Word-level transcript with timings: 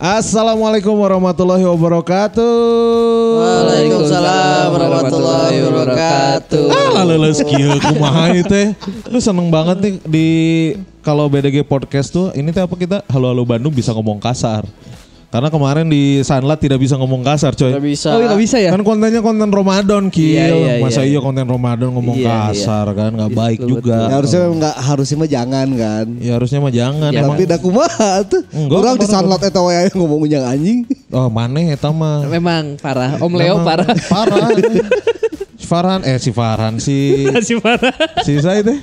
Assalamualaikum 0.00 0.96
warahmatullahi 0.96 1.60
wabarakatuh. 1.60 2.56
Waalaikumsalam 3.36 4.72
warahmatullahi 4.72 5.60
wabarakatuh. 5.60 6.72
Ah, 6.96 7.04
leles 7.04 7.44
kieu 7.44 7.76
kumaha 7.84 8.32
ieu 8.32 8.40
teh. 8.40 8.72
Lu 9.12 9.20
seneng 9.20 9.52
banget 9.52 9.76
nih 9.84 9.94
di 10.08 10.28
kalau 11.04 11.28
BDG 11.28 11.68
podcast 11.68 12.16
tuh 12.16 12.32
ini 12.32 12.48
teh 12.48 12.64
apa 12.64 12.72
kita 12.80 13.04
Halo 13.12 13.28
Halo 13.28 13.44
Bandung 13.44 13.76
bisa 13.76 13.92
ngomong 13.92 14.16
kasar. 14.24 14.64
Karena 15.30 15.46
kemarin 15.46 15.86
di 15.86 16.26
Sunlight 16.26 16.58
tidak 16.58 16.82
bisa 16.82 16.98
ngomong 16.98 17.22
kasar, 17.22 17.54
coy. 17.54 17.70
Gak 17.70 17.86
bisa. 17.86 18.10
Oh, 18.10 18.18
nggak 18.18 18.40
bisa 18.42 18.56
ya? 18.58 18.74
Kan 18.74 18.82
kontennya 18.82 19.22
konten 19.22 19.46
Ramadan, 19.46 20.10
Kil. 20.10 20.34
Iya, 20.34 20.46
iya, 20.50 20.72
Masa 20.82 21.06
iya. 21.06 21.14
iya 21.14 21.20
konten 21.22 21.46
Ramadan 21.46 21.94
ngomong 21.94 22.18
Iya, 22.18 22.26
iya. 22.26 22.38
kasar 22.50 22.86
kan, 22.98 23.10
nggak 23.14 23.32
baik 23.38 23.58
Betul, 23.62 23.70
juga. 23.78 24.10
Ya, 24.10 24.14
harusnya 24.18 24.40
nggak 24.50 24.74
harusnya 24.82 25.16
mah 25.22 25.30
jangan 25.30 25.68
kan. 25.78 26.06
Ya 26.18 26.32
harusnya 26.34 26.58
mah 26.58 26.72
jangan. 26.74 27.10
Ya, 27.14 27.22
emang. 27.22 27.38
Tapi 27.38 27.42
dah 27.46 27.58
kumaha 27.62 28.12
tuh. 28.26 28.42
Enggak, 28.50 28.78
Orang 28.82 28.94
di 28.98 29.06
sanlat 29.06 29.40
eta 29.46 29.60
wae 29.62 29.76
aya 29.86 29.90
ngomong 29.94 30.26
yang 30.26 30.42
anjing. 30.42 30.82
Oh, 31.14 31.30
maneh 31.30 31.78
eta 31.78 31.94
mah. 31.94 32.26
Memang 32.26 32.74
parah. 32.82 33.14
Om 33.22 33.32
Leo 33.38 33.62
parah. 33.62 33.86
Parah. 34.10 34.50
si 35.60 35.66
Farhan 35.70 36.00
eh 36.02 36.18
si 36.18 36.30
Farhan 36.34 36.74
si 36.82 36.96
Si 37.46 37.54
parah. 37.62 37.94
si 38.26 38.42
saya 38.42 38.66
teh 38.66 38.78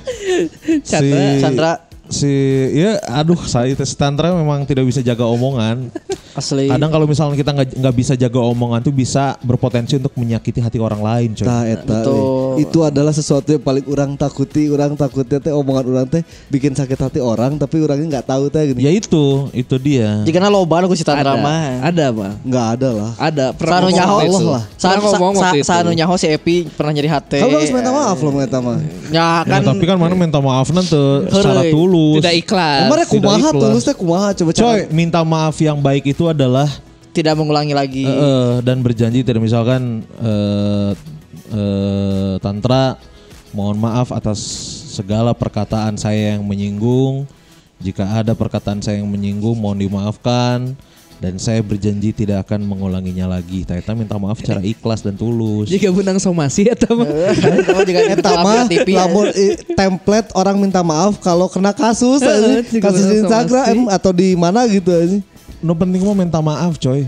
si 0.80 1.08
Chandra. 1.44 1.87
Si 2.08 2.32
ya 2.72 2.96
aduh 3.06 3.38
saya 3.42 3.70
teh 3.70 3.84
si 3.84 3.92
Tantra 3.92 4.32
memang 4.32 4.64
tidak 4.64 4.82
bisa 4.82 4.98
jaga 4.98 5.24
omongan 5.24 5.92
Asli. 6.32 6.64
kadang 6.66 6.88
kalau 6.88 7.04
misalnya 7.04 7.34
kita 7.34 7.50
nggak 7.50 7.68
nggak 7.74 7.94
bisa 7.94 8.12
jaga 8.14 8.40
omongan 8.40 8.80
tuh 8.80 8.90
bisa 8.90 9.36
berpotensi 9.40 9.96
untuk 9.96 10.14
menyakiti 10.14 10.58
hati 10.58 10.78
orang 10.78 10.98
lain 10.98 11.34
coy 11.34 11.44
Tah 11.44 11.64
eta. 11.64 11.98
Eh. 12.00 12.24
Itu 12.60 12.80
adalah 12.80 13.10
sesuatu 13.10 13.48
yang 13.48 13.60
paling 13.60 13.86
orang 13.86 14.14
takuti. 14.14 14.66
Orang 14.68 14.94
takutnya 14.94 15.38
teh 15.38 15.50
omongan 15.50 15.84
orang 15.86 16.06
teh 16.08 16.22
bikin 16.48 16.72
sakit 16.72 16.94
hati 16.96 17.18
orang 17.18 17.54
tapi 17.54 17.78
orangnya 17.78 18.18
nggak 18.18 18.26
tahu 18.26 18.48
teh 18.48 18.62
gini. 18.68 18.80
ya 18.80 18.90
itu 18.90 19.46
itu 19.52 19.74
dia 19.76 20.22
Jika 20.22 20.38
na 20.38 20.48
loba 20.48 20.80
aku 20.80 20.94
si 20.94 21.02
Tantra 21.02 21.34
Ada. 21.34 21.38
mah. 21.38 21.62
Ada 21.84 22.06
mah. 22.08 22.32
Nggak 22.40 22.66
ada 22.72 22.88
lah. 22.92 23.10
Ada. 23.16 23.46
Sanu 23.52 23.66
ngomong 23.84 23.92
nyaho 23.92 24.16
itu. 24.22 24.46
lah. 24.48 24.62
Sa- 24.72 24.88
Pernah 24.88 25.10
ngomong 25.12 25.34
waktu 25.36 25.58
Sanu 25.60 25.90
nyaho 25.92 26.14
si 26.14 26.26
Epi 26.26 26.56
pernah 26.68 26.92
nyari 26.92 27.08
hati. 27.08 27.40
Kamu 27.40 27.52
harus 27.52 27.70
minta 27.70 27.90
maaf 27.90 28.18
loh 28.18 28.32
minta 28.32 28.58
maaf. 28.58 28.80
Ya 29.10 29.42
Ya, 29.42 29.42
kan. 29.44 29.60
tapi 29.66 29.84
kan 29.84 29.96
mana 29.98 30.14
minta 30.14 30.38
maaf 30.38 30.70
nanti 30.70 30.94
secara 31.28 31.62
Heureuy. 31.62 31.74
Tulus 31.98 32.22
Tidak 32.22 32.36
ikhlas. 32.46 32.80
Kemarin 32.86 33.06
kumaha 33.10 33.38
ikhlas. 33.50 33.62
tulus 33.62 33.82
teh 33.82 33.96
kumaha 33.98 34.28
coba 34.38 34.50
coy 34.54 34.78
minta 34.94 35.20
maaf 35.26 35.56
yang 35.58 35.78
baik 35.82 36.04
itu 36.14 36.24
adalah 36.30 36.68
tidak 37.10 37.34
mengulangi 37.34 37.74
lagi. 37.74 38.06
Eh, 38.06 38.56
dan 38.62 38.78
berjanji 38.78 39.26
tidak 39.26 39.42
misalkan 39.42 40.06
eh, 40.22 40.92
eh, 41.50 42.34
tantra 42.38 42.94
mohon 43.50 43.80
maaf 43.80 44.14
atas 44.14 44.38
segala 44.94 45.34
perkataan 45.34 45.98
saya 45.98 46.36
yang 46.38 46.44
menyinggung 46.46 47.26
jika 47.78 48.02
ada 48.22 48.34
perkataan 48.34 48.82
saya 48.82 48.98
yang 49.02 49.10
menyinggung 49.10 49.54
mohon 49.54 49.78
dimaafkan 49.78 50.74
dan 51.18 51.34
saya 51.36 51.60
berjanji 51.62 52.14
tidak 52.14 52.46
akan 52.46 52.62
mengulanginya 52.62 53.26
lagi. 53.26 53.66
Teta 53.66 53.94
minta 53.94 54.14
maaf 54.18 54.38
secara 54.38 54.62
ikhlas 54.62 55.02
dan 55.02 55.18
tulus. 55.18 55.66
Jika 55.66 55.90
benang 55.90 56.22
somasi 56.22 56.70
atau 56.70 56.94
mah. 57.02 57.06
Kamu 57.66 57.82
juga 57.82 58.00
Eta 58.14 58.32
mah 58.38 58.64
lamun 58.70 59.26
template 59.74 60.30
orang 60.38 60.56
minta 60.62 60.80
maaf 60.86 61.18
kalau 61.18 61.50
kena 61.50 61.74
kasus 61.74 62.22
juga 62.22 62.62
kasus 62.78 63.06
Instagram 63.10 63.90
atau 63.90 64.10
di 64.14 64.38
mana 64.38 64.64
gitu 64.70 64.94
anjing. 64.94 65.22
No 65.58 65.74
penting 65.74 66.06
mau 66.06 66.14
minta 66.14 66.38
maaf 66.38 66.78
coy. 66.78 67.02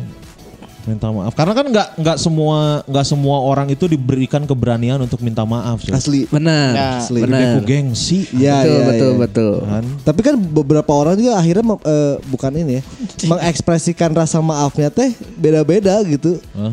Minta 0.89 1.13
maaf 1.13 1.37
karena 1.37 1.53
kan 1.53 1.67
nggak 1.69 1.89
nggak 2.01 2.17
semua 2.17 2.81
nggak 2.89 3.07
semua 3.07 3.37
orang 3.45 3.69
itu 3.69 3.85
diberikan 3.85 4.49
keberanian 4.49 4.97
untuk 5.05 5.21
minta 5.21 5.45
maaf 5.45 5.85
coy. 5.85 5.93
Asli. 5.93 6.21
Benar. 6.33 6.73
Ya. 6.73 6.89
Asli. 7.05 7.21
Benar. 7.21 7.61
gengsi. 7.65 8.25
Iya, 8.33 8.65
betul, 8.65 8.73
iya, 8.73 8.81
betul, 8.89 9.11
iya. 9.13 9.21
betul. 9.21 9.55
Kan? 9.69 9.85
Tapi 10.09 10.21
kan 10.25 10.35
beberapa 10.41 10.93
orang 10.97 11.15
juga 11.21 11.37
akhirnya 11.37 11.65
eh, 11.85 12.15
bukan 12.33 12.53
ini 12.57 12.73
ya, 12.81 12.83
mengekspresikan 13.29 14.11
rasa 14.17 14.41
maafnya 14.41 14.89
teh 14.89 15.13
beda-beda 15.37 16.01
gitu. 16.09 16.41
Hah? 16.57 16.73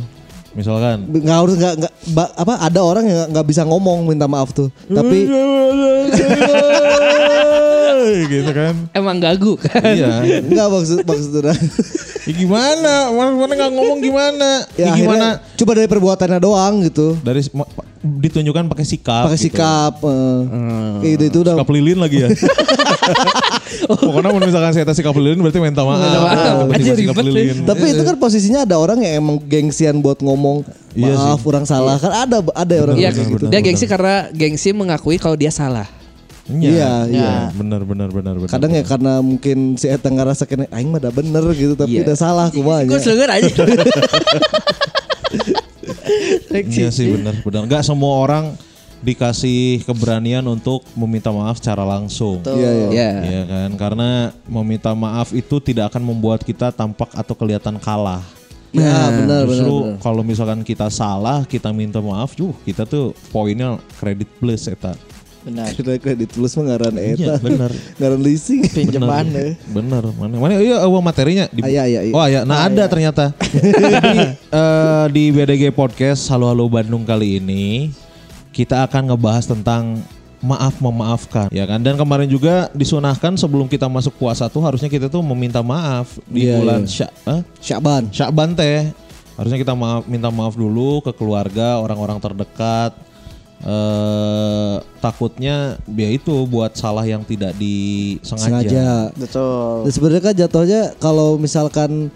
Misalkan 0.57 1.05
Nggak 1.05 1.37
harus 1.37 1.55
nggak 1.59 1.93
apa 2.33 2.53
ada 2.65 2.79
orang 2.81 3.05
yang 3.05 3.29
nggak 3.29 3.45
bisa 3.45 3.61
ngomong 3.61 4.09
minta 4.09 4.25
maaf 4.25 4.55
tuh. 4.55 4.73
Tapi 4.89 5.29
gitu 8.27 8.51
kan. 8.51 8.73
Emang 8.91 9.17
gagu 9.17 9.53
kan. 9.55 9.81
iya. 9.83 10.39
nggak 10.39 10.67
maksud 10.67 10.99
maksud 11.03 11.31
orang. 11.39 11.59
Ya 12.27 12.33
gimana? 12.33 12.93
Mana 13.09 13.31
mana 13.33 13.51
nggak 13.55 13.71
ngomong 13.71 13.99
gimana? 13.99 14.49
ya 14.75 14.91
Ya, 14.91 14.95
gimana? 14.95 14.95
akhirnya 14.95 15.29
coba 15.55 15.71
dari 15.75 15.87
perbuatannya 15.87 16.39
doang 16.39 16.73
gitu. 16.83 17.15
Dari 17.19 17.41
ditunjukkan 17.97 18.63
pakai 18.67 18.85
sikap. 18.85 19.23
Pakai 19.27 19.39
gitu. 19.39 19.45
sikap. 19.51 19.93
eh. 20.03 20.39
Kayak 20.99 21.11
gitu 21.17 21.23
itu 21.27 21.37
udah. 21.43 21.53
Sikap 21.59 21.69
lilin 21.71 21.97
lagi 21.99 22.17
ya. 22.23 22.29
Pokoknya 23.87 24.29
kalau 24.31 24.43
misalkan 24.43 24.71
saya 24.71 24.93
sikap 24.95 25.15
lilin 25.15 25.39
berarti 25.39 25.59
minta 25.59 25.83
maaf. 25.83 25.99
Minta 25.99 26.19
maaf. 26.23 26.55
Anjir, 26.71 26.95
sikap 26.95 27.15
ribet, 27.15 27.25
lilin. 27.27 27.55
Tapi 27.63 27.85
itu 27.91 28.01
kan 28.03 28.15
posisinya 28.15 28.59
ada 28.63 28.75
orang 28.79 28.99
yang 29.03 29.13
emang 29.23 29.37
gengsian 29.43 29.99
buat 29.99 30.19
ngomong 30.23 30.63
Iya 30.97 31.13
maaf 31.13 31.45
orang 31.45 31.61
salah 31.61 32.01
kan 32.01 32.09
ada 32.09 32.41
ada 32.57 32.73
orang 32.81 32.97
Iya, 32.97 33.13
gitu. 33.13 33.45
dia 33.53 33.61
gengsi 33.61 33.85
karena 33.85 34.33
gengsi 34.33 34.73
mengakui 34.73 35.21
kalau 35.21 35.37
dia 35.37 35.53
salah. 35.53 35.85
Iya, 36.47 36.71
Iya, 36.71 36.91
iya. 37.11 37.31
Benar, 37.51 37.83
benar, 37.83 38.07
benar, 38.07 38.35
benar. 38.39 38.51
Kadang 38.51 38.71
ya 38.71 38.83
karena 38.87 39.19
mungkin 39.19 39.75
si 39.75 39.91
Eta 39.91 40.07
ngerasa 40.07 40.47
kena 40.47 40.63
aing 40.71 40.87
mah 40.87 41.03
udah 41.03 41.13
bener 41.13 41.43
gitu 41.51 41.75
tapi 41.75 41.99
Iya. 41.99 42.07
udah 42.07 42.15
salah 42.15 42.47
kumaha 42.47 42.87
Gue 42.87 42.99
selengar 43.03 43.35
aja. 43.35 43.51
Iya 46.57 46.89
sih 46.89 47.11
benar, 47.11 47.35
benar. 47.43 47.61
Enggak 47.67 47.83
semua 47.83 48.23
orang 48.23 48.55
dikasih 48.97 49.85
keberanian 49.85 50.41
untuk 50.49 50.81
meminta 50.97 51.29
maaf 51.29 51.61
secara 51.61 51.85
langsung. 51.85 52.41
Iya, 52.47 52.71
iya. 52.71 52.87
Ya. 52.89 53.11
Iya 53.21 53.41
kan? 53.45 53.69
Karena 53.77 54.09
meminta 54.49 54.91
maaf 54.97 55.35
itu 55.35 55.61
tidak 55.61 55.93
akan 55.93 56.01
membuat 56.01 56.41
kita 56.41 56.73
tampak 56.73 57.11
atau 57.13 57.35
kelihatan 57.37 57.77
kalah. 57.77 58.23
Ya, 58.75 59.09
benar 59.09 59.47
benar. 59.47 59.47
Justru 59.47 59.75
benar. 59.79 59.99
kalau 60.03 60.21
misalkan 60.25 60.59
kita 60.65 60.87
salah, 60.91 61.47
kita 61.47 61.71
minta 61.71 62.03
maaf, 62.03 62.35
yuh 62.35 62.51
kita 62.67 62.83
tuh 62.83 63.15
poinnya 63.31 63.79
kredit 64.01 64.27
plus 64.41 64.67
eta. 64.67 64.93
Benar. 65.47 65.71
Kita 65.71 65.95
kredit 65.95 66.35
plus 66.35 66.59
mah 66.59 66.75
ngaran 66.75 66.91
Iya, 66.93 67.15
Eta. 67.15 67.33
benar. 67.39 67.71
ngaran 68.03 68.19
leasing. 68.19 68.67
Pinjaman 68.67 69.25
deh. 69.31 69.55
Bener, 69.71 70.03
mana 70.11 70.35
mana 70.35 70.59
iya 70.59 70.83
eueuh 70.83 70.99
materinya 70.99 71.47
di, 71.47 71.63
Ah, 71.63 71.71
iya, 71.71 71.83
iya, 71.87 72.01
iya. 72.03 72.13
Oh 72.13 72.25
iya, 72.27 72.43
nah 72.43 72.67
ada 72.67 72.83
ternyata. 72.85 73.31
Jadi 73.95 74.19
eh, 74.51 75.05
di 75.07 75.31
BDG 75.31 75.71
Podcast 75.71 76.27
Halo 76.27 76.51
Halo 76.51 76.67
Bandung 76.67 77.07
kali 77.07 77.39
ini 77.39 77.95
kita 78.51 78.83
akan 78.83 79.15
ngebahas 79.15 79.47
tentang 79.47 80.03
maaf 80.37 80.77
memaafkan 80.77 81.49
ya 81.49 81.65
kan 81.65 81.81
dan 81.81 81.97
kemarin 81.97 82.29
juga 82.29 82.69
disunahkan 82.69 83.33
sebelum 83.33 83.65
kita 83.65 83.89
masuk 83.89 84.13
puasa 84.21 84.45
tuh 84.45 84.61
harusnya 84.61 84.85
kita 84.85 85.09
tuh 85.09 85.25
meminta 85.25 85.65
maaf 85.65 86.19
di 86.29 86.45
Iya, 86.45 86.61
bulan 86.61 86.85
iya. 86.85 86.89
Sya, 86.91 87.07
eh? 87.25 87.41
Syaban. 87.57 88.03
Syakban 88.13 88.53
teh 88.53 88.91
harusnya 89.33 89.57
kita 89.57 89.73
maaf, 89.73 90.03
minta 90.05 90.27
maaf 90.27 90.53
dulu 90.53 90.99
ke 91.01 91.13
keluarga 91.13 91.77
orang-orang 91.77 92.17
terdekat 92.17 92.93
eh 93.57 94.75
takutnya 94.99 95.55
ya 95.89 96.09
itu 96.09 96.45
buat 96.45 96.77
salah 96.77 97.01
yang 97.03 97.25
tidak 97.25 97.57
disengaja 97.57 98.61
Sengaja. 98.61 98.87
Betul. 99.17 99.89
Dan 99.89 99.91
sebenarnya 99.91 100.23
kan 100.23 100.35
jatuhnya 100.37 100.81
kalau 100.97 101.37
misalkan 101.37 102.13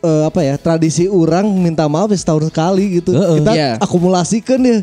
eh, 0.00 0.22
apa 0.28 0.44
ya 0.44 0.60
tradisi 0.60 1.08
orang 1.08 1.48
minta 1.48 1.88
maaf 1.88 2.12
ya 2.12 2.18
setahun 2.20 2.52
sekali 2.52 3.00
gitu. 3.00 3.16
Heeh. 3.16 3.40
Kita 3.40 3.52
Iya. 3.52 3.70
akumulasikan 3.80 4.60
ya. 4.60 4.78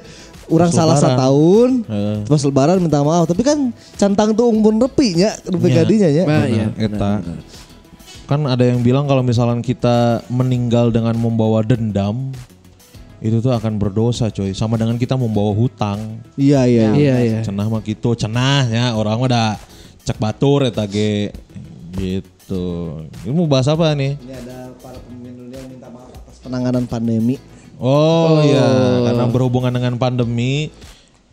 Orang 0.51 0.67
Pas 0.67 0.83
salah 0.83 0.97
lebaran. 0.99 1.07
setahun, 1.15 1.69
Heeh. 1.87 2.17
pas 2.27 2.41
lebaran 2.43 2.77
minta 2.83 2.99
maaf. 2.99 3.23
Tapi 3.23 3.39
kan 3.39 3.59
cantang 3.95 4.35
tuh 4.35 4.51
umpun 4.51 4.83
repi 4.83 5.15
nya, 5.15 5.31
repi 5.47 5.67
Iya. 5.71 5.75
gadinya 5.79 6.09
ya. 6.11 6.23
Nah, 6.27 6.43
iya, 6.43 6.67
eta. 6.75 7.11
Kan 8.27 8.43
ada 8.43 8.59
yang 8.63 8.83
bilang 8.83 9.07
kalau 9.07 9.23
misalkan 9.23 9.63
kita 9.63 10.19
meninggal 10.27 10.91
dengan 10.91 11.15
membawa 11.15 11.63
dendam 11.63 12.35
itu 13.21 13.37
tuh 13.37 13.53
akan 13.53 13.77
berdosa 13.77 14.33
coy. 14.33 14.51
Sama 14.51 14.75
dengan 14.81 14.97
kita 14.97 15.13
membawa 15.13 15.53
hutang. 15.53 16.19
Iya 16.33 16.65
iya. 16.65 16.89
Iya, 16.91 17.15
iya. 17.21 17.39
Cenah 17.45 17.69
mah 17.69 17.81
gitu, 17.85 18.17
cenah 18.17 18.65
ya 18.67 18.85
orang 18.97 19.21
mah 19.21 19.27
udah 19.29 19.47
cek 20.01 20.17
batur 20.17 20.65
eta 20.65 20.83
ge 20.89 21.29
gitu. 21.93 23.05
Ini 23.23 23.31
mau 23.31 23.45
bahas 23.45 23.69
apa 23.69 23.93
nih? 23.93 24.17
Ini 24.17 24.33
ada 24.33 24.57
para 24.81 24.97
pemimpin 25.05 25.33
dunia 25.37 25.57
yang 25.61 25.69
minta 25.69 25.87
maaf 25.93 26.09
atas 26.09 26.37
penanganan 26.41 26.83
pandemi. 26.89 27.37
Oh, 27.81 28.45
iya, 28.45 28.61
karena 29.09 29.25
berhubungan 29.25 29.73
dengan 29.73 29.97
pandemi. 29.97 30.69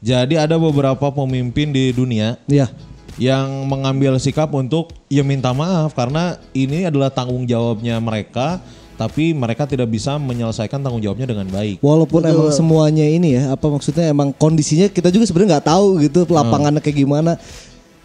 Jadi 0.00 0.38
ada 0.40 0.56
beberapa 0.56 1.12
pemimpin 1.12 1.74
di 1.74 1.92
dunia 1.92 2.38
Iya. 2.48 2.70
yang 3.18 3.66
mengambil 3.66 4.14
sikap 4.16 4.48
untuk 4.54 4.94
ya 5.10 5.26
minta 5.26 5.50
maaf 5.50 5.92
karena 5.92 6.38
ini 6.54 6.86
adalah 6.86 7.10
tanggung 7.10 7.44
jawabnya 7.44 7.98
mereka 7.98 8.62
tapi 8.98 9.30
mereka 9.30 9.62
tidak 9.62 9.86
bisa 9.86 10.18
menyelesaikan 10.18 10.82
tanggung 10.82 10.98
jawabnya 10.98 11.30
dengan 11.30 11.46
baik. 11.46 11.78
Walaupun 11.78 12.26
emang 12.26 12.50
semuanya 12.50 13.06
ini 13.06 13.38
ya, 13.38 13.54
apa 13.54 13.70
maksudnya 13.70 14.10
emang 14.10 14.34
kondisinya 14.34 14.90
kita 14.90 15.14
juga 15.14 15.22
sebenarnya 15.22 15.56
nggak 15.56 15.66
tahu 15.70 15.86
gitu 16.02 16.26
lapangannya 16.26 16.82
kayak 16.82 16.98
gimana. 17.06 17.38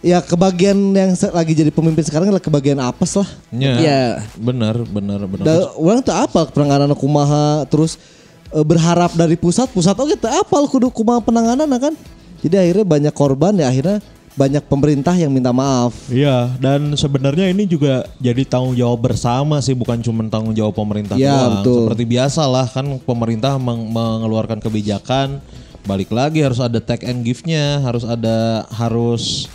Ya 0.04 0.22
kebagian 0.22 0.76
yang 0.94 1.16
lagi 1.34 1.52
jadi 1.56 1.74
pemimpin 1.74 2.04
sekarang 2.06 2.30
adalah 2.30 2.38
kebagian 2.38 2.78
apes 2.78 3.18
lah. 3.18 3.26
Ya, 3.50 3.74
Iya. 3.74 4.02
benar, 4.38 4.78
benar, 4.86 5.26
benar. 5.26 5.44
Da, 5.48 5.54
orang 5.74 6.04
tuh 6.04 6.14
apa 6.14 6.46
penanganan 6.46 6.94
kumaha 6.94 7.66
terus 7.66 7.98
eh, 8.54 8.62
berharap 8.62 9.16
dari 9.18 9.34
pusat 9.34 9.66
pusat 9.74 9.98
oke 9.98 10.14
teu 10.14 10.30
apal 10.30 10.70
kudu 10.70 10.94
kumaha 10.94 11.18
penanganan 11.18 11.66
kan. 11.80 11.96
Jadi 12.44 12.54
akhirnya 12.54 12.86
banyak 12.86 13.14
korban 13.16 13.56
ya 13.58 13.66
akhirnya 13.66 13.98
banyak 14.34 14.66
pemerintah 14.66 15.14
yang 15.14 15.30
minta 15.30 15.54
maaf. 15.54 15.94
Iya, 16.10 16.50
dan 16.58 16.90
sebenarnya 16.94 17.54
ini 17.54 17.70
juga 17.70 18.02
jadi 18.18 18.42
tanggung 18.42 18.74
jawab 18.74 19.06
bersama 19.06 19.62
sih, 19.62 19.78
bukan 19.78 20.02
cuma 20.02 20.26
tanggung 20.26 20.50
jawab 20.52 20.74
pemerintah 20.74 21.14
Iya, 21.14 21.30
doang. 21.30 21.52
betul. 21.62 21.78
Seperti 21.86 22.04
biasa 22.04 22.42
lah 22.50 22.66
kan 22.66 22.86
pemerintah 22.98 23.54
meng- 23.62 23.94
mengeluarkan 23.94 24.58
kebijakan, 24.58 25.38
balik 25.86 26.10
lagi 26.10 26.42
harus 26.42 26.58
ada 26.58 26.82
take 26.82 27.06
and 27.06 27.22
give-nya, 27.22 27.78
harus 27.80 28.02
ada 28.02 28.66
harus 28.74 29.46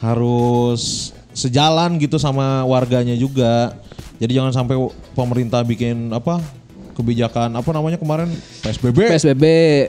harus 0.00 1.12
sejalan 1.34 2.00
gitu 2.00 2.16
sama 2.16 2.64
warganya 2.64 3.12
juga. 3.12 3.76
Jadi 4.18 4.34
jangan 4.34 4.50
sampai 4.50 4.74
pemerintah 5.12 5.62
bikin 5.62 6.10
apa 6.10 6.40
kebijakan 6.96 7.54
apa 7.54 7.70
namanya 7.70 7.94
kemarin 7.94 8.26
PSBB 8.58 9.06
PSBB. 9.06 9.44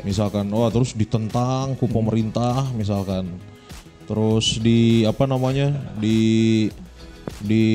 misalkan 0.06 0.45
wah 0.54 0.69
terus 0.69 0.94
ditentang 0.94 1.74
ku 1.74 1.89
pemerintah 1.89 2.69
misalkan 2.77 3.25
terus 4.09 4.57
di 4.57 4.79
apa 5.06 5.23
namanya 5.23 5.69
di 5.95 6.65
di 7.39 7.65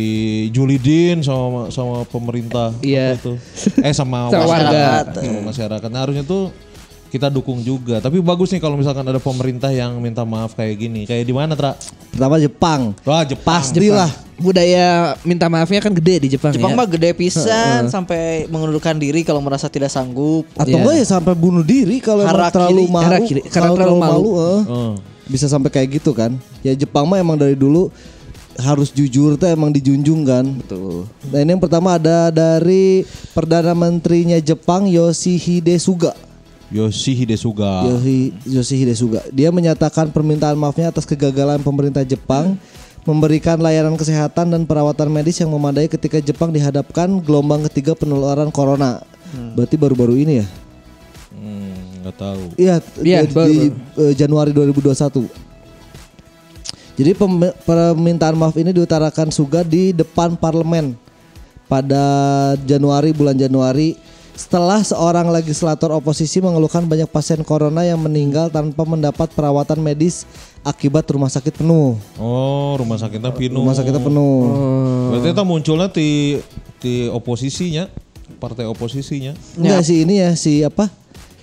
julidin 0.51 1.23
sama 1.23 1.71
sama 1.71 2.03
pemerintah 2.05 2.75
Iya. 2.81 3.15
Apa 3.15 3.17
itu? 3.17 3.33
eh 3.81 3.95
sama, 3.95 4.27
Sama 4.35 4.45
warga. 4.45 4.67
masyarakat 4.67 5.05
sama 5.17 5.41
masyarakat 5.47 5.89
Nah, 5.89 6.01
harusnya 6.03 6.25
tuh 6.25 6.51
kita 7.09 7.31
dukung 7.31 7.63
juga 7.63 8.03
tapi 8.03 8.19
bagus 8.19 8.51
nih 8.51 8.59
kalau 8.59 8.75
misalkan 8.75 9.07
ada 9.07 9.17
pemerintah 9.17 9.71
yang 9.71 9.95
minta 9.97 10.27
maaf 10.27 10.53
kayak 10.53 10.75
gini 10.77 11.07
kayak 11.07 11.23
di 11.23 11.31
mana 11.31 11.55
tra 11.55 11.79
Pertama 12.11 12.37
Jepang. 12.37 12.95
wah 13.01 13.23
Jepang 13.23 13.63
Pastilah. 13.63 14.11
Budaya 14.35 15.15
minta 15.23 15.47
maafnya 15.47 15.79
kan 15.79 15.91
gede 15.93 16.19
di 16.21 16.29
Jepang, 16.29 16.51
Jepang 16.51 16.75
ya. 16.75 16.77
mah 16.77 16.91
gede 16.91 17.15
pisan 17.15 17.87
sampai 17.87 18.51
mengundurkan 18.51 18.99
diri 18.99 19.23
kalau 19.23 19.39
merasa 19.39 19.67
tidak 19.67 19.87
sanggup. 19.89 20.43
Atau 20.53 20.75
Iya. 20.75 20.79
enggak 20.81 20.95
ya 20.97 21.07
sampai 21.09 21.33
bunuh 21.33 21.63
diri 21.63 21.99
kalau 21.99 22.27
terlalu 22.51 22.83
malu. 22.85 23.23
Karena 23.47 23.71
terlalu 23.73 23.97
malu. 23.97 24.31
eh. 24.35 24.63
Oh. 24.67 24.95
Bisa 25.25 25.49
sampai 25.49 25.73
kayak 25.73 26.01
gitu 26.01 26.13
kan. 26.13 26.37
Ya 26.61 26.77
Jepang 26.77 27.09
mah 27.09 27.21
emang 27.21 27.41
dari 27.41 27.57
dulu 27.57 27.89
harus 28.55 28.95
jujur 28.95 29.35
tuh 29.35 29.51
emang 29.51 29.75
dijunjung 29.75 30.23
kan. 30.23 30.45
Betul. 30.47 31.11
Nah 31.31 31.39
ini 31.43 31.51
yang 31.57 31.63
pertama 31.63 31.99
ada 31.99 32.31
dari 32.31 33.03
Perdana 33.35 33.75
Menterinya 33.75 34.39
Jepang 34.39 34.87
Yoshihide 34.87 35.75
Suga. 35.81 36.15
Yoshihide 36.75 37.37
Suga 37.39 37.87
Yoshi, 37.87 38.35
Yoshihide 38.49 38.95
Suga. 38.97 39.21
Dia 39.31 39.53
menyatakan 39.55 40.11
permintaan 40.11 40.59
maafnya 40.59 40.91
atas 40.91 41.07
kegagalan 41.07 41.61
pemerintah 41.63 42.03
Jepang 42.03 42.57
memberikan 43.05 43.61
layanan 43.61 44.01
kesehatan 44.01 44.49
dan 44.49 44.65
perawatan 44.65 45.13
medis 45.13 45.37
yang 45.39 45.53
memadai 45.53 45.87
ketika 45.93 46.19
Jepang 46.25 46.51
dihadapkan 46.51 47.21
gelombang 47.21 47.69
ketiga 47.69 47.93
penularan 47.93 48.49
corona. 48.49 49.05
Berarti 49.55 49.75
baru-baru 49.77 50.15
ini 50.25 50.41
ya? 50.41 50.47
Hmm, 52.05 52.13
nggak 52.13 52.17
tahu 52.21 52.43
Iya, 52.61 52.77
Iya, 53.01 53.21
di, 53.25 53.33
baru, 53.33 53.49
di, 53.49 53.59
eh, 53.97 54.13
Januari 54.13 54.53
2021. 54.53 55.25
Jadi 56.95 57.11
permintaan 57.65 58.39
maaf 58.39 58.55
ini 58.55 58.71
diutarakan 58.71 59.33
Suga 59.33 59.67
di 59.67 59.91
depan 59.91 60.39
parlemen 60.39 60.95
pada 61.67 62.05
Januari 62.63 63.11
bulan 63.11 63.35
Januari 63.35 63.99
setelah 64.35 64.83
seorang 64.83 65.31
legislator 65.31 65.91
oposisi 65.91 66.39
mengeluhkan 66.39 66.87
banyak 66.87 67.07
pasien 67.07 67.43
corona 67.43 67.83
yang 67.83 67.99
meninggal 67.99 68.47
tanpa 68.47 68.83
mendapat 68.83 69.31
perawatan 69.31 69.79
medis 69.79 70.23
akibat 70.63 71.07
rumah 71.07 71.31
sakit 71.31 71.63
penuh. 71.63 71.95
oh 72.19 72.75
rumah 72.75 72.99
sakitnya 72.99 73.31
penuh 73.31 73.63
Rumah 73.63 73.75
sakitnya 73.75 74.03
penuh. 74.03 74.39
berarti 75.15 75.29
itu 75.35 75.43
munculnya 75.47 75.87
di 75.91 76.09
di 76.83 77.07
oposisinya 77.11 77.87
partai 78.43 78.67
oposisinya 78.67 79.35
Enggak 79.55 79.87
sih 79.87 80.03
ini 80.03 80.19
ya 80.19 80.35
si 80.35 80.67
apa? 80.67 80.91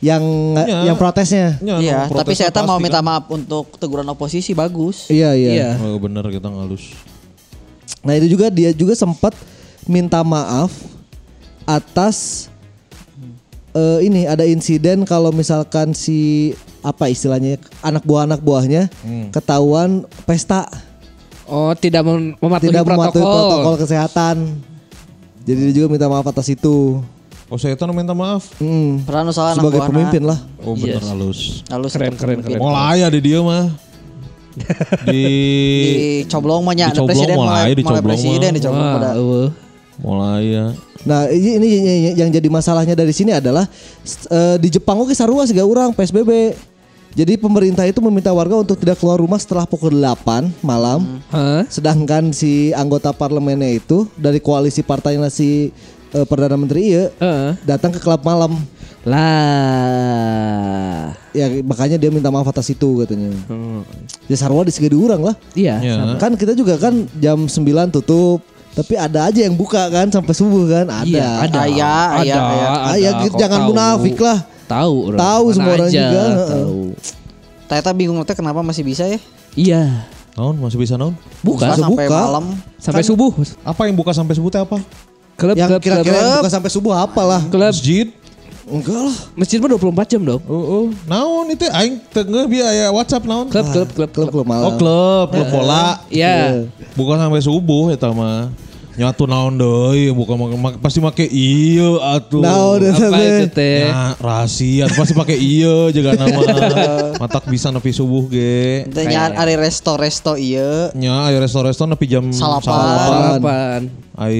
Yang 0.02 0.24
Ya. 0.60 0.80
yang 0.84 0.98
protesnya. 0.98 1.48
Ya, 1.60 1.76
Iya, 1.78 2.00
no, 2.06 2.18
tapi 2.18 2.34
saya 2.34 2.50
tak 2.50 2.66
mau 2.66 2.76
pasti 2.76 2.84
minta 2.84 3.00
kan. 3.00 3.06
maaf 3.06 3.24
untuk 3.30 3.70
teguran 3.78 4.08
oposisi 4.08 4.52
bagus. 4.52 5.06
Iya, 5.08 5.32
iya. 5.34 5.50
Iya. 5.54 5.70
Oh, 5.80 5.96
bener 5.96 6.26
kita 6.28 6.48
ngalus. 6.48 6.98
Nah 8.02 8.18
itu 8.18 8.28
juga 8.28 8.50
dia 8.50 8.70
juga 8.72 8.94
sempat 8.94 9.38
minta 9.84 10.20
maaf 10.20 10.74
atas 11.64 12.50
eh, 13.72 14.00
ini 14.02 14.26
ada 14.26 14.42
insiden 14.42 15.06
kalau 15.06 15.30
misalkan 15.30 15.94
si 15.94 16.52
apa 16.82 17.06
istilahnya 17.06 17.56
anak 17.80 18.02
buah 18.02 18.26
anak 18.26 18.42
buahnya 18.42 18.90
ketahuan 19.30 20.02
pesta 20.26 20.66
Oh, 21.44 21.70
tidak 21.74 22.02
mem- 22.02 22.34
mematuhi 22.38 22.70
tidak 22.70 22.82
protokol. 22.82 23.06
mematuhi 23.12 23.26
protokol 23.28 23.76
kesehatan. 23.78 24.36
Jadi 25.44 25.60
dia 25.62 25.74
juga 25.76 25.88
minta 25.90 26.08
maaf 26.08 26.24
atas 26.24 26.48
itu. 26.48 27.04
Oh 27.52 27.60
saya 27.60 27.76
tahu 27.76 27.92
minta 27.92 28.16
maaf. 28.16 28.48
Hmm. 28.64 29.04
Peran 29.04 29.28
usaha 29.28 29.52
anak 29.52 29.60
Sebagai 29.60 29.84
buahna. 29.84 29.92
pemimpin 29.92 30.24
lah. 30.24 30.40
Oh 30.64 30.72
bener 30.72 31.04
halus. 31.04 31.68
Lalu 31.68 31.86
Keren, 31.92 32.14
keren, 32.16 32.40
keren. 32.40 32.60
Mau 32.64 32.72
laya 32.72 33.12
di 33.12 33.20
dia 33.20 33.44
mah. 33.44 33.68
di 35.12 35.24
Dicoblong 36.24 36.64
mah 36.64 36.76
nya 36.76 36.92
presiden 36.92 37.36
mulai, 37.36 37.36
mulai, 37.36 37.64
mulai 37.68 37.72
dicoblong 37.76 38.04
presiden 38.08 38.50
mah. 38.52 38.56
dicoblong 38.56 38.84
Wah, 38.84 38.96
pada. 38.96 39.10
mau 40.00 40.16
laya. 40.16 40.64
Nah 41.04 41.22
ini, 41.28 41.50
ini 41.56 41.68
yang- 42.08 42.18
yang 42.24 42.30
jadi 42.32 42.48
masalahnya 42.48 42.96
dari 42.96 43.12
sini 43.12 43.32
adalah 43.32 43.68
eh, 44.28 44.56
di 44.56 44.72
Jepang 44.72 45.04
oke 45.04 45.12
sarua 45.12 45.44
sih 45.44 45.56
orang 45.56 45.92
PSBB. 45.92 46.56
Jadi 47.12 47.36
pemerintah 47.36 47.84
itu 47.84 48.00
meminta 48.00 48.32
warga 48.32 48.56
untuk 48.56 48.80
tidak 48.80 48.96
keluar 48.96 49.20
rumah 49.20 49.36
setelah 49.36 49.68
pukul 49.68 49.92
8 49.92 50.48
malam. 50.64 51.20
Hah? 51.28 51.68
Sedangkan 51.68 52.32
si 52.32 52.72
anggota 52.72 53.12
parlemennya 53.12 53.76
itu 53.76 54.08
dari 54.16 54.40
koalisi 54.40 54.80
partainya 54.80 55.28
si 55.28 55.76
eh, 56.12 56.26
perdana 56.26 56.56
menteri 56.56 56.82
iya 56.90 57.10
Heeh. 57.16 57.52
datang 57.64 57.92
ke 57.92 58.00
klub 58.00 58.22
malam. 58.22 58.56
Lah. 59.82 61.10
Ya 61.32 61.48
makanya 61.64 61.98
dia 61.98 62.12
minta 62.12 62.30
maaf 62.30 62.46
atas 62.46 62.70
itu 62.70 63.02
katanya. 63.02 63.34
Hmm. 63.48 63.82
Ya 64.28 64.36
sarua 64.38 64.62
di 64.62 64.72
segede 64.72 64.94
orang 64.94 65.22
lah. 65.24 65.36
Iya. 65.54 65.76
Ya. 65.82 65.96
Kan 66.18 66.36
kita 66.36 66.54
juga 66.54 66.78
kan 66.78 67.08
jam 67.18 67.48
9 67.48 67.58
tutup. 67.92 68.44
Tapi 68.72 68.96
ada 68.96 69.28
aja 69.28 69.44
yang 69.44 69.52
buka 69.52 69.92
kan 69.92 70.08
sampai 70.08 70.32
subuh 70.32 70.64
kan? 70.64 70.88
Ada. 70.88 71.04
Iya, 71.04 71.28
ada. 71.44 71.60
Aya. 71.68 71.92
Ah, 72.88 72.96
ya, 72.96 73.12
jangan 73.36 73.68
tahu. 73.68 73.70
munafik 73.76 74.16
lah. 74.16 74.40
Tahu 74.64 74.96
orang. 75.12 75.20
Tahu 75.20 75.44
Mana 75.44 75.56
semua 75.60 75.72
orang 75.76 75.90
aja, 75.92 76.00
juga, 76.00 76.24
heeh. 76.24 76.48
Tahu. 76.56 76.82
Tata 77.68 77.92
bingung 77.92 78.16
teh 78.24 78.32
kenapa 78.32 78.64
masih 78.64 78.88
bisa 78.88 79.04
ya? 79.04 79.20
Iya. 79.60 80.08
Naon 80.40 80.56
masih 80.56 80.80
bisa 80.80 80.96
naon? 80.96 81.20
Buka 81.44 81.68
Bisa 81.68 81.84
sampai 81.84 82.08
buka. 82.08 82.16
malam. 82.24 82.46
sampai 82.80 83.04
subuh. 83.04 83.32
Apa 83.68 83.92
yang 83.92 83.96
buka 84.00 84.16
sampai 84.16 84.40
subuh 84.40 84.48
teh 84.48 84.64
apa? 84.64 84.80
Klub 85.42 85.56
yang 85.58 85.70
klub 85.74 85.82
kira-kira 85.82 86.14
klub. 86.14 86.22
yang 86.22 86.38
buka 86.46 86.52
sampai 86.54 86.70
subuh 86.70 86.94
apalah. 86.94 87.42
Klub 87.50 87.74
Masjid. 87.74 88.08
Enggak 88.72 89.04
lah. 89.04 89.18
masjid 89.36 89.60
mah 89.60 89.68
24 89.68 90.12
jam 90.16 90.22
dong. 90.24 90.42
Oh, 90.48 90.56
oh. 90.56 90.86
Naon 91.04 91.52
itu 91.52 91.68
aing 91.68 92.00
tengah 92.14 92.48
biar 92.48 92.72
aya 92.72 92.88
WhatsApp 92.94 93.28
naon? 93.28 93.52
Klub 93.52 93.68
klub 93.68 93.90
klub 93.92 94.10
Klub 94.16 94.30
klub 94.32 94.46
malam. 94.48 94.64
Oh 94.70 94.74
klub, 94.80 95.28
klub 95.34 95.48
bola. 95.52 96.00
Iya. 96.08 96.70
Bukan 96.96 97.20
sampai 97.20 97.42
subuh 97.44 97.92
eta 97.92 98.14
mah. 98.16 98.48
Nyatu 99.02 99.26
naon 99.26 99.58
deui 99.58 100.14
bukan 100.14 100.38
make- 100.54 100.78
pasti 100.78 101.02
make 101.02 101.26
ieu 101.26 101.98
atuh. 101.98 102.38
Naon 102.38 102.86
Apa 102.86 103.10
teh? 103.10 103.34
itu 103.34 103.48
teh? 103.50 103.82
Ya, 103.84 104.14
rahasia 104.16 104.86
pasti 104.94 105.18
pakai 105.18 105.34
iya 105.36 105.90
juga 105.90 106.14
nama 106.14 106.38
matak 107.18 107.50
bisa 107.50 107.74
nepi 107.74 107.90
subuh 107.90 108.30
ge 108.30 108.86
nya 109.02 109.34
ari 109.34 109.58
resto-resto 109.58 110.38
ieu. 110.38 110.94
nya 110.94 111.26
ayo 111.26 111.42
resto-resto 111.42 111.82
nepi 111.84 112.06
jam 112.06 112.30
Salapan. 112.30 113.42
Sarapan. 113.42 113.82
ai 114.14 114.38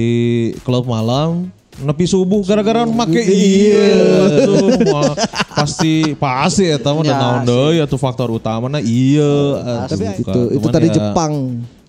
klub 0.62 0.86
malam 0.86 1.50
nepi 1.74 2.04
subuh 2.04 2.38
gara-gara 2.40 2.86
make 2.86 3.18
iya 3.18 3.98
tuh 4.44 4.78
pasti 5.50 6.14
pasti 6.14 6.70
eta 6.70 6.92
mah 6.92 7.02
Ya, 7.02 7.16
naon 7.16 7.42
deui 7.42 7.78
atuh 7.78 7.96
faktor 7.96 8.30
utamana 8.30 8.78
iya 8.78 9.26
atuh, 9.58 9.90
Tapi 9.90 10.22
itu 10.22 10.40
itu 10.54 10.66
tadi 10.70 10.86
ya, 10.86 10.94
Jepang. 10.94 11.32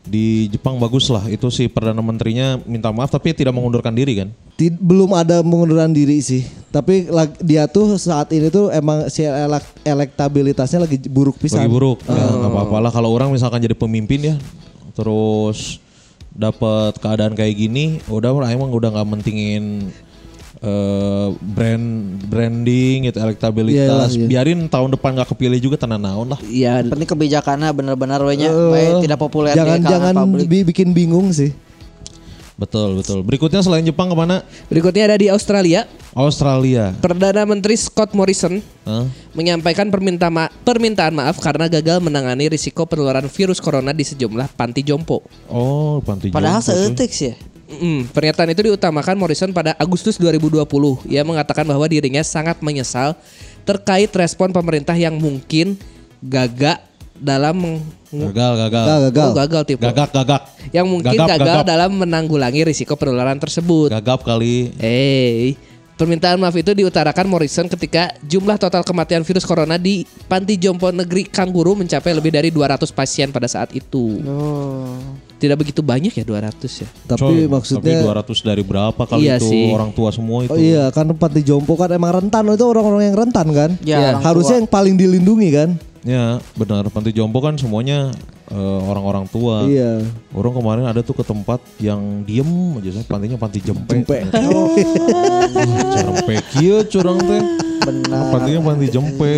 Di 0.04 0.52
Jepang 0.52 0.76
bagus 0.76 1.08
lah 1.08 1.24
itu 1.32 1.48
si 1.48 1.72
perdana 1.72 2.04
menterinya 2.04 2.60
minta 2.68 2.92
maaf 2.92 3.08
tapi 3.08 3.32
tidak 3.32 3.56
mengundurkan 3.56 3.96
diri 3.96 4.20
kan 4.20 4.30
Ti- 4.54 4.70
belum 4.70 5.18
ada 5.18 5.42
pengunduran 5.42 5.90
diri 5.90 6.22
sih. 6.22 6.46
Tapi 6.70 7.10
dia 7.42 7.66
tuh 7.66 7.98
saat 7.98 8.30
ini 8.30 8.54
tuh 8.54 8.70
emang 8.70 9.10
si 9.10 9.26
elek- 9.26 9.82
elektabilitasnya 9.82 10.86
lagi 10.86 11.02
buruk 11.10 11.42
pisan. 11.42 11.66
Lagi 11.66 11.74
buruk. 11.74 12.06
Ya, 12.06 12.22
nggak 12.22 12.52
apa-apa 12.54 12.78
lah 12.78 12.92
kalau 12.94 13.10
orang 13.18 13.34
misalkan 13.34 13.66
jadi 13.66 13.74
pemimpin 13.74 14.22
ya, 14.22 14.36
terus 14.94 15.82
dapat 16.34 16.98
keadaan 17.02 17.34
kayak 17.34 17.66
gini, 17.66 17.98
udah 18.06 18.30
emang 18.46 18.70
udah 18.70 18.94
nggak 18.94 19.10
mentingin 19.10 19.90
eh, 20.64 21.28
brand 21.38 21.86
branding 22.24 23.12
gitu 23.12 23.20
elektabilitas. 23.20 23.86
Iyalah, 23.86 24.10
iya. 24.10 24.26
Biarin 24.26 24.66
tahun 24.66 24.96
depan 24.96 25.14
nggak 25.14 25.30
kepilih 25.30 25.60
juga 25.60 25.76
tenan 25.76 26.00
naon 26.00 26.32
lah. 26.32 26.40
Iya. 26.42 26.88
Penting 26.88 27.06
kebijakannya 27.06 27.70
bener-bener 27.70 28.20
we 28.24 28.34
nya 28.40 28.50
baik 28.50 29.04
tidak 29.04 29.20
populer 29.20 29.52
di 29.52 29.60
Jangan 29.60 29.80
kalangan 29.80 29.92
jangan 29.92 30.14
publik. 30.26 30.48
bi- 30.48 30.66
bikin 30.66 30.90
bingung 30.92 31.30
sih. 31.30 31.52
Betul 32.54 33.02
betul. 33.02 33.26
Berikutnya 33.26 33.60
selain 33.60 33.82
Jepang 33.82 34.08
ke 34.08 34.16
mana? 34.16 34.46
Berikutnya 34.70 35.10
ada 35.10 35.18
di 35.18 35.26
Australia. 35.26 35.90
Australia. 36.14 36.94
Perdana 37.02 37.50
Menteri 37.50 37.74
Scott 37.74 38.14
Morrison 38.14 38.62
Hah? 38.86 39.10
menyampaikan 39.34 39.90
perminta 39.90 40.30
ma- 40.30 40.54
permintaan 40.62 41.18
maaf 41.18 41.42
karena 41.42 41.66
gagal 41.66 41.98
menangani 41.98 42.54
risiko 42.54 42.86
penularan 42.86 43.26
virus 43.26 43.58
corona 43.58 43.90
di 43.90 44.06
sejumlah 44.06 44.54
panti 44.54 44.86
jompo. 44.86 45.26
Oh, 45.50 45.98
panti 46.06 46.30
Padahal 46.30 46.62
jompo 46.62 46.70
tuh. 46.70 46.94
seetik 46.94 47.12
sih 47.12 47.34
ya. 47.34 47.36
Mm, 47.76 48.02
pernyataan 48.10 48.50
itu 48.50 48.62
diutamakan 48.64 49.16
Morrison 49.16 49.50
pada 49.50 49.74
Agustus 49.76 50.16
2020. 50.16 50.62
Ia 51.06 51.22
mengatakan 51.22 51.64
bahwa 51.64 51.84
dirinya 51.84 52.22
sangat 52.22 52.60
menyesal 52.60 53.16
terkait 53.62 54.10
respon 54.10 54.50
pemerintah 54.50 54.94
yang 54.94 55.16
mungkin 55.16 55.80
gagak 56.20 56.84
dalam 57.16 57.56
meng- 57.56 57.86
Gagal, 58.14 58.30
gagal. 58.60 58.84
Gagal, 58.86 59.00
gagal. 59.04 59.26
Oh, 59.26 59.34
gagal 59.34 59.62
tipe. 59.66 59.82
Gagak, 59.82 60.10
gagak. 60.12 60.42
Yang 60.70 60.86
mungkin 60.86 61.18
Gagap, 61.18 61.28
gagal 61.34 61.48
gagap. 61.56 61.66
dalam 61.66 61.92
menanggulangi 61.96 62.62
risiko 62.64 62.94
penularan 62.94 63.42
tersebut. 63.42 63.90
Gagap 63.90 64.22
kali. 64.22 64.70
Eh, 64.78 65.58
permintaan 65.94 66.38
maaf 66.38 66.54
itu 66.54 66.74
diutarakan 66.74 67.26
Morrison 67.26 67.66
ketika 67.66 68.14
jumlah 68.22 68.58
total 68.58 68.82
kematian 68.82 69.22
virus 69.22 69.42
corona 69.42 69.78
di 69.78 70.06
Panti 70.30 70.58
Jompo 70.58 70.90
Negeri 70.90 71.26
Kangguru 71.26 71.74
mencapai 71.74 72.14
lebih 72.14 72.30
dari 72.30 72.50
200 72.50 72.90
pasien 72.90 73.34
pada 73.34 73.50
saat 73.50 73.74
itu. 73.74 74.22
Oh. 74.22 74.94
Tidak 75.44 75.60
begitu 75.60 75.84
banyak 75.84 76.16
ya 76.16 76.24
200 76.24 76.56
ya. 76.72 76.88
Tapi 77.04 77.20
Coy, 77.20 77.52
maksudnya 77.52 78.00
Tapi 78.00 78.32
200 78.32 78.48
dari 78.48 78.64
berapa 78.64 79.02
kali 79.04 79.28
Iya 79.28 79.36
itu 79.44 79.52
sih. 79.52 79.68
orang 79.76 79.92
tua 79.92 80.16
semua 80.16 80.48
itu. 80.48 80.56
Oh 80.56 80.60
iya 80.60 80.88
kan 80.88 81.12
panti 81.20 81.44
jompo 81.44 81.76
kan 81.76 81.92
emang 81.92 82.24
rentan 82.24 82.48
itu 82.48 82.64
orang-orang 82.64 83.12
yang 83.12 83.18
rentan 83.28 83.48
kan. 83.52 83.70
Ya, 83.84 84.16
orang 84.16 84.24
Harusnya 84.24 84.56
tua. 84.56 84.60
yang 84.64 84.70
paling 84.72 84.96
dilindungi 84.96 85.50
kan. 85.52 85.70
Ya, 86.08 86.40
benar. 86.56 86.88
Panti 86.88 87.12
jompo 87.12 87.44
kan 87.44 87.60
semuanya 87.60 88.16
orang-orang 88.62 89.26
tua. 89.30 89.66
Iya. 89.66 90.06
Orang 90.34 90.54
kemarin 90.54 90.86
ada 90.86 91.02
tuh 91.02 91.18
ke 91.18 91.24
tempat 91.26 91.60
yang 91.82 92.22
diem 92.22 92.78
aja, 92.78 92.90
saya 93.02 93.06
pantinya 93.10 93.38
panti 93.38 93.60
jempe. 93.60 94.06
Jempe. 94.06 94.18
Oh. 94.50 94.70
Jempe 95.98 96.36
kieu 96.54 96.86
curang 96.86 97.18
teh. 97.18 97.42
Benar. 97.84 98.32
Pantinya 98.32 98.60
panti 98.64 98.88
jempe. 98.88 99.34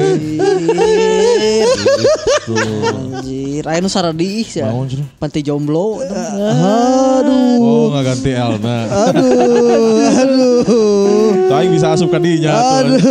Gitu. 2.46 2.54
Anjir, 2.86 3.64
aya 3.66 3.80
nu 3.82 3.90
saradi 3.90 4.46
ya. 4.46 4.70
Naon 4.70 4.86
cenah? 4.86 5.08
Panti 5.18 5.42
jomblo. 5.42 5.98
Aduh. 6.06 7.58
Oh, 7.58 7.84
nggak 7.90 8.04
ganti 8.06 8.32
Elna. 8.38 8.78
Aduh. 9.10 9.98
Aduh. 10.14 11.50
Tapi 11.50 11.66
bisa 11.74 11.96
asup 11.96 12.14
ke 12.14 12.20
dinya 12.22 12.54
tuh. 12.86 13.02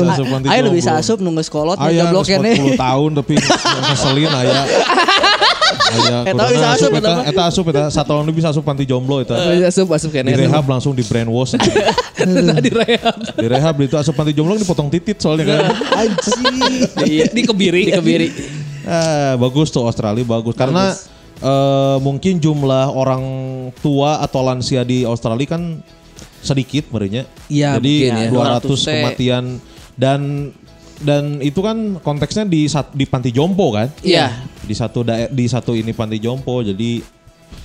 Bisa 0.00 0.12
asup 0.16 0.26
panti 0.32 0.46
Ayo 0.48 0.72
bisa 0.72 0.96
asup 0.96 1.18
nunggu 1.20 1.44
sekolot 1.44 1.76
Aya 1.76 2.08
jomblo 2.08 2.24
kene. 2.24 2.56
40 2.56 2.80
tahun 2.80 3.10
tapi 3.20 3.34
ngeselin 3.90 4.32
aya. 4.32 4.62
Aya 5.90 6.22
Eta 6.22 6.32
kuduna 6.32 6.46
bisa 6.48 6.68
asup, 6.70 6.90
eta 6.92 7.10
eta. 7.10 7.14
eta 7.26 7.42
asup 7.44 7.66
eta 7.66 7.82
satu 7.88 8.08
tahun 8.08 8.30
bisa 8.30 8.48
asup 8.48 8.62
panti 8.62 8.84
jomblo 8.84 9.18
eta. 9.18 9.34
Asup 9.66 9.90
asup 9.90 10.10
Di 10.10 10.22
kene. 10.22 10.30
rehab 10.36 10.64
langsung 10.64 10.94
di 10.94 11.02
brainwash. 11.02 11.58
Nah, 12.20 12.60
di 12.60 12.68
rehab. 12.68 13.16
di 13.32 13.46
rehab 13.46 13.74
itu 13.80 13.96
asup 13.96 14.12
panti 14.12 14.30
jomblo 14.30 14.54
dipotong 14.54 14.86
titit 14.88 15.16
soalnya 15.16 15.44
kan. 15.50 15.72
Anjing. 15.98 16.84
Iya, 17.00 17.26
di 17.26 17.42
kebiri. 17.42 17.82
Di 17.86 17.92
kebiri. 17.92 18.28
Eh, 18.80 19.34
bagus 19.36 19.68
tuh 19.68 19.82
Australia 19.82 20.20
bagus 20.22 20.52
karena 20.52 20.92
eh, 21.36 21.96
mungkin 21.98 22.36
jumlah 22.36 22.90
orang 22.90 23.22
tua 23.78 24.20
atau 24.20 24.40
lansia 24.40 24.82
di 24.82 25.02
Australia 25.02 25.48
kan 25.50 25.80
sedikit 26.40 26.88
merenya. 26.88 27.24
Iya, 27.46 27.76
Jadi 27.76 27.94
mungkin 28.08 28.12
ya. 28.16 28.60
200 28.60 28.64
200 28.64 28.68
teh. 28.78 28.92
kematian 28.94 29.44
dan 29.94 30.20
dan 31.00 31.40
itu 31.40 31.60
kan 31.64 31.96
konteksnya 32.04 32.44
di 32.44 32.68
di 32.92 33.04
panti 33.08 33.32
jompo 33.32 33.72
kan? 33.72 33.88
Iya. 34.04 34.44
Di 34.60 34.74
satu 34.76 35.00
dae- 35.02 35.32
di 35.32 35.48
satu 35.48 35.72
ini 35.72 35.96
panti 35.96 36.20
jompo 36.20 36.60
jadi 36.60 37.19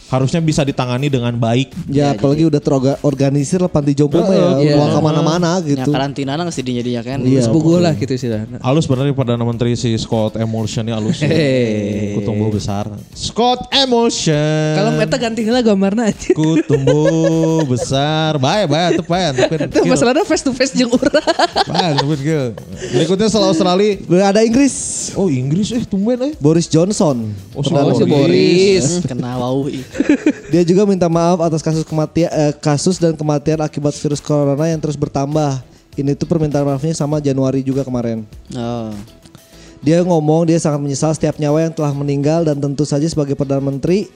harusnya 0.06 0.38
bisa 0.42 0.62
ditangani 0.62 1.10
dengan 1.10 1.34
baik. 1.34 1.74
Ya 1.90 2.14
apalagi 2.14 2.46
udah 2.46 2.62
terorganisir 2.62 3.58
lah 3.58 3.72
panti 3.72 3.98
jompo 3.98 4.22
mah 4.22 4.34
ya. 4.34 4.48
Iya. 4.62 4.74
Uang 4.78 4.90
ke 4.94 5.00
mana-mana 5.02 5.52
Ya 5.66 5.82
gitu. 5.82 5.90
karantina 5.90 6.38
lah 6.38 6.46
dinya 6.50 6.84
dia 6.86 7.02
kan. 7.02 7.20
Iya. 7.26 7.46
Sepugu 7.50 7.82
lah 7.82 7.94
gitu 7.98 8.14
sih. 8.14 8.30
Halus 8.62 8.86
bener 8.86 9.10
Perdana 9.18 9.42
Menteri 9.42 9.74
si 9.74 9.94
Scott 9.98 10.38
Emulsion 10.38 10.86
ya 10.86 10.98
halus. 11.02 11.22
Hey. 11.26 12.14
Kutumbuh 12.18 12.54
besar. 12.54 12.86
Scott 13.18 13.66
Emulsion. 13.74 14.78
Kalau 14.78 14.92
meta 14.94 15.18
ganti 15.18 15.42
lah 15.50 15.66
gambarna 15.66 16.10
aja. 16.14 16.32
Ku 16.38 16.62
tumbuh 16.64 17.66
besar. 17.66 18.38
Baik, 18.38 18.70
baik, 18.70 18.90
tuh 19.02 19.06
baik. 19.10 19.32
Itu 19.74 19.90
masalahnya 19.90 20.24
face 20.24 20.44
to 20.46 20.54
face 20.54 20.74
jeung 20.78 20.94
urang. 20.94 21.18
Baik, 21.66 21.94
tapi 21.98 22.16
kieu. 22.22 22.46
Berikutnya 22.94 23.28
setelah 23.30 23.50
Australia. 23.52 23.98
Ada 24.26 24.42
Inggris. 24.46 24.76
Oh 25.18 25.28
Inggris 25.32 25.74
eh 25.74 25.84
tumben 25.86 26.18
eh. 26.22 26.34
Boris 26.38 26.70
Johnson. 26.70 27.34
Oh, 27.58 27.62
Perdana 27.66 27.90
Oh, 27.90 27.98
si. 27.98 28.04
Boris. 28.06 28.86
Hmm, 28.86 29.02
Kena 29.06 29.32
wau. 29.42 29.66
Dia 30.52 30.64
juga 30.64 30.88
minta 30.88 31.10
maaf 31.12 31.42
atas 31.42 31.62
kasus 31.64 31.84
kematian 31.84 32.30
eh, 32.32 32.54
kasus 32.58 33.00
dan 33.02 33.14
kematian 33.18 33.60
akibat 33.60 33.96
virus 33.96 34.22
corona 34.22 34.66
yang 34.68 34.80
terus 34.80 34.96
bertambah. 34.96 35.62
Ini 35.96 36.12
tuh 36.16 36.28
permintaan 36.28 36.68
maafnya 36.68 36.92
sama 36.92 37.24
Januari 37.24 37.64
juga 37.64 37.88
kemarin. 37.88 38.28
Oh. 38.52 38.92
Dia 39.80 40.04
ngomong 40.04 40.50
dia 40.50 40.60
sangat 40.60 40.84
menyesal 40.84 41.16
setiap 41.16 41.40
nyawa 41.40 41.70
yang 41.70 41.74
telah 41.74 41.96
meninggal 41.96 42.44
dan 42.44 42.60
tentu 42.60 42.84
saja 42.84 43.08
sebagai 43.08 43.38
Perdana 43.38 43.64
Menteri 43.64 44.12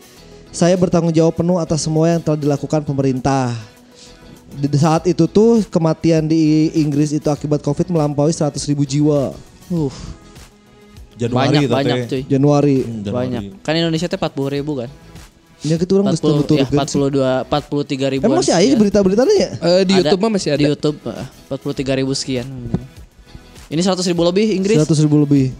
saya 0.49 0.73
bertanggung 0.73 1.13
jawab 1.13 1.37
penuh 1.37 1.61
atas 1.61 1.85
semua 1.85 2.09
yang 2.09 2.21
telah 2.21 2.37
dilakukan 2.37 2.81
pemerintah. 2.81 3.53
Di 4.49 4.65
saat 4.81 5.05
itu 5.05 5.29
tuh 5.29 5.61
kematian 5.69 6.25
di 6.25 6.73
Inggris 6.73 7.13
itu 7.13 7.29
akibat 7.29 7.61
Covid 7.61 7.85
melampaui 7.93 8.33
100 8.33 8.57
ribu 8.69 8.83
jiwa 8.83 9.33
Uh, 9.69 9.93
Januari 11.13 11.61
banyak 11.61 11.69
banyak 11.69 11.97
cuy. 12.09 12.21
Januari. 12.25 12.77
Hmm, 12.81 13.05
Januari. 13.05 13.25
Banyak. 13.29 13.43
Kan 13.61 13.77
Indonesia 13.77 14.09
teh 14.09 14.17
40 14.17 14.55
ribu 14.57 14.81
kan. 14.81 14.89
Ya 15.59 15.75
gitu 15.75 15.99
orang 15.99 16.15
geus 16.15 16.23
40 16.23 16.39
ya, 16.55 16.63
turun 16.63 16.65
42 16.71 17.43
43 17.43 18.13
ribu. 18.15 18.23
Emang 18.23 18.39
masih 18.39 18.55
aja 18.55 18.75
berita-beritanya 18.75 19.35
ya? 19.35 19.49
Eh, 19.59 19.81
di 19.83 19.93
YouTube 19.97 20.21
mah 20.21 20.31
masih 20.31 20.49
ada. 20.55 20.59
Di 20.59 20.65
YouTube 20.67 20.97
eh, 21.03 21.25
43 21.51 21.99
ribu 21.99 22.11
sekian. 22.13 22.47
Ini 23.67 23.77
100 23.77 23.99
ribu 24.07 24.23
lebih 24.23 24.55
Inggris. 24.55 24.79
100 24.79 25.03
ribu 25.03 25.19
lebih. 25.19 25.51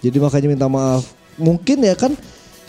Jadi 0.00 0.16
makanya 0.18 0.48
minta 0.48 0.66
maaf. 0.66 1.06
Mungkin 1.36 1.80
ya 1.80 1.94
kan 1.94 2.12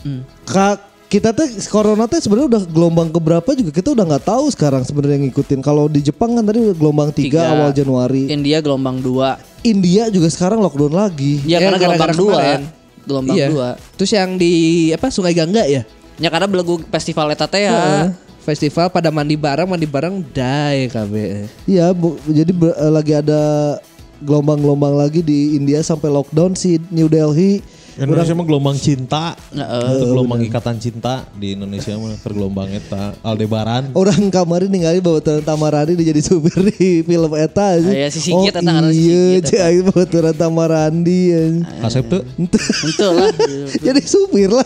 Hmm. 0.02 0.26
Kak 0.44 0.82
kita 1.06 1.30
tuh 1.30 1.46
corona 1.70 2.10
tuh 2.10 2.18
sebenarnya 2.18 2.48
udah 2.50 2.64
gelombang 2.66 3.14
keberapa 3.14 3.54
juga 3.54 3.70
kita 3.70 3.94
udah 3.94 4.02
nggak 4.08 4.26
tahu 4.26 4.50
sekarang 4.50 4.82
sebenarnya 4.82 5.22
ngikutin. 5.22 5.62
Kalau 5.62 5.86
di 5.86 6.02
Jepang 6.02 6.34
kan 6.34 6.42
tadi 6.42 6.58
udah 6.58 6.74
gelombang 6.74 7.10
3 7.10 7.22
Tiga. 7.22 7.42
awal 7.48 7.70
Januari. 7.70 8.26
India 8.26 8.58
gelombang 8.60 8.98
2. 8.98 9.38
India 9.62 10.10
juga 10.10 10.26
sekarang 10.26 10.58
lockdown 10.58 10.90
lagi. 10.90 11.38
Ya, 11.46 11.58
Ya, 11.58 11.70
karena 11.70 11.78
gara-gara 11.78 12.10
gelombang 12.10 12.18
2. 12.18 12.34
kemarin. 12.34 12.62
Gelombang 13.02 13.36
Iya. 13.36 13.48
2. 13.50 13.70
Terus 13.94 14.12
yang 14.12 14.30
di 14.38 14.52
apa 14.90 15.06
Sungai 15.10 15.34
Gangga 15.34 15.66
ya? 15.66 15.86
Ya 16.22 16.30
karena 16.30 16.46
belegu 16.46 16.78
festival 16.88 17.34
eta 17.34 17.50
teh 17.50 17.66
ya. 17.66 18.14
Festival 18.40 18.90
pada 18.90 19.10
mandi 19.10 19.34
bareng, 19.34 19.66
mandi 19.66 19.86
bareng 19.86 20.22
die 20.24 20.86
KB. 20.88 21.14
Iya, 21.66 21.90
bu- 21.92 22.18
jadi 22.24 22.50
ber- 22.50 22.74
eh, 22.74 22.90
lagi 22.90 23.14
ada 23.14 23.78
gelombang-gelombang 24.20 24.94
lagi 24.96 25.22
di 25.22 25.54
India 25.54 25.82
sampai 25.82 26.10
lockdown 26.10 26.54
si 26.54 26.78
New 26.90 27.06
Delhi. 27.06 27.62
Indonesia 27.92 28.32
mah 28.32 28.48
gelombang 28.48 28.78
cinta. 28.78 29.36
Heeh. 29.52 29.94
Itu 29.94 30.06
gelombang 30.10 30.42
ikatan 30.42 30.80
cinta 30.80 31.28
di 31.36 31.54
Indonesia 31.54 31.94
mah 31.94 32.18
keur 32.18 32.34
gelombang 32.34 32.72
eta 32.72 33.14
Aldebaran. 33.22 33.92
Orang 33.94 34.32
kemarin 34.32 34.72
ningali 34.72 35.04
bahwa 35.04 35.20
Tamarani 35.22 35.94
dia 35.94 36.10
jadi 36.10 36.22
supir 36.24 36.56
di 36.72 37.04
film 37.04 37.32
eta 37.36 37.78
aja. 37.78 37.92
Iya, 37.92 38.08
si 38.10 38.24
Sigit 38.24 38.56
eta 38.56 38.62
si 38.90 39.06
iya, 39.06 39.22
Sigit 39.38 39.44
eta. 39.44 39.58
cai 39.60 39.78
bawa 39.84 40.32
Tamarandi. 40.34 41.22
ya. 41.30 41.42
Kasep 41.84 42.06
tuh 42.08 42.22
Itu 42.88 43.08
lah. 43.12 43.30
jadi 43.86 44.02
supir 44.02 44.50
lah. 44.50 44.66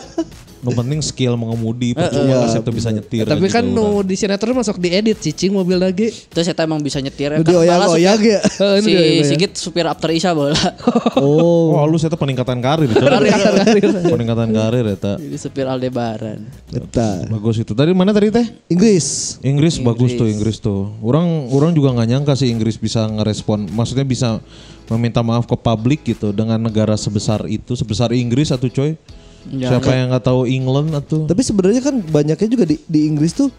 Nu 0.65 0.73
penting 0.73 0.99
skill 1.05 1.37
mengemudi 1.37 1.93
percuma 1.93 2.49
Kasep 2.49 2.65
tuh 2.65 2.73
bisa 2.73 2.89
nyetir. 2.89 3.29
Tapi 3.29 3.45
aja 3.45 3.61
kan 3.61 3.63
gitu 3.69 3.77
nu 3.77 4.01
di 4.01 4.17
sinetron 4.17 4.57
masuk 4.57 4.81
diedit 4.81 5.21
cicing 5.21 5.53
mobil 5.53 5.77
lagi. 5.77 6.09
Terus 6.09 6.49
eta 6.49 6.65
emang 6.65 6.81
bisa 6.81 6.97
nyetir 6.97 7.37
ya. 7.37 7.39
Udah 7.45 7.55
oyak-oyak 7.61 8.19
ya. 8.25 8.41
Si. 8.85 8.93
Sigit 9.23 9.53
supir 9.53 9.85
after 9.85 10.09
Isya 10.09 10.33
bola. 10.33 10.57
Oh, 11.21 11.77
Oh, 11.77 11.85
lu 11.85 12.01
eta 12.01 12.17
peningkatan 12.17 12.57
karir 12.63 12.89
itu. 12.89 12.97
peningkatan 14.09 14.49
karir 14.49 14.85
eta. 14.89 15.21
Jadi 15.21 15.37
supir 15.37 15.69
Aldebaran. 15.69 16.41
eta. 16.73 17.29
Bagus 17.29 17.61
itu. 17.61 17.77
Tadi 17.77 17.93
mana 17.93 18.09
tadi 18.09 18.33
teh? 18.33 18.45
Inggris. 18.71 19.37
Inggris, 19.45 19.77
bagus 19.77 20.17
tuh 20.17 20.25
Inggris 20.25 20.57
tuh. 20.57 20.89
Orang 21.05 21.51
orang 21.53 21.75
juga 21.77 21.93
nggak 21.93 22.09
nyangka 22.09 22.33
sih 22.33 22.49
Inggris 22.49 22.79
bisa 22.81 23.05
ngerespon. 23.05 23.69
Maksudnya 23.69 24.07
bisa 24.07 24.41
meminta 24.89 25.21
maaf 25.25 25.45
ke 25.45 25.57
publik 25.57 26.05
gitu 26.05 26.29
dengan 26.31 26.61
negara 26.61 26.93
sebesar 26.97 27.45
itu, 27.49 27.73
sebesar 27.77 28.13
Inggris 28.13 28.49
atau 28.49 28.69
coy. 28.69 28.97
Ya, 29.45 29.69
Siapa 29.69 29.93
yang 29.93 30.09
nggak 30.09 30.25
tahu 30.25 30.49
England 30.49 30.89
atau? 30.91 31.25
Tapi 31.25 31.41
sebenarnya 31.41 31.81
kan 31.81 31.95
banyaknya 32.01 32.49
juga 32.49 32.65
di, 32.65 32.81
di 32.81 33.05
Inggris 33.05 33.31
tuh 33.31 33.53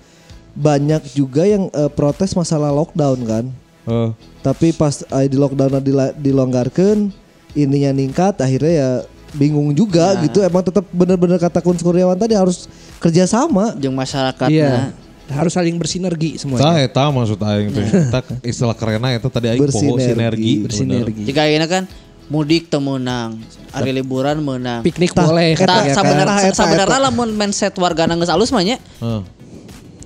banyak 0.53 1.13
juga 1.13 1.45
yang 1.45 1.69
eh, 1.71 1.91
protes 1.91 2.33
masalah 2.33 2.73
lockdown 2.73 3.19
kan. 3.23 3.45
Eh, 3.87 4.11
Tapi 4.43 4.75
pas 4.75 5.03
eh, 5.03 5.27
di 5.29 5.39
lockdown 5.39 5.79
dila- 5.79 6.15
dilonggarkan, 6.17 7.13
ininya 7.53 7.93
ningkat, 7.93 8.41
akhirnya 8.41 8.73
ya 8.73 8.91
bingung 9.31 9.71
juga 9.71 10.17
gitu. 10.23 10.43
Emang 10.43 10.65
tetap 10.65 10.83
bener-bener 10.91 11.37
kata 11.37 11.61
Kun 11.61 11.77
Kurniawan 11.77 12.17
tadi 12.17 12.35
harus 12.35 12.67
kerjasama. 12.99 13.77
Jeung 13.79 13.95
masyarakatna. 13.95 14.51
Iya. 14.51 14.91
Harus 15.27 15.59
saling 15.59 15.75
bersinergi 15.75 16.39
Tah 16.39 16.41
semuanya. 16.47 16.87
eta 16.87 17.03
maksud 17.11 17.39
aing 17.43 17.75
teh. 17.75 17.87
Istilah 18.55 18.79
kerenna 18.79 19.11
eta 19.11 19.27
tadi 19.27 19.51
aing 19.51 19.59
poho 19.59 19.99
Bersinergi. 19.99 20.07
sinergi. 20.07 20.53
Bersinergi. 20.63 21.23
Jika 21.27 21.51
ini 21.51 21.67
kan 21.67 21.83
mudik 22.27 22.67
teu 22.67 22.79
meunang, 22.79 23.39
hari 23.71 23.91
liburan 23.93 24.39
meunang. 24.39 24.83
Piknik 24.83 25.11
Tah, 25.11 25.25
boleh 25.25 25.53
eta- 25.53 25.63
Tah 25.63 25.83
katanya 25.87 26.25
kan. 26.27 26.53
sabenerna 26.53 26.91
eta. 26.93 27.05
lamun 27.05 27.29
mindset 27.31 27.75
wargana 27.75 28.15
geus 28.15 28.29
alus 28.29 28.51
mah 28.51 28.61
nya. 28.61 28.77
Heeh. 28.97 29.23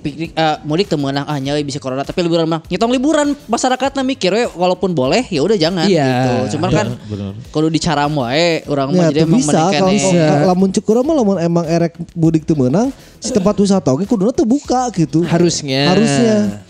Piknik 0.01 0.31
eh, 0.31 0.57
mudik 0.61 0.85
teu 0.85 0.97
meunang 0.97 1.23
ah 1.23 1.37
nya 1.37 1.53
bisa 1.59 1.77
corona 1.77 2.01
tapi 2.01 2.21
liburan 2.21 2.45
mah 2.47 2.65
nyetong 2.65 2.89
liburan 2.89 3.37
masyarakatna 3.45 4.01
mikir 4.01 4.29
we 4.31 4.49
walaupun 4.51 4.89
boleh 4.91 5.21
ya 5.27 5.39
udah 5.39 5.53
jangan 5.55 5.85
Iya. 5.85 6.01
gitu. 6.01 6.57
Cuman 6.57 6.69
kan 6.71 6.87
bener. 6.99 7.37
kudu 7.49 7.69
dicaram 7.69 8.09
wae 8.15 8.65
urang 8.65 8.89
Ya 8.89 8.97
mah 8.97 9.05
jadi 9.07 9.19
emang 9.23 9.37
bisa 9.39 9.61
kalau 9.71 9.93
kalau 9.93 10.45
lamun 10.47 10.69
cukur 10.71 10.95
mah 10.99 11.15
lamun 11.15 11.37
emang 11.37 11.65
erek 11.65 11.93
budik 12.11 12.43
tuh 12.43 12.53
menang 12.55 12.89
si 13.17 13.29
tempat 13.29 13.53
wisata 13.55 13.89
oke 13.89 14.01
kuduna 14.03 14.29
tuh 14.31 14.41
buka 14.43 14.89
gitu. 14.91 15.21
Harusnya. 15.21 15.89
Harusnya. 15.89 16.65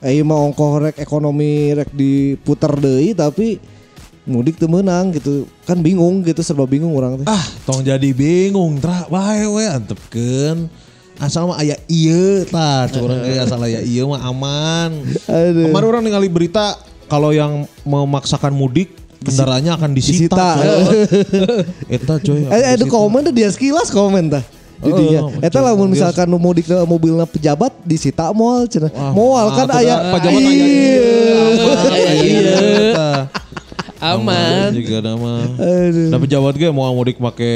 Eh 0.00 0.18
mah 0.20 0.36
ongkoh 0.36 0.84
rek 0.84 0.96
ekonomi 0.98 1.72
rek 1.72 1.88
diputer 1.88 2.74
deui 2.74 3.10
tapi 3.12 3.56
mudik 4.24 4.56
tuh 4.56 4.68
menang 4.68 5.12
gitu 5.12 5.44
kan 5.68 5.76
bingung 5.78 6.24
gitu 6.24 6.40
serba 6.40 6.64
bingung 6.64 6.96
orang 6.96 7.20
teh 7.20 7.26
Ah, 7.28 7.44
tong 7.68 7.84
jadi 7.84 8.08
bingung, 8.16 8.80
tra 8.80 9.04
bae 9.08 9.44
we 9.44 9.64
antepkeun. 9.68 10.68
Asal 11.14 11.46
mah 11.46 11.60
aya 11.60 11.78
ieu 11.86 12.42
tah, 12.48 12.90
curang 12.90 13.22
asal 13.44 13.60
aya 13.62 13.84
ieu 13.84 14.08
mah 14.08 14.24
aman. 14.24 14.90
Aduh. 15.30 15.70
Kemarin 15.70 15.86
orang 15.86 16.02
ningali 16.02 16.26
berita 16.26 16.74
kalau 17.06 17.30
yang 17.30 17.68
memaksakan 17.84 18.50
mudik 18.50 18.90
kendaraannya 19.22 19.72
akan 19.76 19.90
disita. 19.94 20.34
Disita. 20.34 20.48
coy. 20.58 20.74
Eta 22.00 22.14
coy. 22.18 22.40
Eh, 22.50 22.74
ada 22.74 22.84
komen 22.88 23.20
tuh 23.30 23.34
dia 23.36 23.48
sekilas 23.52 23.92
komen 23.92 24.32
tah. 24.32 24.44
Oh, 24.84 24.90
dia. 24.90 25.20
betul. 25.22 25.40
Eta 25.40 25.58
lamun 25.64 25.88
misalkan 25.88 26.26
nu 26.28 26.36
mudik 26.36 26.66
na 26.68 26.84
mobilna 26.84 27.24
pejabat 27.24 27.72
disita 27.86 28.28
moal 28.36 28.68
cenah. 28.68 28.90
Wah, 28.92 29.12
Moal 29.16 29.46
kan 29.54 29.66
maaf, 29.70 29.80
aya 29.80 29.94
udah, 29.96 30.12
pejabat 30.12 30.40
aya 30.42 30.50
Iya. 32.24 33.08
Iya. 34.04 34.20
Aman. 34.20 34.68
Juga 34.72 34.96
nama. 35.00 35.32
Da 36.10 36.16
pejabat 36.18 36.54
ge 36.54 36.68
mau 36.68 36.92
mudik 36.92 37.16
make 37.16 37.52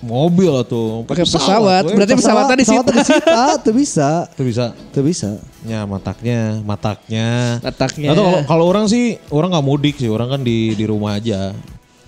mobil 0.00 0.52
atau 0.52 1.00
Pakai 1.02 1.24
pesawat. 1.24 1.86
we. 1.86 1.94
Berarti 1.94 2.12
pesawatnya 2.12 2.56
disita. 2.58 2.82
Pesawatnya 2.84 3.00
disita, 3.00 3.44
tuh 3.64 3.74
bisa. 3.74 4.10
Itu 4.34 4.42
bisa. 4.44 4.64
Tuh 4.92 5.02
bisa. 5.02 5.28
Ya 5.64 5.86
mataknya, 5.86 6.60
mataknya. 6.60 7.62
Mataknya. 7.62 8.12
Atau 8.12 8.24
kalau 8.24 8.40
kalau 8.44 8.64
orang 8.68 8.84
sih 8.84 9.16
orang 9.30 9.54
nggak 9.54 9.64
mudik 9.64 9.94
sih, 9.96 10.10
orang 10.10 10.28
kan 10.28 10.40
di 10.42 10.74
di 10.74 10.84
rumah 10.84 11.16
aja. 11.16 11.56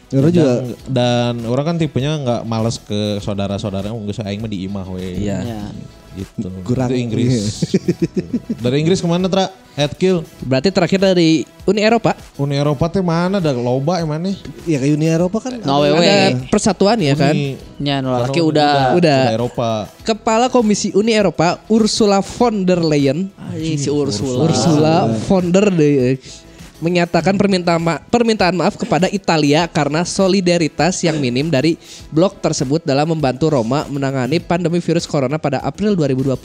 Orang 0.06 0.30
juga 0.30 0.44
dan, 0.46 0.62
dan 0.86 1.34
orang 1.46 1.64
kan 1.64 1.76
tipenya 1.78 2.14
nggak 2.20 2.40
males 2.44 2.78
ke 2.78 3.18
saudara-saudara 3.18 3.90
nggak 3.90 4.12
usah 4.12 4.28
aing 4.28 4.38
mah 4.38 4.46
di 4.46 4.58
imah 4.62 4.86
we 4.86 5.18
Iya. 5.18 5.38
Ya. 5.42 5.62
Gitu 6.16 6.48
Kurang. 6.62 6.88
itu 6.88 6.96
Inggris 6.98 7.34
dari 8.58 8.76
Inggris 8.80 8.98
ke 8.98 9.06
mana 9.06 9.26
tra 9.26 9.46
Headkill 9.72 10.24
Berarti 10.40 10.72
terakhir 10.72 10.96
dari 10.96 11.44
Uni 11.62 11.84
Eropa. 11.84 12.16
Uni 12.36 12.56
Eropa 12.56 12.88
teh 12.88 13.04
mana 13.04 13.36
ada 13.36 13.52
loba 13.52 14.00
emang 14.00 14.16
nih 14.18 14.36
ya 14.64 14.78
ke 14.78 14.88
Uni 14.88 15.04
Eropa 15.04 15.36
kan. 15.38 15.52
No 15.60 15.84
Ada 15.84 15.92
wewe. 15.92 16.48
persatuan 16.48 16.96
ya 16.96 17.12
kan. 17.12 17.36
Uni- 17.36 17.60
Nya 17.76 18.00
nu 18.00 18.08
laki 18.08 18.40
Uni- 18.40 18.48
udah. 18.56 18.96
Udah. 18.96 19.22
Eropa 19.30 19.68
Kepala 20.00 20.48
Komisi 20.48 20.96
Uni 20.96 21.12
Eropa 21.12 21.60
Ursula 21.68 22.24
von 22.24 22.64
der 22.64 22.80
Leyen 22.80 23.28
Anjing 23.36 23.76
si 23.76 23.92
Ursula. 23.92 24.48
Ursula 24.48 24.94
von 25.28 25.44
der 25.46 25.68
Leyen 25.68 26.16
menyatakan 26.78 27.36
permintaan 27.40 27.80
ma- 27.80 28.02
permintaan 28.12 28.52
maaf 28.52 28.76
kepada 28.76 29.08
Italia 29.08 29.64
karena 29.64 30.04
solidaritas 30.04 31.00
yang 31.00 31.16
minim 31.16 31.48
dari 31.48 31.80
blok 32.12 32.40
tersebut 32.44 32.84
dalam 32.84 33.16
membantu 33.16 33.48
Roma 33.48 33.88
menangani 33.88 34.36
pandemi 34.40 34.80
virus 34.84 35.08
corona 35.08 35.40
pada 35.40 35.64
April 35.64 35.96
2020. 35.96 36.36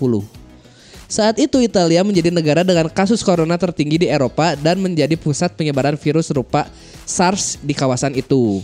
Saat 1.12 1.44
itu 1.44 1.60
Italia 1.60 2.08
menjadi 2.08 2.32
negara 2.32 2.64
dengan 2.64 2.88
kasus 2.88 3.20
corona 3.20 3.60
tertinggi 3.60 4.00
di 4.00 4.08
Eropa 4.08 4.56
dan 4.56 4.80
menjadi 4.80 5.20
pusat 5.20 5.52
penyebaran 5.60 6.00
virus 6.00 6.32
serupa 6.32 6.72
SARS 7.04 7.60
di 7.60 7.76
kawasan 7.76 8.16
itu. 8.16 8.64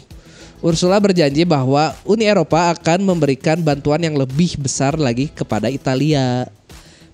Ursula 0.64 0.98
berjanji 0.98 1.44
bahwa 1.44 1.92
Uni 2.08 2.24
Eropa 2.24 2.72
akan 2.72 3.04
memberikan 3.04 3.60
bantuan 3.60 4.00
yang 4.00 4.16
lebih 4.16 4.56
besar 4.58 4.96
lagi 4.96 5.28
kepada 5.28 5.68
Italia. 5.68 6.48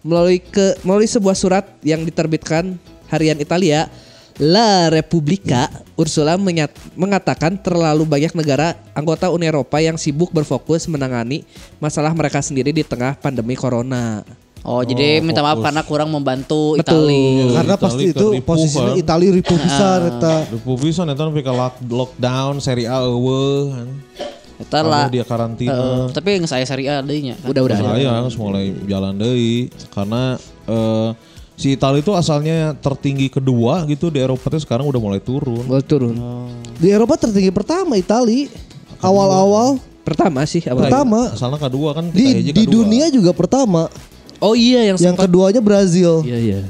Melalui 0.05 0.37
ke 0.37 0.77
melalui 0.85 1.09
sebuah 1.09 1.33
surat 1.33 1.65
yang 1.81 2.05
diterbitkan 2.05 2.77
harian 3.09 3.41
Italia, 3.41 3.89
La 4.35 4.89
Repubblica, 4.89 5.69
Ursula 5.93 6.33
menyat- 6.35 6.73
mengatakan 6.93 7.53
terlalu 7.53 8.01
banyak 8.01 8.33
negara 8.33 8.73
anggota 8.91 9.29
Uni 9.29 9.45
Eropa 9.45 9.77
yang 9.77 9.93
sibuk 9.93 10.29
berfokus 10.29 10.89
menangani 10.89 11.45
masalah 11.77 12.09
mereka 12.11 12.41
sendiri 12.41 12.69
di 12.69 12.81
tengah 12.81 13.13
pandemi 13.13 13.53
corona. 13.53 14.25
Oh, 14.63 14.79
jadi 14.79 15.19
Oh, 15.19 15.27
minta 15.27 15.43
maaf 15.43 15.59
fokus. 15.59 15.65
karena 15.67 15.81
kurang 15.83 16.09
membantu 16.09 16.79
Betul. 16.79 17.11
Itali. 17.11 17.23
Karena 17.51 17.75
Itali 17.75 17.83
pasti 17.83 18.03
itu 18.09 18.27
ripuh, 18.31 18.47
posisinya 18.47 18.89
kan. 18.89 18.95
Itali 18.97 19.27
ripuh 19.29 19.57
pisan 19.59 19.99
eta. 20.07 20.35
Dupu 20.49 20.71
pisan 20.79 21.05
eta 21.07 21.21
nepi 21.27 21.41
ka 21.43 21.51
lock- 21.51 21.83
lockdown 21.83 22.53
Serie 22.57 22.87
A 22.87 23.03
eueuh 23.03 23.69
kan. 23.69 23.87
Eta 24.55 24.79
lah. 24.79 25.11
Dia 25.11 25.27
karantina. 25.27 25.75
Eh, 25.75 26.15
tapi 26.15 26.39
yang 26.39 26.47
saya 26.47 26.63
Serie 26.63 26.87
A 26.89 27.03
deui 27.03 27.21
nya. 27.21 27.35
kan. 27.35 27.51
Udah 27.51 27.61
udah. 27.61 27.77
Saya 27.77 28.07
harus 28.07 28.33
mulai 28.33 28.71
jalan 28.87 29.13
deui 29.13 29.67
karena 29.91 30.39
eh, 30.63 31.09
si 31.63 31.79
Italia 31.79 32.03
itu 32.03 32.11
asalnya 32.11 32.75
tertinggi 32.75 33.31
kedua 33.31 33.87
gitu 33.87 34.11
di 34.11 34.19
Eropa 34.19 34.51
tuh 34.51 34.59
sekarang 34.59 34.83
udah 34.83 34.99
mulai 34.99 35.23
turun. 35.23 35.63
Boleh 35.63 35.85
turun. 35.87 36.11
Di 36.75 36.91
Eropa 36.91 37.15
tertinggi 37.15 37.55
pertama 37.55 37.95
Itali. 37.95 38.51
Awal-awal 38.99 39.79
Pertama 40.03 40.43
sih 40.43 40.59
awal. 40.67 40.83
Pertama. 40.91 41.31
Asalnya 41.31 41.59
kedua 41.63 41.95
kan 41.95 42.11
di 42.11 42.51
di 42.51 42.67
kedua. 42.67 42.83
dunia 42.83 43.07
juga 43.07 43.31
pertama. 43.31 43.87
Oh 44.43 44.51
iya 44.51 44.91
yang 44.91 44.99
Yang 44.99 45.15
sempat. 45.15 45.31
keduanya 45.31 45.61
Brazil. 45.63 46.19
Iya 46.27 46.39
iya. 46.43 46.61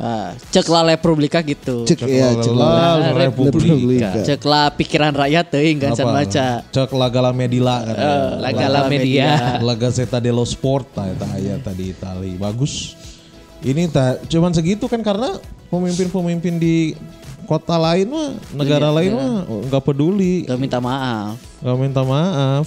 Ah, 0.00 0.32
cek 0.50 0.64
lah 0.66 0.82
Republika 0.88 1.38
gitu. 1.44 1.84
Cek 1.86 2.08
ya, 2.08 2.32
cek 2.40 2.50
Lah, 2.56 3.14
Republika. 3.14 3.68
Republika. 3.68 4.10
Cek 4.26 4.42
lah 4.48 4.72
pikiran 4.74 5.12
rakyat 5.12 5.44
teuing 5.52 5.76
kan 5.78 5.92
can 5.92 6.08
Apa? 6.08 6.14
baca. 6.24 6.46
Cek 6.72 6.90
Lagala 6.96 7.30
Medila 7.30 7.84
kan. 7.84 7.94
Eh, 7.94 8.30
Lagala 8.42 8.80
Media. 8.90 9.60
La 9.62 9.76
Gazzetta 9.78 10.18
dello 10.18 10.42
Sport 10.42 10.96
ta 10.96 11.04
eta 11.06 11.28
aya 11.36 11.60
tadi 11.62 11.92
Itali. 11.94 12.34
Bagus. 12.34 12.96
Ini 13.60 13.86
ta 13.86 14.16
cuman 14.22 14.50
segitu 14.50 14.88
kan 14.88 15.00
karena 15.00 15.36
pemimpin-pemimpin 15.68 16.56
di 16.56 16.96
kota 17.44 17.76
lain 17.76 18.08
mah, 18.08 18.30
negara 18.54 18.88
lain 18.90 19.10
mah 19.10 19.32
nggak 19.68 19.82
peduli, 19.82 20.46
Gak 20.46 20.56
minta 20.56 20.78
maaf. 20.78 21.36
nggak 21.60 21.76
minta 21.76 22.00
maaf. 22.00 22.66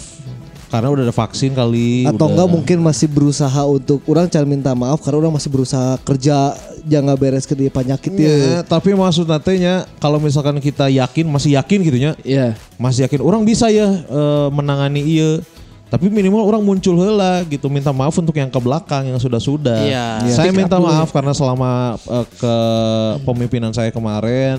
Karena 0.68 0.90
udah 0.90 1.06
ada 1.06 1.14
vaksin 1.14 1.54
kali. 1.54 2.02
Atau 2.04 2.26
udah. 2.26 2.34
enggak 2.34 2.50
mungkin 2.50 2.78
masih 2.82 3.06
berusaha 3.06 3.62
untuk 3.64 4.02
orang 4.10 4.26
cara 4.26 4.42
minta 4.42 4.74
maaf 4.74 4.98
karena 5.00 5.22
orang 5.22 5.38
masih 5.38 5.54
berusaha 5.54 6.02
kerja 6.02 6.58
jangan 6.84 7.14
beres 7.14 7.46
ke 7.46 7.54
dia 7.54 7.70
penyakit 7.70 8.10
ya. 8.12 8.66
Tapi 8.66 8.98
maksud 8.98 9.30
nantinya 9.30 9.86
kalau 9.98 10.18
misalkan 10.18 10.58
kita 10.58 10.90
yakin 10.90 11.30
masih 11.30 11.62
yakin 11.62 11.78
gitu 11.80 11.98
ya, 12.02 12.12
Iya. 12.26 12.48
masih 12.82 13.06
yakin 13.06 13.22
orang 13.22 13.46
bisa 13.46 13.70
ya 13.70 13.86
eh, 13.86 14.48
menangani 14.50 15.02
iya. 15.06 15.32
Tapi 15.94 16.10
minimal 16.10 16.42
orang 16.44 16.66
muncul 16.66 16.98
heula 16.98 17.46
gitu 17.46 17.70
minta 17.70 17.94
maaf 17.94 18.18
untuk 18.18 18.34
yang 18.34 18.50
ke 18.50 18.58
belakang 18.58 19.06
yang 19.06 19.22
sudah-sudah. 19.22 19.78
Iya. 19.78 20.08
Saya 20.28 20.50
minta 20.50 20.82
maaf 20.82 21.14
karena 21.14 21.30
selama 21.32 21.94
eh, 22.02 22.26
ke 22.34 22.56
pemimpinan 23.22 23.70
saya 23.70 23.94
kemarin 23.94 24.58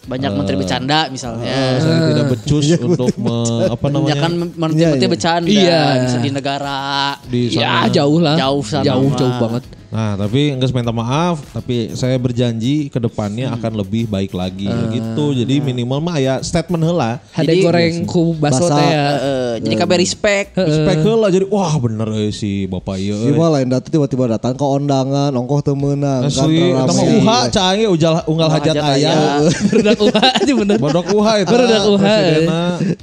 Banyak 0.00 0.32
menteri 0.32 0.56
bercanda 0.56 1.12
misalnya. 1.12 1.52
saya 1.76 2.08
tidak 2.08 2.26
becus 2.32 2.64
untuk 2.80 3.12
me- 3.20 3.68
apa 3.68 3.84
Ya 3.84 3.92
namanya 3.92 4.16
kan 4.18 4.32
menteri 4.56 4.80
Iya, 4.80 4.96
iya. 4.96 5.08
bercanda 5.12 5.50
Iya. 5.52 5.82
di 6.16 6.30
negara. 6.32 6.80
di 7.28 7.40
Ya 7.52 7.84
jauh 7.86 8.16
lah. 8.16 8.40
Jauh 8.40 8.64
sana 8.64 8.80
Jauh 8.80 9.12
jauh 9.12 9.36
banget. 9.36 9.62
Nah, 9.90 10.14
tapi 10.14 10.54
enggak 10.54 10.70
minta 10.70 10.94
maaf, 10.94 11.42
tapi 11.50 11.90
saya 11.98 12.14
berjanji 12.14 12.86
ke 12.86 13.02
depannya 13.02 13.50
akan 13.58 13.82
lebih 13.82 14.06
baik 14.06 14.30
lagi 14.30 14.70
gitu. 14.94 15.34
Jadi 15.34 15.58
minimal 15.58 15.98
mah 15.98 16.16
ya 16.22 16.34
statement 16.46 16.86
heula. 16.86 17.18
Hade 17.34 17.50
Jadi- 17.50 17.62
goreng 17.66 17.94
ku 18.06 18.38
baso 18.38 18.70
teh 18.70 18.86
ya. 18.86 19.06
Eh, 19.18 19.54
jadi 19.66 19.74
kabeh 19.82 19.98
respect. 19.98 20.54
Respect 20.54 21.02
heula 21.02 21.26
jadi 21.26 21.42
wah 21.50 21.74
bener 21.82 22.06
euy 22.06 22.30
si 22.30 22.70
Bapak 22.70 23.02
ieu. 23.02 23.18
Gimana 23.18 23.58
lain 23.58 23.66
datu 23.66 23.90
tiba-tiba 23.90 24.30
datang 24.30 24.54
ke 24.54 24.62
undangan, 24.62 25.34
ongkoh 25.34 25.58
temenang 25.58 26.30
kan 26.30 26.46
Asli, 26.46 26.70
eta 26.70 26.92
mah 26.94 27.04
uha 27.10 27.38
caange 27.50 27.84
ujal 27.90 28.14
unggal 28.30 28.46
hajat 28.46 28.74
hajat 28.78 28.94
aya. 28.94 29.10
aya. 29.10 29.50
Berudak 29.74 29.98
uha 29.98 30.22
aja 30.38 30.52
bener. 30.54 30.76
Bodok 30.78 31.06
uha 31.10 31.32
eta. 31.42 31.50
Barudak 31.50 31.84
uha. 31.90 32.16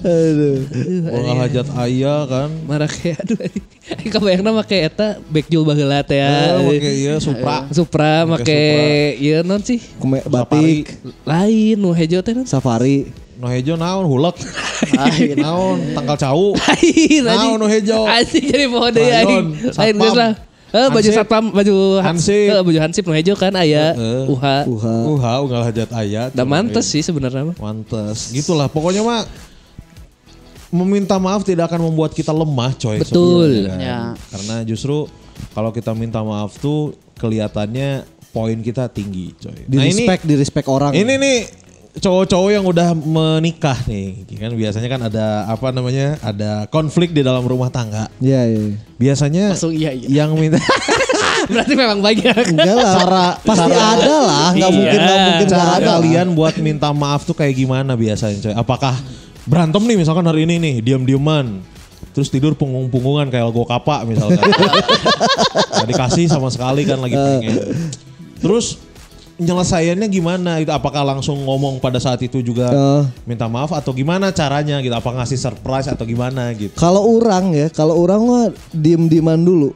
Aduh. 0.08 0.58
Unggal 1.12 1.38
hajat 1.44 1.68
aya 1.76 2.16
kan. 2.32 2.50
Marah 2.64 2.88
kayak 2.88 3.28
aduh. 3.28 3.38
Kabayangna 4.08 4.52
make 4.56 4.78
eta 4.78 5.20
backjul 5.28 5.68
baheula 5.68 6.00
teh 6.04 6.16
Eh, 6.16 6.24
ya. 6.24 6.77
Make 6.78 6.92
ieu 6.94 7.16
Supra. 7.18 7.58
Supra 7.74 8.12
Make 8.30 8.62
ieu 9.18 9.42
non 9.42 9.62
sih? 9.66 9.82
Keme 9.98 10.22
batik, 10.30 10.94
Lain 11.26 11.76
nu 11.82 11.92
hejo 11.92 12.22
teh 12.22 12.34
non. 12.38 12.46
safari. 12.46 13.10
No 13.38 13.50
hejo 13.50 13.78
naon 13.78 14.06
hulek. 14.06 14.38
Lain. 15.02 15.38
naon 15.46 15.78
tangkal 15.94 16.18
cau. 16.18 16.46
Lain 16.66 17.22
Naon 17.26 17.58
nu 17.62 17.66
hejo. 17.70 18.06
Asik 18.06 18.50
jadi 18.50 18.66
pohon 18.70 18.90
deui 18.94 19.10
Lain, 19.10 19.26
aing. 19.26 19.48
Lain 19.74 19.96
geus 19.98 20.16
lah. 20.18 20.32
Eh 20.68 20.88
baju 20.92 21.10
satpam 21.16 21.44
baju 21.56 21.76
Hansip. 22.04 22.52
Eh, 22.52 22.60
baju 22.60 22.80
hansip 22.84 23.04
nu 23.08 23.16
hejo 23.16 23.34
kan 23.40 23.56
aya 23.56 23.96
uha. 24.28 24.68
Uha. 24.68 24.96
Uha 25.08 25.32
unggal 25.40 25.62
hajat 25.64 25.90
aya. 25.96 26.28
Da 26.30 26.44
mantes 26.44 26.92
sih 26.92 27.00
sebenarnya 27.00 27.54
mah. 27.54 27.56
Mantes. 27.56 28.36
Gitulah 28.36 28.68
pokoknya 28.68 29.00
mah 29.00 29.24
meminta 30.68 31.16
maaf 31.16 31.48
tidak 31.48 31.72
akan 31.72 31.88
membuat 31.88 32.12
kita 32.12 32.36
lemah 32.36 32.76
coy. 32.76 33.00
Betul. 33.00 33.72
kan. 33.72 33.80
Ya. 33.80 34.02
Karena 34.28 34.56
justru 34.68 35.08
kalau 35.52 35.70
kita 35.70 35.92
minta 35.92 36.22
maaf 36.22 36.58
tuh 36.58 36.94
kelihatannya 37.18 38.06
poin 38.30 38.58
kita 38.62 38.86
tinggi 38.88 39.34
coy. 39.36 39.66
Di 39.66 39.76
nah 39.78 39.86
ini 39.86 40.06
respect, 40.06 40.22
di 40.24 40.36
respect 40.38 40.68
orang. 40.70 40.92
ini 40.94 41.14
nih 41.18 41.38
cowok-cowok 41.98 42.50
yang 42.54 42.62
udah 42.62 42.94
menikah 42.94 43.74
nih 43.90 44.22
kan 44.38 44.54
biasanya 44.54 44.86
kan 44.86 45.02
ada 45.10 45.26
apa 45.50 45.74
namanya 45.74 46.14
ada 46.22 46.70
konflik 46.70 47.10
di 47.10 47.26
dalam 47.26 47.42
rumah 47.42 47.74
tangga. 47.74 48.06
Iya, 48.22 48.42
iya. 48.46 48.62
Biasanya 48.96 49.58
Langsung 49.58 49.74
iya, 49.74 49.92
iya. 49.98 50.24
yang 50.24 50.38
minta 50.38 50.62
Berarti 51.52 51.74
memang 51.74 52.04
banyak. 52.04 52.44
Enggak 52.54 52.76
lah. 52.76 52.94
Cara 53.02 53.26
pasti 53.40 53.72
ada 53.72 54.16
lah, 54.20 54.48
enggak 54.52 54.70
Iya. 54.70 54.78
mungkin 54.78 55.00
enggak 55.00 55.20
mungkin 55.26 55.48
cara 55.48 55.64
ada. 55.80 55.86
kalian 55.96 56.28
buat 56.36 56.56
minta 56.60 56.90
maaf 56.92 57.24
tuh 57.24 57.34
kayak 57.34 57.56
gimana 57.56 57.96
biasanya 57.96 58.38
coy? 58.44 58.54
Apakah 58.54 58.94
berantem 59.48 59.80
nih 59.82 59.98
misalkan 59.98 60.28
hari 60.28 60.44
ini 60.44 60.60
nih 60.60 60.76
diam-diaman 60.84 61.64
terus 62.12 62.28
tidur 62.28 62.54
punggung-punggungan 62.54 63.28
kayak 63.28 63.46
logo 63.46 63.64
kapa 63.64 64.02
misalkan. 64.04 64.42
Gak 65.78 65.88
dikasih 65.88 66.26
sama 66.26 66.48
sekali 66.48 66.82
kan 66.82 66.98
lagi 66.98 67.14
pengen. 67.14 67.58
Terus 68.38 68.82
nyelesaiannya 69.38 70.08
gimana 70.08 70.58
itu 70.58 70.70
apakah 70.70 71.06
langsung 71.06 71.38
ngomong 71.40 71.78
pada 71.78 71.98
saat 71.98 72.18
itu 72.20 72.42
juga 72.42 72.70
Eh. 72.70 73.04
minta 73.24 73.46
maaf 73.46 73.70
atau 73.70 73.94
gimana 73.94 74.30
caranya 74.32 74.82
gitu 74.82 74.90
apa 74.92 75.14
ngasih 75.14 75.38
surprise 75.38 75.86
atau 75.86 76.02
gimana 76.04 76.50
gitu 76.52 76.74
Kalau 76.74 77.06
orang 77.06 77.54
ya, 77.54 77.70
kalau 77.70 77.94
orang 77.96 78.22
mah 78.24 78.46
diem-dieman 78.72 79.38
dulu. 79.38 79.70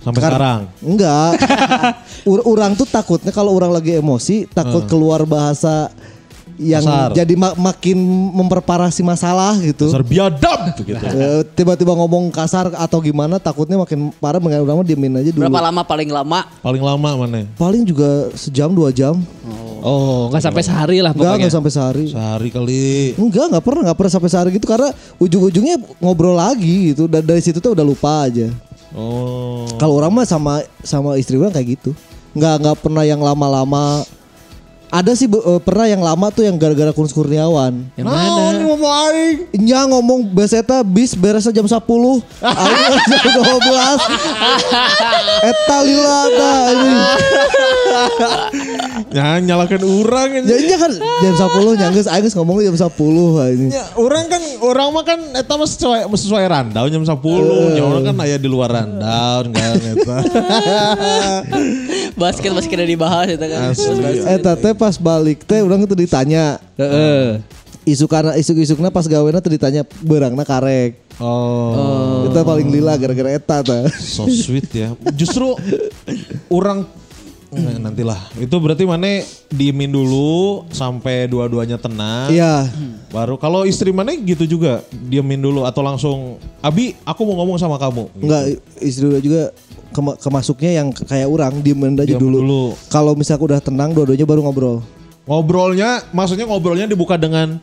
sampai 0.00 0.18
Kar- 0.18 0.32
sekarang 0.34 0.60
Enggak. 0.80 1.32
Ur- 2.32 2.42
orang 2.44 2.72
tuh 2.72 2.82
takutnya 2.84 3.30
kalau 3.30 3.52
orang 3.52 3.70
lagi 3.70 3.94
emosi, 3.94 4.48
takut 4.48 4.82
keluar 4.86 5.22
bahasa 5.22 5.92
yang 6.56 6.80
Kasar. 6.80 7.10
jadi 7.14 7.34
ma- 7.34 7.54
makin 7.54 7.96
memperparah 8.32 8.88
si 8.88 9.00
masalah 9.00 9.56
gitu. 9.58 9.88
dasar 9.88 10.02
biadab 10.02 10.58
gitu 10.72 10.82
Eh, 10.92 11.42
Tiba-tiba 11.52 11.92
ngomong 11.92 12.28
kasar 12.28 12.70
atau 12.70 12.98
gimana, 12.98 13.36
takutnya 13.36 13.76
makin 13.76 14.12
parah. 14.14 14.36
Dengan 14.36 14.62
orang 14.62 14.80
mah 14.80 14.86
diemin 14.86 15.12
aja 15.14 15.30
dulu. 15.30 15.42
Berapa 15.42 15.62
lama 15.62 15.82
paling 15.82 16.08
lama? 16.08 16.40
paling 16.58 16.82
lama 16.82 17.08
mana 17.16 17.46
Paling 17.54 17.82
juga 17.82 18.30
sejam 18.32 18.68
dua 18.68 18.90
jam. 18.90 19.16
Oh, 19.82 20.30
nggak 20.30 20.42
sampai 20.42 20.62
sehari 20.62 20.98
lah 21.02 21.10
Enggak, 21.10 21.26
pokoknya. 21.26 21.38
enggak 21.42 21.54
sampai 21.54 21.70
sehari. 21.70 22.06
sehari 22.06 22.48
kali 22.48 22.82
Enggak, 23.16 23.50
enggak 23.50 23.64
pernah, 23.64 23.80
enggak 23.82 23.98
pernah 23.98 24.12
sampai 24.12 24.30
sehari 24.30 24.50
gitu 24.52 24.66
karena 24.66 24.88
ujung-ujungnya 25.18 25.74
ngobrol 25.98 26.34
lagi 26.34 26.94
gitu. 26.94 27.06
Dan 27.06 27.22
dari 27.22 27.42
situ 27.42 27.58
tuh 27.58 27.74
udah 27.74 27.82
lupa 27.82 28.26
aja. 28.26 28.46
oh 28.92 29.66
Kalau 29.76 29.96
orang 29.96 30.12
mah 30.12 30.22
sama 30.22 30.62
sama 30.80 31.18
istri 31.18 31.34
orang 31.34 31.50
kayak 31.50 31.76
gitu. 31.76 31.90
Nggak 32.32 32.54
nggak 32.60 32.76
pernah 32.78 33.02
yang 33.02 33.18
lama-lama. 33.18 34.06
Ada 34.92 35.16
sih 35.16 35.24
eh, 35.24 35.60
pernah 35.64 35.88
yang 35.88 36.04
lama 36.04 36.28
tuh 36.28 36.44
yang 36.44 36.60
gara-gara 36.60 36.92
Kunz 36.92 37.16
Kurniawan. 37.16 37.88
Yang 37.96 38.06
mana? 38.12 38.52
ngomong 38.82 38.92
aing 38.92 39.36
Nya 39.62 39.86
ngomong 39.86 40.26
beseta 40.32 40.82
bis 40.82 41.14
beresnya 41.14 41.52
jam 41.54 41.66
10 41.68 41.80
Aing 41.80 42.78
jam 43.08 43.40
12 43.40 43.42
Eta 45.42 45.78
lila 45.84 46.20
dah 46.32 46.62
ini 46.72 46.94
ya 49.12 49.36
nyalakan 49.44 49.84
orang 49.84 50.40
aja. 50.40 50.48
Jadinya 50.48 50.76
kan 50.80 50.92
jam 50.96 51.34
10 51.36 51.80
nyangges 51.80 52.06
Aing 52.08 52.24
geus 52.26 52.34
ngomong 52.36 52.64
jam 52.64 52.76
10 52.76 52.88
ini 53.56 53.68
Ya, 53.72 53.84
orang 53.96 54.28
kan 54.28 54.42
orang 54.60 54.88
mah 54.92 55.04
kan 55.04 55.18
eta 55.36 55.54
mah 55.56 55.68
sesuai 55.68 56.08
sesuai 56.12 56.44
rundown 56.44 56.88
jam 56.90 57.04
10. 57.04 57.78
Ya 57.78 57.82
orang 57.84 58.02
kan 58.12 58.16
aya 58.20 58.36
di 58.36 58.48
luar 58.48 58.70
rundown 58.72 59.52
kan 59.52 59.76
eta. 59.80 60.16
Basket 62.20 62.52
basket 62.52 62.76
udah 62.76 62.88
dibahas 62.88 63.26
itu 63.32 63.46
kan. 63.46 63.72
Eta 64.28 64.52
teh 64.54 64.72
pas 64.82 64.98
balik 64.98 65.46
teh 65.46 65.62
Orang 65.62 65.86
tuh 65.86 65.94
ditanya 65.94 66.58
Heeh. 66.74 67.38
Isu 67.86 68.10
karena 68.10 68.34
isu-isukna 68.34 68.90
pas 68.90 69.06
gawena 69.06 69.38
tuh 69.38 69.54
ditanya 69.54 69.86
Berangna 70.02 70.42
karek 70.42 70.98
Oh, 71.22 72.26
Eta 72.26 72.42
paling 72.42 72.72
lila 72.72 72.98
gara-gara 72.98 73.36
eta 73.36 73.62
teh 73.62 73.84
so 74.00 74.26
sweet 74.26 74.66
ya. 74.74 74.96
Justru 75.14 75.54
orang 76.50 76.88
Nah, 77.52 77.76
nantilah. 77.76 78.16
Itu 78.40 78.56
berarti 78.56 78.88
mana 78.88 79.20
diemin 79.52 79.92
dulu 79.92 80.64
sampai 80.72 81.28
dua-duanya 81.28 81.76
tenang. 81.76 82.32
Iya 82.32 82.64
Baru 83.12 83.36
kalau 83.36 83.68
istri 83.68 83.92
mana 83.92 84.16
gitu 84.16 84.48
juga 84.48 84.80
diemin 84.90 85.36
dulu 85.36 85.68
atau 85.68 85.84
langsung 85.84 86.40
Abi 86.64 86.96
aku 87.04 87.28
mau 87.28 87.36
ngomong 87.44 87.60
sama 87.60 87.76
kamu. 87.76 88.08
Gitu. 88.16 88.24
Enggak 88.24 88.42
istri 88.80 89.06
juga 89.20 89.52
kema- 89.92 90.16
kemasuknya 90.16 90.80
yang 90.80 90.88
kayak 90.96 91.28
orang 91.28 91.60
diem 91.60 91.76
aja 91.76 92.16
Diem 92.16 92.16
dulu. 92.16 92.38
dulu. 92.40 92.62
Kalau 92.88 93.12
misalnya 93.12 93.44
udah 93.44 93.60
tenang 93.60 93.92
dua-duanya 93.92 94.24
baru 94.24 94.40
ngobrol. 94.40 94.80
Ngobrolnya 95.28 96.08
maksudnya 96.08 96.48
ngobrolnya 96.48 96.88
dibuka 96.88 97.20
dengan 97.20 97.60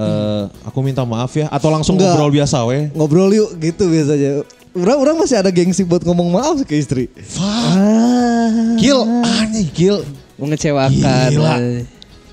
eh 0.00 0.42
aku 0.64 0.80
minta 0.80 1.04
maaf 1.04 1.36
ya 1.36 1.44
atau 1.52 1.68
langsung 1.68 2.00
Enggak. 2.00 2.16
ngobrol 2.16 2.32
biasa 2.32 2.64
weh. 2.64 2.88
Ngobrol 2.96 3.30
yuk 3.36 3.52
gitu 3.60 3.84
biasanya. 3.84 4.48
Orang 4.70 4.98
orang 5.02 5.16
masih 5.18 5.34
ada 5.34 5.50
gengsi 5.50 5.82
buat 5.82 6.00
ngomong 6.06 6.30
maaf 6.30 6.56
ke 6.64 6.78
istri. 6.78 7.10
Ah. 7.36 8.09
Kill 8.76 9.00
aneh 9.20 9.66
kill. 9.70 9.98
Mengecewakan. 10.36 11.30
Gila. 11.30 11.54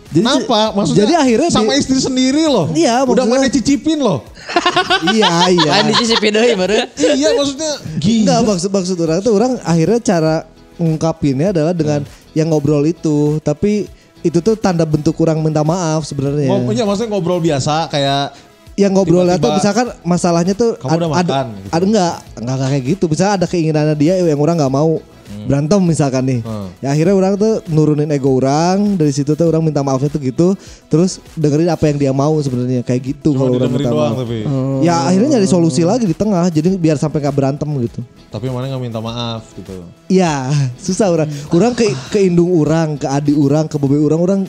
Jadi, 0.07 0.23
Kenapa? 0.23 0.71
Maksudnya 0.71 1.03
jadi 1.03 1.13
akhirnya 1.19 1.49
sama 1.51 1.75
di- 1.75 1.83
istri 1.83 1.99
sendiri 1.99 2.47
loh. 2.47 2.71
Iya, 2.71 3.03
Udah 3.03 3.27
mana 3.27 3.51
cicipin 3.51 3.99
loh. 3.99 4.23
iya 5.11 5.51
iya. 5.51 5.67
Lain 5.69 5.91
dicicipin 5.91 6.31
deui 6.31 6.55
baru. 6.55 6.87
iya 6.95 7.35
maksudnya 7.35 7.71
Enggak 7.99 8.39
gila. 8.39 8.47
maksud 8.47 8.69
maksud 8.71 8.95
orang 8.97 9.19
tuh 9.19 9.35
orang 9.35 9.59
akhirnya 9.61 9.99
cara 9.99 10.35
ngungkapinnya 10.79 11.51
adalah 11.51 11.75
dengan 11.75 12.07
yang 12.31 12.47
ngobrol 12.47 12.87
itu. 12.87 13.43
Tapi 13.43 13.91
itu 14.23 14.39
tuh 14.39 14.55
tanda 14.55 14.87
bentuk 14.87 15.11
kurang 15.11 15.43
minta 15.43 15.59
maaf 15.61 16.07
sebenarnya. 16.07 16.47
Ngom- 16.47 16.71
iya, 16.71 16.87
maksudnya 16.87 17.11
ngobrol 17.11 17.43
biasa 17.43 17.91
kayak 17.91 18.31
yang 18.77 18.93
ngobrolnya 18.93 19.35
tuh 19.35 19.51
Tiba-tiba, 19.51 19.57
misalkan 19.59 19.87
masalahnya 20.05 20.53
tuh 20.53 20.77
"Kamu 20.77 20.87
udah 20.87 21.07
ada, 21.17 21.31
makan," 21.33 21.45
gitu. 21.51 21.69
ada 21.73 21.83
enggak 21.83 22.13
enggak 22.37 22.55
enggak 22.55 22.69
kayak 22.69 22.83
gitu 22.85 23.03
misalnya 23.09 23.33
ada 23.35 23.45
keinginannya 23.49 23.95
dia 23.97 24.13
yang 24.21 24.37
orang 24.37 24.55
nggak 24.55 24.69
mau 24.69 25.01
berantem 25.45 25.79
misalkan 25.81 26.23
nih 26.23 26.39
Hmm. 26.39 26.69
ya 26.79 26.91
akhirnya 26.91 27.13
orang 27.13 27.33
tuh 27.35 27.53
nurunin 27.67 28.07
ego 28.07 28.31
orang 28.31 28.95
dari 28.95 29.11
situ 29.11 29.33
tuh 29.33 29.45
orang 29.45 29.59
minta 29.59 29.81
maafnya 29.81 30.07
tuh 30.07 30.19
gitu 30.19 30.47
terus 30.87 31.19
dengerin 31.33 31.67
apa 31.67 31.83
yang 31.85 31.97
dia 31.97 32.11
mau 32.11 32.35
sebenarnya 32.37 32.81
kayak 32.81 33.01
gitu 33.15 33.33
kalau 33.33 33.55
orang 33.55 33.71
minta 33.71 33.89
doang 33.89 34.13
maaf 34.13 34.23
tapi. 34.23 34.37
ya 34.81 34.95
akhirnya 35.03 35.29
nyari 35.35 35.47
solusi 35.47 35.81
lagi 35.81 36.05
di 36.05 36.15
tengah 36.15 36.47
jadi 36.47 36.69
biar 36.73 36.95
sampai 36.95 37.19
nggak 37.19 37.35
berantem 37.35 37.67
gitu 37.83 37.99
Tapi 38.27 38.51
mana 38.51 38.67
nggak 38.67 38.83
minta 38.83 38.99
maaf 38.99 39.43
gitu. 39.53 39.83
ya 40.07 40.47
susah 40.85 41.07
orang 41.09 41.27
orang 41.49 41.71
ke 41.73 41.83
ke 42.09 42.19
indung 42.23 42.51
orang 42.53 42.95
ke 42.95 43.07
adik 43.07 43.35
orang 43.35 43.65
ke 43.65 43.75
bobe 43.75 43.97
orang 43.97 44.19
orang 44.19 44.41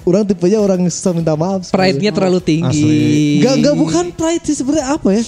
orang 0.00 0.24
tipenya 0.24 0.56
orang 0.56 0.80
yang 0.80 0.88
susah 0.88 1.12
minta 1.12 1.36
maaf. 1.36 1.68
Pride-nya 1.68 2.08
terlalu 2.08 2.40
tinggi. 2.40 2.80
Asli. 2.80 3.36
Enggak 3.36 3.54
enggak 3.60 3.74
bukan 3.76 4.04
pride 4.10 4.44
sih 4.48 4.56
sebenarnya 4.56 4.96
apa 4.96 5.08
ya? 5.12 5.22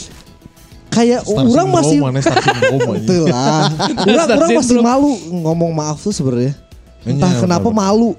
Kayak 0.92 1.20
Star 1.24 1.42
orang 1.42 1.68
masih 1.72 1.98
betul 2.92 3.22
lah. 3.26 3.64
Orang 4.04 4.24
Star 4.28 4.36
orang 4.36 4.50
masih 4.54 4.76
malu 4.78 5.12
ngomong 5.32 5.70
maaf 5.72 5.98
tuh 5.98 6.12
sebenarnya. 6.12 6.52
Entah 7.02 7.32
Iya, 7.32 7.40
kenapa 7.40 7.66
benar. 7.66 7.80
malu. 7.88 8.10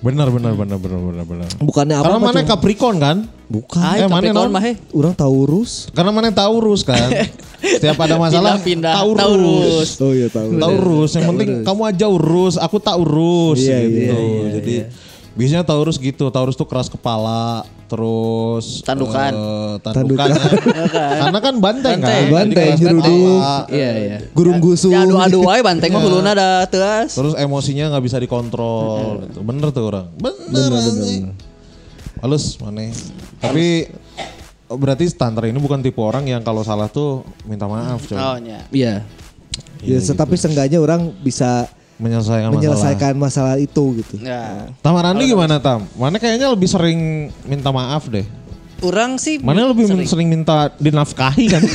Benar 0.00 0.28
benar 0.28 0.52
benar 0.52 0.76
benar 0.76 1.00
benar 1.00 1.24
benar. 1.24 1.48
Bukannya 1.56 1.96
apa 1.96 2.04
Karena 2.04 2.18
mana 2.20 2.40
Capricorn 2.44 2.96
kan? 2.98 3.16
Bukan. 3.44 3.80
Hai, 3.80 4.04
Eh, 4.04 4.08
mana 4.08 4.20
Capricorn 4.20 4.48
non? 4.48 4.52
mah. 4.52 4.64
Orang 4.92 5.14
Taurus. 5.14 5.70
Karena 5.92 6.10
mana 6.12 6.28
Taurus 6.28 6.80
kan? 6.84 7.08
Setiap 7.64 7.96
ada 7.96 8.20
masalah 8.20 8.60
Pindah-pindah. 8.60 8.92
Taurus. 8.92 9.24
Taurus. 9.24 9.88
Oh 10.00 10.12
iya 10.12 10.28
Taurus. 10.28 10.60
Taurus. 10.60 11.10
Yang 11.12 11.24
penting 11.26 11.48
kamu 11.64 11.82
aja 11.86 12.06
urus, 12.06 12.54
aku 12.56 12.76
tak 12.76 12.96
urus 12.96 13.60
Iya, 13.60 13.78
gitu. 13.80 13.96
iya, 13.96 14.48
Jadi 14.60 14.74
biasanya 15.34 15.66
Taurus 15.66 15.98
gitu. 15.98 16.30
Taurus 16.30 16.54
tuh 16.54 16.66
keras 16.66 16.86
kepala, 16.86 17.66
terus 17.90 18.82
Tandukan. 18.86 19.32
eh, 19.34 19.74
tandukannya. 19.82 20.42
Karena 21.22 21.38
kan 21.42 21.54
banteng 21.58 21.98
kan. 22.00 22.08
Banteng. 22.08 22.24
Banteng, 22.30 22.66
keras 22.70 22.80
nyeruduk. 22.80 23.38
kepala. 23.38 23.56
Iya, 23.70 23.90
iya. 23.98 24.16
Gurung 24.32 24.58
gusung. 24.62 24.94
Ya 24.94 25.04
adu-adu 25.04 25.38
wae 25.46 25.60
banteng 25.68 25.90
mah 25.92 26.02
huluna 26.02 26.30
da 26.32 26.48
teuas. 26.70 27.10
Terus 27.12 27.34
emosinya 27.36 27.92
nggak 27.94 28.04
bisa 28.06 28.16
dikontrol. 28.22 29.26
gitu. 29.28 29.42
Bener 29.42 29.68
tuh 29.74 29.84
orang. 29.90 30.06
Bener. 30.16 30.70
anjing. 30.72 31.34
Halus 32.22 32.56
mana? 32.62 32.88
Tapi 33.42 33.90
oh, 34.72 34.78
berarti 34.80 35.04
standar 35.10 35.44
ini 35.44 35.60
bukan 35.60 35.84
tipe 35.84 36.00
orang 36.00 36.24
yang 36.24 36.40
kalau 36.40 36.64
salah 36.64 36.88
tuh 36.88 37.26
minta 37.44 37.68
maaf 37.68 38.00
coy. 38.08 38.16
Oh 38.16 38.38
nya. 38.40 38.64
Iya. 38.72 39.04
Ya, 39.84 40.00
tapi 40.16 40.40
seenggaknya 40.40 40.80
orang 40.80 41.12
bisa 41.20 41.68
Menyelesaikan, 41.94 42.50
masalah. 42.50 42.58
menyelesaikan 42.58 43.12
masalah 43.14 43.54
itu 43.62 43.84
gitu. 44.02 44.14
Ya. 44.18 44.66
Tamarandi 44.82 45.30
gimana 45.30 45.62
Tam? 45.62 45.86
Mana 45.94 46.18
kayaknya 46.18 46.50
lebih 46.50 46.66
sering 46.66 47.30
minta 47.46 47.70
maaf 47.70 48.10
deh. 48.10 48.26
Orang 48.82 49.16
sih 49.16 49.38
Mana 49.38 49.70
lebih 49.70 49.86
sering, 49.86 50.08
sering 50.08 50.28
minta 50.28 50.74
dinafkahi 50.76 51.46
kan? 51.54 51.62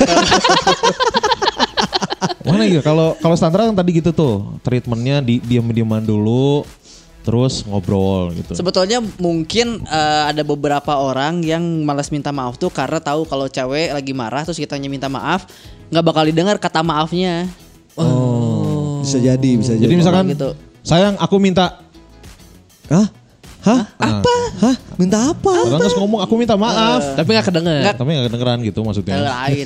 Mana 2.50 2.68
gitu? 2.68 2.84
Kalau 2.84 3.16
kalau 3.24 3.36
standar 3.40 3.64
kan 3.64 3.78
tadi 3.78 3.92
gitu 3.96 4.12
tuh, 4.12 4.60
treatmentnya 4.66 5.24
di 5.24 5.40
diam-diaman 5.40 6.04
dulu, 6.04 6.68
terus 7.24 7.64
ngobrol 7.64 8.34
gitu. 8.36 8.58
Sebetulnya 8.58 9.00
mungkin 9.22 9.86
eh, 9.86 10.24
ada 10.34 10.42
beberapa 10.42 10.98
orang 10.98 11.46
yang 11.46 11.62
malas 11.86 12.10
minta 12.10 12.34
maaf 12.34 12.58
tuh 12.58 12.74
karena 12.74 13.00
tahu 13.00 13.24
kalau 13.30 13.46
cewek 13.46 13.94
lagi 13.94 14.12
marah 14.18 14.44
terus 14.44 14.60
kitanya 14.60 14.90
minta 14.90 15.08
maaf 15.08 15.46
nggak 15.94 16.06
bakal 16.06 16.24
didengar 16.26 16.58
kata 16.58 16.82
maafnya. 16.82 17.48
Bisa 19.10 19.20
jadi, 19.20 19.50
bisa 19.58 19.74
jadi. 19.74 19.84
Jadi 19.84 19.96
misalkan, 19.96 20.26
gitu. 20.30 20.50
sayang 20.82 21.18
aku 21.18 21.36
minta, 21.38 21.82
Hah? 22.88 23.06
Hah? 23.60 23.82
Apa? 24.00 24.36
Hah? 24.64 24.76
Minta 24.96 25.20
apa? 25.30 25.52
orang 25.52 25.78
terus 25.78 25.92
ngomong 25.94 26.24
aku 26.24 26.40
minta 26.40 26.56
maaf, 26.56 27.04
Tapi 27.14 27.36
gak 27.36 27.52
kedenger. 27.52 27.84
Nggak. 27.84 27.96
tapi 28.00 28.10
nggak 28.10 28.26
kedengeran 28.32 28.58
gitu 28.64 28.80
Eh, 28.80 28.86
maksudnya. 28.88 29.16
lain. 29.20 29.28
lain. 29.28 29.66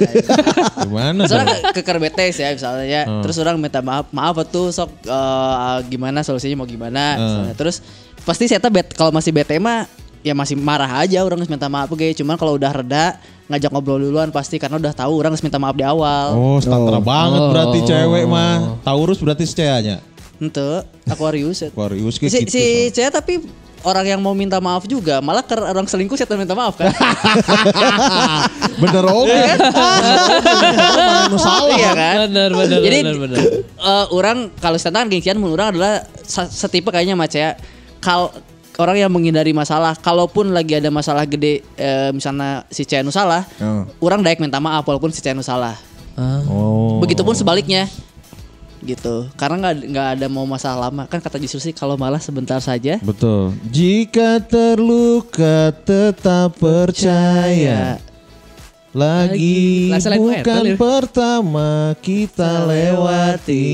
Gimana? 0.90 1.22
Soalnya 1.30 1.46
tuh? 1.46 1.62
ke 1.70 1.82
keker 1.82 1.98
betes 2.02 2.36
ya 2.36 2.50
misalnya 2.52 2.86
ya. 2.86 3.02
Terus 3.22 3.38
orang 3.38 3.62
minta 3.62 3.80
maaf, 3.80 4.10
maaf 4.10 4.42
tuh 4.50 4.74
sok 4.74 4.90
eh, 5.06 5.78
gimana 5.88 6.26
solusinya 6.26 6.58
mau 6.58 6.68
gimana. 6.68 7.22
misalnya. 7.22 7.54
Terus 7.54 7.86
pasti 8.26 8.50
saya 8.50 8.66
bet 8.66 8.98
kalau 8.98 9.14
masih 9.14 9.30
bete 9.30 9.62
mah 9.62 9.86
ya 10.24 10.32
masih 10.32 10.56
marah 10.56 10.88
aja 10.98 11.20
orang 11.20 11.38
harus 11.38 11.48
minta 11.48 11.68
maaf 11.68 11.88
oke. 11.88 12.04
Cuman 12.16 12.34
kalau 12.34 12.56
udah 12.56 12.72
reda 12.74 13.20
ngajak 13.46 13.70
ngobrol 13.70 14.00
duluan 14.00 14.30
pasti 14.30 14.56
karena 14.56 14.76
udah 14.76 14.92
tahu 14.92 15.12
orang 15.14 15.32
harus 15.32 15.44
minta 15.44 15.56
maaf 15.56 15.74
di 15.74 15.84
awal. 15.84 16.34
Oh, 16.34 16.58
standar 16.58 16.98
banget 16.98 17.42
berarti 17.46 17.78
Oh. 17.78 17.86
cewek 17.86 18.24
mah. 18.26 18.80
Taurus 18.82 19.20
berarti 19.20 19.44
secayanya. 19.44 20.00
Ente, 20.40 20.82
Aquarius. 21.06 21.62
Aquarius 21.68 22.16
si, 22.16 22.20
kayak 22.20 22.32
gitu. 22.42 22.50
si 22.50 22.64
Cia 22.90 23.08
tapi 23.08 23.38
orang 23.84 24.04
yang 24.08 24.18
mau 24.18 24.32
minta 24.32 24.58
maaf 24.58 24.84
juga 24.84 25.20
malah 25.20 25.44
ke 25.44 25.54
orang 25.54 25.84
selingkuh 25.84 26.16
saya 26.16 26.26
minta 26.34 26.56
maaf 26.56 26.74
kan 26.74 26.88
Bener 28.80 29.04
oke. 29.06 29.28
Mana 29.28 31.28
nu 31.28 31.38
salah. 31.38 31.76
iya 31.76 31.92
kan 31.92 32.16
Bener, 32.28 32.50
bener, 32.50 32.80
jadi 32.80 32.98
bener, 33.04 33.16
bener. 33.20 33.38
eh, 33.62 34.06
orang 34.10 34.50
kalau 34.58 34.78
standar 34.78 35.06
gengsian 35.06 35.36
menurut 35.36 35.60
orang 35.60 35.76
adalah 35.76 35.94
setipe 36.50 36.90
kayaknya 36.90 37.14
Mas 37.14 37.34
ya. 37.34 37.54
Kal 38.00 38.32
orang 38.78 38.98
yang 38.98 39.12
menghindari 39.14 39.54
masalah, 39.54 39.94
kalaupun 39.94 40.50
lagi 40.50 40.78
ada 40.78 40.90
masalah 40.90 41.26
gede 41.26 41.62
eh, 41.78 42.10
misalnya 42.10 42.66
si 42.74 42.84
Cenu 42.84 43.14
salah, 43.14 43.46
Hmm. 43.62 43.86
orang 44.02 44.26
daek 44.26 44.42
minta 44.42 44.58
maaf 44.58 44.82
walaupun 44.84 45.14
si 45.14 45.22
Cenu 45.22 45.46
salah. 45.46 45.78
Oh. 46.46 47.02
Begitupun 47.02 47.34
sebaliknya. 47.34 47.90
Gitu. 48.84 49.32
Karena 49.40 49.56
nggak 49.64 49.76
nggak 49.96 50.08
ada 50.20 50.28
mau 50.28 50.44
masalah 50.44 50.92
lama. 50.92 51.08
Kan 51.08 51.24
kata 51.24 51.40
justru 51.40 51.64
sih 51.64 51.74
kalau 51.74 51.96
malah 51.96 52.20
sebentar 52.20 52.60
saja. 52.60 53.00
Betul. 53.00 53.56
Jika 53.72 54.44
terluka 54.44 55.72
tetap 55.88 56.60
percaya. 56.60 57.98
Lagi 58.94 59.90
selain 59.98 60.22
bukan 60.22 60.64
ya. 60.70 60.76
pertama 60.78 61.98
kita 61.98 62.70
lewati 62.70 63.66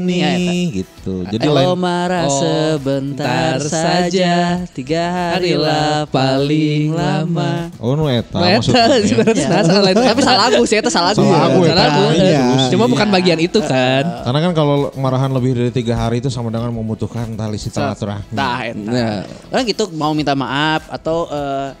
ini 0.00 0.16
Ya, 0.24 0.32
gitu. 0.80 1.28
Jadi 1.28 1.44
Kalau 1.44 1.76
lain 1.76 1.76
marah 1.76 2.24
Oh, 2.24 2.40
sebentar 2.40 3.60
bentar 3.60 3.68
saja, 3.68 4.64
tiga 4.72 5.04
hari 5.12 5.60
lah 5.60 6.08
paling 6.08 6.88
lama. 6.88 7.68
Oh 7.76 7.92
nu 7.92 8.08
eta 8.08 8.40
maksudnya. 8.40 8.96
nah, 9.52 9.60
salah 9.60 9.82
lain. 9.84 9.96
Tapi 10.00 10.20
salah 10.24 10.40
lagu 10.48 10.64
sih, 10.64 10.80
itu 10.80 10.88
salah 10.88 11.12
lagu. 11.12 11.20
Salah 11.20 11.40
lagu 11.52 11.60
ya, 11.60 11.68
Salah 11.68 11.84
lagu. 11.84 12.02
kan? 12.08 12.14
Iya. 12.16 12.44
Cuma 12.72 12.84
bukan 12.88 13.08
bagian 13.12 13.38
itu 13.44 13.60
kan. 13.60 14.04
Karena 14.24 14.38
kan 14.40 14.52
kalau 14.56 14.88
marahan 14.96 15.28
lebih 15.36 15.52
dari 15.52 15.68
tiga 15.68 16.00
hari 16.00 16.24
itu 16.24 16.32
sama 16.32 16.48
dengan 16.48 16.72
membutuhkan 16.72 17.28
tali 17.36 17.60
silaturahmi. 17.60 18.32
Tah. 18.32 18.72
Nah. 18.72 19.28
Orang 19.52 19.64
gitu 19.68 19.92
mau 19.92 20.16
minta 20.16 20.32
maaf 20.32 20.88
atau 20.88 21.28
eh, 21.28 21.76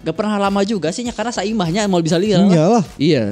gak 0.00 0.14
pernah 0.14 0.36
lama 0.38 0.60
juga 0.62 0.88
sih 0.88 1.04
karena 1.06 1.30
saimahnya 1.30 1.84
mau 1.84 1.98
bisa 1.98 2.16
lihat 2.16 2.40
Iyalah. 2.42 2.84
Iya. 2.96 3.24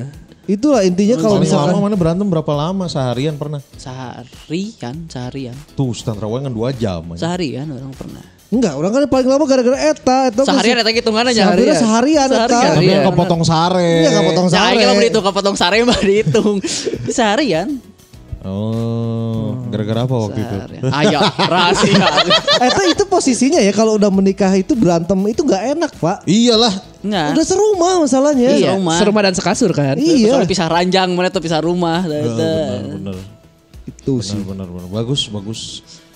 Itulah 0.45 0.81
intinya 0.81 1.17
kalau 1.19 1.37
misalkan 1.37 1.71
lama 1.71 1.83
mana 1.83 1.93
berantem 1.95 2.25
berapa 2.25 2.49
lama 2.51 2.85
seharian 2.87 3.37
pernah? 3.37 3.61
seharian 3.75 4.97
seharian 5.07 5.57
Tuh 5.73 5.93
stand 5.93 6.17
rawan 6.17 6.41
kan 6.43 6.51
dua 6.51 6.73
jam. 6.73 7.05
aja. 7.11 7.21
seharian 7.23 7.69
orang 7.69 7.93
pernah 7.93 8.25
enggak, 8.49 8.73
orang 8.75 8.91
kan 8.91 9.01
paling 9.07 9.29
lama 9.29 9.45
gara-gara 9.45 9.77
eta, 9.77 10.19
eta 10.27 10.41
seharian 10.43 10.77
eta 10.79 10.89
hitungan 10.89 11.21
aja 11.27 11.43
Seharian, 11.45 11.77
seharian, 11.77 12.29
eta. 12.33 12.49
Tapi 12.49 12.81
Iya. 12.81 12.93
yang 12.95 13.05
kepotong 13.07 13.43
sare. 13.45 13.93
Iya, 14.01 14.09
nggak 14.09 14.25
potong 14.27 14.49
Jangan 14.49 14.69
sare. 14.73 14.81
kalau 14.81 14.95
berhitung 14.97 15.21
ke 15.21 15.33
potong 15.33 15.57
sare 15.57 15.77
mah 15.85 16.01
dihitung 16.01 16.57
seharian 17.13 17.69
Oh, 18.49 19.53
gara-gara 19.69 20.03
apa 20.03 20.15
waktu 20.19 20.41
itu? 20.41 20.57
seharian 20.57 20.83
ayo 20.91 21.21
rahasia 21.45 22.07
Eta 22.67 22.83
itu 22.89 23.05
posisinya 23.05 23.61
ya 23.61 23.71
kalau 23.71 23.95
udah 23.95 24.09
menikah 24.09 24.51
itu 24.53 24.73
berantem 24.73 25.15
itu 25.27 25.45
nggak 25.45 25.63
enak 25.77 25.93
pak. 25.97 26.25
Iyalah. 26.25 26.75
Nggak. 26.99 27.27
Udah 27.37 27.45
serumah 27.45 27.93
masalahnya. 28.03 28.49
Iya. 28.51 28.73
Serumah. 28.75 28.97
serumah 28.99 29.23
dan 29.23 29.35
sekasur 29.37 29.71
kan. 29.71 29.95
Iya. 29.95 30.35
Kecuali 30.35 30.49
pisah 30.49 30.67
ranjang, 30.67 31.09
mana 31.13 31.29
tuh 31.29 31.41
pisah 31.41 31.61
rumah. 31.61 32.03
dah. 32.03 32.19
Bener, 32.19 33.17
Itu 33.85 34.19
sih. 34.19 34.41
bener, 34.41 34.67
bener. 34.67 34.89
Bagus, 34.89 35.29
bagus. 35.29 35.61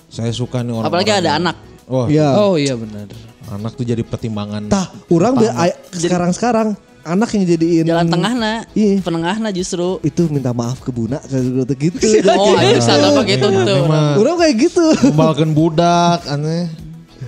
Saya 0.07 0.29
suka 0.29 0.61
nih 0.61 0.73
orang. 0.73 0.85
Apalagi 0.89 1.11
ada 1.13 1.37
anak. 1.37 1.55
Wah, 1.85 2.07
Iya. 2.07 2.27
Oh 2.37 2.55
iya 2.55 2.73
benar. 2.73 3.07
anak 3.43 3.75
tuh 3.75 3.83
jadi 3.83 4.01
pertimbangan. 4.01 4.65
Tah, 4.67 4.87
orang 5.07 5.35
ay- 5.53 5.75
sekarang-sekarang 5.91 6.73
anak 7.03 7.29
yang 7.31 7.43
jadiin 7.45 7.83
Jalan 7.85 8.07
tengahna, 8.07 8.53
Iya. 8.71 9.03
penengahna 9.03 9.51
justru. 9.51 9.99
itu 10.01 10.23
minta 10.27 10.51
maaf 10.51 10.79
ke 10.79 10.89
Buna 10.89 11.19
kayak 11.29 11.75
gitu. 11.77 12.07
Oh, 12.29 12.55
ayo 12.55 12.79
bisa 12.79 12.95
apa 12.95 13.21
gitu 13.23 13.47
tuh. 13.47 13.77
Emang 13.83 14.17
Orang 14.17 14.35
kayak 14.39 14.55
gitu. 14.57 14.85
membalkan 15.05 15.49
budak, 15.51 16.23
aneh. 16.25 16.71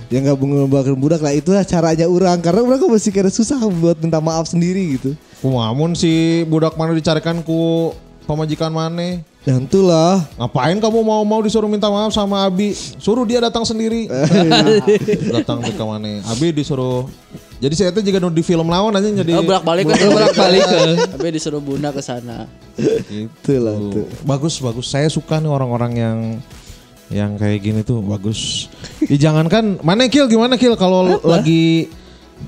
ya 0.06 0.22
nggak 0.22 0.38
mengembangkan 0.38 0.94
budak 0.94 1.18
lah 1.18 1.34
itulah 1.34 1.60
caranya 1.62 2.06
orang 2.06 2.38
karena 2.38 2.62
orang 2.62 2.78
kok 2.78 2.88
masih 2.88 3.10
kira 3.10 3.26
susah 3.26 3.58
buat 3.66 3.98
minta 3.98 4.16
maaf 4.16 4.46
sendiri 4.46 4.96
gitu. 4.96 5.18
Kumamun 5.38 5.92
si 5.92 6.10
budak 6.44 6.74
mana 6.74 6.94
dicarikan 6.94 7.42
ku 7.42 7.90
pemajikan 8.22 8.70
mana? 8.70 9.18
Dan 9.46 9.62
itulah 9.62 10.26
Ngapain 10.34 10.74
kamu 10.82 11.06
mau-mau 11.06 11.38
disuruh 11.38 11.70
minta 11.70 11.86
maaf 11.86 12.10
sama 12.10 12.42
Abi? 12.50 12.74
Suruh 12.74 13.22
dia 13.22 13.38
datang 13.38 13.62
sendiri. 13.62 14.10
datang 15.38 15.62
ke 15.62 15.70
mana? 15.86 16.18
Abi 16.26 16.50
disuruh. 16.50 17.06
Jadi 17.62 17.74
saya 17.78 17.94
tuh 17.94 18.02
juga 18.02 18.18
di 18.26 18.42
film 18.42 18.66
lawan 18.66 18.98
aja 18.98 19.06
jadi. 19.06 19.38
Oh, 19.38 19.46
bolak-balik 19.46 19.86
Oh, 19.86 20.10
bolak-balik 20.12 20.62
ke. 20.66 20.82
Tapi 21.14 21.26
disuruh 21.30 21.62
bunda 21.62 21.94
ke 21.94 22.02
sana. 22.02 22.50
itulah 23.06 23.78
tuh. 23.78 24.02
Tuh. 24.02 24.06
Bagus 24.26 24.58
bagus. 24.58 24.90
Saya 24.90 25.06
suka 25.06 25.38
nih 25.38 25.48
orang-orang 25.48 25.92
yang 25.94 26.18
yang 27.06 27.38
kayak 27.38 27.62
gini 27.62 27.80
tuh 27.86 28.02
bagus. 28.02 28.66
Ya, 29.06 29.30
jangankan 29.30 29.78
mana 29.86 30.10
Kil 30.10 30.26
gimana 30.26 30.58
Kil 30.58 30.74
kalau 30.74 31.22
lagi 31.22 31.86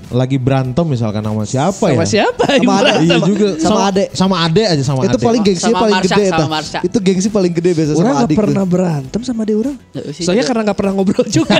lagi 0.09 0.37
berantem 0.37 0.85
misalkan 0.85 1.21
sama 1.21 1.45
siapa 1.45 1.85
ya? 1.89 1.97
Sama 2.01 2.05
siapa? 2.07 2.43
Sama 2.49 2.73
ade, 2.81 2.91
Iya 3.05 3.13
sama, 3.13 3.25
juga 3.29 3.47
sama 3.57 3.79
ade. 3.85 4.03
Sama 4.11 4.35
ade 4.41 4.63
aja 4.65 4.83
sama 4.85 4.99
Itu 5.05 5.17
ade. 5.17 5.25
paling 5.25 5.41
gengsi 5.45 5.63
Sama 5.63 5.77
paling 5.79 5.95
Marsha, 5.97 6.15
gede 6.15 6.25
sama. 6.29 6.47
Marsha. 6.49 6.79
Itu 6.81 6.97
gengsi 6.99 7.29
paling 7.29 7.53
gede 7.53 7.71
biasa 7.73 7.91
Orang 7.91 7.97
sama 7.99 8.13
gak 8.15 8.25
adik 8.25 8.37
pernah 8.37 8.63
tuh. 8.63 8.69
berantem 8.69 9.21
sama 9.21 9.41
dia 9.43 9.55
orang. 9.55 9.75
Ya, 9.91 10.01
Soalnya 10.11 10.45
karena 10.45 10.61
gak 10.65 10.77
pernah 10.77 10.93
ngobrol 10.93 11.25
juga. 11.37 11.57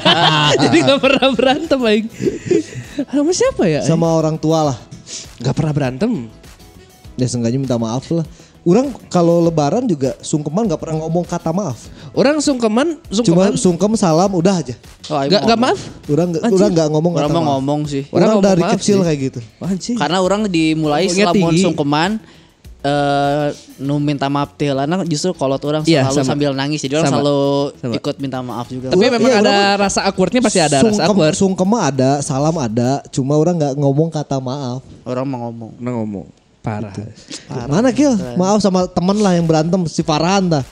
Jadi 0.56 0.78
gak 0.82 1.00
pernah 1.00 1.28
berantem 1.32 1.80
aing. 1.84 2.08
Sama 3.06 3.32
siapa 3.32 3.64
ya? 3.66 3.82
Sama 3.82 4.08
orang 4.12 4.36
tua 4.36 4.74
lah. 4.74 4.78
Gak 5.40 5.54
pernah 5.54 5.74
berantem. 5.74 6.12
Ya 7.16 7.26
seenggaknya 7.26 7.60
minta 7.60 7.78
maaf 7.78 8.10
lah. 8.10 8.26
Orang 8.62 8.92
kalau 9.08 9.40
lebaran 9.40 9.84
juga 9.84 10.20
sungkeman 10.20 10.68
gak 10.68 10.78
pernah 10.78 11.00
ngomong 11.00 11.24
kata 11.24 11.50
maaf. 11.50 11.80
Orang 12.12 12.38
sungkeman, 12.38 13.00
Cuma 13.02 13.16
sungkeman. 13.16 13.52
sungkem 13.56 13.92
salam 13.96 14.30
udah 14.30 14.56
aja. 14.58 14.76
Oh, 15.08 15.22
Gak, 15.22 15.42
gak 15.44 15.58
maaf? 15.58 15.80
Orang 16.06 16.28
gak, 16.32 16.44
orang 16.46 16.72
gak 16.74 16.88
ngomong 16.90 17.12
Orang 17.14 17.24
kata 17.24 17.34
mah 17.34 17.42
maaf. 17.42 17.50
ngomong 17.56 17.80
sih. 17.86 18.04
Orang, 18.06 18.12
Orang 18.12 18.28
ngomong 18.36 18.46
dari 18.46 18.62
maaf 18.62 18.74
kecil 18.76 18.98
sih. 18.98 19.06
kayak 19.06 19.20
gitu. 19.22 19.40
Anjing. 19.60 19.96
Karena 19.96 20.18
orang 20.20 20.42
dimulai 20.46 21.08
setelah 21.08 21.34
mohon 21.34 21.56
sungkeman 21.56 22.12
eh 22.80 23.48
nu 23.78 24.00
minta 24.00 24.32
maaf 24.32 24.56
teh 24.56 24.72
lana 24.72 25.04
justru 25.04 25.36
kalau 25.36 25.60
orang 25.60 25.84
Iya, 25.84 26.08
selalu 26.08 26.16
sama. 26.16 26.30
sambil 26.32 26.52
nangis 26.54 26.80
jadi 26.80 26.96
orang 26.96 27.12
Sama. 27.12 27.20
selalu 27.20 27.40
Sama. 27.76 27.94
ikut 27.94 28.16
minta 28.18 28.40
maaf 28.40 28.68
juga. 28.70 28.88
Tapi 28.88 28.96
Orang- 28.98 29.14
memang 29.20 29.30
iya, 29.30 29.40
ada 29.40 29.52
orang- 29.52 29.80
rasa 29.84 30.00
awkwardnya 30.02 30.40
pasti 30.40 30.60
ada 30.60 30.80
rasa 30.80 30.84
Sungkem, 30.86 31.12
awkward. 31.12 31.36
sungkem 31.36 31.70
ada, 31.76 32.12
salam 32.22 32.56
ada. 32.56 33.04
Cuma 33.10 33.36
orang 33.36 33.56
gak 33.58 33.76
ngomong 33.76 34.08
kata 34.08 34.40
maaf. 34.40 34.80
orang 35.04 35.26
mau 35.26 35.40
ngomong. 35.46 35.72
Nah 35.76 35.92
ngomong. 35.94 36.28
Parah. 36.60 36.92
Mana 37.72 37.90
Kil? 37.96 38.14
Maaf 38.36 38.60
sama 38.60 38.86
temen 38.86 39.16
lah 39.20 39.36
yang 39.36 39.48
berantem 39.48 39.80
si 39.88 40.04
Farhan 40.04 40.60
dah. 40.60 40.64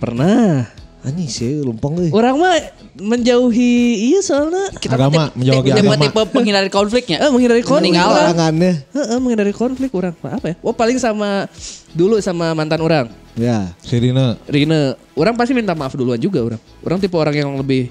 Pernah. 0.00 0.66
Anjing 1.06 1.30
sih 1.30 1.62
lempeng 1.62 1.94
euy. 2.02 2.10
Orang 2.10 2.42
mah 2.42 2.58
menjauhi 2.98 4.10
iya 4.10 4.18
soalnya 4.26 4.74
kita 4.74 4.98
Agama, 4.98 5.30
menjauhi 5.38 5.70
tipe, 5.70 5.78
agama. 5.86 5.94
tipe 6.02 6.20
penghindari 6.34 6.66
konfliknya. 6.66 7.22
eh, 7.22 7.30
menghindari 7.30 7.62
konflik. 7.62 7.94
Meninggal. 7.94 8.34
Heeh, 8.34 9.18
menghindari 9.22 9.54
konflik 9.54 9.94
orang. 9.94 10.18
Apa 10.18 10.46
ya? 10.50 10.54
Oh 10.66 10.74
paling 10.74 10.98
sama 10.98 11.46
dulu 11.94 12.18
sama 12.18 12.50
mantan 12.58 12.82
orang. 12.82 13.06
Ya. 13.38 13.70
Sirina. 13.86 14.34
Rina, 14.50 14.98
orang 15.14 15.38
pasti 15.38 15.54
minta 15.54 15.78
maaf 15.78 15.94
duluan 15.94 16.18
juga 16.18 16.42
orang. 16.42 16.60
Orang 16.82 16.98
tipe 16.98 17.14
orang 17.14 17.38
yang 17.38 17.54
lebih 17.54 17.86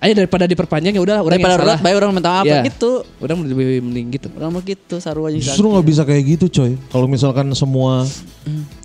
ayo 0.00 0.12
daripada 0.14 0.44
diperpanjang 0.44 0.92
ya 0.92 1.00
udah 1.00 1.16
orang 1.20 1.36
Daripada 1.36 1.54
yang 1.54 1.62
salah. 1.62 1.78
baik 1.78 1.94
orang 1.94 2.10
minta 2.10 2.30
maaf 2.32 2.44
Ya. 2.44 2.60
gitu. 2.62 2.90
Orang 3.16 3.38
lebih 3.42 3.80
mending 3.80 4.06
gitu. 4.10 4.28
Orang 4.32 4.50
mau 4.50 4.60
gitu 4.60 4.96
sarua 4.96 5.28
aja. 5.28 5.36
Justru 5.38 5.64
nggak 5.66 5.86
bisa 5.86 6.02
kayak 6.02 6.22
gitu 6.30 6.46
coy. 6.50 6.72
Kalau 6.88 7.04
misalkan 7.04 7.46
semua, 7.52 8.08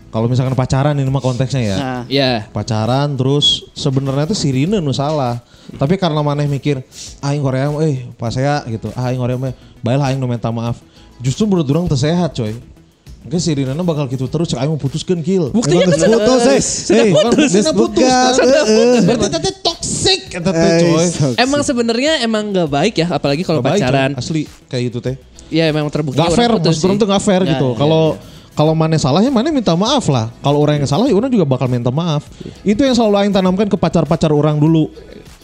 kalau 0.07 0.27
misalkan 0.27 0.51
pacaran 0.53 0.91
ini 0.93 1.07
mah 1.07 1.19
konteksnya 1.19 1.61
ya. 1.61 1.75
Nah, 1.75 2.01
Ya. 2.07 2.31
pacaran 2.49 3.15
terus 3.15 3.63
sebenarnya 3.71 4.27
tuh 4.27 4.35
si 4.35 4.51
Rina 4.51 4.77
nu 4.77 4.91
salah 4.91 5.39
tapi 5.75 5.95
karena 5.95 6.19
maneh 6.19 6.45
mikir 6.45 6.79
aing 7.19 7.41
Korea 7.41 7.67
eh 7.81 8.05
pas 8.13 8.29
saya 8.29 8.61
gitu 8.65 8.93
ah, 8.93 9.09
aing 9.09 9.17
Korea 9.17 9.33
mah 9.33 9.51
baiklah 9.81 10.07
aing 10.07 10.19
nu 10.19 10.29
minta 10.29 10.47
maaf 10.47 10.77
justru 11.17 11.43
menurut 11.43 11.65
orang 11.65 11.89
teu 11.89 11.97
sehat 11.97 12.31
coy 12.31 12.53
Mungkin 13.25 13.41
si 13.41 13.51
Rina 13.51 13.73
bakal 13.81 14.05
gitu 14.05 14.29
terus 14.29 14.47
cek 14.47 14.61
mau 14.61 14.77
putuskan 14.77 15.19
kill 15.19 15.49
Buktinya 15.49 15.89
kan 15.89 15.97
geus 15.97 16.05
putus, 16.05 16.43
eh. 16.45 16.61
Eh, 16.93 17.09
geus 17.09 17.51
sudah 17.51 17.73
putus, 17.73 18.05
begal, 18.05 18.31
kan? 18.31 18.45
heeh. 18.45 18.97
berarti 19.01 19.27
tete 19.33 19.51
toxic 19.59 20.19
kata 20.29 20.49
Eh, 20.53 20.77
coy. 20.85 21.05
Emang 21.35 21.61
sebenarnya 21.61 22.21
emang 22.21 22.53
gak 22.53 22.69
baik 22.69 22.93
ya 23.01 23.07
apalagi 23.09 23.41
kalau 23.41 23.65
pacaran. 23.65 24.13
asli 24.13 24.45
kayak 24.69 24.93
gitu 24.93 25.01
teh 25.01 25.17
Ya 25.45 25.65
emang 25.65 25.89
terbukti 25.89 26.17
Gak 26.17 26.33
fair, 26.33 26.53
putus 26.53 26.77
maksud 26.77 26.85
orang 26.85 26.97
tuh 26.97 27.07
gak 27.09 27.23
fair 27.23 27.41
gitu. 27.43 27.69
ya, 27.73 27.77
Kalau 27.77 28.03
kalau 28.55 28.71
mana 28.71 28.95
salah 28.95 29.19
ya 29.19 29.27
mana 29.27 29.51
minta 29.51 29.75
maaf 29.75 30.07
lah. 30.07 30.31
Kalau 30.39 30.63
orang 30.63 30.79
yang 30.79 30.87
salah 30.87 31.09
ya 31.09 31.13
orang 31.13 31.27
juga 31.27 31.43
bakal 31.43 31.67
minta 31.67 31.91
maaf. 31.91 32.23
Itu 32.63 32.81
yang 32.81 32.95
selalu 32.95 33.25
aing 33.25 33.33
tanamkan 33.33 33.67
ke 33.67 33.75
pacar-pacar 33.75 34.31
orang 34.31 34.55
dulu. 34.55 34.87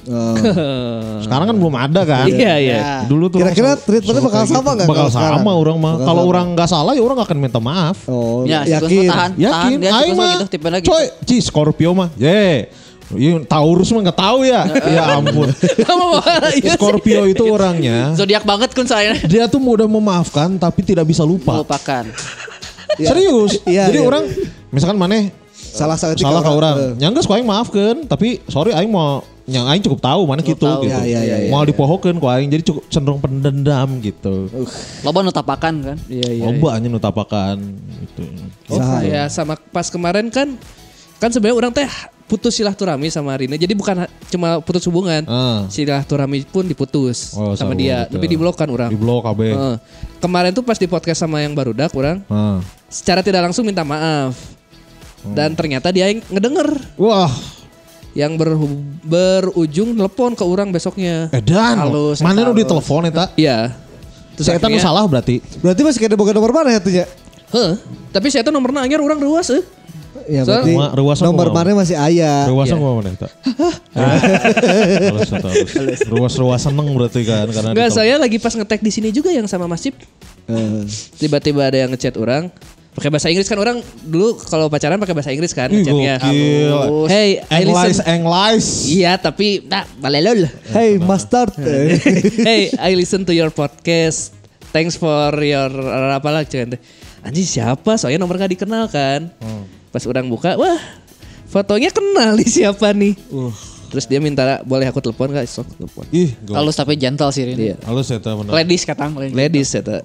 Oh. 0.09 0.33
Sekarang 1.25 1.45
kan 1.53 1.55
belum 1.57 1.75
ada 1.77 2.01
kan. 2.01 2.25
Iya 2.25 2.53
iya. 2.57 2.77
Ya. 2.77 2.95
Dulu 3.05 3.29
tuh 3.29 3.37
Kira-kira 3.43 3.77
treatmentnya 3.77 4.23
bakal 4.25 4.41
kayak 4.41 4.49
sama 4.49 4.69
nggak 4.73 4.89
Bakal 4.89 5.07
sama 5.13 5.51
orang 5.53 5.77
mah. 5.77 5.93
Kalau 6.01 6.23
orang 6.25 6.45
nggak 6.57 6.69
salah 6.69 6.93
ya 6.97 7.01
orang 7.05 7.15
gak 7.21 7.27
akan 7.29 7.39
minta 7.39 7.59
maaf. 7.61 7.97
Oh, 8.09 8.47
ya, 8.49 8.65
yakin. 8.65 8.81
yakin. 8.81 9.09
tahan, 9.09 9.29
tahan. 9.29 9.31
Yakin, 9.37 9.77
Dia 9.77 9.91
aing 9.93 10.15
suka 10.15 10.21
mah. 10.25 10.33
gitu, 10.33 10.45
tipe 10.49 10.67
lagi. 10.69 10.85
Coy, 10.89 11.05
Ci 11.27 11.35
Scorpio 11.43 11.91
mah. 11.93 12.09
Ye. 12.17 12.71
Iya, 13.11 13.43
Taurus 13.43 13.91
mah 13.91 14.01
gak 14.07 14.19
tahu 14.23 14.39
ya. 14.47 14.61
ya 14.95 15.01
ampun. 15.19 15.49
Iya. 16.61 16.75
Scorpio 16.75 17.23
itu 17.25 17.43
orangnya 17.47 18.11
Zodiak 18.13 18.43
banget 18.43 18.75
kun 18.75 18.83
saya 18.83 19.15
dia 19.23 19.47
tuh 19.47 19.57
mudah 19.57 19.87
memaafkan 19.87 20.59
tapi 20.59 20.83
tidak 20.83 21.07
bisa 21.07 21.23
lupa. 21.23 21.63
melupakan. 21.63 22.03
Iya. 22.99 23.07
Serius. 23.15 23.51
Iya, 23.63 23.87
Jadi 23.87 23.99
orang 24.03 24.23
misalkan 24.69 24.99
maneh 24.99 25.31
Salah 25.71 25.95
salah 25.95 26.43
ke 26.43 26.51
orang. 26.51 26.75
Yang 26.99 27.11
geus 27.23 27.27
ku 27.31 27.33
aing 27.33 27.47
maafkeun, 27.47 27.97
tapi 28.03 28.43
sorry 28.51 28.75
aing 28.75 28.91
mau 28.91 29.23
yang 29.51 29.67
aing 29.67 29.83
cukup 29.83 29.99
tahu 29.99 30.21
mana 30.23 30.39
gitu 30.39 30.63
tahu. 30.63 30.83
gitu. 30.83 30.95
Ya, 30.95 31.03
ya, 31.03 31.21
ya, 31.21 31.37
ya. 31.45 31.49
Mau 31.49 31.61
dipohokeun 31.61 32.17
ku 32.17 32.25
aing 32.25 32.47
jadi 32.47 32.63
cukup 32.63 32.83
cenderung 32.87 33.19
pendendam 33.19 33.99
gitu. 33.99 34.47
Loba 35.01 35.19
nu 35.19 35.29
tapakan 35.29 35.73
kan. 35.83 35.97
Iya 36.07 36.29
iya. 36.31 36.43
Loba 36.43 36.73
anjing 36.73 36.89
nu 36.89 36.97
tapakan 36.97 37.57
gitu. 38.01 38.23
Oh, 38.69 38.99
ya 38.99 39.27
sama 39.27 39.59
pas 39.69 39.87
kemarin 39.87 40.27
kan 40.27 40.55
kan 41.17 41.29
sebenarnya 41.29 41.57
orang 41.59 41.71
teh 41.71 41.85
putus 42.25 42.55
silaturahmi 42.55 43.07
sama 43.07 43.35
Rina. 43.35 43.53
Jadi 43.53 43.75
bukan 43.75 44.03
cuma 44.31 44.63
putus 44.63 44.87
hubungan. 44.87 45.21
Ah. 45.25 45.67
Silaturahmi 45.67 46.47
pun 46.47 46.63
diputus 46.63 47.35
Oh, 47.35 47.53
sama 47.53 47.75
dia. 47.75 48.07
gitu. 48.07 48.15
Tapi 48.15 48.25
di 48.25 48.37
blok 48.39 48.55
kan 48.55 48.71
orang. 48.71 48.87
Di 48.87 48.95
blok 48.95 49.27
KB. 49.27 49.41
Heeh. 49.51 49.75
Kemarin 50.17 50.49
tuh 50.49 50.63
pas 50.63 50.75
di 50.75 50.87
podcast 50.87 51.19
sama 51.19 51.39
yang 51.39 51.51
baru 51.51 51.75
dak 51.75 51.91
orang 51.91 52.23
Ah. 52.25 52.63
secara 52.87 53.19
tidak 53.19 53.43
langsung 53.43 53.67
minta 53.67 53.83
maaf. 53.83 54.33
Hmm. 55.21 55.35
Dan 55.37 55.53
ternyata 55.53 55.93
dia 55.93 56.09
yang 56.09 56.17
ngedenger 56.25 56.65
Wah, 56.97 57.29
yang 58.11 58.35
berujung 59.01 59.95
telepon 59.95 60.35
ke 60.35 60.43
orang 60.43 60.69
besoknya. 60.69 61.31
edan. 61.31 61.75
Halus, 61.79 62.19
Mana 62.19 62.43
nu 62.43 62.51
halus. 62.51 62.59
ditelepon 62.59 63.01
eta? 63.07 63.31
Iya. 63.35 63.71
Terus 64.35 64.47
nu 64.47 64.55
akhirnya- 64.57 64.83
salah 64.83 65.03
berarti. 65.05 65.39
Berarti 65.59 65.81
masih 65.81 65.99
kayak 65.99 66.15
boga 66.15 66.31
nomor 66.31 66.51
mana 66.51 66.69
ya 66.71 66.79
tuh 66.79 66.91
ya? 66.91 67.05
Heh, 67.51 67.71
tapi 68.09 68.27
saya 68.27 68.43
tuh 68.43 68.51
nomornya 68.51 68.83
anyar 68.83 68.99
orang 68.99 69.19
ruas 69.19 69.51
eh. 69.51 69.63
Ya 70.29 70.43
Soalnya- 70.43 70.75
berarti 70.91 70.99
ruasan 70.99 71.25
nomor 71.27 71.49
mana 71.49 71.71
masih 71.73 71.95
ayah. 71.97 72.45
Ruasan 72.47 72.77
gua 72.77 72.99
mana 72.99 73.11
eta? 73.11 73.27
Halus 73.95 75.29
eta 75.29 75.49
halus. 75.49 75.71
Ruas-ruas 76.05 76.61
seneng 76.61 76.87
berarti 76.93 77.21
kan 77.23 77.47
karena 77.47 77.69
Enggak, 77.71 77.89
saya 77.91 78.15
lagi 78.15 78.37
pas 78.37 78.51
ngetek 78.51 78.79
di 78.79 78.91
sini 78.91 79.09
juga 79.09 79.31
yang 79.31 79.47
sama 79.47 79.65
Mas 79.65 79.81
Cip. 79.81 79.95
Eh, 80.47 80.83
Tiba-tiba 81.17 81.63
ada 81.63 81.77
yang 81.77 81.89
ngechat 81.89 82.15
orang. 82.15 82.51
Pakai 82.91 83.07
bahasa 83.07 83.31
Inggris 83.31 83.47
kan 83.47 83.55
orang 83.55 83.79
dulu 84.03 84.35
kalau 84.43 84.67
pacaran 84.67 84.99
pakai 84.99 85.15
bahasa 85.15 85.31
Inggris 85.31 85.55
kan 85.55 85.71
ngechatnya. 85.71 86.19
Hey, 87.07 87.39
I 87.47 87.63
English, 87.63 87.95
listen. 87.95 88.05
English. 88.11 88.67
Iya, 88.91 89.15
tapi 89.15 89.63
nah, 89.63 89.87
balelol. 89.95 90.43
Hey 90.75 90.99
mustard. 90.99 91.55
Eh, 91.55 91.95
hey, 92.47 92.61
I 92.75 92.91
listen 92.99 93.23
to 93.23 93.31
your 93.31 93.47
podcast. 93.47 94.35
Thanks 94.75 94.99
for 94.99 95.31
your 95.39 95.71
apalah 96.11 96.43
cuman 96.43 96.75
teh. 96.75 96.81
Anjing 97.23 97.47
siapa? 97.47 97.95
Soalnya 97.95 98.19
nomor 98.19 98.35
gak 98.35 98.51
dikenal 98.51 98.91
kan. 98.91 99.31
Pas 99.91 100.03
orang 100.03 100.27
buka, 100.27 100.59
wah 100.59 100.79
fotonya 101.47 101.95
kenal 101.95 102.35
nih 102.35 102.47
siapa 102.47 102.91
nih. 102.91 103.15
Terus 103.91 104.07
dia 104.07 104.17
minta 104.17 104.63
boleh 104.63 104.87
aku 104.87 105.03
telepon 105.03 105.27
gak? 105.29 105.43
Sok 105.45 105.67
telepon. 105.75 106.07
Ih. 106.09 106.31
Halus 106.47 106.73
tapi 106.73 106.95
gentle 106.95 107.27
sih 107.29 107.43
Rini. 107.43 107.69
Iya. 107.69 107.75
Halus 107.83 108.07
eta 108.07 108.31
bener. 108.31 108.55
Ladies 108.55 108.87
katang. 108.87 109.11
ladies. 109.13 109.35
Ladies 109.35 109.69
eta. 109.75 109.99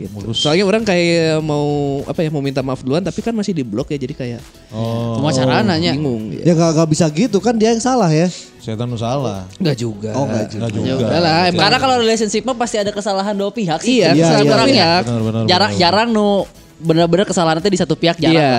Gitu. 0.00 0.32
Soalnya 0.32 0.64
orang 0.64 0.82
kayak 0.82 1.44
mau 1.44 1.68
apa 2.02 2.24
ya 2.24 2.32
mau 2.32 2.40
minta 2.40 2.64
maaf 2.64 2.80
duluan 2.80 3.04
tapi 3.04 3.20
kan 3.20 3.36
masih 3.36 3.52
di 3.52 3.60
blok 3.60 3.92
ya 3.92 4.00
jadi 4.00 4.14
kayak 4.16 4.40
Oh, 4.72 5.20
Cuma 5.20 5.28
cara 5.28 5.60
nanya. 5.60 5.92
bingung 5.92 6.32
ya 6.32 6.40
ya. 6.40 6.54
gak, 6.54 6.70
gak 6.76 6.88
bisa 6.88 7.04
gitu 7.08 7.36
kan 7.38 7.52
dia 7.52 7.72
yang 7.72 7.80
salah 7.80 8.08
ya. 8.08 8.28
setan 8.58 8.88
salah. 8.96 9.48
Enggak 9.56 9.76
juga. 9.76 10.12
Oh 10.12 10.24
enggak 10.24 10.48
juga. 10.48 10.60
Enggak 10.60 10.72
juga. 10.76 10.92
Udah 11.04 11.20
lah, 11.20 11.40
emang 11.48 11.60
Karena 11.62 11.78
kalau 11.78 11.94
relationship 11.98 12.42
mah 12.44 12.52
pasti 12.54 12.76
ada 12.76 12.92
kesalahan 12.92 13.32
dua 13.32 13.48
pihak 13.48 13.80
sih. 13.80 14.00
Iya, 14.00 14.12
Iya, 14.12 14.20
kesalahan 14.20 14.44
iya, 14.44 14.54
orang 14.54 14.68
iya. 14.68 14.76
ya. 14.78 14.92
Benar, 15.00 15.22
benar, 15.22 15.42
Jarang 15.46 15.70
benar. 15.70 15.80
jarang 15.80 16.08
nu 16.10 16.26
bener-bener 16.78 17.24
kesalahannya 17.24 17.64
di 17.64 17.80
satu 17.80 17.92
pihak 17.92 18.16
jarang. 18.18 18.36
Iya. 18.36 18.56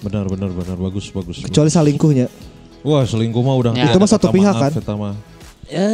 Benar 0.00 0.24
benar 0.26 0.50
benar 0.50 0.76
bagus 0.76 1.10
bagus. 1.10 1.40
Kecuali 1.40 1.70
salingkuhnya. 1.70 2.26
Wah, 2.80 3.02
selingkuh 3.04 3.40
mah 3.40 3.56
udah 3.56 3.70
Ya. 3.72 3.84
nggak 3.84 3.92
Itu 3.92 4.00
mah 4.00 4.10
satu 4.10 4.26
pihak 4.28 4.54
kan? 4.54 4.72
eta 4.72 4.94
mah. 4.94 5.14
Ya, 5.70 5.86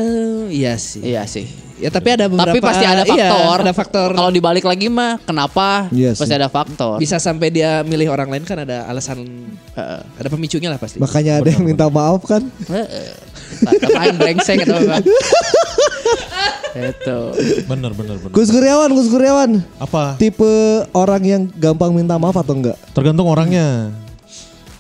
iya 0.48 0.72
sih. 0.80 1.04
Iya 1.04 1.28
sih. 1.28 1.44
Ya 1.76 1.92
tapi 1.92 2.08
ada 2.08 2.24
beberapa 2.24 2.48
Tapi 2.48 2.64
pasti 2.64 2.88
ada 2.88 3.04
iya, 3.04 3.28
faktor. 3.28 3.56
ada 3.60 3.72
faktor. 3.76 4.08
Kalau 4.16 4.32
dibalik 4.32 4.64
lagi 4.64 4.88
mah 4.88 5.20
kenapa? 5.20 5.92
Iya 5.92 6.16
pasti 6.16 6.32
sih. 6.32 6.40
ada 6.40 6.48
faktor. 6.48 6.96
bisa 6.96 7.20
sampai 7.20 7.52
dia 7.52 7.84
milih 7.84 8.08
orang 8.08 8.32
lain 8.32 8.48
kan 8.48 8.64
ada 8.64 8.88
alasan 8.88 9.20
Heeh. 9.76 10.00
ada 10.16 10.28
pemicunya 10.32 10.72
lah 10.72 10.80
pasti. 10.80 10.96
Makanya 10.96 11.44
ada 11.44 11.52
yang 11.52 11.60
minta 11.60 11.84
maaf 11.86 12.24
kan. 12.24 12.40
Main 13.92 14.16
brengsek 14.16 14.64
atau 14.64 14.80
apa? 14.80 15.04
Itu. 16.76 17.18
Benar 17.68 17.92
benar 17.92 18.16
benar. 18.16 18.32
Gus 18.32 18.48
Kuryawan, 18.48 18.90
Gus 18.92 19.08
Kuryawan. 19.08 19.50
Apa? 19.76 20.16
Tipe 20.16 20.48
orang 20.92 21.20
yang 21.20 21.42
gampang 21.52 21.92
minta 21.92 22.16
maaf 22.16 22.36
atau 22.36 22.56
enggak? 22.56 22.76
Tergantung 22.92 23.28
orangnya. 23.28 23.92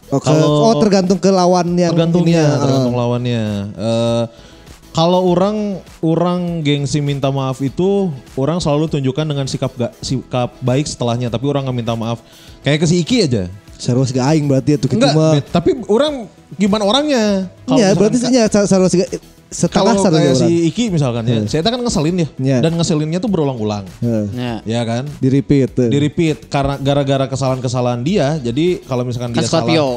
Oh, 0.08 0.16
ke- 0.16 0.26
Kalau- 0.28 0.62
oh 0.64 0.74
tergantung 0.78 1.16
ke 1.16 1.28
lawan 1.28 1.74
yang 1.74 1.90
Tergantungnya, 1.90 2.40
ininya. 2.40 2.58
tergantung 2.58 2.94
lawannya. 2.94 3.42
Eh, 3.74 4.24
kalau 4.90 5.20
orang 5.26 5.56
orang 6.00 6.40
gengsi 6.60 6.98
minta 6.98 7.28
maaf 7.28 7.58
itu 7.58 8.08
orang 8.32 8.56
selalu 8.56 8.88
tunjukkan 8.88 9.26
dengan 9.26 9.44
sikap 9.44 9.72
ga, 9.72 9.90
sikap 9.98 10.56
baik 10.58 10.84
setelahnya 10.84 11.28
tapi 11.28 11.44
orang 11.44 11.66
nggak 11.66 11.76
minta 11.76 11.92
maaf 11.92 12.22
kayak 12.60 12.80
ke 12.80 12.86
si 12.86 13.02
Iki 13.02 13.16
aja 13.22 13.44
Sarwas 13.76 14.08
gak 14.08 14.24
aing 14.26 14.48
berarti 14.48 14.72
itu 14.74 14.88
gitu 14.88 15.04
mah. 15.06 15.36
bet, 15.36 15.52
tapi 15.52 15.76
orang 15.84 16.24
gimana 16.50 16.80
orangnya 16.82 17.44
Iya, 17.66 17.92
berarti 17.92 18.24
ya 18.26 18.48
sarwas 18.48 18.88
gak 18.90 19.35
setengah 19.46 19.94
kalau 19.94 20.10
kayak 20.10 20.34
orang. 20.34 20.42
si 20.42 20.66
Iki 20.66 20.84
misalkan 20.88 21.22
ya 21.22 21.38
saya 21.44 21.62
kan 21.62 21.78
ngeselin 21.78 22.16
ya 22.16 22.28
Iya. 22.36 22.58
dan 22.60 22.72
ngeselinnya 22.74 23.18
tuh 23.18 23.28
berulang-ulang 23.28 23.86
Heeh. 23.96 24.26
Ya. 24.32 24.54
ya 24.64 24.80
kan 24.82 25.06
Di 25.14 25.28
repeat. 25.28 25.70
tuh. 25.72 25.86
di 25.86 25.98
repeat 25.98 26.46
karena 26.46 26.74
gara-gara 26.76 27.24
kesalahan-kesalahan 27.26 28.00
dia 28.00 28.38
jadi 28.38 28.82
kalau 28.82 29.02
misalkan 29.02 29.30
Kan 29.30 29.38
dia 29.38 29.46
salah 29.46 29.62
Scorpio. 29.64 29.88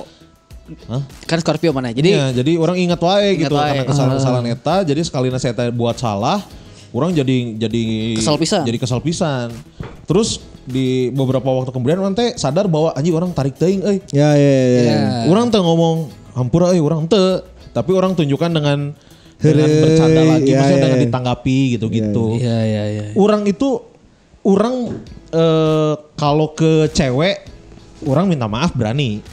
Hah? 0.86 1.02
Kan 1.26 1.38
Scorpio 1.40 1.72
mana? 1.72 1.90
Jadi 1.90 2.14
Iya, 2.14 2.30
jadi 2.32 2.52
orang 2.56 2.78
ingat 2.78 3.00
wae 3.00 3.34
Ingat 3.34 3.42
gitu 3.42 3.56
wae. 3.56 3.68
karena 3.68 3.84
kesalahan-kesalahan 3.84 4.46
eta 4.48 4.76
jadi 4.84 5.02
sekali 5.02 5.28
saya 5.34 5.52
teh 5.52 5.70
buat 5.72 5.98
salah 5.98 6.46
orang 6.90 7.10
jadi 7.12 7.38
jadi 7.60 7.84
Kesel 8.16 8.38
pisan. 8.38 8.62
jadi 8.64 8.78
kesal 8.78 9.00
pisan 9.00 9.50
terus 10.04 10.42
di 10.64 11.10
beberapa 11.10 11.46
waktu 11.48 11.70
kemudian 11.70 11.98
orang 11.98 12.14
teh 12.14 12.34
sadar 12.36 12.66
bahwa 12.66 12.94
anjing 12.94 13.14
orang 13.14 13.30
tarik 13.32 13.54
teuing 13.56 13.82
euy 13.82 13.98
Ya 14.12 14.34
ya 14.34 14.54
ya. 14.62 14.82
ya. 14.84 14.98
orang 15.26 15.50
teh 15.50 15.58
ngomong 15.58 16.06
hampura 16.32 16.70
euy 16.70 16.80
orang 16.80 17.06
teu 17.06 17.42
tapi 17.72 17.92
orang 17.92 18.14
tunjukkan 18.14 18.50
dengan 18.52 18.94
dengan 19.39 19.69
bercanda 19.71 20.21
lagi 20.36 20.52
ya, 20.52 20.58
maksudnya 20.60 20.78
ya, 20.78 20.84
dengan 20.84 20.99
ya. 20.99 21.06
ditanggapi 21.08 21.58
gitu-gitu 21.80 22.25
Iya 22.38 22.58
iya 22.67 22.84
iya. 22.91 23.06
orang 23.15 23.47
itu 23.47 23.69
orang 24.43 24.75
eh, 25.32 25.93
kalau 26.19 26.52
ke 26.52 26.91
cewek 26.91 27.47
orang 28.04 28.28
minta 28.28 28.52
maaf 28.52 28.75
berani 28.75 29.23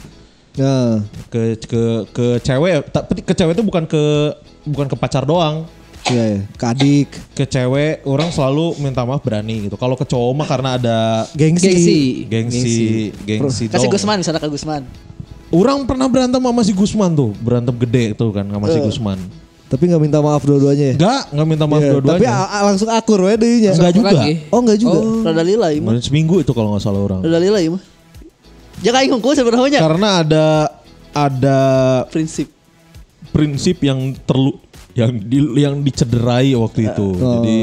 Nah, 0.57 1.05
ke 1.29 1.53
ke 1.69 1.81
ke 2.09 2.25
cewek 2.41 2.89
tapi 2.89 3.21
ke 3.21 3.33
cewek 3.37 3.53
itu 3.53 3.61
bukan 3.61 3.85
ke 3.85 4.33
bukan 4.65 4.89
ke 4.89 4.97
pacar 4.97 5.21
doang 5.21 5.69
ya 6.09 6.23
ya. 6.33 6.39
Ke 6.57 6.65
adik, 6.73 7.13
ke 7.37 7.45
cewek 7.45 8.01
orang 8.09 8.33
selalu 8.33 8.73
minta 8.81 9.05
maaf 9.05 9.21
berani 9.21 9.69
gitu 9.69 9.77
kalau 9.77 9.93
ke 9.93 10.01
cowok 10.01 10.33
mah 10.33 10.47
karena 10.49 10.69
ada 10.81 10.97
gengsi. 11.37 11.69
Gengsi. 11.69 11.99
gengsi 12.25 12.77
gengsi 13.21 13.63
kasih 13.69 13.85
dong. 13.85 13.93
Gusman 13.93 14.17
misalnya 14.17 14.41
ke 14.41 14.49
Gusman. 14.49 14.81
orang 15.53 15.85
pernah 15.85 16.09
berantem 16.09 16.41
sama 16.41 16.61
si 16.65 16.73
Gusman 16.73 17.13
tuh 17.13 17.31
berantem 17.37 17.75
gede 17.77 18.17
tuh 18.17 18.33
kan 18.33 18.43
sama 18.49 18.65
si 18.73 18.79
Gusman 18.81 19.19
Tapi 19.67 19.83
nggak 19.83 19.99
minta 19.99 20.19
maaf 20.19 20.39
dua-duanya 20.41 20.85
ya. 20.85 20.95
enggak 20.95 21.21
enggak 21.29 21.47
minta 21.47 21.65
maaf 21.65 21.81
Iya, 21.81 21.91
dua-duanya 21.93 22.15
Tapi 22.15 22.25
a- 22.25 22.49
a- 22.49 22.65
langsung 22.65 22.87
akur 22.87 23.19
we 23.21 23.35
deui 23.35 23.57
nya. 23.59 23.71
enggak 23.73 23.93
juga 23.93 24.09
Lagi. 24.15 24.33
Oh 24.47 24.59
enggak 24.59 24.79
juga. 24.79 24.99
Rada 25.27 25.43
lila. 25.43 25.67
Kemarin 25.69 26.01
seminggu 26.01 26.35
itu 26.39 26.51
kalau 26.51 26.71
nggak 26.71 26.81
salah 26.81 27.01
orang 27.01 27.19
Rada 27.19 27.35
lila 27.37 27.59
mah. 27.69 27.83
Jangan 28.77 28.99
aing 28.99 29.11
hungkul 29.11 29.33
sebenarnya. 29.33 29.79
karena 29.79 30.09
ada 30.21 30.45
ada 31.11 31.59
Prinsip. 32.07 32.47
prinsip 33.27 33.77
yang 33.81 33.97
terlu 34.23 34.55
yang 34.93 35.11
di, 35.13 35.37
yang 35.57 35.75
dicederai 35.77 36.53
waktu 36.53 36.87
itu. 36.87 37.07
Jadi 37.13 37.57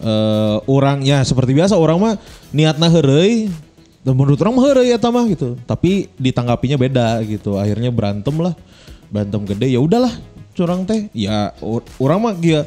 eh 0.00 0.56
orangnya 0.66 1.20
seperti 1.20 1.52
biasa 1.52 1.76
orang 1.76 1.98
mah 2.00 2.14
niatna 2.50 2.88
heureuy 2.88 3.52
dan 4.00 4.16
menurut 4.16 4.40
orang 4.40 4.54
mah 4.54 4.64
heureuy 4.64 4.88
eta 4.88 5.12
mah 5.12 5.28
gitu. 5.28 5.60
Tapi 5.62 6.08
ditanggapinya 6.16 6.74
beda 6.74 7.20
gitu. 7.22 7.54
Akhirnya 7.54 7.92
berantem 7.92 8.32
lah. 8.34 8.56
Berantem 9.10 9.42
gede 9.44 9.66
ya 9.68 9.78
udahlah 9.78 10.14
curang 10.56 10.86
teh. 10.86 11.10
Ya 11.14 11.54
or- 11.60 11.86
orang 11.98 12.18
mah 12.18 12.34
dia 12.36 12.66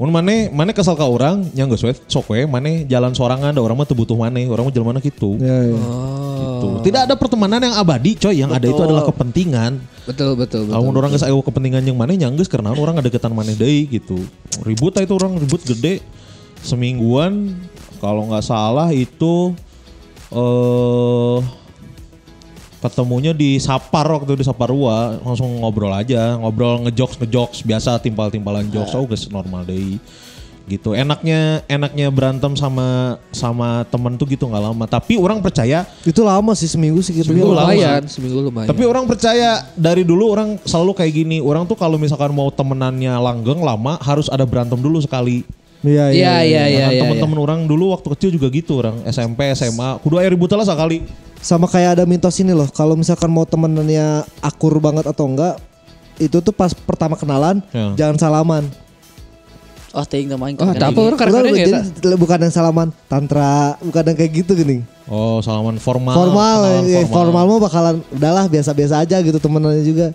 Mun 0.00 0.08
maneh 0.08 0.48
maneh 0.48 0.72
kesal 0.72 0.96
ka 0.96 1.04
orang 1.04 1.44
nya 1.52 1.68
geus 1.68 1.84
we 1.84 1.92
sok 2.08 2.32
we 2.32 2.48
maneh 2.48 2.88
jalan 2.88 3.12
sorangan 3.12 3.52
da 3.52 3.60
orang 3.60 3.76
mah 3.76 3.84
teu 3.84 3.92
butuh 3.92 4.16
maneh. 4.16 4.48
Orang 4.48 4.64
mah 4.64 4.72
jelema 4.72 4.96
kitu. 4.96 5.36
Ya, 5.36 5.60
ya. 5.60 5.76
Gitu. 5.76 6.68
Tidak 6.88 7.00
ada 7.04 7.14
pertemanan 7.20 7.60
yang 7.60 7.76
abadi 7.76 8.16
coy, 8.16 8.32
yang 8.40 8.48
ada 8.48 8.64
itu 8.64 8.80
adalah 8.80 9.04
kepentingan. 9.04 9.76
Betul 10.08 10.40
betul 10.40 10.64
betul. 10.64 10.72
Kalau 10.72 10.96
orang 10.96 11.12
geus 11.12 11.20
aya 11.20 11.36
kepentingan 11.36 11.84
yang 11.84 12.00
mana 12.00 12.16
nyanggeus 12.16 12.48
karena 12.48 12.72
orang 12.72 12.96
ada 12.96 13.12
deketan 13.12 13.36
maneh 13.36 13.52
deui 13.52 13.92
gitu. 13.92 14.24
Ribut 14.64 14.96
aja 14.96 15.04
itu 15.04 15.12
orang 15.20 15.36
ribut 15.36 15.60
gede 15.68 16.00
semingguan 16.64 17.60
kalau 18.00 18.24
nggak 18.32 18.40
salah 18.40 18.88
itu 18.96 19.52
eh 20.32 21.38
ketemunya 22.80 23.36
di 23.36 23.60
Sapar 23.60 24.08
waktu 24.08 24.40
di 24.40 24.44
Saparua 24.44 25.20
langsung 25.20 25.60
ngobrol 25.60 25.92
aja 25.92 26.36
ngobrol 26.40 26.80
ngejokes 26.88 27.20
ngejokes 27.20 27.60
biasa 27.62 28.00
timpal-timpalan 28.00 28.66
jokes 28.72 28.96
oh 28.96 29.04
geus 29.04 29.28
normal 29.28 29.68
deh 29.68 30.00
gitu 30.70 30.94
enaknya 30.94 31.66
enaknya 31.66 32.06
berantem 32.14 32.54
sama 32.54 33.18
sama 33.34 33.82
temen 33.90 34.14
tuh 34.14 34.26
gitu 34.30 34.46
nggak 34.46 34.62
lama 34.70 34.84
tapi 34.86 35.18
orang 35.18 35.42
percaya 35.42 35.82
Itu 36.06 36.22
lama 36.22 36.54
sih 36.54 36.70
seminggu 36.70 37.02
sih 37.02 37.10
gitu. 37.10 37.34
Seminggu 37.34 37.50
lama. 37.50 37.74
lumayan, 37.74 38.02
seminggu 38.06 38.38
lumayan. 38.38 38.70
tapi 38.70 38.82
orang 38.86 39.04
percaya 39.10 39.66
dari 39.74 40.06
dulu 40.06 40.30
orang 40.30 40.56
selalu 40.62 40.94
kayak 40.94 41.12
gini. 41.12 41.42
Orang 41.42 41.66
tuh 41.66 41.74
kalau 41.74 41.98
misalkan 41.98 42.30
mau 42.30 42.48
temenannya 42.54 43.10
langgeng 43.18 43.58
lama 43.58 43.98
harus 43.98 44.30
ada 44.30 44.46
berantem 44.46 44.78
dulu 44.78 45.02
sekali. 45.02 45.42
Iya 45.80 46.12
Iya 46.12 46.34
iya 46.44 46.62
iya 46.68 46.86
Karena 46.86 46.92
iya. 46.92 47.00
temen-temen 47.02 47.38
orang 47.40 47.60
dulu 47.64 47.96
waktu 47.96 48.08
kecil 48.14 48.30
juga 48.36 48.46
gitu 48.52 48.78
orang 48.84 49.00
SMP 49.08 49.48
SMA 49.56 49.98
kudu 50.04 50.22
air 50.22 50.30
ribut 50.30 50.52
lah 50.54 50.62
sekali. 50.64 51.02
Sama 51.40 51.64
kayak 51.66 52.00
ada 52.00 52.04
mitos 52.04 52.36
ini 52.40 52.52
loh. 52.52 52.68
Kalau 52.68 52.94
misalkan 52.94 53.32
mau 53.32 53.48
temenannya 53.48 54.28
akur 54.44 54.76
banget 54.76 55.08
atau 55.08 55.24
enggak, 55.24 55.56
itu 56.20 56.36
tuh 56.44 56.52
pas 56.52 56.70
pertama 56.76 57.16
kenalan 57.16 57.64
Ya. 57.72 57.96
jangan 57.96 58.16
salaman. 58.20 58.64
Oh, 59.90 60.06
teh 60.06 60.22
main 60.22 60.54
Oh, 60.54 60.70
tak 60.70 60.94
apa 60.94 61.00
orang 61.02 61.18
jadi 61.50 62.14
bukan 62.14 62.38
yang 62.46 62.54
salaman 62.54 62.94
tantra, 63.10 63.74
bukan 63.82 64.06
yang 64.06 64.16
kayak 64.22 64.32
gitu 64.46 64.54
gini. 64.54 64.86
Oh 65.10 65.42
salaman 65.42 65.82
formal. 65.82 66.14
formal, 66.14 66.86
ya, 66.86 67.02
formal. 67.10 67.42
mah 67.42 67.58
bakalan 67.58 67.96
udahlah 68.14 68.46
biasa-biasa 68.46 69.02
aja 69.02 69.18
gitu 69.18 69.42
temenannya 69.42 69.82
juga. 69.82 70.14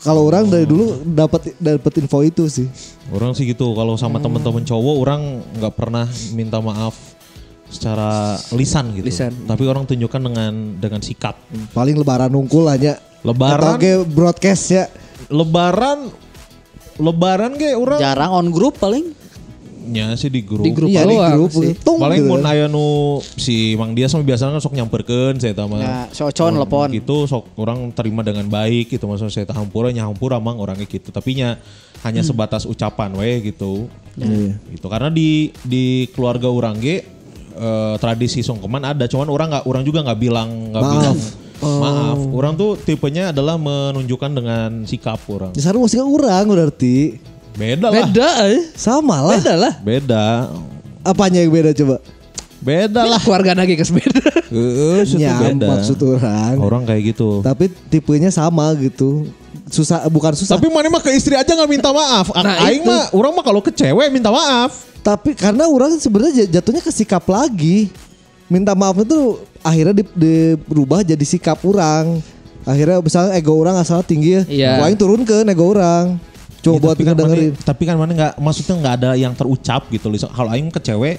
Kalau 0.00 0.24
orang 0.24 0.48
dari 0.48 0.64
dulu 0.64 1.04
dapat 1.04 1.52
dapat 1.60 1.92
info 2.00 2.24
itu 2.24 2.48
sih. 2.48 2.64
Orang 3.12 3.36
sih 3.36 3.44
gitu. 3.44 3.76
Kalau 3.76 4.00
sama 4.00 4.24
temen-temen 4.24 4.64
cowok 4.64 4.94
orang 5.04 5.44
nggak 5.60 5.74
pernah 5.76 6.08
minta 6.32 6.56
maaf 6.62 7.17
secara 7.68 8.36
lisan 8.56 8.96
gitu. 8.96 9.06
Lisan. 9.06 9.32
Tapi 9.44 9.64
orang 9.68 9.84
tunjukkan 9.84 10.20
dengan 10.20 10.52
dengan 10.80 11.00
sikap. 11.04 11.36
Paling 11.76 11.96
lebaran 12.00 12.32
nungkul 12.32 12.64
aja. 12.68 12.96
Lebaran? 13.22 13.76
Atau 13.76 13.80
ge 13.80 13.92
broadcast 14.08 14.64
ya. 14.72 14.84
Lebaran 15.28 16.08
Lebaran 16.98 17.54
ge 17.54 17.78
orang 17.78 18.00
Jarang 18.02 18.32
on 18.34 18.46
group 18.50 18.74
paling. 18.76 19.14
nya 19.88 20.12
sih 20.20 20.28
di 20.28 20.44
grup. 20.44 20.68
Di 20.68 20.76
grup 20.76 20.92
Iya 20.92 21.08
di 21.08 21.16
grup. 21.16 21.48
sih. 21.48 21.72
Tung 21.80 21.96
Paling 21.96 22.20
gitu. 22.20 22.28
mun 22.28 22.44
aya 22.44 22.68
nu 22.68 23.24
si 23.40 23.72
Mang 23.72 23.96
Dia 23.96 24.04
sama 24.04 24.20
biasanya 24.20 24.60
kan 24.60 24.60
sok 24.60 24.76
nyamperkeun 24.76 25.40
saya 25.40 25.56
tama. 25.56 25.80
Ya, 25.80 26.04
socon 26.12 26.60
telepon. 26.60 26.92
Gitu 26.92 27.24
sok 27.24 27.56
orang 27.56 27.88
terima 27.96 28.20
dengan 28.20 28.44
baik 28.52 28.92
gitu 28.92 29.08
maksudnya 29.08 29.32
saya 29.32 29.48
hampura 29.56 29.88
nya 29.88 30.04
hampura 30.04 30.36
mang 30.36 30.60
orangnya 30.60 30.84
gitu. 30.84 31.08
Tapi 31.08 31.40
nya 31.40 31.56
hanya 32.04 32.20
sebatas 32.20 32.68
ucapan 32.68 33.16
we 33.16 33.48
gitu. 33.48 33.88
Iya. 34.20 34.60
Gitu 34.76 34.86
karena 34.92 35.08
di 35.08 35.56
di 35.64 36.04
keluarga 36.12 36.52
orang 36.52 36.76
ge 36.84 37.17
eh, 37.58 37.94
tradisi 37.98 38.40
sungkeman 38.40 38.82
ada 38.86 39.04
cuman 39.04 39.26
orang 39.26 39.46
nggak 39.50 39.64
orang 39.66 39.82
juga 39.82 39.98
nggak 40.06 40.18
bilang 40.18 40.48
nggak 40.70 40.82
Maaf. 40.82 40.94
bilang 40.94 41.16
maaf. 41.58 42.18
Orang 42.30 42.52
tuh 42.54 42.78
tipenya 42.78 43.34
adalah 43.34 43.58
menunjukkan 43.58 44.30
dengan 44.30 44.70
sikap 44.86 45.18
orang. 45.26 45.50
Di 45.50 45.58
sana 45.58 45.74
masih 45.76 46.00
urang 46.00 46.46
berarti. 46.46 47.18
Beda 47.58 47.90
lah. 47.90 48.06
Beda 48.06 48.28
eh. 48.46 48.62
Sama 48.78 49.18
lah. 49.20 49.34
Beda 49.34 49.54
lah. 49.58 49.72
Beda. 49.82 50.24
Apanya 51.02 51.42
yang 51.42 51.50
beda 51.50 51.74
coba? 51.74 51.98
Beda 52.62 53.02
lah. 53.02 53.18
Keluarga 53.18 53.58
lagi 53.58 53.74
kes 53.74 53.90
beda. 53.90 54.22
Heeh, 54.48 55.02
itu 55.02 55.18
Ya, 55.18 55.34
beda. 55.34 55.66
maksud 55.66 55.98
orang. 55.98 56.54
Orang 56.62 56.82
kayak 56.86 57.10
gitu. 57.10 57.42
Tapi 57.42 57.66
tipenya 57.90 58.30
sama 58.30 58.70
gitu. 58.78 59.26
Susah 59.66 60.06
bukan 60.06 60.38
susah. 60.38 60.56
Tapi 60.56 60.70
mana 60.70 60.86
mah 60.88 61.02
ke 61.02 61.10
istri 61.10 61.34
aja 61.34 61.50
nggak 61.50 61.68
minta 61.68 61.90
maaf. 61.90 62.30
Nah, 62.32 62.54
Aing 62.64 62.86
mah, 62.86 63.10
orang 63.10 63.34
mah 63.34 63.42
kalau 63.42 63.58
ke 63.58 63.74
cewek 63.74 64.08
minta 64.08 64.30
maaf. 64.30 64.86
Tapi 65.08 65.32
karena 65.32 65.64
orang 65.64 65.96
sebenarnya 65.96 66.44
jatuhnya 66.46 66.84
ke 66.84 66.92
sikap 66.92 67.24
lagi. 67.24 67.88
Minta 68.46 68.72
maaf 68.72 68.96
itu 68.98 69.36
akhirnya 69.60 69.94
di- 69.94 70.12
dirubah 70.14 71.00
jadi 71.00 71.24
sikap 71.24 71.64
orang. 71.64 72.20
Akhirnya 72.64 73.00
misalnya 73.00 73.32
ego 73.32 73.56
orang 73.56 73.80
asal 73.80 74.04
tinggi 74.04 74.36
ya. 74.36 74.42
Wah, 74.76 74.92
yang 74.92 75.00
turun 75.00 75.24
ke 75.24 75.32
ego 75.42 75.64
orang. 75.72 76.20
Coba 76.60 76.74
Ya, 76.74 76.80
buat 76.82 76.92
tapi 76.92 77.04
kan 77.04 77.14
mana, 77.14 77.22
dengerin. 77.24 77.52
tapi 77.64 77.82
kan 77.86 77.96
mana 77.96 78.12
nggak, 78.12 78.32
maksudnya 78.36 78.74
nggak 78.76 78.94
ada 78.98 79.10
yang 79.14 79.32
terucap 79.32 79.88
gitu. 79.88 80.10
Lisa. 80.10 80.28
Kalau 80.28 80.50
Aing 80.50 80.68
ke 80.68 80.80
cewek, 80.82 81.16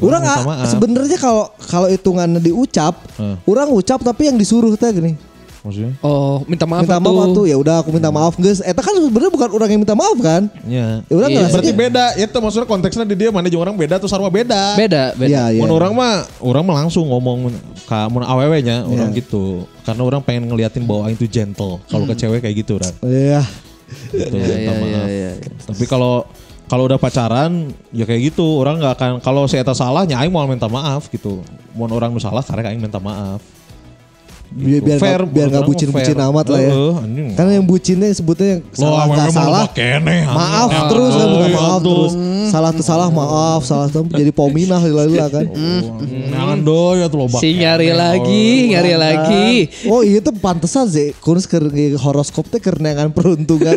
Orang 0.00 0.24
ah, 0.24 0.64
sebenarnya 0.64 1.20
kalau 1.20 1.52
kalau 1.62 1.84
hitungannya 1.86 2.40
diucap, 2.40 2.96
Hmm. 3.14 3.36
orang 3.44 3.68
ucap 3.70 4.00
tapi 4.00 4.24
yang 4.24 4.36
disuruh 4.36 4.72
teh 4.72 4.88
gini. 4.88 5.14
Maksudnya? 5.62 5.94
Oh, 6.02 6.42
minta 6.50 6.66
maaf 6.66 6.82
minta 6.82 6.98
maaf 6.98 7.30
tuh 7.38 7.46
ya 7.46 7.54
udah 7.54 7.86
aku 7.86 7.94
minta 7.94 8.10
maaf 8.10 8.34
guys. 8.34 8.58
Eta 8.66 8.82
kan 8.82 8.98
sebenarnya 8.98 9.30
bukan 9.30 9.48
orang 9.54 9.68
yang 9.70 9.80
minta 9.86 9.94
maaf 9.94 10.18
kan? 10.18 10.50
Ya. 10.66 11.06
Ya 11.06 11.14
udah 11.14 11.28
Iya. 11.30 11.46
Berarti 11.54 11.70
beda. 11.70 12.04
Itu 12.18 12.36
maksudnya 12.42 12.66
konteksnya 12.66 13.06
di 13.06 13.14
dia 13.14 13.30
mana 13.30 13.46
jeung 13.46 13.62
orang 13.62 13.78
beda 13.78 14.02
tuh 14.02 14.10
sarwa 14.10 14.26
beda. 14.26 14.74
Beda, 14.74 15.14
beda. 15.14 15.30
Iya, 15.30 15.44
iya. 15.54 15.60
Mun 15.62 15.70
orang 15.70 15.94
mah 15.94 16.26
orang 16.42 16.62
mah 16.66 16.74
langsung 16.82 17.06
ngomong 17.06 17.54
ke 17.86 17.98
mun 18.10 18.26
awewe 18.26 18.58
nya 18.58 18.82
orang 18.82 19.14
gitu. 19.14 19.62
Karena 19.86 20.02
orang 20.02 20.20
pengen 20.26 20.50
ngeliatin 20.50 20.82
bahwa 20.82 21.06
Aing 21.06 21.14
tuh 21.14 21.30
gentle. 21.30 21.78
Kalau 21.86 22.10
ke 22.10 22.14
cewek 22.18 22.42
kayak 22.42 22.56
gitu 22.58 22.82
orang. 22.82 22.94
Iya. 23.06 23.42
Gitu, 24.10 24.34
Iya, 24.34 24.46
minta 24.50 24.72
iya, 24.72 24.72
maaf. 24.74 24.88
iya, 24.90 25.30
iya. 25.38 25.52
Tapi 25.62 25.84
kalau 25.86 26.26
kalau 26.66 26.88
udah 26.88 26.98
pacaran 26.98 27.70
ya 27.92 28.02
kayak 28.02 28.34
gitu 28.34 28.64
orang 28.64 28.80
nggak 28.82 28.94
akan 28.98 29.10
kalau 29.20 29.44
saya 29.46 29.62
eta 29.62 29.76
salahnya 29.78 30.18
aing 30.18 30.32
mau 30.34 30.42
minta 30.50 30.66
maaf 30.66 31.06
gitu. 31.06 31.38
Mau 31.78 31.86
orang 31.86 32.10
nu 32.10 32.18
salah 32.18 32.42
karena 32.42 32.74
aing 32.74 32.82
minta 32.82 32.98
maaf. 32.98 33.38
Biar 34.52 34.68
Gitu. 34.68 34.84
biar 34.84 34.98
Fair, 35.00 35.20
nggak- 35.20 35.32
biar 35.32 35.48
orang 35.48 35.64
bucin-bucin 35.64 36.16
amat 36.18 36.46
lah 36.46 36.60
ya. 36.60 36.72
Anjing. 37.00 37.28
Kan 37.32 37.46
yang 37.48 37.64
bucinnya 37.64 38.08
sebutnya 38.12 38.46
yang 38.52 38.62
salah 38.70 39.04
mah 39.04 39.26
salah. 39.28 39.64
Maaf 40.28 40.68
Ya, 40.68 40.80
terus 40.86 41.12
kan 41.12 41.24
tuh, 41.24 41.32
minta 41.32 41.48
ya 41.48 41.56
maaf 41.56 41.80
terus. 41.80 42.12
Salah 42.52 42.70
tuh 42.70 42.84
salah 42.84 43.08
maaf, 43.08 43.60
salah 43.64 43.88
tuh 43.88 44.04
jadi 44.06 44.28
pominah 44.28 44.76
lila 44.78 45.08
kan. 45.28 45.46
Jangan 46.28 46.58
doy 46.60 47.00
ya 47.00 47.06
tuh 47.08 47.18
loba. 47.18 47.38
Si 47.38 47.48
nyari 47.54 47.88
keneh, 47.88 47.96
lagi, 47.96 48.46
nyari 48.68 48.92
lagi. 48.94 49.48
Oh 49.88 50.00
iya 50.00 50.20
tuh 50.20 50.34
pantesan 50.34 50.84
sih 50.86 51.16
Kurus 51.16 51.44
ke 51.44 51.56
horoskop 51.96 52.48
teh 52.48 52.58
kerenangan 52.58 53.08
peruntungan 53.10 53.76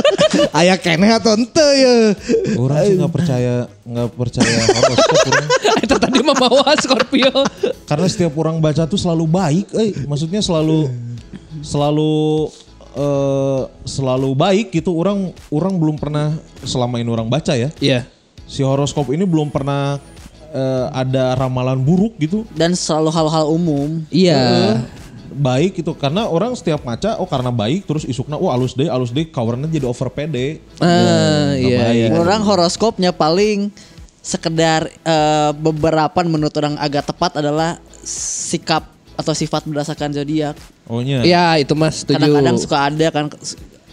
Ayah 0.58 0.76
keneh 0.76 1.10
atau 1.10 1.34
ente 1.34 1.68
ya 1.74 2.12
Orang 2.54 2.76
sih 2.82 2.94
nggak 2.94 3.12
percaya 3.12 3.54
nggak 3.82 4.08
percaya 4.12 4.52
horoskop. 4.68 5.16
Itu 5.84 5.94
tadi 5.96 6.18
membawa 6.20 6.70
Scorpio. 6.76 7.32
Karena 7.84 8.06
setiap 8.06 8.32
orang 8.36 8.60
baca 8.60 8.86
tuh 8.86 8.94
selalu 8.94 9.24
baik, 9.26 9.66
eh 9.74 9.90
maksudnya 10.10 10.42
selalu 10.42 10.90
selalu 11.62 12.50
eh 12.90 13.62
selalu 13.86 14.34
baik 14.34 14.74
gitu. 14.74 14.98
Orang 14.98 15.30
orang 15.54 15.78
belum 15.78 15.94
pernah 15.94 16.34
selama 16.66 16.98
ini 16.98 17.06
orang 17.06 17.30
baca 17.30 17.54
ya. 17.54 17.70
Iya. 17.78 18.10
Si 18.50 18.66
horoskop 18.66 19.14
ini 19.14 19.22
belum 19.22 19.54
pernah 19.54 20.02
eh, 20.50 20.86
ada 20.90 21.38
ramalan 21.38 21.78
buruk 21.78 22.18
gitu. 22.18 22.42
Dan 22.50 22.74
selalu 22.74 23.14
hal-hal 23.14 23.46
umum. 23.46 24.02
Iya. 24.10 24.82
Baik 25.30 25.78
gitu 25.78 25.94
karena 25.94 26.26
orang 26.26 26.58
setiap 26.58 26.82
maca 26.82 27.14
oh 27.22 27.30
karena 27.30 27.54
baik 27.54 27.86
terus 27.86 28.02
isukna 28.02 28.34
oh 28.34 28.50
alus 28.50 28.74
deh 28.74 28.90
alus 28.90 29.14
deh 29.14 29.30
kawarnya 29.30 29.70
jadi 29.70 29.86
over 29.86 30.10
pede. 30.10 30.58
Ah, 30.82 31.54
nggak 31.54 31.94
iya, 31.94 32.10
iya. 32.10 32.18
Orang 32.18 32.42
horoskopnya 32.42 33.14
paling 33.14 33.70
sekedar 34.18 34.90
eh, 34.90 35.50
beberapa 35.54 36.18
menurut 36.26 36.50
orang 36.58 36.74
agak 36.82 37.14
tepat 37.14 37.38
adalah 37.38 37.78
sikap 38.02 38.99
atau 39.20 39.36
sifat 39.36 39.68
berdasarkan 39.68 40.16
zodiak. 40.16 40.56
Oh. 40.88 41.04
Iya, 41.04 41.60
itu 41.60 41.76
Mas 41.76 42.00
setuju. 42.02 42.16
Kadang-kadang 42.18 42.56
suka 42.56 42.76
ada 42.80 43.06
kan 43.12 43.24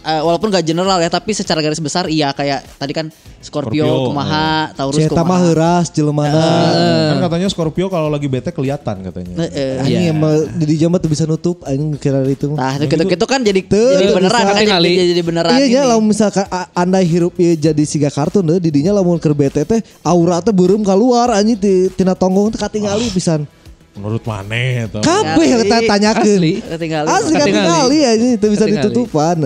eh, 0.00 0.22
walaupun 0.24 0.48
gak 0.48 0.64
general 0.64 0.98
ya 0.98 1.10
tapi 1.10 1.34
secara 1.34 1.60
garis 1.60 1.78
besar 1.78 2.08
iya 2.08 2.32
kayak 2.32 2.64
tadi 2.78 2.92
kan 2.94 3.06
Scorpio, 3.38 3.86
Scorpio, 3.86 4.06
kumaha, 4.10 4.74
Taurus 4.74 4.98
Ceta 4.98 5.14
mah 5.14 5.22
kumaha. 5.22 5.42
heuras 5.46 5.86
jelemana 5.94 6.42
Kan 7.14 7.18
katanya 7.22 7.46
Scorpio 7.46 7.86
kalau 7.86 8.10
lagi 8.10 8.26
bete 8.26 8.50
kelihatan 8.50 8.98
katanya. 8.98 9.46
Eh, 9.46 9.50
eh. 9.54 9.72
Anjing 9.78 10.02
Iya. 10.02 10.10
emang 10.10 10.34
di 10.58 10.74
jam 10.74 10.90
tuh 10.98 11.06
bisa 11.06 11.22
nutup 11.22 11.62
Anjing 11.62 11.94
kira 11.98 12.18
itu 12.26 12.50
Nah, 12.50 12.74
itu 12.74 12.90
gitu-gitu 12.90 13.26
kan 13.30 13.40
jadi 13.46 13.60
Tuh, 13.62 13.94
jadi 13.94 14.06
beneran 14.10 14.42
kan 14.42 14.54
jadi, 14.58 14.90
jadi, 14.90 15.06
jadi 15.14 15.22
beneran 15.22 15.50
Iya 15.54 15.66
nya 15.70 15.82
ini. 15.84 15.90
lamun 15.94 16.06
misalkan 16.10 16.46
andai 16.74 17.06
hirup 17.06 17.34
ieu 17.38 17.54
jadi 17.54 17.82
siga 17.86 18.10
kartun 18.10 18.42
deh 18.42 18.58
didinya 18.58 18.98
lamun 18.98 19.22
keur 19.22 19.38
bete 19.38 19.62
teh 19.62 19.80
aura 20.02 20.42
teh 20.42 20.50
beureum 20.50 20.82
keluar 20.82 21.30
anjing 21.30 21.58
ti 21.58 21.90
tina 21.94 22.18
tonggong 22.18 22.50
teh 22.54 22.58
katingali 22.58 23.06
pisan. 23.14 23.46
Menurut 23.98 24.22
maneh 24.22 24.86
atau 24.86 25.02
Kabeh 25.02 25.48
kita 25.66 25.78
tanyakeun. 25.90 26.38
Asli. 26.38 26.52
Ketinggalan. 26.62 27.08
Asli 27.10 27.32
Katingali. 27.34 27.58
katingali 27.58 27.98
anjing 28.06 28.32
itu 28.38 28.46
bisa 28.46 28.64
ditutupan. 28.64 29.36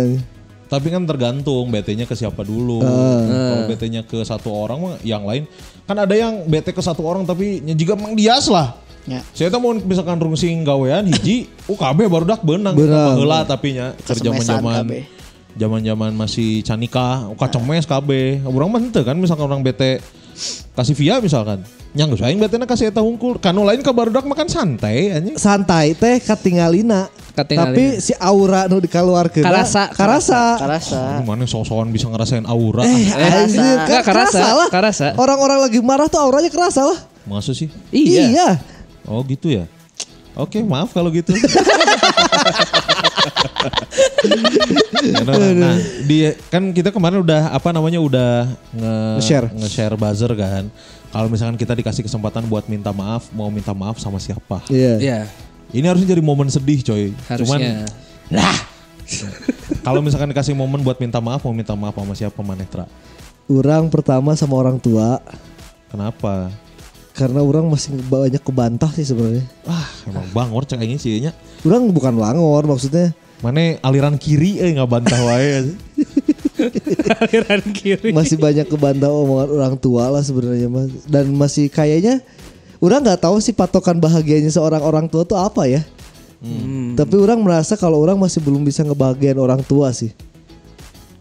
Tapi 0.73 0.89
kan 0.89 1.05
tergantung 1.05 1.69
BT-nya 1.69 2.09
ke 2.09 2.17
siapa 2.17 2.41
dulu. 2.45 2.81
Kalau 2.85 3.65
BT-nya 3.69 4.05
ke 4.05 4.21
satu 4.25 4.49
orang 4.53 4.79
mah 4.81 4.95
yang 5.05 5.25
lain 5.25 5.45
kan 5.85 5.97
ada 5.99 6.15
yang 6.15 6.47
BT 6.49 6.73
ke 6.73 6.81
satu 6.81 7.05
orang 7.05 7.27
tapi 7.29 7.61
nya 7.61 7.77
juga 7.77 7.99
Mang 7.99 8.17
Dias 8.17 8.49
lah. 8.49 8.77
Ya. 9.03 9.19
Saya 9.35 9.51
tuh 9.51 9.59
mau 9.59 9.75
misalkan 9.75 10.15
rungsing 10.15 10.63
gawean 10.63 11.11
hiji, 11.11 11.51
uh 11.71 11.75
KB 11.75 12.07
baru 12.07 12.23
dak 12.23 12.47
benang 12.47 12.79
Benang. 12.79 13.19
heula 13.19 13.43
tapi 13.43 13.75
nya 13.75 13.99
keur 14.07 14.15
Kesemesan 14.15 14.63
zaman-zaman 15.53 16.17
masih 16.17 16.65
canika, 16.65 17.29
uh 17.29 17.37
kacemes 17.37 17.85
KB. 17.85 18.41
Urang 18.47 18.73
mah 18.73 18.81
henteu 18.81 19.05
kan 19.05 19.19
misalkan 19.19 19.45
orang 19.45 19.61
BT 19.61 20.01
kasih 20.73 20.95
via 20.97 21.21
misalkan. 21.21 21.61
Nyang 21.93 22.17
geus 22.17 22.25
aing 22.25 22.41
BT-na 22.41 22.65
kasih 22.65 22.89
eta 22.89 23.05
hungkul. 23.05 23.37
Kanu 23.37 23.69
lain 23.69 23.85
ka 23.85 23.93
barudak 23.93 24.25
makan 24.25 24.49
santai 24.49 25.13
anjing. 25.13 25.37
santai 25.37 25.93
teh 25.93 26.25
katingalina. 26.25 27.13
Katingalina. 27.37 27.73
Tapi 27.73 27.85
si 28.01 28.13
aura 28.17 28.65
nu 28.69 28.81
dikeluarkeun 28.81 29.45
Karasa, 29.45 29.93
karasa. 29.93 30.57
Karasa. 30.57 31.21
Gimana 31.21 31.45
sok-sokan 31.45 31.93
bisa 31.93 32.09
ngerasain 32.09 32.49
aura. 32.49 32.85
Eh, 32.85 33.13
ah. 33.13 33.45
anjir, 33.45 33.61
Enggak, 33.61 34.05
kan 34.05 34.05
karasa, 34.09 34.41
kerasa 34.41 34.49
lah. 34.57 34.69
karasa. 34.73 35.07
Orang-orang 35.21 35.69
lagi 35.69 35.81
marah 35.85 36.09
tuh 36.09 36.21
auranya 36.21 36.49
kerasa 36.49 36.81
lah. 36.85 36.99
Maksud 37.29 37.55
sih? 37.57 37.69
Iya. 37.93 38.57
Oh 39.05 39.21
gitu 39.29 39.53
ya. 39.53 39.69
Oke 40.33 40.65
maaf 40.65 40.97
kalau 40.97 41.13
gitu. 41.13 41.37
nah, 45.27 45.53
nah, 45.53 45.75
di 46.07 46.31
kan 46.49 46.63
kita 46.71 46.91
kemarin 46.91 47.23
udah 47.23 47.53
apa 47.53 47.69
namanya 47.71 47.99
udah 47.99 48.47
nge 48.73 48.95
Nge-share. 49.19 49.47
nge-share 49.53 49.95
buzzer 49.97 50.33
kan. 50.35 50.65
Kalau 51.13 51.29
misalkan 51.29 51.61
kita 51.61 51.77
dikasih 51.77 52.09
kesempatan 52.09 52.49
buat 52.49 52.65
minta 52.73 52.89
maaf, 52.89 53.29
mau 53.37 53.53
minta 53.53 53.77
maaf 53.77 54.01
sama 54.01 54.17
siapa? 54.17 54.65
Iya. 54.73 54.95
Iya. 54.97 55.19
Ini 55.73 55.85
harusnya 55.89 56.17
jadi 56.17 56.25
momen 56.25 56.49
sedih 56.49 56.81
coy. 56.81 57.13
Cuman 57.41 57.61
Harusnya. 57.61 58.53
kalau 59.85 60.01
misalkan 60.01 60.33
dikasih 60.33 60.57
momen 60.57 60.81
buat 60.81 60.97
minta 60.97 61.21
maaf, 61.21 61.45
mau 61.45 61.53
minta 61.53 61.77
maaf 61.77 61.93
sama 61.97 62.15
siapa 62.17 62.41
Manetra? 62.41 62.89
Orang 63.51 63.93
pertama 63.93 64.33
sama 64.39 64.57
orang 64.57 64.81
tua 64.81 65.21
Kenapa? 65.91 66.49
karena 67.13 67.45
orang 67.45 67.69
masih 67.69 67.93
banyak 68.09 68.41
kebantah 68.41 68.89
sih 68.97 69.05
sebenarnya. 69.05 69.45
Wah 69.69 69.85
emang 70.09 70.25
bangor 70.33 70.65
cek 70.65 70.81
aing 70.81 70.97
sih 70.97 71.21
nya. 71.21 71.37
Orang 71.61 71.93
bukan 71.93 72.17
langor 72.17 72.65
maksudnya 72.65 73.13
Mana 73.43 73.77
aliran 73.83 74.15
kiri 74.15 74.63
eh 74.63 74.71
nggak 74.71 74.87
bantah 74.87 75.19
wae. 75.19 75.75
Aliran 77.27 77.63
kiri. 77.75 78.15
masih 78.15 78.39
banyak 78.39 78.71
kebantah 78.71 79.11
omongan 79.11 79.51
orang 79.51 79.75
tua 79.75 80.07
lah 80.15 80.23
sebenarnya 80.23 80.71
mas 80.71 80.87
dan 81.11 81.27
masih 81.35 81.67
kayaknya 81.67 82.23
orang 82.79 83.03
nggak 83.03 83.19
tahu 83.19 83.43
sih 83.43 83.51
patokan 83.51 83.99
bahagianya 83.99 84.47
seorang 84.47 84.79
orang 84.79 85.11
tua 85.11 85.27
tuh 85.27 85.43
apa 85.43 85.67
ya. 85.67 85.83
Hmm. 86.43 86.95
Tapi 86.95 87.15
orang 87.19 87.43
merasa 87.43 87.75
kalau 87.75 87.99
orang 87.99 88.15
masih 88.15 88.39
belum 88.43 88.63
bisa 88.63 88.87
ngebahagiain 88.87 89.39
orang 89.39 89.63
tua 89.67 89.91
sih. 89.91 90.15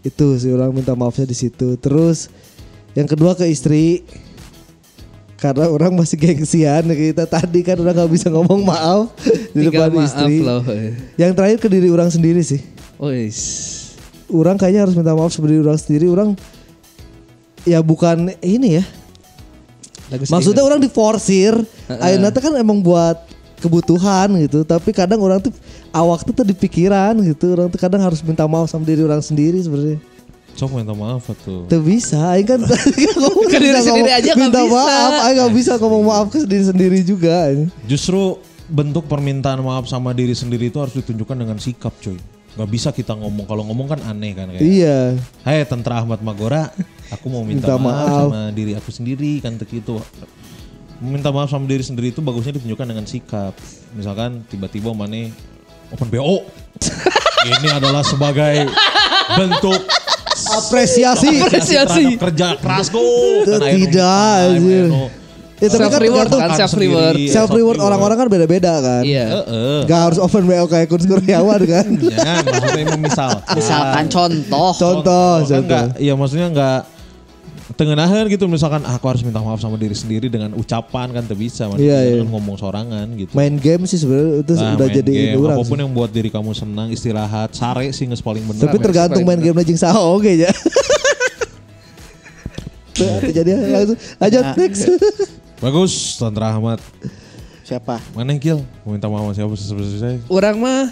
Itu 0.06 0.38
sih 0.38 0.54
orang 0.54 0.74
minta 0.74 0.94
maafnya 0.94 1.26
di 1.26 1.38
situ. 1.38 1.78
Terus 1.82 2.30
yang 2.94 3.10
kedua 3.10 3.34
ke 3.34 3.50
istri 3.50 4.06
karena 5.42 5.66
orang 5.74 5.98
masih 5.98 6.22
gengsian 6.22 6.86
kita 6.86 7.26
tadi 7.26 7.66
kan 7.66 7.74
udah 7.82 7.98
nggak 7.98 8.12
bisa 8.14 8.30
ngomong 8.30 8.62
maaf 8.62 9.10
di 9.58 9.66
depan 9.66 9.90
maaf 9.90 10.06
istri. 10.06 10.46
loh. 10.46 10.62
Yang 11.18 11.32
terakhir 11.34 11.58
ke 11.58 11.68
diri 11.68 11.90
orang 11.90 12.14
sendiri 12.14 12.46
sih. 12.46 12.62
Wis. 13.02 13.40
Orang 14.30 14.62
kayaknya 14.62 14.86
harus 14.86 14.94
minta 14.94 15.18
maaf 15.18 15.34
sebagai 15.34 15.66
orang 15.66 15.82
sendiri. 15.82 16.06
Orang 16.14 16.38
ya 17.66 17.82
bukan 17.82 18.38
ini 18.46 18.78
ya. 18.78 18.86
Lagu 20.14 20.30
Maksudnya 20.30 20.62
orang 20.62 20.78
diforsir. 20.78 21.58
Ayeuna 21.90 22.30
teh 22.30 22.38
kan 22.38 22.54
emang 22.54 22.78
buat 22.78 23.18
kebutuhan 23.66 24.46
gitu. 24.46 24.62
Tapi 24.62 24.94
kadang 24.94 25.26
orang 25.26 25.42
tuh 25.42 25.50
awak 25.90 26.22
tuh 26.22 26.38
tuh 26.38 26.46
di 26.46 26.54
pikiran 26.54 27.18
gitu. 27.26 27.58
Orang 27.58 27.74
tuh 27.74 27.82
kadang 27.82 28.06
harus 28.06 28.22
minta 28.22 28.46
maaf 28.46 28.70
sama 28.70 28.86
diri 28.86 29.02
orang 29.02 29.26
sendiri 29.26 29.58
sebenarnya. 29.58 29.98
Sok 30.54 30.78
minta 30.78 30.94
maaf 30.94 31.26
tuh. 31.42 31.66
Tuh 31.66 31.82
bisa, 31.82 32.22
Aing 32.36 32.46
kan 32.46 32.60
ngomong 32.62 33.46
Ke 33.50 33.58
diri 33.58 33.74
bisa 33.74 33.82
sendiri 33.82 34.12
aja 34.14 34.32
minta 34.38 34.62
bisa. 34.62 34.74
maaf, 34.74 35.14
Aing 35.26 35.38
gak 35.42 35.54
bisa 35.56 35.72
ngomong 35.82 36.04
maaf 36.06 36.28
ke 36.30 36.46
diri 36.46 36.66
sendiri 36.66 37.00
juga. 37.02 37.50
Justru 37.86 38.38
bentuk 38.68 39.10
permintaan 39.10 39.60
maaf 39.60 39.90
sama 39.90 40.14
diri 40.14 40.32
sendiri 40.32 40.70
itu 40.70 40.78
harus 40.78 40.94
ditunjukkan 40.94 41.36
dengan 41.36 41.58
sikap 41.58 41.92
cuy. 41.98 42.20
Gak 42.52 42.70
bisa 42.70 42.92
kita 42.92 43.16
ngomong. 43.16 43.48
Kalau 43.48 43.64
ngomong 43.66 43.88
kan 43.90 44.00
aneh 44.06 44.36
kan 44.36 44.52
kayak. 44.52 44.62
Iya, 44.62 45.16
Hai 45.42 45.64
Tentra 45.66 46.04
Ahmad 46.04 46.20
Magora, 46.22 46.70
aku 47.10 47.32
mau 47.32 47.42
minta, 47.42 47.72
Minta 47.72 47.76
maaf, 47.80 48.06
maaf. 48.06 48.22
sama 48.30 48.42
diri 48.52 48.74
aku 48.76 48.90
sendiri 48.92 49.40
kan 49.40 49.56
gitu. 49.58 49.98
Minta 51.02 51.34
maaf 51.34 51.50
sama 51.50 51.66
diri 51.66 51.82
sendiri 51.82 52.14
itu 52.14 52.22
bagusnya 52.22 52.60
ditunjukkan 52.60 52.86
dengan 52.86 53.06
sikap. 53.10 53.56
Misalkan 53.98 54.46
tiba-tiba 54.46 54.94
mana 54.94 55.32
open 55.90 56.08
BO. 56.12 56.46
Ini 57.42 57.74
adalah 57.74 58.06
sebagai 58.06 58.70
bentuk 59.34 59.82
apresiasi. 60.60 61.30
Apresiasi. 61.40 62.04
kerja 62.20 62.48
Kan 62.60 63.60
ayo 63.64 63.76
tidak, 63.88 64.42
nong. 64.92 65.12
Ya, 65.62 65.70
tapi 65.70 65.78
kan 65.78 65.94
Self 65.94 66.02
reward 66.02 66.30
kan, 66.34 66.50
self 66.58 66.74
reward. 66.74 67.16
sendiri, 67.22 67.30
self 67.30 67.50
reward 67.54 67.78
orang-orang 67.78 68.18
kan 68.18 68.28
beda-beda 68.34 68.74
kan. 68.82 69.04
Iya. 69.06 69.26
Gak 69.86 70.00
harus 70.10 70.18
open 70.18 70.50
BO 70.50 70.66
kayak 70.66 70.90
Kun 70.90 71.06
Kurniawan 71.06 71.62
kan. 71.70 71.86
Ya, 72.02 72.42
maksudnya 72.42 72.86
memisal. 72.98 73.30
Misalkan 73.54 74.06
contoh. 74.10 74.74
Contoh, 74.74 75.34
kan 75.38 75.46
contoh. 75.46 75.62
enggak, 75.62 75.86
iya 76.02 76.14
maksudnya 76.18 76.50
enggak 76.50 76.82
tengenahan 77.72 78.26
gitu 78.26 78.46
misalkan 78.46 78.82
ah, 78.84 78.96
aku 78.96 79.06
harus 79.06 79.22
minta 79.22 79.38
maaf 79.38 79.58
sama 79.58 79.76
diri 79.76 79.94
sendiri 79.94 80.28
dengan 80.28 80.52
ucapan 80.54 81.12
kan 81.12 81.24
tuh 81.24 81.36
bisa 81.36 81.66
Iya, 81.66 81.70
maksudnya 81.70 82.00
iya. 82.02 82.20
kan 82.20 82.28
ngomong 82.30 82.56
sorangan 82.56 83.08
gitu. 83.16 83.32
Main 83.32 83.56
game 83.56 83.84
sih 83.86 83.98
sebenarnya 83.98 84.42
itu 84.42 84.54
Ah, 84.56 84.74
udah 84.74 84.88
jadi 84.90 85.12
game, 85.12 85.38
orang. 85.38 85.58
apa 85.58 85.64
pun 85.64 85.76
sih. 85.76 85.84
yang 85.84 85.92
buat 85.92 86.10
diri 86.10 86.30
kamu 86.30 86.52
senang, 86.52 86.88
istirahat, 86.90 87.50
sare 87.52 87.88
sih 87.92 88.06
nges 88.06 88.20
paling 88.20 88.44
bener. 88.44 88.64
Tapi 88.64 88.78
tergantung 88.78 89.24
main 89.24 89.38
game 89.38 89.58
jeung 89.64 89.78
saha 89.78 90.00
oke 90.00 90.30
ya. 90.30 90.52
Tuh, 92.92 93.08
jadi 93.32 93.50
langsung 93.56 93.98
lanjut 94.20 94.44
Nah. 94.44 94.56
next. 94.58 94.84
Bagus, 95.58 95.94
Tantra 96.20 96.52
Ahmad. 96.52 96.80
Siapa? 97.64 98.04
Mana 98.12 98.36
yang 98.36 98.42
kill? 98.42 98.60
Mau 98.84 98.92
minta 98.92 99.08
maaf 99.08 99.32
sama 99.32 99.56
siapa? 99.56 99.56
Orang 100.28 100.60
mah 100.60 100.92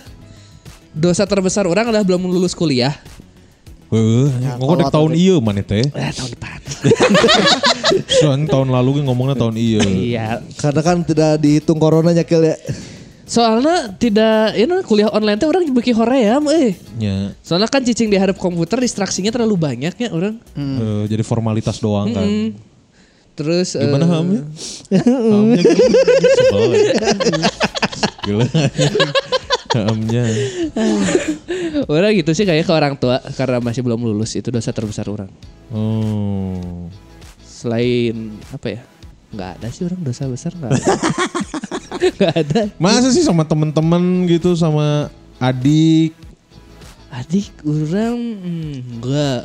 dosa 0.96 1.28
terbesar 1.28 1.68
orang 1.68 1.92
adalah 1.92 2.08
belum 2.08 2.24
lulus 2.24 2.56
kuliah. 2.56 2.96
Heeh, 3.90 4.30
ngomong 4.62 4.86
dek 4.86 4.94
tahun 4.94 5.12
iya 5.18 5.36
mana 5.42 5.66
teh? 5.66 5.82
Eh, 5.82 6.12
tahun 6.14 6.30
depan. 6.38 6.60
Soalnya 8.22 8.46
tahun 8.54 8.70
lalu 8.70 9.02
kan 9.02 9.04
ngomongnya 9.10 9.36
tahun 9.36 9.56
iya. 9.58 9.82
iya. 9.82 10.26
Karena 10.62 10.82
kan 10.86 11.02
tidak 11.02 11.42
dihitung 11.42 11.82
corona 11.82 12.14
nyakil 12.14 12.46
ya. 12.46 12.54
Soalnya 13.26 13.94
tidak, 13.98 14.58
ini 14.58 14.74
kuliah 14.86 15.10
online 15.10 15.38
teh 15.42 15.50
orang 15.50 15.66
bikin 15.74 15.94
hoream, 15.98 16.50
eh. 16.54 16.78
Ya, 16.98 17.34
Soalnya 17.42 17.70
kan 17.70 17.82
cicing 17.82 18.10
di 18.10 18.18
hadap 18.18 18.38
komputer 18.38 18.78
distraksinya 18.82 19.34
terlalu 19.34 19.58
banyak 19.58 19.94
ya 19.98 20.10
orang. 20.14 20.38
eh, 20.58 21.04
jadi 21.10 21.26
formalitas 21.26 21.82
doang 21.82 22.14
kan. 22.14 22.26
Hmm. 22.26 22.50
Terus 23.34 23.74
eh, 23.74 23.86
Gimana 23.88 24.06
hamnya? 24.06 24.44
Hamnya 25.02 25.62
gimana? 25.66 25.98
Sebel 26.38 26.72
ya. 26.78 26.94
Gila. 28.28 28.46
Hamnya. 29.70 30.26
orang 31.93 32.11
gitu 32.17 32.32
sih 32.34 32.45
kayak 32.45 32.65
ke 32.65 32.74
orang 32.74 32.97
tua 32.97 33.22
karena 33.38 33.61
masih 33.61 33.86
belum 33.86 34.01
lulus 34.01 34.34
itu 34.34 34.49
dosa 34.49 34.74
terbesar 34.74 35.05
orang. 35.05 35.30
Oh. 35.70 36.89
Selain 37.45 38.34
apa 38.49 38.67
ya? 38.80 38.82
Nggak 39.30 39.49
ada 39.61 39.67
sih 39.70 39.86
orang 39.86 40.01
dosa 40.01 40.26
besar 40.26 40.57
nggak 40.57 40.72
ada. 40.74 40.93
Nggak 41.99 42.34
ada. 42.47 42.61
Masa 42.80 43.11
sih 43.11 43.28
sama 43.28 43.43
temen-temen 43.43 44.24
gitu 44.32 44.55
sama 44.55 45.11
adik? 45.36 46.15
Adik 47.11 47.51
orang 47.67 48.17
hmm, 48.17 48.74
enggak. 48.97 49.41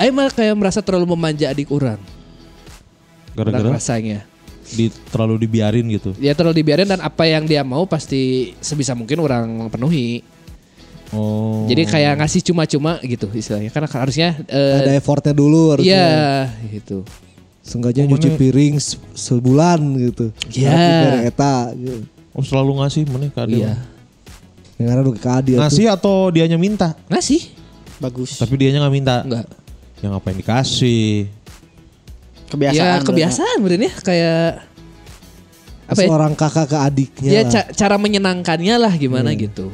Ayo 0.00 0.10
malah 0.10 0.32
kayak 0.32 0.56
merasa 0.56 0.80
terlalu 0.80 1.12
memanja 1.12 1.46
adik 1.52 1.68
orang. 1.70 2.00
Orang 3.36 3.52
Gara-gara 3.52 3.76
rasanya. 3.76 4.24
Di, 4.72 4.88
terlalu 5.12 5.44
dibiarin 5.44 5.84
gitu. 5.92 6.16
Ya 6.16 6.32
terlalu 6.32 6.64
dibiarin 6.64 6.88
dan 6.88 7.00
apa 7.04 7.28
yang 7.28 7.44
dia 7.44 7.60
mau 7.60 7.84
pasti 7.84 8.52
sebisa 8.58 8.96
mungkin 8.96 9.20
orang 9.20 9.68
penuhi. 9.68 10.24
Oh. 11.14 11.68
Jadi 11.70 11.86
kayak 11.86 12.18
ngasih 12.24 12.40
cuma-cuma 12.42 12.98
gitu 13.04 13.28
istilahnya. 13.30 13.70
Karena 13.70 13.86
harusnya 13.86 14.28
eh, 14.48 14.80
Ada 14.82 14.92
effortnya 14.98 15.34
dulu 15.36 15.76
harusnya. 15.76 15.92
Iya 15.92 16.10
gitu. 16.80 17.04
Sengaja 17.64 18.04
nyuci 18.04 18.34
piring 18.36 18.76
se- 18.80 19.00
sebulan 19.14 19.80
gitu. 20.00 20.32
Iya. 20.52 21.28
Eta 21.28 21.72
gitu. 21.76 22.04
Oh 22.34 22.42
selalu 22.42 22.82
ngasih 22.82 23.06
mana 23.06 23.30
ke? 23.30 23.40
Iya. 23.46 23.78
Yang 24.74 24.88
ada 24.90 25.00
udah 25.06 25.14
ke 25.14 25.30
Adi 25.30 25.50
atuh. 25.54 25.60
Ngasih 25.62 25.86
atau 25.86 26.16
dianya 26.34 26.58
minta? 26.58 26.98
Ngasih? 27.06 27.46
Bagus. 28.02 28.42
Tapi 28.42 28.58
dianya 28.58 28.82
nggak 28.82 28.94
minta. 28.94 29.22
Enggak. 29.22 29.46
Yang 30.02 30.10
ngapain 30.18 30.36
dikasih? 30.36 31.30
Kebiasaan. 32.54 32.78
ya 32.78 33.02
kebiasaan 33.02 33.56
bener 33.60 33.80
ya 33.82 33.92
kayak 33.98 34.46
apa 35.84 36.00
ya? 36.00 36.08
Seorang 36.08 36.32
kakak 36.32 36.66
ke 36.70 36.78
adiknya 36.80 37.30
Ya 37.30 37.42
lah. 37.44 37.50
ca- 37.50 37.68
cara 37.70 37.96
menyenangkannya 37.98 38.74
lah 38.78 38.92
gimana 38.94 39.34
gitu. 39.34 39.68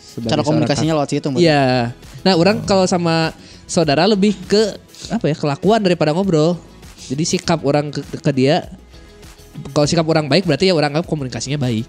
Sebagai 0.00 0.32
Cara 0.32 0.42
komunikasinya 0.42 0.94
lewat 0.96 1.08
situ. 1.10 1.28
Iya. 1.36 1.92
Nah, 2.20 2.34
orang 2.34 2.64
kalau 2.64 2.88
sama 2.88 3.30
saudara 3.64 4.08
lebih 4.08 4.34
ke 4.48 4.62
apa 5.08 5.26
ya 5.26 5.36
kelakuan 5.36 5.80
daripada 5.80 6.10
ngobrol. 6.10 6.56
Jadi 7.06 7.22
sikap 7.24 7.60
orang 7.62 7.92
ke, 7.92 8.00
ke 8.02 8.30
dia 8.32 8.70
kalau 9.70 9.84
sikap 9.84 10.06
orang 10.06 10.26
baik 10.26 10.46
berarti 10.46 10.70
ya 10.70 10.74
orang 10.74 10.96
anggap 10.96 11.06
komunikasinya 11.06 11.60
baik. 11.60 11.86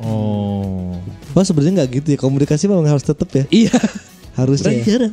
Oh. 0.00 0.96
Oh 1.30 1.44
sebenarnya 1.44 1.84
nggak 1.84 1.90
gitu 2.02 2.08
ya 2.16 2.18
komunikasi 2.18 2.64
memang 2.66 2.88
harus 2.88 3.04
tetap 3.04 3.28
ya 3.30 3.44
Iya. 3.52 3.76
harusnya. 4.34 4.72
Orang 4.72 4.86
ya. 4.88 5.10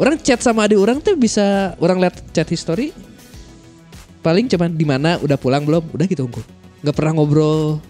Orang 0.00 0.16
chat 0.22 0.40
sama 0.40 0.64
adik 0.64 0.80
orang 0.80 0.96
tuh 1.02 1.12
bisa 1.12 1.76
orang 1.76 2.00
lihat 2.00 2.16
chat 2.32 2.48
history 2.48 2.94
paling 4.20 4.46
cuman 4.48 4.70
di 4.72 4.86
mana 4.86 5.16
udah 5.20 5.36
pulang 5.40 5.64
belum 5.64 5.84
udah 5.92 6.06
gitu 6.08 6.28
unggul. 6.28 6.44
Nggak 6.80 6.96
pernah 6.96 7.12
ngobrol. 7.16 7.80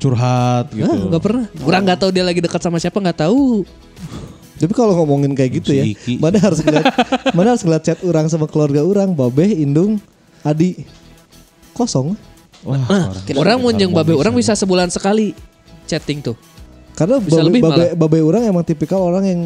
Curhat 0.00 0.74
gitu. 0.74 0.90
Nggak 1.08 1.22
pernah. 1.22 1.44
Orang 1.64 1.82
nggak 1.86 1.98
tahu 2.00 2.10
dia 2.12 2.24
lagi 2.26 2.40
dekat 2.42 2.60
sama 2.60 2.76
siapa 2.82 2.98
nggak 3.00 3.24
tahu. 3.24 3.64
Tapi 4.54 4.72
kalau 4.72 4.94
ngomongin 5.02 5.34
kayak 5.34 5.60
gitu 5.60 5.74
ya, 5.74 5.82
mana 6.22 6.38
harus 6.38 6.62
ngeliat, 6.62 6.86
mana 7.34 7.48
harus 7.52 7.62
ngeliat 7.66 7.82
chat 7.82 7.98
orang 8.06 8.30
sama 8.30 8.46
keluarga 8.46 8.86
orang, 8.86 9.10
Babeh, 9.10 9.50
Indung, 9.50 9.98
Adi, 10.46 10.86
kosong. 11.74 12.14
Wah, 12.62 12.80
parah. 12.86 13.20
orang 13.36 13.60
mau 13.60 13.74
jeung 13.74 13.92
babe 13.92 14.16
orang 14.16 14.32
bisa 14.32 14.56
sebulan 14.56 14.88
sekali 14.88 15.36
chatting 15.84 16.24
tuh. 16.24 16.38
Karena 16.94 17.18
Bisa 17.20 17.42
babe, 17.42 17.46
lebih 17.50 17.60
babe, 17.60 17.86
babe 17.98 18.18
orang 18.22 18.42
emang 18.48 18.64
tipikal 18.64 19.02
orang 19.02 19.24
yang 19.26 19.40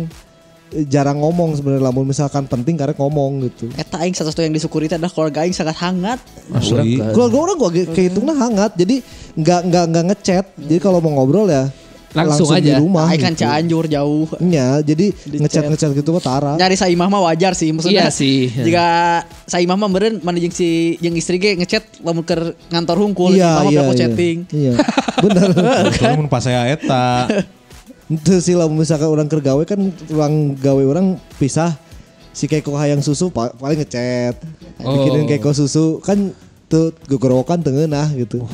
jarang 0.86 1.18
ngomong 1.18 1.56
sebenarnya 1.56 1.84
lamun 1.84 2.04
misalkan 2.04 2.44
penting 2.44 2.76
karena 2.76 2.92
ngomong 2.92 3.48
gitu. 3.48 3.68
Eta 3.72 4.00
aing 4.00 4.12
satu-satu 4.12 4.42
yang 4.42 4.52
disyukuri 4.52 4.86
itu 4.86 4.94
adalah 4.94 5.08
keluarga 5.08 5.42
aing 5.42 5.52
sangat 5.52 5.76
hangat. 5.78 6.18
Asli. 6.50 7.00
Keluarga 7.12 7.36
orang 7.38 7.56
gua 7.56 7.70
kehitungnya 7.72 8.34
hangat, 8.34 8.72
jadi 8.74 9.00
nggak 9.34 9.60
nggak 9.64 9.84
nggak 9.88 10.04
ngechat. 10.12 10.44
Jadi 10.56 10.78
kalau 10.78 10.98
mau 10.98 11.12
ngobrol 11.14 11.48
ya 11.48 11.68
Langsung 12.08 12.48
di 12.56 12.72
aja. 12.72 12.80
rumah. 12.80 13.04
Aing 13.12 13.20
kan 13.20 13.32
gitu. 13.36 13.44
Cianjur 13.44 13.84
jauh. 13.84 14.24
Iya, 14.40 14.80
jadi 14.80 15.12
Di 15.12 15.36
ngechat 15.44 15.60
chat. 15.60 15.70
ngechat 15.76 15.90
gitu 15.92 16.08
mah 16.08 16.24
tara. 16.24 16.52
Nyari 16.56 16.72
saimah 16.72 17.04
mah 17.04 17.20
wajar 17.28 17.52
sih 17.52 17.68
maksudnya. 17.68 18.08
Iya 18.08 18.08
sih. 18.08 18.48
Jika 18.48 18.86
saimah 19.44 19.76
mah 19.76 19.88
beren 19.92 20.16
mana 20.24 20.40
jeung 20.40 20.48
si 20.48 20.96
jeung 21.04 21.12
istri 21.12 21.36
ge 21.36 21.52
ngechat 21.60 22.00
lamun 22.00 22.24
keur 22.24 22.56
ngantor 22.72 22.96
hungkul 22.96 23.36
Iya, 23.36 23.60
iya, 23.68 23.84
iya. 23.84 23.92
chatting. 23.92 24.36
Iya, 24.48 24.72
benar. 25.24 25.48
Kebetulan 25.92 26.16
mun 26.16 26.28
pas 26.32 26.40
saya 26.40 26.64
eta. 26.72 27.28
Itu 28.08 28.40
sih 28.40 28.56
lah 28.56 28.68
misalkan 28.72 29.08
orang 29.08 29.28
kergawe 29.28 29.60
kan 29.68 29.92
ruang 30.08 30.56
gawe 30.56 30.82
orang 30.88 31.20
pisah 31.36 31.76
si 32.32 32.48
Keiko 32.48 32.72
hayang 32.78 33.04
susu 33.04 33.28
pa- 33.28 33.52
paling 33.52 33.78
ngechat. 33.84 34.38
Oh. 34.80 34.96
Bikinin 34.96 35.28
Keiko 35.28 35.52
susu 35.52 36.00
kan 36.00 36.32
tuh 36.68 36.92
gegorokan 37.08 37.64
tengenah 37.64 38.12
gitu. 38.12 38.44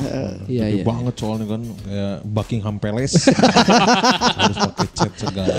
Iya 0.47 0.71
Gede 0.71 0.79
iya. 0.81 0.85
banget 0.87 1.13
soalnya 1.19 1.51
kan 1.51 1.61
kayak 1.83 2.15
Buckingham 2.23 2.75
Palace. 2.79 3.27
Harus 4.39 4.57
pakai 4.71 4.87
cat 4.95 5.13
segala. 5.19 5.55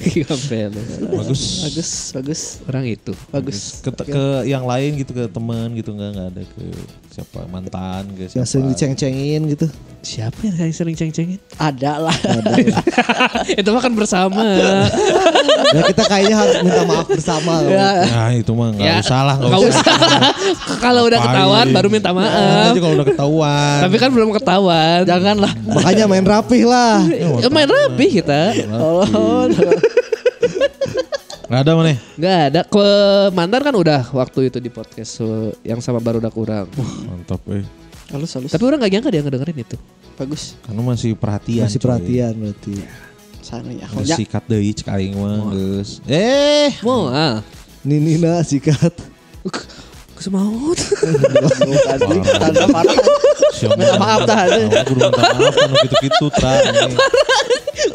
Gampel. 0.00 0.70
Bagus. 1.14 1.42
Bagus, 1.62 1.90
bagus. 2.10 2.40
Orang 2.66 2.84
itu. 2.90 3.12
Bagus. 3.30 3.86
Ke, 3.86 3.90
ke 3.94 4.24
yang 4.50 4.66
lain 4.66 4.98
gitu 4.98 5.14
ke 5.14 5.24
teman 5.30 5.70
gitu 5.78 5.94
nggak 5.94 6.10
nggak 6.10 6.28
ada 6.34 6.42
ke 6.42 6.62
siapa 7.10 7.42
mantan 7.46 8.06
siapa. 8.14 8.38
Yang 8.38 8.46
sering 8.46 8.66
diceng-cengin 8.70 9.40
gitu. 9.50 9.66
Siapa 10.00 10.38
yang 10.46 10.70
sering 10.70 10.94
ceng-cengin? 10.94 11.42
Ada 11.58 11.98
lah. 12.00 12.14
itu 13.60 13.68
mah 13.68 13.82
kan 13.82 13.92
bersama. 13.92 14.40
Ya 15.70 15.86
kita 15.86 16.02
kayaknya 16.02 16.34
harus 16.34 16.56
minta 16.66 16.82
maaf 16.82 17.06
bersama. 17.06 17.62
Nah 17.62 18.34
itu 18.34 18.50
mah 18.50 18.74
nggak 18.74 18.82
Ya, 18.82 18.98
usah 18.98 19.22
lah 19.22 19.34
nggak 19.38 19.50
nggak 19.54 19.70
usah. 19.70 19.94
Kalau 20.82 21.06
udah 21.06 21.18
ketahuan 21.22 21.66
baru 21.70 21.86
minta 21.86 22.10
Nah, 22.10 22.26
maaf. 22.26 22.74
aja 22.74 22.80
kalau 22.82 22.94
udah 22.98 23.06
ketahuan. 23.06 23.78
Tapi 23.86 23.96
kan 24.02 24.10
belum 24.10 24.30
ketahuan. 24.34 24.98
Janganlah. 25.06 25.52
Makanya 25.62 26.04
main 26.10 26.26
rapih 26.26 26.66
lah. 26.66 27.06
Ya, 27.06 27.46
main 27.46 27.70
rapi 27.70 28.18
kita. 28.18 28.50
Oh, 28.74 29.46
nggak 31.50 31.60
ada 31.66 31.72
mana? 31.74 31.98
Nggak 32.14 32.38
ada. 32.46 32.60
Ke 32.62 32.86
mantan 33.34 33.60
kan 33.66 33.74
udah 33.74 34.00
waktu 34.14 34.46
itu 34.46 34.62
di 34.62 34.70
podcast 34.70 35.18
so, 35.18 35.50
yang 35.66 35.82
sama 35.82 35.98
baru 35.98 36.22
udah 36.22 36.30
kurang. 36.30 36.70
Mantap 37.10 37.42
eh. 37.50 37.66
halus 38.14 38.30
halus. 38.38 38.54
Tapi 38.54 38.62
orang 38.62 38.78
nggak 38.78 38.92
nyangka 38.94 39.10
dia 39.10 39.22
ngedengerin 39.26 39.58
itu. 39.66 39.76
bagus. 40.14 40.54
Karena 40.62 40.80
masih 40.86 41.12
perhatian. 41.18 41.66
Masih 41.66 41.80
coy. 41.82 41.86
perhatian 41.90 42.32
berarti. 42.38 42.74
Sana 43.42 43.74
ya. 43.74 43.90
Geus 43.90 44.14
sikat 44.14 44.44
deui 44.46 44.70
cek 44.70 44.88
aing 44.94 45.18
mah 45.18 45.50
geus. 45.50 45.98
Eh, 46.06 46.70
Mau 46.86 47.10
ah. 47.10 47.42
Ninina 47.82 48.38
sikat. 48.46 48.94
Kesemaut. 50.20 50.76
Tanda 52.36 52.66
parah. 52.68 52.96
Minta 53.60 53.96
maaf 53.96 54.20
dah, 54.24 54.40
Nah, 54.44 54.84
Kudu 54.84 55.00
minta 55.00 55.20
maaf 55.32 55.54
kan 55.56 55.70
gitu-gitu 55.80 56.26
ta. 56.32 56.50
ini. 56.60 56.92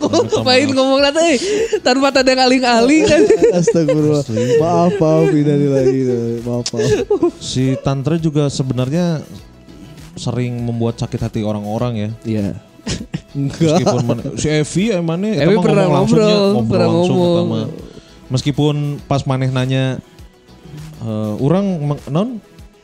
Minta 0.02 0.38
Main 0.42 0.68
ngomong 0.74 1.00
nanti 1.02 1.22
eh, 1.22 1.38
tanpa 1.82 2.10
ada 2.10 2.26
yang 2.26 2.42
aling-aling 2.44 3.02
kan. 3.06 3.22
Astagfirullah. 3.54 4.26
Maaf, 4.58 4.94
maaf, 4.98 5.30
ini 5.30 5.68
lagi. 5.70 6.02
Maaf, 6.42 6.66
maaf. 6.74 6.90
Si 7.38 7.78
Tantra 7.80 8.18
juga 8.18 8.50
sebenarnya 8.50 9.22
sering 10.18 10.66
membuat 10.66 10.98
sakit 10.98 11.20
hati 11.22 11.42
orang-orang 11.46 11.94
ya. 11.94 12.10
Iya. 12.26 12.48
Enggak. 13.36 13.78
Meskipun 13.84 14.02
mana- 14.02 14.34
si 14.34 14.48
Evi 14.48 14.84
emangnya 14.90 15.32
Evi 15.44 15.56
pernah 15.60 15.86
ngomong 15.86 15.98
langsungnya, 16.02 16.26
ngobrol, 16.26 16.50
ngobrol 16.54 16.70
pernah 16.72 16.88
langsung 16.90 17.18
ngomong. 17.20 17.70
Meskipun 18.26 18.76
pas 19.06 19.22
maneh 19.26 19.50
nanya 19.54 20.02
eh 20.98 21.34
orang 21.40 21.66
non 22.08 22.30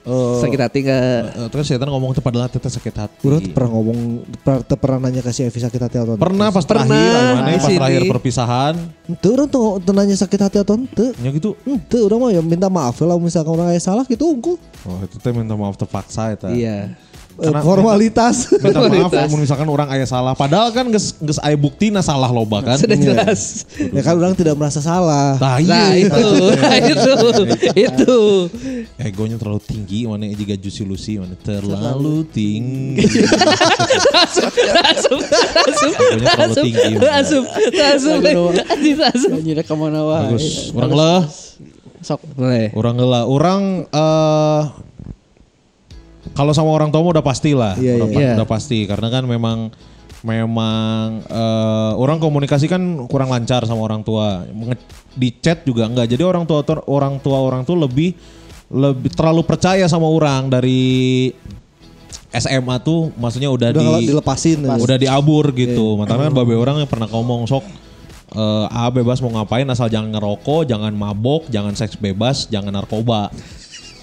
eh, 0.02 0.40
Sakit 0.42 0.58
hati 0.58 0.80
nggak? 0.82 1.02
eh, 1.38 1.48
terus 1.48 1.64
saya 1.64 1.78
ngomong 1.78 2.12
itu 2.12 2.20
padahal 2.20 2.50
teteh 2.50 2.68
sakit 2.68 2.96
hati. 2.98 3.22
Urut 3.22 3.54
pernah 3.54 3.70
ngomong, 3.70 4.00
pernah, 4.42 4.66
pernah 4.74 4.98
nanya 5.00 5.22
ke 5.22 5.30
si 5.30 5.46
Evi 5.46 5.62
sakit 5.62 5.78
hati 5.78 5.96
atau 5.96 6.18
Pernah 6.18 6.50
pas 6.50 6.66
Pernah, 6.66 6.90
terakhir, 6.90 7.12
mana 7.38 7.50
pas 7.52 7.62
sini. 7.64 7.78
terakhir 7.78 8.02
perpisahan, 8.10 8.74
Ente 9.06 9.28
orang 9.30 9.46
tuh 9.46 9.78
tuh 9.78 9.94
nanya 9.94 10.18
sakit 10.18 10.40
hati 10.42 10.58
atau 10.58 10.74
ente. 10.74 11.14
nya 11.16 11.30
gitu. 11.30 11.54
Ente 11.64 12.02
orang 12.02 12.18
mah 12.18 12.30
ya 12.32 12.42
minta 12.42 12.66
maaf 12.66 12.98
lah 12.98 13.14
misalkan 13.16 13.54
orang 13.54 13.70
yang 13.70 13.84
salah 13.84 14.02
gitu 14.04 14.26
unggul. 14.26 14.58
Oh 14.82 14.98
itu 15.00 15.16
teh 15.16 15.30
minta 15.30 15.54
maaf 15.54 15.78
terpaksa 15.78 16.34
eta. 16.34 16.50
Iya. 16.50 16.98
Eh, 17.34 17.48
Karena- 17.48 17.64
formalitas. 17.64 18.36
Minta 18.52 18.76
maaf 18.78 18.92
Formalitas. 18.92 19.24
kalau 19.24 19.40
misalkan 19.40 19.68
orang 19.68 19.88
aya 19.88 20.04
salah. 20.04 20.34
Padahal 20.34 20.70
kan 20.70 20.86
geus 20.88 21.16
geus 21.16 21.40
aya 21.40 21.56
bukti 21.56 21.88
na 21.88 22.00
salah 22.00 22.28
loba 22.28 22.60
kan. 22.62 22.76
Sudah 22.76 22.94
Iya. 22.94 23.06
jelas. 23.08 23.64
ya 23.78 24.02
kan 24.02 24.14
orang 24.16 24.34
tidak 24.34 24.54
merasa 24.54 24.78
salah. 24.78 25.38
Nah, 25.38 25.58
Nah 25.58 25.90
iya. 25.96 26.06
itu, 26.06 26.28
nah, 26.54 26.76
itu, 26.78 27.14
itu. 27.88 28.16
Egonya 28.98 29.36
terlalu 29.36 29.62
tinggi, 29.62 30.06
mana 30.06 30.28
juga 30.30 30.54
Juicy 30.54 30.84
Lucy, 30.84 31.14
mana 31.18 31.34
terlalu 31.36 32.28
tinggi. 32.28 33.08
Asup, 34.12 34.52
asup, 34.86 35.20
asup, 35.66 35.94
Egonya 35.94 36.28
terlalu 36.28 36.56
tinggi. 36.62 36.94
asup, 37.02 37.44
Anjir, 38.68 38.98
asup. 39.02 39.32
Nyira 39.40 39.64
ke 39.64 39.74
mana 39.74 40.02
wae. 40.04 40.22
Bagus. 40.30 40.70
Orang 40.72 40.94
lah, 40.94 41.20
Sok. 42.02 42.22
Orang 42.74 42.98
lah, 42.98 43.24
orang 43.26 43.62
eh 43.88 44.62
kalau 46.32 46.52
sama 46.52 46.70
orang 46.70 46.90
tua 46.90 47.02
udah 47.02 47.22
pasti 47.22 47.52
lah, 47.52 47.76
Iya, 47.76 47.98
udah, 47.98 48.08
pa- 48.08 48.22
Iya. 48.22 48.32
udah 48.40 48.48
pasti 48.48 48.80
karena 48.86 49.08
kan 49.08 49.24
memang 49.24 49.58
memang 50.22 51.26
eh, 51.26 51.92
orang 51.98 52.18
komunikasi 52.18 52.66
kan 52.66 52.80
kurang 53.06 53.30
lancar 53.30 53.66
sama 53.66 53.82
orang 53.82 54.02
tua. 54.02 54.46
Di 55.12 55.34
chat 55.36 55.64
juga 55.64 55.86
enggak. 55.86 56.08
Jadi 56.08 56.22
orang 56.22 56.46
tua 56.46 56.62
orang 56.86 57.18
tua 57.18 57.38
orang 57.38 57.62
tuh 57.62 57.76
lebih 57.76 58.14
lebih 58.72 59.12
terlalu 59.12 59.44
percaya 59.44 59.84
sama 59.86 60.08
orang 60.08 60.48
dari 60.48 61.28
SMA 62.32 62.80
tuh 62.80 63.12
maksudnya 63.14 63.52
udah, 63.52 63.76
Udah 63.76 64.00
di 64.00 64.08
dilepasin. 64.08 64.64
ya. 64.64 64.80
udah 64.80 64.96
diabur 64.96 65.52
gitu. 65.52 66.00
Makanya 66.00 66.32
kan 66.32 66.34
babe 66.34 66.56
orang 66.56 66.80
yang 66.80 66.88
pernah 66.88 67.08
ngomong 67.08 67.44
sok 67.44 67.66
eh 68.32 68.66
ah 68.72 68.88
bebas 68.88 69.20
mau 69.20 69.28
ngapain 69.34 69.68
asal 69.68 69.92
jangan 69.92 70.08
ngerokok, 70.16 70.64
jangan 70.64 70.96
mabok, 70.96 71.52
jangan 71.52 71.76
seks 71.76 72.00
bebas, 72.00 72.48
jangan 72.48 72.72
narkoba. 72.72 73.28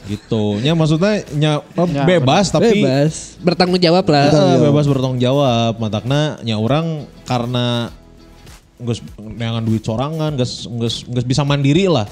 Gitu. 0.07 0.63
Ya 0.63 0.73
maksudnya 0.79 1.27
nya, 1.35 1.53
Ya, 1.91 2.05
bebas 2.07 2.53
tapi 2.53 2.85
Bebas. 2.85 3.35
Bertanggung 3.43 3.81
jawab 3.83 4.07
lah. 4.07 4.31
Eh, 4.31 4.59
bebas 4.63 4.87
bertanggung 4.87 5.19
jawab. 5.19 5.77
Matakna 5.81 6.39
nya 6.47 6.57
orang 6.57 7.09
karena 7.27 7.91
geus 8.79 9.03
neangan 9.19 9.67
duit 9.67 9.83
sorangan, 9.83 10.39
geus 10.39 10.71
geus 10.71 11.03
geus 11.03 11.27
bisa 11.27 11.43
mandiri 11.43 11.91
lah. 11.91 12.07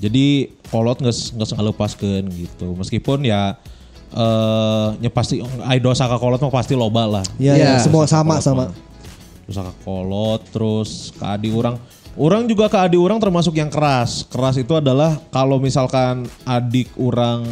Jadi 0.00 0.48
kolot 0.72 0.96
geus 0.98 1.30
geus 1.36 1.52
ngalepaskeun 1.52 2.24
gitu. 2.32 2.72
Meskipun 2.74 3.26
ya 3.28 3.60
eh 4.16 4.88
nya 5.02 5.10
pasti 5.12 5.42
ai 5.66 5.82
dosa 5.82 6.08
ka 6.08 6.16
kolot 6.16 6.40
mah 6.40 6.54
pasti 6.54 6.72
loba 6.72 7.04
lah. 7.20 7.24
Ya, 7.36 7.52
Iya. 7.58 7.76
ya, 7.76 7.82
semua 7.82 8.06
Dosa 8.08 8.22
ka 8.22 8.22
sama 8.22 8.34
sama. 8.40 8.64
Dosa 9.46 9.60
ka 9.66 9.72
kolot 9.84 10.40
terus 10.50 11.12
ke 11.14 11.24
adik 11.26 11.52
orang. 11.52 11.76
Orang 12.16 12.48
juga 12.48 12.72
ke 12.72 12.80
adik 12.80 12.96
orang 12.96 13.20
termasuk 13.20 13.52
yang 13.60 13.68
keras. 13.68 14.24
Keras 14.32 14.56
itu 14.56 14.72
adalah 14.72 15.20
kalau 15.28 15.60
misalkan 15.60 16.24
adik 16.48 16.88
orang 16.96 17.44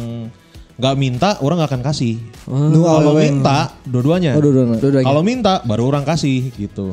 nggak 0.75 0.95
minta, 0.97 1.29
orang 1.45 1.61
nggak 1.61 1.71
akan 1.71 1.83
kasih. 1.85 2.17
Nu 2.49 2.81
Kalau 2.81 3.13
minta, 3.13 3.71
dua-duanya. 3.85 4.33
Oh, 4.33 4.41
dua-duanya. 4.41 4.81
Dua-duanya. 4.81 5.05
Kalau 5.05 5.21
minta 5.21 5.53
baru 5.69 5.93
orang 5.93 6.01
kasih 6.01 6.49
gitu. 6.57 6.91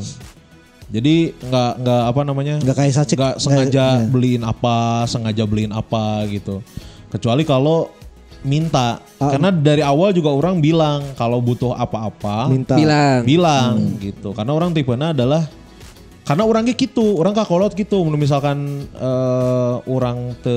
Jadi 0.92 1.32
nggak 1.32 1.72
nggak 1.80 2.02
apa 2.12 2.20
namanya? 2.28 2.54
Nggak 2.60 2.76
kayak 2.76 2.92
sacik. 2.92 3.16
Nggak 3.16 3.36
sengaja 3.40 3.86
iya. 4.04 4.06
beliin 4.06 4.44
apa, 4.44 5.08
sengaja 5.08 5.42
beliin 5.48 5.72
apa 5.72 6.28
gitu. 6.28 6.60
Kecuali 7.08 7.48
kalau 7.48 7.88
minta. 8.44 9.00
Ah. 9.16 9.32
Karena 9.32 9.48
dari 9.48 9.80
awal 9.80 10.12
juga 10.12 10.28
orang 10.28 10.60
bilang 10.60 11.16
kalau 11.16 11.40
butuh 11.40 11.72
apa-apa 11.72 12.52
Minta. 12.52 12.76
Bilang. 12.76 13.24
bilang 13.24 13.74
gitu. 13.96 14.36
Karena 14.36 14.52
orang 14.52 14.76
tipenya 14.76 15.16
adalah 15.16 15.48
karena 16.22 16.46
orangnya 16.46 16.74
gitu, 16.78 17.18
orang 17.18 17.34
kakolot 17.34 17.74
gitu. 17.74 18.06
Misalkan 18.14 18.86
eh, 18.94 19.74
orang 19.90 20.38
te 20.38 20.56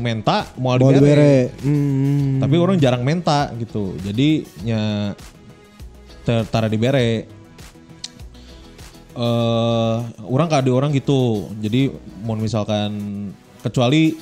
menta 0.00 0.48
mau 0.56 0.72
dibere. 0.80 0.96
dibere. 0.96 1.34
Hmm. 1.60 2.40
Tapi 2.40 2.56
orang 2.56 2.80
jarang 2.80 3.04
menta 3.04 3.52
gitu. 3.60 4.00
Jadi 4.00 4.48
nya 4.64 5.12
ter- 6.24 6.48
tara 6.48 6.72
dibere. 6.72 7.28
Eh 9.12 9.96
orang 10.24 10.48
kade 10.48 10.72
orang 10.72 10.96
gitu. 10.96 11.52
Jadi 11.60 11.92
mau 12.24 12.32
misalkan 12.40 12.92
kecuali 13.60 14.16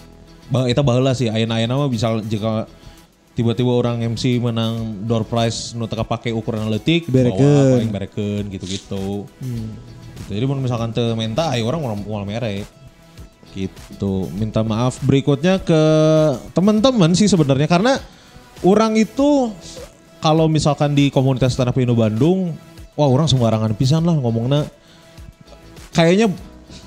bah 0.50 0.66
eta 0.66 0.82
baheula 0.82 1.12
sih 1.14 1.28
ayeuna-ayeuna 1.30 1.76
mah 1.76 1.92
bisa 1.92 2.18
jika 2.24 2.66
tiba-tiba 3.38 3.70
orang 3.70 4.02
MC 4.02 4.42
menang 4.42 5.06
door 5.06 5.22
prize 5.22 5.76
nu 5.78 5.86
pake 5.86 6.34
ukuran 6.34 6.66
letik 6.66 7.06
bawa 7.06 7.30
paling 7.78 7.94
berekeun 7.94 8.44
gitu-gitu. 8.50 9.28
Gitu. 10.28 10.36
Jadi 10.36 10.44
mun 10.44 10.60
misalkan 10.60 10.92
teu 10.92 11.16
menta 11.16 11.48
aya 11.48 11.64
orang 11.64 11.80
mau 11.80 11.96
mau 11.96 12.24
mere. 12.28 12.68
Gitu. 13.56 14.28
Minta 14.36 14.60
maaf 14.60 15.00
berikutnya 15.00 15.56
ke 15.64 15.82
teman-teman 16.52 17.16
sih 17.16 17.24
sebenarnya 17.26 17.64
karena 17.64 17.96
orang 18.60 18.92
itu 19.00 19.48
kalau 20.20 20.52
misalkan 20.52 20.92
di 20.92 21.08
komunitas 21.08 21.56
stand 21.56 21.72
up 21.72 21.78
Indo 21.80 21.96
Bandung, 21.96 22.52
wah 22.92 23.08
orang 23.08 23.24
sembarangan 23.24 23.72
pisan 23.72 24.04
lah 24.04 24.14
ngomongnya. 24.20 24.68
Kayaknya 25.96 26.28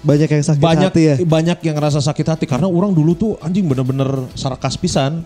Banyak 0.01 0.29
yang 0.33 0.41
sakit 0.45 0.61
banyak 0.61 0.91
hati 0.93 1.01
ya. 1.05 1.15
banyak 1.21 1.57
yang 1.61 1.75
ngerasa 1.77 2.01
sakit 2.01 2.25
hati 2.25 2.45
karena 2.49 2.65
orang 2.65 2.89
dulu 2.89 3.13
tuh 3.13 3.31
anjing 3.41 3.65
bener-bener 3.69 4.25
sarkas 4.33 4.77
pisan. 4.77 5.21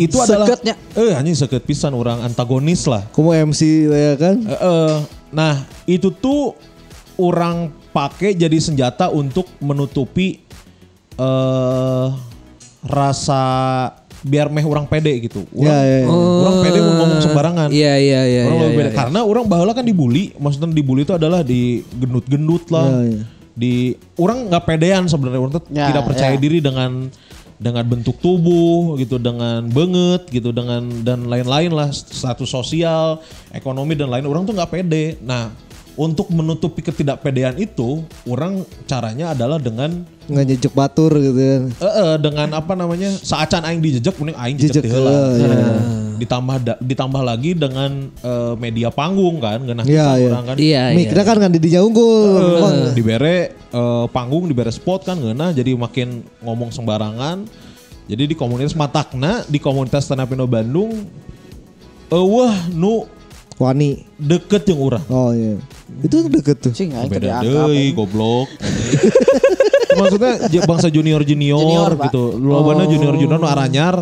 Itu 0.00 0.18
adalah 0.18 0.48
Seketnya. 0.50 0.74
eh 0.96 1.12
anjing 1.14 1.36
seket 1.36 1.62
pisan 1.62 1.92
orang 1.94 2.24
antagonis 2.26 2.88
lah. 2.90 3.04
Kamu 3.14 3.52
MC 3.52 3.86
ya 3.86 4.14
kan? 4.18 4.36
Eh, 4.42 4.56
eh, 4.56 4.94
nah, 5.30 5.62
itu 5.84 6.08
tuh 6.10 6.56
orang 7.16 7.70
pakai 7.90 8.32
jadi 8.32 8.58
senjata 8.58 9.08
untuk 9.08 9.48
menutupi 9.58 10.40
eh 11.16 12.08
rasa 12.82 13.42
biar 14.22 14.46
meh 14.50 14.62
orang 14.62 14.86
pede 14.86 15.18
gitu. 15.26 15.42
Orang, 15.50 15.66
Ya, 15.66 15.78
ya, 15.82 15.98
ya. 16.02 16.08
orang 16.10 16.56
pede 16.62 16.78
mau 16.78 16.94
ngomong 17.02 17.20
sembarangan. 17.22 17.68
Iya 17.74 17.94
iya 17.98 18.20
iya. 18.26 18.42
Orang 18.46 18.58
iya, 18.58 18.62
lebih 18.66 18.74
iya, 18.74 18.78
pede. 18.78 18.90
iya. 18.90 18.98
Karena 19.02 19.20
orang 19.26 19.44
baheula 19.50 19.72
kan 19.74 19.84
dibully, 19.86 20.30
maksudnya 20.38 20.70
dibully 20.70 21.02
itu 21.02 21.14
adalah 21.14 21.42
di 21.42 21.82
gendut-gendut 21.98 22.70
lah. 22.70 22.86
Ya, 23.02 23.02
ya. 23.18 23.22
Di 23.52 23.74
orang 24.16 24.48
nggak 24.48 24.64
pedean 24.64 25.04
sebenarnya 25.10 25.40
orang 25.42 25.52
tuh 25.58 25.62
Ya, 25.74 25.90
tidak 25.90 26.06
percaya 26.08 26.34
ya. 26.34 26.40
diri 26.40 26.58
dengan 26.62 27.10
dengan 27.62 27.84
bentuk 27.86 28.18
tubuh 28.18 28.98
gitu, 28.98 29.22
dengan 29.22 29.62
banget 29.70 30.26
gitu, 30.34 30.50
dengan 30.50 30.82
dan 31.06 31.30
lain-lain 31.30 31.70
lah 31.70 31.90
status 31.94 32.50
sosial, 32.50 33.22
ekonomi 33.54 33.94
dan 33.94 34.10
lain 34.10 34.26
orang 34.26 34.42
tuh 34.42 34.54
nggak 34.54 34.70
pede. 34.70 35.18
Nah, 35.22 35.50
untuk 35.94 36.28
menutupi 36.28 36.80
ketidakpedean 36.80 37.56
itu, 37.56 38.00
orang 38.24 38.60
caranya 38.84 39.30
adalah 39.30 39.56
dengan 39.56 40.08
nggak 40.22 40.44
nyejek 40.46 40.72
batur 40.72 41.12
gitu 41.14 41.36
kan. 41.36 41.62
eh 41.68 41.84
eh, 41.84 42.14
dengan 42.16 42.48
apa 42.54 42.72
namanya 42.72 43.12
saacan 43.12 43.60
aing 43.62 43.78
dijejek 43.78 44.16
mending 44.16 44.34
aing 44.34 44.56
jejek 44.56 44.84
heula. 44.84 45.36
ya. 45.36 45.50
Ditambah 46.16 46.56
da- 46.62 46.78
ditambah 46.78 47.20
lagi 47.20 47.52
dengan 47.52 47.90
eh, 48.14 48.54
media 48.56 48.88
panggung 48.88 49.36
kan 49.36 49.60
ngeunah 49.60 49.82
kita 49.82 50.12
iya. 50.16 50.28
orang 50.28 50.44
kan 50.46 50.56
Iya. 50.56 50.82
Mikirnya 50.94 51.24
kan 51.26 51.36
kan 51.38 51.50
didinya 51.50 51.80
unggul. 51.82 52.30
Emang. 52.56 52.74
dibere 52.92 53.36
eh, 53.52 54.06
panggung 54.08 54.46
dibere 54.46 54.70
spot 54.70 55.04
kan 55.04 55.18
ngeunah 55.18 55.50
jadi 55.50 55.74
makin 55.74 56.08
ngomong 56.40 56.70
sembarangan 56.70 57.44
jadi 58.02 58.24
di 58.24 58.34
komunitas 58.34 58.72
matakna 58.72 59.44
di 59.44 59.58
komunitas 59.58 60.06
Tanah 60.06 60.24
Pino 60.24 60.46
Bandung 60.46 61.04
eh 62.08 62.24
wah 62.24 62.56
nu 62.70 63.04
Wani. 63.62 63.90
deket 64.18 64.62
yang 64.66 64.80
urang 64.82 65.04
Oh 65.06 65.30
iya. 65.30 65.56
Itu 66.02 66.26
deket 66.26 66.58
tuh. 66.58 66.72
Cing 66.74 66.90
aing 66.92 67.10
tadi 67.10 67.30
beda 67.30 67.42
deui 67.46 67.94
goblok 67.94 68.50
maksudnya 69.92 70.32
bangsa 70.64 70.88
junior 70.88 71.20
junior, 71.20 71.60
Junior, 71.60 71.90
gitu 72.08 72.40
lobana 72.40 72.88
junior 72.88 73.12
junior 73.12 73.36
no 73.36 73.44
aranyar 73.44 74.00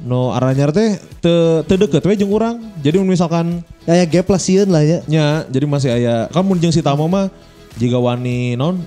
no 0.00 0.32
aranyar 0.32 0.72
teh 0.72 0.96
te, 1.20 1.34
te 1.68 1.74
deket 1.76 2.00
we 2.08 2.16
jeung 2.16 2.32
urang 2.32 2.56
jadi 2.80 2.96
misalkan 3.04 3.60
Ya, 3.82 3.98
ya 3.98 4.06
gap 4.06 4.30
lah 4.30 4.38
sieun 4.38 4.70
lah 4.70 4.80
ya. 4.86 5.02
nya 5.10 5.42
jadi 5.50 5.66
masih 5.66 5.90
aya 5.90 6.30
kamu 6.30 6.54
jeung 6.62 6.72
si 6.72 6.80
Tamo 6.80 7.04
mah 7.10 7.28
jika 7.76 7.98
wani 7.98 8.54
non 8.54 8.78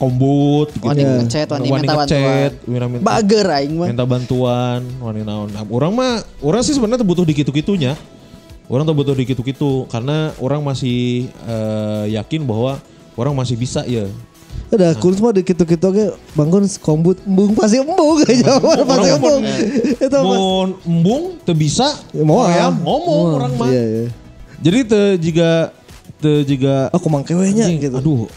kombut 0.00 0.72
gitu. 0.80 0.88
Wani 0.88 1.04
ngechat, 1.04 1.52
wani 1.52 1.68
minta 1.68 1.92
ngechat, 1.92 2.52
bantuan. 2.56 2.72
wani 2.72 2.86
minta, 2.88 3.04
Bager 3.04 3.46
aing 3.52 3.74
mah. 3.76 3.88
minta 3.92 4.04
bantuan, 4.08 4.80
wani 4.96 5.20
naon. 5.20 5.52
Nah, 5.52 5.60
orang 5.68 5.92
mah 5.92 6.24
orang 6.40 6.64
sih 6.64 6.72
sebenarnya 6.72 7.04
butuh 7.04 7.28
di 7.28 7.36
kitu-kitunya. 7.36 8.00
Orang 8.70 8.86
tuh 8.86 8.94
butuh 8.94 9.18
di 9.18 9.26
kitu-kitu 9.26 9.90
karena 9.90 10.30
orang 10.38 10.62
masih 10.62 11.26
eh, 11.26 12.14
yakin 12.14 12.46
bahwa 12.46 12.78
orang 13.18 13.34
masih 13.34 13.58
bisa 13.58 13.82
ya. 13.82 14.06
Udah 14.70 14.94
kulis 15.02 15.18
mah 15.18 15.34
dikit 15.34 15.58
gitu 15.58 15.86
oke 15.90 16.14
bangun 16.38 16.62
kombut 16.78 17.18
embung 17.26 17.58
pasti 17.58 17.82
embung 17.82 18.22
aja 18.22 18.62
pasti 18.94 19.08
embung. 19.10 19.42
Itu 20.06 20.16
mas. 20.22 20.22
Mau 20.22 20.70
embung 20.86 21.22
teu 21.42 21.54
bisa, 21.58 21.98
Ya, 22.14 22.22
mau 22.22 22.46
hoream, 22.46 22.78
ngomong 22.86 23.18
orang 23.42 23.52
mah. 23.58 23.68
Iya 23.74 23.82
iya. 23.82 24.06
Jadi 24.62 24.78
teu 24.86 25.04
juga 25.18 25.50
teu 26.22 26.46
juga 26.46 26.74
Aku 26.94 27.10
mangkewenya 27.10 27.66
gitu. 27.74 27.98
Aduh. 27.98 28.30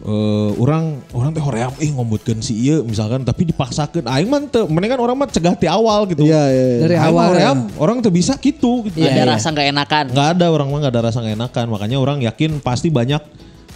Eh 0.00 0.50
orang 0.56 0.96
orang 1.12 1.30
teh 1.36 1.44
hoream 1.44 1.72
ih 1.76 1.92
ngombutkeun 1.92 2.40
si 2.40 2.56
ieu 2.56 2.80
misalkan 2.80 3.20
tapi 3.20 3.44
dipaksakeun 3.44 4.08
aing 4.08 4.32
mah 4.32 4.40
teu 4.48 4.64
mendingan 4.64 4.96
orang 4.96 5.12
mah 5.12 5.28
cegah 5.28 5.52
ti 5.52 5.68
awal 5.68 6.08
gitu. 6.08 6.24
Iya 6.24 6.42
iya. 6.48 6.64
iya. 6.64 6.80
Dari 6.80 6.96
Aing 6.96 7.12
awal 7.12 7.24
ya. 7.24 7.28
hoream 7.28 7.58
orang 7.76 7.96
tuh 8.00 8.12
bisa 8.12 8.32
gitu 8.40 8.88
gitu. 8.88 8.96
ada 9.04 9.36
rasa 9.36 9.52
nggak 9.52 9.68
enakan. 9.76 10.04
Nggak 10.16 10.28
ada 10.40 10.46
orang 10.48 10.66
mah 10.72 10.78
nggak 10.80 10.94
ada 10.96 11.02
rasa 11.12 11.18
nggak 11.20 11.36
enakan 11.36 11.66
makanya 11.68 11.96
orang 12.00 12.18
yakin 12.24 12.64
pasti 12.64 12.88
banyak 12.88 13.20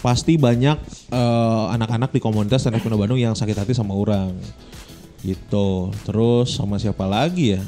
pasti 0.01 0.37
banyak 0.41 0.77
eh, 1.13 1.65
anak-anak 1.77 2.13
di 2.13 2.21
komunitas 2.21 2.65
Indo 2.69 2.97
Bandung 2.97 3.21
yang 3.21 3.37
sakit 3.37 3.57
hati 3.61 3.73
sama 3.77 3.93
orang 3.93 4.33
gitu 5.25 5.89
terus 6.05 6.53
sama 6.53 6.77
siapa 6.77 7.09
lagi 7.09 7.57
ya 7.57 7.63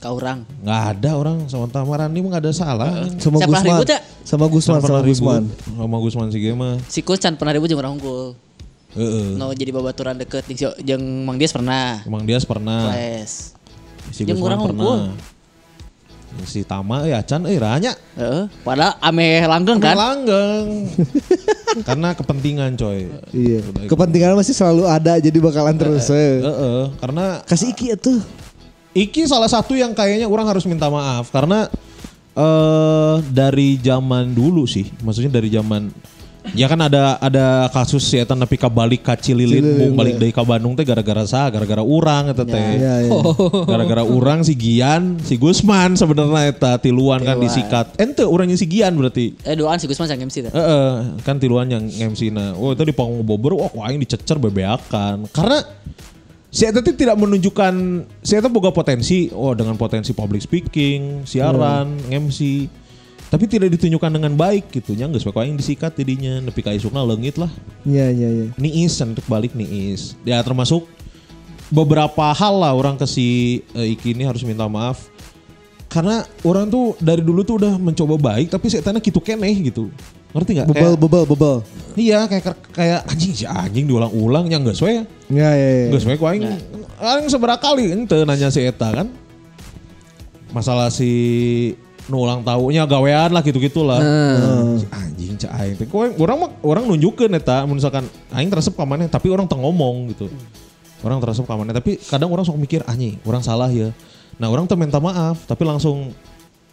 Kau 0.00 0.16
orang. 0.16 0.48
nggak 0.64 0.80
ada 0.96 1.10
orang 1.12 1.44
sama 1.44 1.68
Tamarani 1.68 2.18
mah 2.18 2.28
nggak 2.32 2.42
ada 2.42 2.52
salah 2.52 3.04
Sama 3.20 3.36
Siapa 3.36 3.52
Gusman. 3.52 3.76
ribut 3.76 3.88
ya? 3.88 4.00
Sama 4.24 4.46
Gusman 4.48 4.80
Sama. 4.80 5.00
Gusman. 5.04 5.42
sama 5.68 5.96
Gusman 6.00 6.26
si 6.28 6.38
mah 6.50 6.74
Si 6.88 7.00
Kul 7.00 7.16
can 7.16 7.36
pernah 7.36 7.52
ribut 7.52 7.68
jeung 7.68 7.78
orang 7.78 8.00
unggul. 8.00 8.32
Heeh. 8.90 9.36
No 9.36 9.52
jadi 9.52 9.70
babaturan 9.70 10.16
deket 10.16 10.48
jeung 10.80 11.04
Mang 11.22 11.36
Dias 11.36 11.52
pernah. 11.52 12.00
Emang 12.02 12.24
dia 12.24 12.40
pernah 12.40 12.88
Flash. 12.88 13.52
si 14.08 14.24
Jeung 14.24 14.40
Gusman 14.40 14.48
urang 14.48 14.60
pernah 14.64 14.84
unggul. 14.88 15.00
Si 16.42 16.62
Tama 16.62 17.04
ya 17.04 17.20
Acan 17.20 17.44
eh 17.44 17.60
ranya 17.60 17.92
Heeh. 18.16 18.48
Padahal 18.64 18.96
ame 19.00 19.44
langgeng 19.44 19.78
kan. 19.78 19.94
langgeng 19.98 20.88
karena 21.88 22.08
kepentingan 22.14 22.72
coy 22.74 23.04
Iya. 23.30 23.60
Kepentingan 23.84 24.32
masih 24.32 24.56
selalu 24.56 24.88
ada 24.88 25.18
jadi 25.18 25.38
bakalan 25.38 25.76
terus. 25.76 26.08
eh. 26.08 26.40
Heeh, 26.40 26.82
karena 26.96 27.44
Kasih 27.44 27.70
iki 27.70 27.92
ya 27.92 28.00
tuh. 28.00 28.18
Iki 28.90 29.30
salah 29.30 29.46
satu 29.46 29.78
yang 29.78 29.94
kayaknya 29.94 30.26
orang 30.26 30.50
harus 30.50 30.66
minta 30.66 30.90
maaf 30.90 31.30
karena 31.30 31.70
eh 32.34 33.16
dari 33.30 33.78
zaman 33.78 34.34
dulu 34.34 34.66
sih, 34.66 34.90
maksudnya 35.02 35.38
dari 35.38 35.50
zaman 35.50 35.90
ya 36.56 36.66
kan 36.66 36.80
ada 36.80 37.20
ada 37.20 37.68
kasus 37.68 38.02
ya 38.10 38.24
tapi 38.24 38.56
balik 38.56 39.04
ka 39.04 39.14
Cililin, 39.14 39.60
Cililin, 39.60 39.78
bung 39.78 39.94
balik 39.94 40.14
ya. 40.16 40.20
dari 40.24 40.32
ka 40.32 40.42
Bandung 40.42 40.72
teh 40.74 40.82
gara-gara 40.88 41.24
sah, 41.28 41.46
gara-gara 41.52 41.84
urang 41.84 42.32
eta 42.32 42.44
teh. 42.48 42.80
Iya 42.80 42.94
iya. 43.06 43.20
Gara-gara 43.68 44.02
urang 44.02 44.40
si 44.42 44.56
Gian, 44.56 45.20
si 45.22 45.36
Gusman 45.36 45.94
sebenarnya 45.94 46.50
eta 46.50 46.72
tiluan 46.80 47.22
kan 47.22 47.36
disikat. 47.38 47.94
Ente 48.00 48.24
urangnya 48.24 48.56
si 48.56 48.66
Gian 48.66 48.96
berarti. 48.96 49.36
Eh 49.44 49.54
doaan 49.54 49.78
si 49.78 49.86
Gusman 49.86 50.08
sang 50.08 50.18
MC 50.18 50.48
teh. 50.48 50.52
Heeh, 50.52 51.20
kan 51.22 51.36
tiluan 51.36 51.68
yang 51.68 51.84
MC 51.86 52.32
na. 52.32 52.56
Oh, 52.56 52.72
itu 52.72 52.82
di 52.88 52.94
panggung 52.96 53.22
bobor, 53.22 53.54
wah 53.54 53.68
kok 53.68 53.84
aing 53.84 54.00
dicecer 54.00 54.36
bebeakan. 54.40 55.28
Karena 55.30 55.60
si 56.50 56.66
Eta 56.66 56.82
teh 56.82 56.92
tidak 56.92 57.16
menunjukkan 57.16 57.74
si 58.20 58.34
Eta 58.34 58.50
boga 58.50 58.74
potensi, 58.74 59.30
oh 59.30 59.54
dengan 59.54 59.78
potensi 59.78 60.10
public 60.10 60.42
speaking, 60.44 61.24
siaran, 61.24 61.96
MC. 62.10 62.66
Tapi 63.30 63.46
tidak 63.46 63.70
ditunjukkan 63.78 64.10
dengan 64.10 64.34
baik 64.34 64.74
gitu 64.74 64.98
nya 64.98 65.06
geus 65.06 65.22
poe 65.22 65.38
aing 65.38 65.54
disikat 65.54 65.94
tidinya 65.94 66.42
nepi 66.42 66.66
ka 66.66 66.74
isukna 66.74 67.06
leungit 67.06 67.38
lah. 67.38 67.46
Iya 67.86 68.10
iya 68.10 68.26
iya. 68.26 68.46
Niis 68.58 68.98
untuk 68.98 69.22
balik 69.30 69.54
niis. 69.54 70.18
Ya 70.26 70.42
termasuk 70.42 70.90
beberapa 71.70 72.34
hal 72.34 72.58
lah 72.58 72.74
orang 72.74 72.98
ke 72.98 73.06
si 73.06 73.62
eh, 73.78 73.94
Iki 73.94 74.18
ini 74.18 74.26
harus 74.26 74.42
minta 74.42 74.66
maaf. 74.66 75.06
Karena 75.86 76.26
orang 76.42 76.66
tuh 76.66 76.98
dari 76.98 77.22
dulu 77.22 77.46
tuh 77.46 77.62
udah 77.62 77.78
mencoba 77.78 78.18
baik 78.18 78.50
tapi 78.50 78.66
setannya 78.66 78.98
gitu 78.98 79.22
keneh 79.22 79.54
gitu. 79.62 79.94
Ngerti 80.30 80.50
nggak? 80.54 80.66
Bebel 80.70 80.82
Kayak- 80.94 81.00
bebel 81.02 81.24
bebel. 81.26 81.56
Iya 81.98 82.18
kayak 82.30 82.44
kayak 82.70 83.00
anjing 83.10 83.32
si 83.34 83.44
anjing 83.44 83.84
diulang-ulang 83.90 84.46
yang 84.46 84.62
enggak 84.62 84.78
sesuai. 84.78 84.92
Iya 85.30 85.50
iya 85.50 85.50
iya. 85.50 85.86
Enggak 85.90 86.00
sesuai 86.06 86.16
ku 86.22 86.24
aing. 86.30 86.42
Aing 87.02 87.26
seberapa 87.26 87.58
kali 87.58 87.90
ente 87.90 88.14
nanya 88.22 88.48
si 88.52 88.62
eta 88.62 88.94
kan. 88.94 89.10
Masalah 90.54 90.90
si 90.90 91.10
nu 92.10 92.26
ulang 92.26 92.42
tahunnya 92.42 92.86
gawean 92.86 93.30
lah 93.34 93.42
gitu-gitulah. 93.42 93.98
Si 94.78 94.86
Anjing 94.90 95.34
cak 95.38 95.50
aing 95.50 95.74
teh. 95.82 95.86
Kok 95.90 96.18
orang 96.22 96.36
mah 96.46 96.50
orang 96.62 96.84
nunjukeun 96.86 97.34
eta 97.34 97.66
misalkan 97.66 98.06
aing 98.30 98.50
teresep 98.50 98.74
ka 98.78 98.86
tapi 98.86 99.26
orang 99.30 99.50
teu 99.50 99.58
ngomong 99.58 100.14
gitu. 100.14 100.30
Orang 101.02 101.18
teresep 101.18 101.42
ka 101.42 101.54
tapi 101.58 101.98
kadang 102.06 102.30
orang 102.30 102.46
sok 102.46 102.58
mikir 102.58 102.86
anjing, 102.86 103.18
orang 103.26 103.42
salah 103.42 103.70
ya. 103.70 103.90
Nah, 104.40 104.48
orang 104.48 104.64
tuh 104.64 104.78
minta 104.78 104.96
maaf 105.02 105.42
tapi 105.44 105.68
langsung 105.68 106.16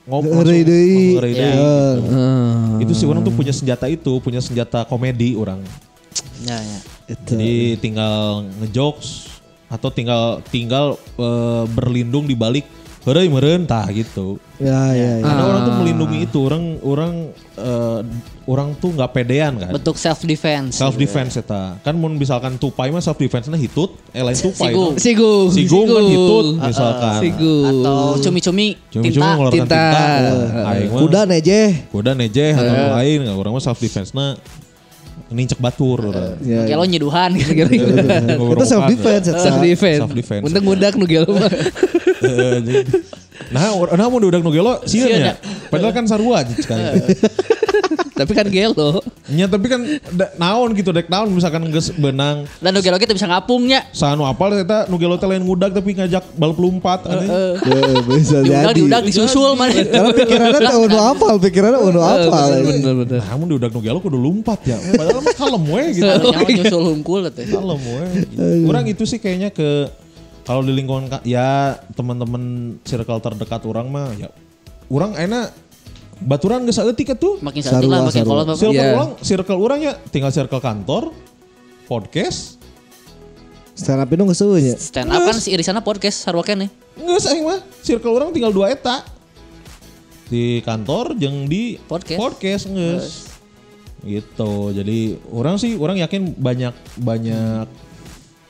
ngomong 0.08 0.42
Ngeri 0.42 0.60
deui. 0.64 1.20
ngeri 1.20 1.32
Ya. 1.36 1.52
deui, 1.52 1.52
gitu. 1.52 2.08
Hmm. 2.16 2.84
Itu 2.84 2.94
sih 2.96 3.06
orang 3.06 3.22
tuh 3.28 3.34
punya 3.36 3.52
senjata 3.52 3.86
itu, 3.92 4.14
punya 4.24 4.40
senjata 4.40 4.88
komedi 4.88 5.36
orang. 5.36 5.60
Ya 6.48 6.58
ya. 6.58 6.80
Jadi 7.28 7.76
tinggal 7.84 8.48
ngejokes 8.64 9.28
atau 9.68 9.92
tinggal 9.92 10.40
tinggal 10.48 10.96
eh, 11.20 11.64
berlindung 11.76 12.24
di 12.24 12.36
balik 12.40 12.64
heureuy 13.04 13.28
meureun 13.28 13.68
tah 13.68 13.88
gitu. 13.92 14.40
Ya 14.60 14.96
ya 14.96 15.20
ya. 15.20 15.28
Karena 15.28 15.44
orang 15.44 15.62
tuh 15.68 15.76
melindungi 15.84 16.18
itu, 16.24 16.38
orang 16.40 16.64
orang 16.84 17.14
eh, 17.60 18.00
orang 18.48 18.72
tuh 18.80 18.96
nggak 18.96 19.12
pedean 19.12 19.60
kan. 19.60 19.72
Bentuk 19.76 20.00
self 20.00 20.24
defense. 20.24 20.80
Self 20.80 20.96
defense 20.96 21.36
eta. 21.36 21.76
Kan 21.84 22.00
mun 22.00 22.16
misalkan 22.16 22.56
tupai 22.56 22.90
mah 22.90 23.04
self 23.04 23.20
defense-nya 23.20 23.60
hitut, 23.60 23.92
eh 24.16 24.24
lain 24.24 24.40
tupai. 24.40 24.72
Sigung. 24.72 24.94
no. 24.96 25.00
Sigung. 25.00 25.48
Sigung 25.52 25.88
kan 25.92 26.04
hitut 26.08 26.46
misalkan. 26.64 27.20
Sigung. 27.22 27.68
Atau 27.68 28.00
cumi-cumi 28.24 28.68
Cuma-cuma 28.88 29.52
tinta. 29.52 29.52
tinta. 29.52 29.84
tinta. 29.92 30.70
Aing 30.72 30.90
mah 30.90 31.02
Kuda 31.04 31.22
neje. 31.28 31.62
kuda 31.92 32.12
nejeh 32.16 32.52
atau 32.56 32.76
lain 32.96 33.18
nggak 33.28 33.36
orang 33.36 33.52
mah 33.52 33.64
self 33.64 33.80
defense-na 33.84 34.40
nincek 35.28 35.60
batur 35.60 36.08
orang. 36.08 36.40
Ya. 36.48 36.64
Kayak 36.64 36.78
lo 36.80 36.86
nyeduhan 36.88 37.30
gitu. 37.36 37.52
Itu 38.56 38.64
self 38.64 38.88
defense. 38.88 39.28
Self 39.28 39.60
defense. 39.60 40.02
Self 40.08 40.16
defense. 40.16 40.44
Untung 40.48 40.64
mudak 40.64 40.96
nu 40.96 41.04
gelo 41.04 41.36
mah. 41.36 41.52
Nah, 43.48 43.70
nah 43.96 44.08
mun 44.12 44.24
udah 44.28 44.42
nugelo 44.44 44.84
sieun 44.84 45.08
Sieun 45.08 45.30
ya. 45.32 45.36
Padahal 45.72 45.94
kan 45.96 46.04
sarua 46.08 46.44
aja 46.44 46.52
sekali. 46.56 46.84
Tapi 48.18 48.32
kan 48.34 48.48
gelo. 48.48 49.00
Nya 49.28 49.46
tapi 49.46 49.66
kan 49.66 49.82
da- 50.10 50.34
naon 50.36 50.74
gitu 50.74 50.90
dek 50.90 51.06
naon 51.06 51.30
misalkan 51.30 51.62
geus 51.68 51.92
benang 51.92 52.50
Dan 52.58 52.74
oke 52.74 52.88
oke 52.88 53.06
bisa 53.08 53.26
ngapungnya. 53.26 53.86
sanu 53.92 54.24
apal 54.24 54.52
eta 54.52 54.88
nugelo 54.88 55.16
teh 55.16 55.26
lain 55.26 55.42
ngudag 55.42 55.70
tapi 55.70 55.94
ngajak 55.94 56.26
bal 56.34 56.52
pelumpat 56.52 57.06
aneh. 57.06 57.28
Ya, 57.28 58.02
bisa 58.04 58.38
Diudag 58.42 58.64
jadi. 58.66 58.76
diudag 58.76 59.04
disusul 59.04 59.54
mana. 59.54 59.72
Karena 59.78 60.12
pikirannya 60.12 60.60
tuh 60.60 60.82
udah 60.84 61.02
apal, 61.12 61.34
pikirannya 61.38 61.80
udah 61.84 62.04
apal. 62.04 62.48
Bener 62.58 62.94
bener. 62.98 63.20
Nah, 63.20 63.36
mun 63.36 63.48
diudag 63.48 63.70
nugelo 63.70 64.00
kudu 64.00 64.18
lumpat 64.18 64.60
ya. 64.64 64.78
Padahal 64.92 65.22
mah 65.22 65.36
kalem 65.36 65.64
we 65.64 65.84
gitu. 65.94 66.28
Nyusul 66.58 66.84
hungkul 66.90 67.22
teh. 67.30 67.46
Kalem 67.46 67.80
we. 67.80 68.06
Orang 68.66 68.84
itu 68.84 69.04
sih 69.04 69.18
kayaknya 69.18 69.50
ke 69.50 69.88
kalau 70.42 70.64
di 70.64 70.72
lingkungan 70.72 71.12
ya 71.22 71.76
teman-teman 71.92 72.44
circle 72.82 73.20
terdekat 73.20 73.62
orang 73.64 73.88
mah 73.88 74.16
ya 74.16 74.32
orang 74.88 75.12
enak 75.14 75.52
baturan 76.22 76.66
geus 76.66 76.78
saeutik 76.78 77.14
tuh. 77.18 77.38
Makin 77.42 77.62
satu 77.62 77.88
lah 77.88 78.06
makin 78.06 78.24
kolot 78.26 78.46
bapak. 78.48 78.60
Circle 78.60 78.78
Iya. 78.78 78.94
orang, 78.96 79.10
circle 79.22 79.60
orang 79.60 79.80
ya 79.82 79.94
tinggal 80.10 80.32
circle 80.34 80.62
kantor, 80.62 81.04
podcast, 81.86 82.58
Stand 83.78 84.02
up 84.02 84.10
itu 84.10 84.22
nggak 84.26 84.38
sesuai 84.42 84.62
ya. 84.66 84.76
Stand 84.76 85.14
up 85.14 85.22
kan 85.22 85.38
si 85.38 85.54
Irisana 85.54 85.86
podcast 85.86 86.26
sarua 86.26 86.42
nih. 86.42 86.70
Nggak 86.98 87.22
sayang 87.22 87.46
mah, 87.46 87.60
circle 87.86 88.10
orang 88.10 88.34
tinggal 88.34 88.50
dua 88.50 88.74
eta. 88.74 89.06
Di 90.28 90.60
kantor 90.66 91.14
jeung 91.16 91.46
di 91.46 91.78
Podcast. 91.86 92.20
Podcast 92.20 92.64
nges. 92.68 93.06
Gitu. 94.02 94.54
Jadi 94.74 95.22
orang 95.30 95.62
sih 95.62 95.78
orang 95.78 96.02
yakin 96.02 96.34
banyak 96.36 96.74
banyak 96.98 97.70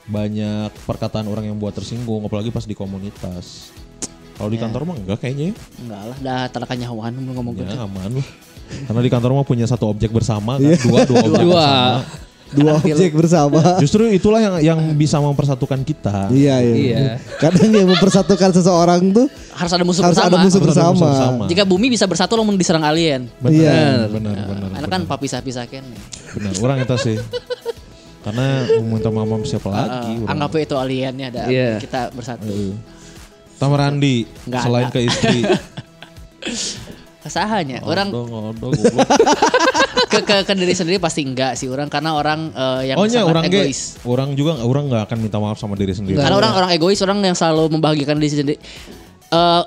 banyak 0.08 0.72
perkataan 0.88 1.28
orang 1.28 1.52
yang 1.52 1.60
buat 1.60 1.76
tersinggung 1.76 2.24
apalagi 2.24 2.50
pas 2.50 2.64
di 2.64 2.74
komunitas. 2.74 3.76
Kalau 4.38 4.50
di 4.50 4.58
kantor 4.58 4.82
mah 4.84 4.96
enggak 4.96 5.18
kayaknya 5.20 5.46
ya. 5.50 5.54
Enggak 5.80 6.02
lah, 6.04 6.18
dah 6.20 6.42
tarakan 6.48 6.78
nyawan 6.78 7.12
belum 7.16 7.36
ngomong 7.36 7.54
Ya, 7.54 7.62
gitu. 7.64 7.74
aman 7.80 8.12
lah. 8.14 8.28
Karena 8.86 9.02
di 9.02 9.10
kantor 9.10 9.30
mah 9.34 9.44
punya 9.44 9.66
satu 9.66 9.86
objek 9.88 10.10
bersama 10.10 10.56
kan, 10.56 10.78
dua 10.78 11.00
dua 11.04 11.20
objek 11.28 11.42
Dua. 11.42 11.56
bersama. 11.58 12.02
Dua 12.48 12.72
objek 12.80 13.12
bersama. 13.12 13.60
Justru 13.84 14.08
itulah 14.08 14.40
yang 14.40 14.56
yang 14.62 14.80
bisa 14.94 15.18
mempersatukan 15.18 15.82
kita. 15.82 16.30
Iya, 16.30 16.62
iya. 16.62 16.76
Iya. 16.76 17.14
Kadang 17.38 17.68
yang 17.70 17.88
mempersatukan 17.88 18.50
seseorang 18.54 19.02
tuh 19.10 19.28
Harus 19.52 19.72
ada 19.74 19.84
musuh 19.84 20.00
harus 20.00 20.16
bersama. 20.16 20.30
ada 20.30 20.38
musuh 20.38 20.60
Harus 20.62 20.70
ada 20.70 20.86
musuh 20.86 21.02
bersama. 21.02 21.08
bersama. 21.10 21.44
Jika 21.48 21.64
bumi 21.64 21.88
bisa 21.90 22.06
bersatu 22.06 22.34
lamun 22.36 22.56
diserang 22.56 22.84
alien. 22.84 23.28
Benar, 23.38 23.52
Iya. 23.52 24.08
benar, 24.08 24.36
benar, 24.46 24.68
Karena 24.70 24.88
kan 24.88 25.02
papisah-pisah 25.04 25.66
kan. 25.66 25.84
benar. 26.32 26.52
Orang 26.62 26.78
itu 26.78 26.96
sih. 27.02 27.18
Karena 28.22 28.48
meminta 28.78 29.08
mama 29.08 29.40
siapa 29.42 29.68
lagi? 29.68 30.12
Eh, 30.14 30.20
orang. 30.22 30.32
anggap 30.36 30.52
itu 30.58 30.76
aliennya 30.76 31.26
ada 31.30 31.42
Iya. 31.48 31.80
kita 31.80 32.12
bersatu. 32.12 32.76
Tamarandi 33.58 34.16
Nggak 34.46 34.62
selain 34.62 34.88
ada. 34.88 34.94
ke 34.94 35.00
istri. 35.04 35.40
Kesahanya 37.28 37.84
orang 37.84 38.08
Odong, 38.08 38.56
odong, 38.56 38.72
goblok. 38.72 39.04
ke, 40.14 40.20
ke 40.24 40.36
ke 40.48 40.54
diri 40.56 40.72
sendiri 40.72 40.96
pasti 40.96 41.28
enggak 41.28 41.60
sih 41.60 41.68
orang 41.68 41.92
karena 41.92 42.16
orang 42.16 42.56
eh, 42.56 42.94
yang 42.94 42.96
Oh 42.96 43.04
nya 43.04 43.20
sangat 43.20 43.32
orang 43.36 43.44
ge, 43.52 43.60
egois. 43.68 43.80
orang 44.08 44.30
juga 44.32 44.64
orang 44.64 44.84
nggak 44.88 45.04
akan 45.12 45.18
minta 45.20 45.38
maaf 45.42 45.60
sama 45.60 45.76
diri 45.76 45.92
sendiri. 45.92 46.16
Karena 46.16 46.40
orang 46.40 46.54
orang 46.56 46.70
egois, 46.72 47.02
orang 47.04 47.20
yang 47.20 47.36
selalu 47.36 47.68
membahagiakan 47.76 48.16
diri 48.16 48.32
sendiri. 48.32 48.58
Eh 49.28 49.62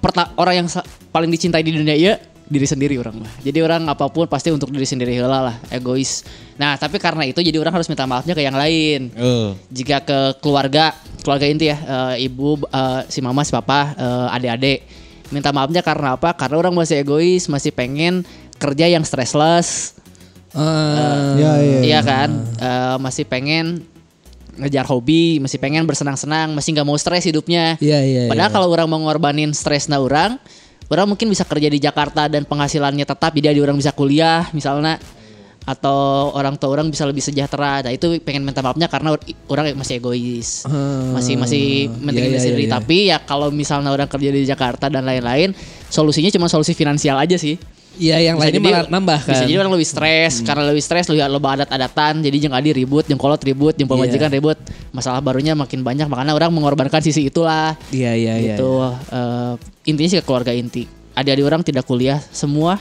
perta- 0.00 0.32
orang 0.40 0.64
yang 0.64 0.68
paling 1.12 1.28
dicintai 1.28 1.60
di 1.60 1.76
dunia 1.76 1.92
iya 1.92 2.16
diri 2.46 2.66
sendiri 2.66 2.94
orang 2.96 3.26
mah. 3.26 3.32
Jadi 3.42 3.58
orang 3.58 3.90
apa 3.90 4.06
pun 4.06 4.30
pasti 4.30 4.54
untuk 4.54 4.70
diri 4.70 4.86
sendiri 4.86 5.10
heula 5.18 5.50
lah, 5.50 5.56
egois. 5.68 6.22
Nah, 6.54 6.78
tapi 6.78 7.02
karena 7.02 7.26
itu 7.26 7.42
jadi 7.42 7.58
orang 7.58 7.74
harus 7.74 7.90
minta 7.90 8.06
maafnya 8.06 8.38
ke 8.38 8.42
yang 8.42 8.54
lain. 8.54 9.10
Eh, 9.10 9.50
Jika 9.74 10.06
ke 10.06 10.18
keluarga, 10.38 10.94
keluarga 11.26 11.46
inti 11.50 11.66
ya, 11.68 11.76
eh, 12.14 12.30
ibu, 12.30 12.54
eh, 12.62 13.00
si 13.10 13.18
mama, 13.18 13.42
si 13.42 13.50
papa, 13.50 13.92
eh, 13.98 14.34
adik-adik. 14.38 14.78
Minta 15.34 15.50
maafnya 15.50 15.82
karena 15.82 16.14
apa? 16.14 16.30
Karena 16.38 16.56
orang 16.56 16.70
masih 16.70 17.02
egois, 17.02 17.50
masih 17.50 17.74
pengen 17.74 18.22
kerja 18.62 18.86
yang 18.86 19.02
stressless. 19.02 19.98
Eh, 20.54 21.30
Iya, 21.36 21.52
iya. 21.60 21.78
Iya 21.82 22.00
kan, 22.06 22.30
Eh, 22.56 22.96
masih 23.02 23.26
pengen 23.26 23.82
ngejar 24.56 24.88
hobi, 24.88 25.36
masih 25.36 25.60
pengen 25.60 25.84
bersenang-senang, 25.84 26.56
masih 26.56 26.72
nggak 26.72 26.86
mau 26.88 26.96
stres 26.96 27.28
hidupnya. 27.28 27.76
Iya, 27.76 28.00
iya, 28.00 28.20
Padahal 28.30 28.48
kalau 28.48 28.68
orang 28.72 28.88
mau 28.88 28.96
ngorbanin 29.04 29.52
stresnya 29.52 30.00
orang, 30.00 30.40
orang 30.86 31.06
mungkin 31.10 31.26
bisa 31.26 31.42
kerja 31.42 31.66
di 31.66 31.78
Jakarta 31.78 32.30
dan 32.30 32.46
penghasilannya 32.46 33.02
tetap, 33.02 33.34
jadi 33.34 33.58
orang 33.58 33.76
bisa 33.78 33.90
kuliah 33.90 34.46
misalnya, 34.54 34.98
atau 35.66 36.30
orang 36.30 36.54
tua 36.54 36.78
orang 36.78 36.86
bisa 36.94 37.02
lebih 37.02 37.18
sejahtera. 37.18 37.82
Nah 37.82 37.90
itu 37.90 38.22
pengen 38.22 38.46
minta 38.46 38.62
maafnya 38.62 38.86
karena 38.86 39.18
or- 39.18 39.26
orang 39.50 39.74
masih 39.74 39.98
egois, 39.98 40.62
Hmm. 40.62 41.10
masih 41.18 41.34
masih 41.34 41.90
mentingin 41.90 42.30
Iya, 42.30 42.30
diri 42.30 42.38
iya, 42.38 42.44
sendiri. 42.46 42.62
iya, 42.62 42.68
iya. 42.70 42.76
Tapi 42.78 42.96
ya 43.10 43.18
kalau 43.18 43.50
misalnya 43.50 43.90
orang 43.90 44.06
kerja 44.06 44.30
di 44.30 44.46
Jakarta 44.46 44.86
dan 44.86 45.02
lain-lain, 45.02 45.50
solusinya 45.90 46.30
cuma 46.30 46.46
solusi 46.46 46.70
finansial 46.70 47.18
aja 47.18 47.34
sih. 47.34 47.58
Iya 47.96 48.16
yang 48.20 48.36
lainnya 48.36 48.60
malah 48.60 48.88
nambah 48.92 49.18
kan. 49.24 49.32
Bisa 49.32 49.44
jadi 49.48 49.58
orang 49.64 49.72
lebih 49.72 49.88
stres 49.88 50.44
karena 50.44 50.62
lebih 50.68 50.84
stres 50.84 51.08
lebih 51.08 51.24
loba 51.32 51.56
adat-adatan 51.60 52.20
jadi 52.20 52.36
jeung 52.36 52.54
adi 52.54 52.76
ribut, 52.76 53.08
jeung 53.08 53.20
kolot 53.20 53.40
ribut, 53.40 53.72
jeung 53.76 53.88
pemajikan 53.88 54.28
Iya. 54.28 54.36
ribut. 54.36 54.58
Masalah 54.92 55.24
barunya 55.24 55.56
makin 55.56 55.80
banyak 55.80 56.06
makanya 56.06 56.36
orang 56.36 56.52
mengorbankan 56.52 57.00
sisi 57.00 57.28
itulah. 57.32 57.74
Iya 57.88 58.12
iya 58.12 58.34
iya. 58.36 58.56
gitu. 58.56 58.84
Eh, 59.12 59.52
intinya 59.88 60.08
sih 60.12 60.18
ke 60.20 60.24
keluarga 60.28 60.52
inti. 60.52 60.84
Adik-adik 61.16 61.44
orang 61.48 61.62
tidak 61.64 61.88
kuliah 61.88 62.20
semua 62.28 62.76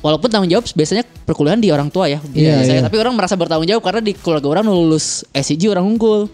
Walaupun 0.00 0.32
tanggung 0.32 0.48
jawab 0.48 0.64
biasanya 0.72 1.04
perkuliahan 1.04 1.60
di 1.60 1.68
orang 1.68 1.92
tua 1.92 2.08
ya. 2.08 2.24
Iya, 2.32 2.64
biasanya. 2.64 2.80
iya. 2.80 2.84
Tapi 2.88 2.96
orang 2.96 3.14
merasa 3.20 3.36
bertanggung 3.36 3.68
jawab 3.68 3.84
karena 3.84 4.00
di 4.00 4.16
keluarga 4.16 4.48
orang 4.48 4.64
lulus 4.64 5.28
SCG 5.36 5.68
orang 5.68 5.84
unggul. 5.84 6.24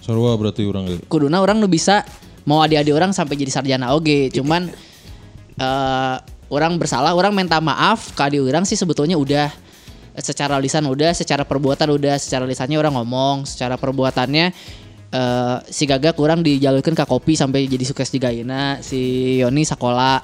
Sarua 0.00 0.32
berarti 0.40 0.64
orang 0.64 0.88
ge. 0.88 0.96
Kuduna 1.12 1.44
orang 1.44 1.60
nu 1.60 1.68
bisa 1.68 2.08
mau 2.48 2.64
adik-adik 2.64 2.96
orang 2.96 3.12
sampai 3.12 3.36
jadi 3.36 3.52
sarjana 3.52 3.92
oge. 3.92 4.32
Cuman 4.32 4.72
eh 5.60 6.16
orang 6.52 6.76
bersalah, 6.76 7.10
orang 7.10 7.32
minta 7.32 7.56
maaf 7.58 8.12
ke 8.12 8.20
adik 8.20 8.44
orang 8.44 8.62
sih 8.62 8.76
sebetulnya 8.76 9.16
udah 9.16 9.48
secara 10.14 10.60
lisan 10.60 10.84
udah, 10.84 11.10
secara 11.10 11.42
perbuatan 11.42 11.88
udah, 11.88 12.14
secara 12.14 12.44
lisannya 12.44 12.76
orang 12.76 12.92
ngomong, 12.92 13.48
secara 13.48 13.74
perbuatannya 13.74 14.52
eh 15.10 15.56
si 15.66 15.84
Gaga 15.84 16.12
kurang 16.12 16.40
dijalurkan 16.40 16.92
ke 16.92 17.04
kopi 17.04 17.32
sampai 17.32 17.64
jadi 17.64 17.80
sukses 17.82 18.08
di 18.08 18.16
Gaina, 18.16 18.80
si 18.80 19.00
Yoni 19.38 19.60
sekolah 19.62 20.20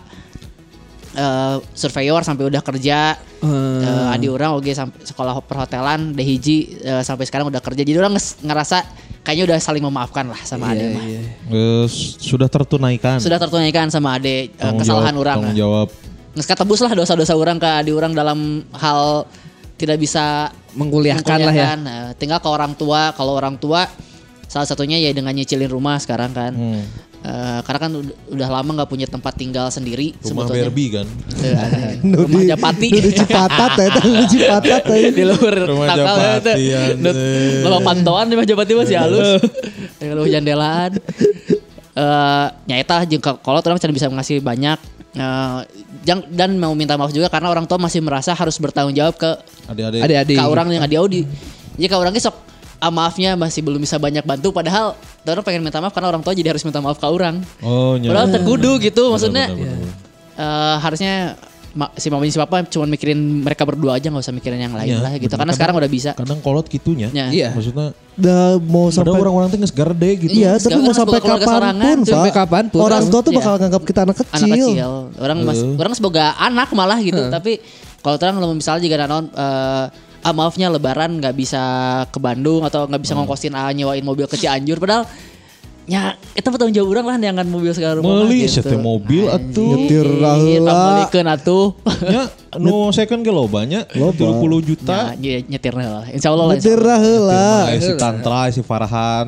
eh 1.10 1.56
surveyor 1.74 2.20
sampai 2.22 2.44
udah 2.46 2.60
kerja 2.62 3.16
Hmm. 3.38 3.78
Eh, 3.78 4.10
adi 4.10 4.26
orang 4.26 4.50
oke 4.52 4.66
sampai 4.68 4.98
sekolah 5.00 5.38
perhotelan 5.40 6.10
deh 6.10 6.26
hiji 6.26 6.74
eh, 6.74 7.06
sampai 7.06 7.22
sekarang 7.22 7.46
udah 7.46 7.62
kerja 7.62 7.86
jadi 7.86 7.94
orang 7.96 8.18
ngerasa 8.18 8.82
kayaknya 9.22 9.54
udah 9.54 9.58
saling 9.62 9.78
memaafkan 9.80 10.26
lah 10.26 10.42
sama 10.42 10.74
ade 10.74 10.90
mah 10.90 11.06
Iya. 11.06 11.20
Eh, 11.46 11.86
sudah 12.18 12.50
tertunaikan. 12.50 13.22
sudah 13.22 13.38
tertunaikan 13.38 13.86
sama 13.88 14.18
ade 14.18 14.50
eh, 14.50 14.58
Tanggung 14.58 14.82
kesalahan 14.82 15.14
jawab- 15.14 15.22
orang 15.22 15.36
Tanggung 15.38 15.54
jawab. 15.56 15.88
Nges 16.30 16.46
tebus 16.46 16.80
lah 16.80 16.92
dosa-dosa 16.92 17.32
orang 17.32 17.56
ke 17.56 17.66
adi 17.66 17.90
orang 17.90 18.12
dalam 18.12 18.38
hal 18.72 19.24
tidak 19.74 19.96
bisa 19.96 20.50
Mengkuliahkan 20.70 21.38
lah 21.38 21.50
ya. 21.50 21.74
mengkuliahkan. 21.74 21.78
Eh, 21.80 22.10
tinggal 22.16 22.38
ke 22.38 22.46
orang 22.46 22.72
tua 22.72 23.10
kalau 23.12 23.34
orang 23.34 23.54
tua 23.54 23.86
salah 24.44 24.64
satunya 24.64 24.96
ya 24.96 25.10
dengan 25.10 25.32
nyicilin 25.32 25.66
rumah 25.66 25.96
sekarang 25.96 26.30
kan 26.30 26.52
Hmm. 26.52 26.82
Eh, 27.18 27.60
karena 27.60 27.80
kan 27.80 27.92
udah, 27.92 28.14
udah 28.30 28.48
lama 28.48 28.70
nggak 28.78 28.86
punya 28.88 29.02
tempat 29.04 29.34
tinggal 29.34 29.66
sendiri 29.68 30.14
Rumah 30.14 30.22
sebetulnya 30.46 30.64
Barbie 30.64 30.88
kan. 30.92 31.06
Nu 32.00 32.14
rumah 32.24 32.38
di- 32.38 32.48
Japati 32.48 32.88
di 32.94 33.10
Cipatat 33.10 33.70
ya, 33.74 33.88
nu 33.98 34.22
Cipatat 34.24 34.82
ya. 34.86 35.10
di 35.10 35.24
luar 35.26 35.54
Rumah 35.66 35.86
Japati, 35.90 36.62
anjing. 36.70 37.60
Lama 37.60 37.78
pantauan 37.82 38.24
di 38.24 38.34
mah 38.34 38.46
Japati 38.46 38.72
masih 38.72 38.96
halus. 38.96 39.42
Dengan 39.98 40.30
jandelaan. 40.30 40.90
Eh 41.92 42.46
nyata 42.64 43.02
jeung 43.04 43.18
ka- 43.18 43.42
kalau 43.42 43.58
orang 43.58 43.90
bisa 43.90 44.06
ngasih 44.06 44.38
banyak 44.38 44.78
jang, 45.10 45.66
dan 46.30 46.56
mau 46.56 46.72
minta 46.72 46.96
maaf 46.96 47.12
juga 47.12 47.28
karena 47.28 47.52
orang 47.52 47.68
tua 47.68 47.76
masih 47.76 48.00
merasa 48.00 48.32
harus 48.32 48.56
bertanggung 48.56 48.96
jawab 48.96 49.18
ke 49.18 49.30
Adik-adik. 49.68 50.00
Adik-adik. 50.00 50.36
ke 50.38 50.44
orang 50.44 50.68
yang 50.72 50.82
ada 50.86 50.94
Audi. 50.96 51.28
Jadi 51.76 51.86
kalau 51.90 52.02
orang 52.06 52.14
sok 52.16 52.36
ah, 52.78 52.92
maafnya 52.94 53.34
masih 53.34 53.60
belum 53.60 53.82
bisa 53.82 53.98
banyak 53.98 54.22
bantu 54.22 54.54
padahal 54.54 54.94
orang 55.26 55.44
pengen 55.44 55.62
minta 55.66 55.82
maaf 55.82 55.92
karena 55.92 56.08
orang 56.08 56.22
tua 56.24 56.32
jadi 56.32 56.54
harus 56.54 56.64
minta 56.64 56.80
maaf 56.80 56.96
ke 56.96 57.06
orang. 57.06 57.42
Oh, 57.60 57.98
nya. 57.98 58.08
Padahal 58.08 58.28
terkudu 58.32 58.78
gitu 58.80 59.12
maksudnya. 59.12 59.50
benar, 59.52 59.58
benar. 59.58 59.92
eh, 60.38 60.76
harusnya 60.80 61.14
ma- 61.70 61.92
si 61.94 62.08
mama 62.08 62.24
si 62.24 62.36
papa 62.36 62.64
cuma 62.64 62.84
mikirin 62.84 63.16
mereka 63.16 63.62
berdua 63.62 63.96
aja 63.96 64.08
nggak 64.08 64.20
usah 64.20 64.32
mikirin 64.32 64.56
yang 64.58 64.72
lain 64.72 64.88
Iya, 64.90 65.02
lah 65.02 65.12
gitu 65.14 65.28
benar. 65.28 65.38
karena 65.40 65.52
sekarang 65.52 65.74
udah 65.76 65.90
bisa. 65.90 66.10
Kadang 66.12 66.40
kolot 66.40 66.66
gitunya. 66.66 67.08
Ya. 67.10 67.28
Iya. 67.28 67.48
Maksudnya 67.52 67.92
Udah 68.18 68.58
mau 68.58 68.90
sampai 68.90 69.14
orang-orang 69.14 69.46
tuh 69.48 69.58
ngesgarde 69.62 70.10
gitu. 70.18 70.32
Iya, 70.34 70.58
tapi 70.58 70.74
gak 70.74 70.82
mau 70.82 70.90
sampai 70.92 71.20
kapan 71.22 71.74
pun, 71.76 71.98
tuh. 72.02 72.10
Sampai 72.10 72.30
Pak. 72.30 72.38
kapan 72.42 72.64
pun. 72.66 72.80
Orang 72.82 73.04
tua 73.06 73.20
tuh 73.20 73.30
Iya. 73.30 73.38
bakal 73.38 73.52
nganggap 73.58 73.82
kita 73.84 74.00
anak 74.02 74.16
kecil. 74.16 74.34
anak 74.42 74.56
kecil 74.58 74.90
orang 75.18 75.38
mas 75.40 75.58
orang 75.62 75.94
sebagai 75.94 76.24
anak 76.34 76.68
malah 76.72 76.98
gitu 76.98 77.22
tapi 77.28 77.62
kalau 77.98 78.16
terang 78.16 78.38
kalau 78.38 78.52
misalnya 78.52 78.80
jika 78.80 79.04
naon 79.04 79.26
eh, 79.28 79.84
ah 80.18 80.32
maafnya 80.32 80.66
lebaran 80.66 81.14
nggak 81.14 81.30
bisa 81.32 81.62
ke 82.06 82.18
Bandung 82.18 82.62
atau 82.62 82.84
nggak 82.84 82.98
bisa 82.98 83.14
ngongkosin 83.14 83.54
ah, 83.54 83.70
nyewain 83.70 84.02
mobil 84.02 84.26
ke 84.26 84.34
Cianjur 84.34 84.78
padahal 84.78 85.06
ya 85.88 86.14
itu 86.36 86.44
tanggung 86.44 86.76
jawab 86.76 87.00
orang 87.00 87.06
lah 87.08 87.16
neangan 87.16 87.48
mobil 87.48 87.72
segala 87.72 87.98
rupa 87.98 88.06
Meuli 88.06 88.44
gitu. 88.44 88.76
mobil 88.76 89.24
atuh. 89.24 89.68
Nyetir 89.72 90.04
Iya, 90.04 90.20
raheula. 90.20 90.72
balikeun 90.76 91.28
atuh. 91.32 91.66
Ya, 92.08 92.22
no 92.60 92.88
second 92.92 93.24
banyak. 93.24 93.84
Loba. 93.96 94.40
30 94.40 94.68
juta. 94.68 94.98
Ya, 95.20 95.40
nyetir 95.44 95.72
lah. 95.72 96.04
Insya 96.12 96.32
Allah 96.32 96.52
lah. 96.52 96.54
Nyetir. 96.56 96.78
Firman, 96.78 97.80
si 97.80 97.92
Tantra, 97.96 98.40
si 98.52 98.60
Farhan. 98.60 99.26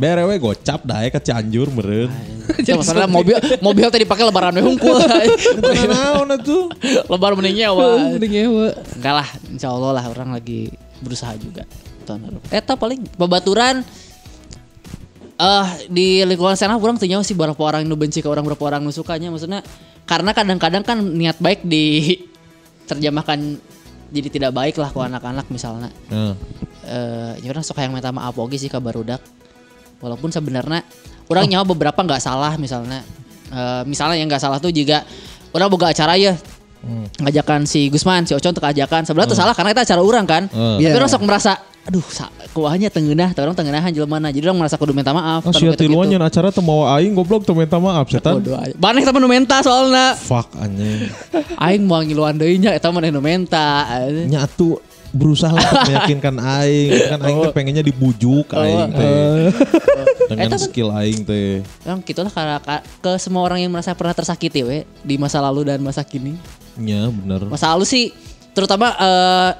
BRW 0.00 0.30
gocap 0.40 0.80
dah 0.88 1.04
ya 1.04 1.12
ke 1.12 1.20
Cianjur 1.20 1.68
meren. 1.76 2.08
Masalah 2.56 3.04
mobil 3.04 3.36
mobil 3.60 3.84
tadi 3.92 4.08
pakai 4.08 4.24
lebaran 4.24 4.56
we 4.56 4.64
hungkul. 4.64 4.96
Itu 4.96 5.86
naon 5.86 6.28
atuh? 6.34 6.72
Lebaran 7.04 7.36
mending 7.36 7.56
nyewa. 7.60 8.00
Mending 8.16 8.32
nyewa. 8.32 8.66
Enggak 8.96 9.14
lah, 9.20 9.28
insya 9.52 9.68
Allah 9.68 10.00
lah 10.00 10.04
orang 10.08 10.32
lagi 10.32 10.72
berusaha 11.04 11.36
juga. 11.36 11.68
Eta 12.48 12.74
paling 12.80 13.04
pembaturan 13.14 13.84
eh 15.40 15.66
di 15.88 16.20
lingkungan 16.28 16.52
sana 16.52 16.76
orang 16.76 17.00
tuh 17.00 17.08
nyawa 17.08 17.24
sih 17.24 17.32
berapa 17.32 17.56
orang 17.56 17.88
nu 17.88 17.96
benci 17.96 18.20
ke 18.20 18.28
orang 18.28 18.44
berapa 18.44 18.60
orang 18.60 18.84
nu 18.84 18.92
sukanya 18.92 19.32
maksudnya 19.32 19.64
karena 20.04 20.36
kadang-kadang 20.36 20.84
kan 20.84 21.00
niat 21.00 21.40
baik 21.40 21.64
di 21.64 22.18
terjemahkan 22.90 23.56
jadi 24.10 24.28
tidak 24.28 24.50
baik 24.52 24.74
lah 24.76 24.90
ke 24.90 24.98
anak-anak 24.98 25.46
misalnya. 25.54 25.88
Nah, 26.10 26.34
eh 26.82 27.32
ya 27.46 27.48
orang 27.54 27.62
suka 27.62 27.86
yang 27.86 27.94
minta 27.94 28.10
maaf 28.10 28.34
oke 28.34 28.58
sih 28.58 28.66
ke 28.66 28.76
barudak 28.82 29.22
walaupun 30.02 30.34
sebenarnya 30.34 30.82
orang 31.30 31.46
nyawa 31.46 31.64
beberapa 31.64 32.02
nggak 32.02 32.20
salah 32.20 32.58
misalnya. 32.58 33.06
Eh, 33.50 33.82
misalnya 33.86 34.18
yang 34.18 34.26
nggak 34.26 34.42
salah 34.42 34.58
tuh 34.58 34.74
juga 34.74 35.06
orang 35.54 35.70
boga 35.70 35.94
acara 35.94 36.18
ya. 36.18 36.34
Ngajakan 37.22 37.68
si 37.70 37.86
Gusman 37.92 38.26
si 38.26 38.32
Ocon 38.34 38.50
untuk 38.56 38.66
ajakan 38.66 39.06
sebenarnya 39.06 39.30
itu 39.30 39.38
salah 39.38 39.54
karena 39.54 39.70
itu 39.72 39.82
acara 39.86 40.00
orang 40.02 40.24
kan. 40.26 40.42
Eh. 40.50 40.76
tapi 40.80 40.84
Iya. 40.90 40.98
orang 40.98 41.10
sok 41.12 41.22
merasa 41.22 41.52
aduh 41.80 42.04
kuahnya 42.52 42.92
tengenah, 42.92 43.32
orang 43.32 43.56
tengenahan 43.56 43.90
jelema 43.90 44.20
mana. 44.20 44.28
Jadi 44.28 44.44
orang 44.46 44.60
merasa 44.66 44.76
kudu 44.76 44.92
minta 44.92 45.16
maaf. 45.16 45.46
Oh, 45.48 45.52
sia 45.54 45.72
tiluan 45.72 46.06
nyen 46.10 46.20
acara 46.20 46.52
teu 46.52 46.60
mau 46.60 46.84
aing 46.84 47.16
goblok 47.16 47.46
teu 47.46 47.56
minta 47.56 47.80
maaf 47.80 48.10
setan. 48.10 48.42
Baneh 48.76 49.02
temen 49.02 49.20
nu 49.22 49.28
menta 49.30 49.64
soalna. 49.64 50.12
Fuck 50.18 50.54
anjing. 50.60 51.08
Aing 51.64 51.84
mau 51.88 52.04
ngiluan 52.04 52.36
deui 52.36 52.60
nya 52.60 52.76
eta 52.76 52.92
maneh 52.92 53.08
nu 53.08 53.24
menta. 53.24 53.88
Nya 54.28 54.44
atuh 54.44 54.76
berusaha 55.10 55.50
untuk 55.50 55.90
meyakinkan 55.90 56.38
aing 56.38 56.90
kan 57.10 57.18
aing 57.26 57.38
teh 57.42 57.50
pengennya 57.50 57.82
dibujuk 57.82 58.46
aing 58.54 58.94
teh 58.94 59.50
dengan 60.30 60.54
kan- 60.54 60.62
skill 60.62 60.94
aing 60.94 61.26
teh 61.26 61.66
Yang 61.82 62.30
karena 62.30 62.62
ka- 62.62 62.84
ke 63.02 63.18
semua 63.18 63.42
orang 63.42 63.58
yang 63.58 63.74
merasa 63.74 63.90
pernah 63.98 64.14
tersakiti 64.14 64.62
we 64.62 64.86
di 65.02 65.18
masa 65.18 65.42
lalu 65.42 65.66
dan 65.66 65.82
masa 65.82 66.06
kini. 66.06 66.38
nya 66.78 67.10
bener 67.10 67.50
Masa 67.50 67.74
lalu 67.74 67.90
sih 67.90 68.14
terutama 68.54 68.94
eh, 68.94 69.50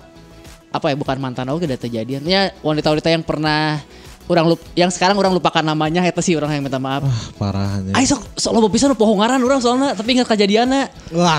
apa 0.71 0.87
ya 0.91 0.97
bukan 0.97 1.18
mantan 1.18 1.51
aku 1.51 1.66
udah 1.66 1.79
terjadian. 1.79 2.23
Ya 2.23 2.55
wanita-wanita 2.62 3.11
yang 3.11 3.27
pernah 3.27 3.83
orang 4.31 4.47
lup, 4.55 4.62
yang 4.79 4.87
sekarang 4.95 5.18
orang 5.18 5.35
lupakan 5.35 5.59
namanya 5.59 6.07
itu 6.07 6.23
sih 6.23 6.39
orang 6.39 6.55
yang 6.55 6.62
minta 6.62 6.79
maaf. 6.79 7.03
ah 7.03 7.23
parahnya 7.35 7.91
Ayo 7.99 8.14
sok 8.14 8.23
sok 8.39 8.53
lo 8.55 8.71
pisan 8.71 8.95
pohongaran 8.95 9.43
orang 9.43 9.59
soalnya 9.59 9.91
tapi 9.99 10.14
ingat 10.14 10.31
kejadiannya. 10.31 10.87
Wah. 11.11 11.39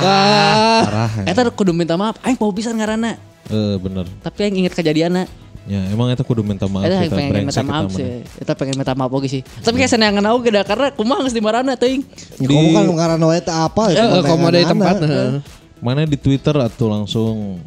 parah 0.84 1.12
Eta 1.24 1.48
kudu 1.48 1.72
minta 1.72 1.96
maaf. 1.96 2.20
Aing 2.20 2.36
mau 2.36 2.52
pisan 2.52 2.76
ngaranna. 2.76 3.16
eh 3.48 3.76
bener 3.80 4.06
Tapi 4.20 4.38
yang 4.48 4.68
ingat 4.68 4.76
kejadiannya. 4.76 5.26
ya 5.62 5.78
emang 5.94 6.10
itu 6.10 6.26
kudu 6.28 6.42
minta 6.44 6.66
maaf 6.68 6.84
Eta 6.84 6.96
yang 7.00 7.04
kita 7.08 7.16
pengen 7.16 7.46
minta 7.48 7.64
maaf 7.64 7.88
sih. 7.96 8.06
Eta 8.44 8.54
pengen 8.60 8.76
minta 8.76 8.94
maaf 9.00 9.12
oke 9.16 9.28
sih. 9.32 9.42
Tapi 9.64 9.76
kayak 9.80 9.92
senangan 9.96 10.24
aku 10.28 10.52
gede 10.52 10.60
karena 10.68 10.88
kumaha 10.92 11.24
geus 11.24 11.32
di 11.32 11.40
marana 11.40 11.80
teuing. 11.80 12.04
Kamu 12.44 12.70
kan 12.76 12.84
ngarana 12.92 13.26
wae 13.32 13.40
teh 13.40 13.56
apa 13.56 13.96
eh, 13.96 14.24
komo 14.28 14.52
dari 14.52 14.68
tempat. 14.68 14.96
mana 15.80 16.06
di 16.06 16.14
Twitter 16.14 16.54
atau 16.60 16.92
langsung 16.94 17.58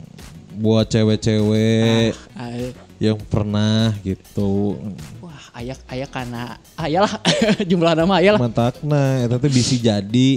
buat 0.55 0.87
cewek-cewek 0.87 2.15
Ayo. 2.35 2.69
yang 2.99 3.19
pernah 3.21 3.91
gitu 4.01 4.79
Wah, 5.19 5.43
ayak 5.53 5.79
ayak 5.87 6.11
karena 6.11 6.57
ayalah 6.75 7.13
jumlah 7.71 7.93
nama 7.93 8.15
ayalah. 8.19 8.41
matakna 8.41 9.23
eta 9.23 9.37
teh 9.37 9.51
bisa 9.51 9.75
jadi 9.75 10.29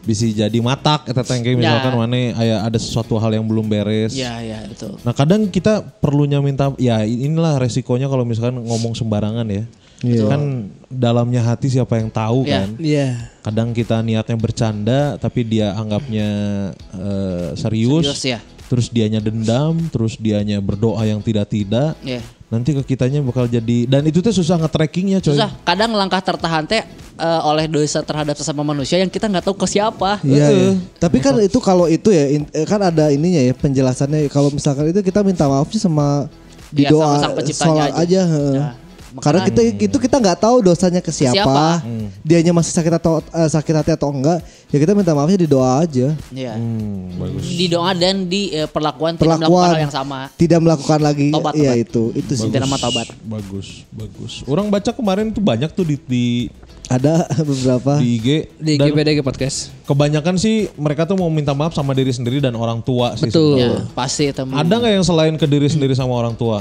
bisa 0.00 0.24
jadi 0.24 0.58
matak 0.58 1.04
eta 1.04 1.20
teh 1.20 1.36
kayak 1.36 1.58
misalkan 1.58 1.92
Ya. 1.92 1.98
mana 1.98 2.16
aya 2.34 2.56
ada 2.62 2.78
sesuatu 2.78 3.18
hal 3.18 3.28
yang 3.30 3.44
belum 3.44 3.66
beres 3.66 4.14
Iya, 4.14 4.32
iya, 4.40 4.58
betul. 4.64 4.96
Nah 5.02 5.12
kadang 5.12 5.46
kita 5.46 5.82
perlunya 6.00 6.38
minta 6.38 6.72
ya 6.76 7.02
inilah 7.02 7.58
resikonya 7.58 8.06
kalau 8.06 8.24
misalkan 8.24 8.62
ngomong 8.62 8.94
sembarangan 8.94 9.44
ya. 9.44 9.64
Kan 9.98 10.70
dalamnya 10.86 11.42
hati 11.42 11.68
siapa 11.68 11.98
yang 11.98 12.06
tahu 12.08 12.46
Iya. 12.46 12.54
kan. 12.54 12.68
Iya. 12.78 13.08
Kadang 13.42 13.68
kita 13.74 13.98
niatnya 13.98 14.38
bercanda 14.38 15.00
tapi 15.18 15.42
dia 15.42 15.74
anggapnya 15.74 16.28
eh, 16.94 17.48
serius. 17.52 18.06
Serius 18.06 18.24
ya. 18.24 18.40
Terus 18.68 18.92
dianya 18.92 19.18
dendam, 19.18 19.80
terus 19.88 20.20
dianya 20.20 20.60
berdoa 20.60 21.00
yang 21.02 21.24
tidak-tidak. 21.24 21.96
Iya. 22.04 22.20
Nanti 22.48 22.72
ke 22.72 22.80
kitanya 22.84 23.20
bakal 23.20 23.44
jadi 23.44 23.84
dan 23.84 24.08
itu 24.08 24.24
tuh 24.24 24.32
susah 24.32 24.56
nge-trackingnya 24.56 25.20
coy. 25.20 25.36
Susah. 25.36 25.52
Kadang 25.64 25.92
langkah 25.92 26.20
tertahan 26.20 26.64
teh 26.64 26.80
eh, 27.16 27.40
oleh 27.44 27.68
dosa 27.68 28.00
terhadap 28.00 28.36
sesama 28.40 28.64
manusia 28.64 28.96
yang 28.96 29.12
kita 29.12 29.28
nggak 29.28 29.44
tahu 29.44 29.56
ke 29.56 29.68
siapa. 29.68 30.16
Iya, 30.24 30.48
iya. 30.48 30.72
Tapi 30.96 31.20
kan 31.20 31.36
itu 31.44 31.60
kalau 31.60 31.84
itu 31.88 32.08
ya 32.08 32.24
in- 32.32 32.48
eh, 32.48 32.64
kan 32.64 32.80
ada 32.80 33.12
ininya 33.12 33.40
ya 33.40 33.52
penjelasannya 33.52 34.32
kalau 34.32 34.48
misalkan 34.48 34.88
itu 34.88 35.00
kita 35.04 35.20
minta 35.20 35.44
maaf 35.44 35.68
sih 35.68 35.80
sama 35.80 36.24
di 36.72 36.84
Iya, 36.84 36.92
doa 36.92 37.04
sama 37.04 37.20
sang 37.20 37.34
penciptanya 37.36 37.84
aja. 37.92 38.00
aja. 38.00 38.20
heeh. 38.24 38.87
Ya, 39.08 39.20
Karena 39.20 39.40
kita 39.42 39.60
itu 39.64 39.96
kita 39.96 40.16
nggak 40.16 40.38
tahu 40.38 40.60
dosanya 40.60 41.00
ke 41.00 41.08
siapa, 41.08 41.32
siapa? 41.34 41.80
dianya 42.20 42.52
masih 42.52 42.70
sakit 42.70 42.92
atau 42.94 43.24
eh, 43.24 43.48
sakit 43.48 43.74
hati 43.74 43.90
atau 43.90 44.08
enggak, 44.08 44.38
ya 44.66 44.76
kita 44.76 44.92
minta 44.92 45.12
maafnya 45.12 45.38
di 45.38 45.48
doa 45.48 45.80
aja. 45.80 46.12
Iya. 46.28 46.52
Hmm, 46.52 47.16
bagus. 47.16 47.44
Di 47.48 47.66
doa 47.66 47.90
dan 47.92 48.24
di 48.24 48.50
eh, 48.50 48.64
perlakuan, 48.64 49.16
tidak 49.16 49.40
melakukan 49.40 49.48
Perlakuan 49.48 49.68
hal 49.70 49.80
yang 49.80 49.94
sama. 49.94 50.20
tidak 50.34 50.58
melakukan 50.60 51.00
lagi, 51.00 51.28
Tobat, 51.30 51.52
iya 51.52 51.72
tobat. 51.72 51.82
itu 51.82 52.02
itu 52.14 52.32
sih. 52.34 52.48
Itu 52.48 52.58
nama 52.58 52.76
taubat. 52.76 53.08
Bagus, 53.22 53.66
bagus. 53.88 54.32
Orang 54.44 54.68
baca 54.68 54.90
kemarin 54.90 55.30
tuh 55.30 55.40
banyak 55.40 55.70
tuh 55.70 55.84
di 55.84 55.96
di, 55.98 56.24
Ada 56.86 57.24
beberapa. 57.48 57.96
di 57.96 58.08
IG 58.14 58.28
Di 58.56 58.74
dan 58.76 58.88
GBDG 58.88 59.20
podcast. 59.20 59.72
kebanyakan 59.84 60.36
sih 60.36 60.68
mereka 60.74 61.04
tuh 61.04 61.16
mau 61.16 61.28
minta 61.28 61.52
maaf 61.52 61.72
sama 61.72 61.92
diri 61.92 62.08
sendiri 62.08 62.38
dan 62.38 62.52
orang 62.52 62.80
tua 62.80 63.12
sih. 63.14 63.24
Betul. 63.26 63.56
Ya, 63.56 63.88
pasti 63.92 64.28
temen. 64.30 64.52
Ada 64.52 64.68
nggak 64.74 64.92
yang 64.94 65.02
selain 65.02 65.32
ke 65.34 65.44
diri 65.44 65.64
sendiri 65.66 65.92
sama 65.92 66.12
orang 66.12 66.32
tua? 66.32 66.60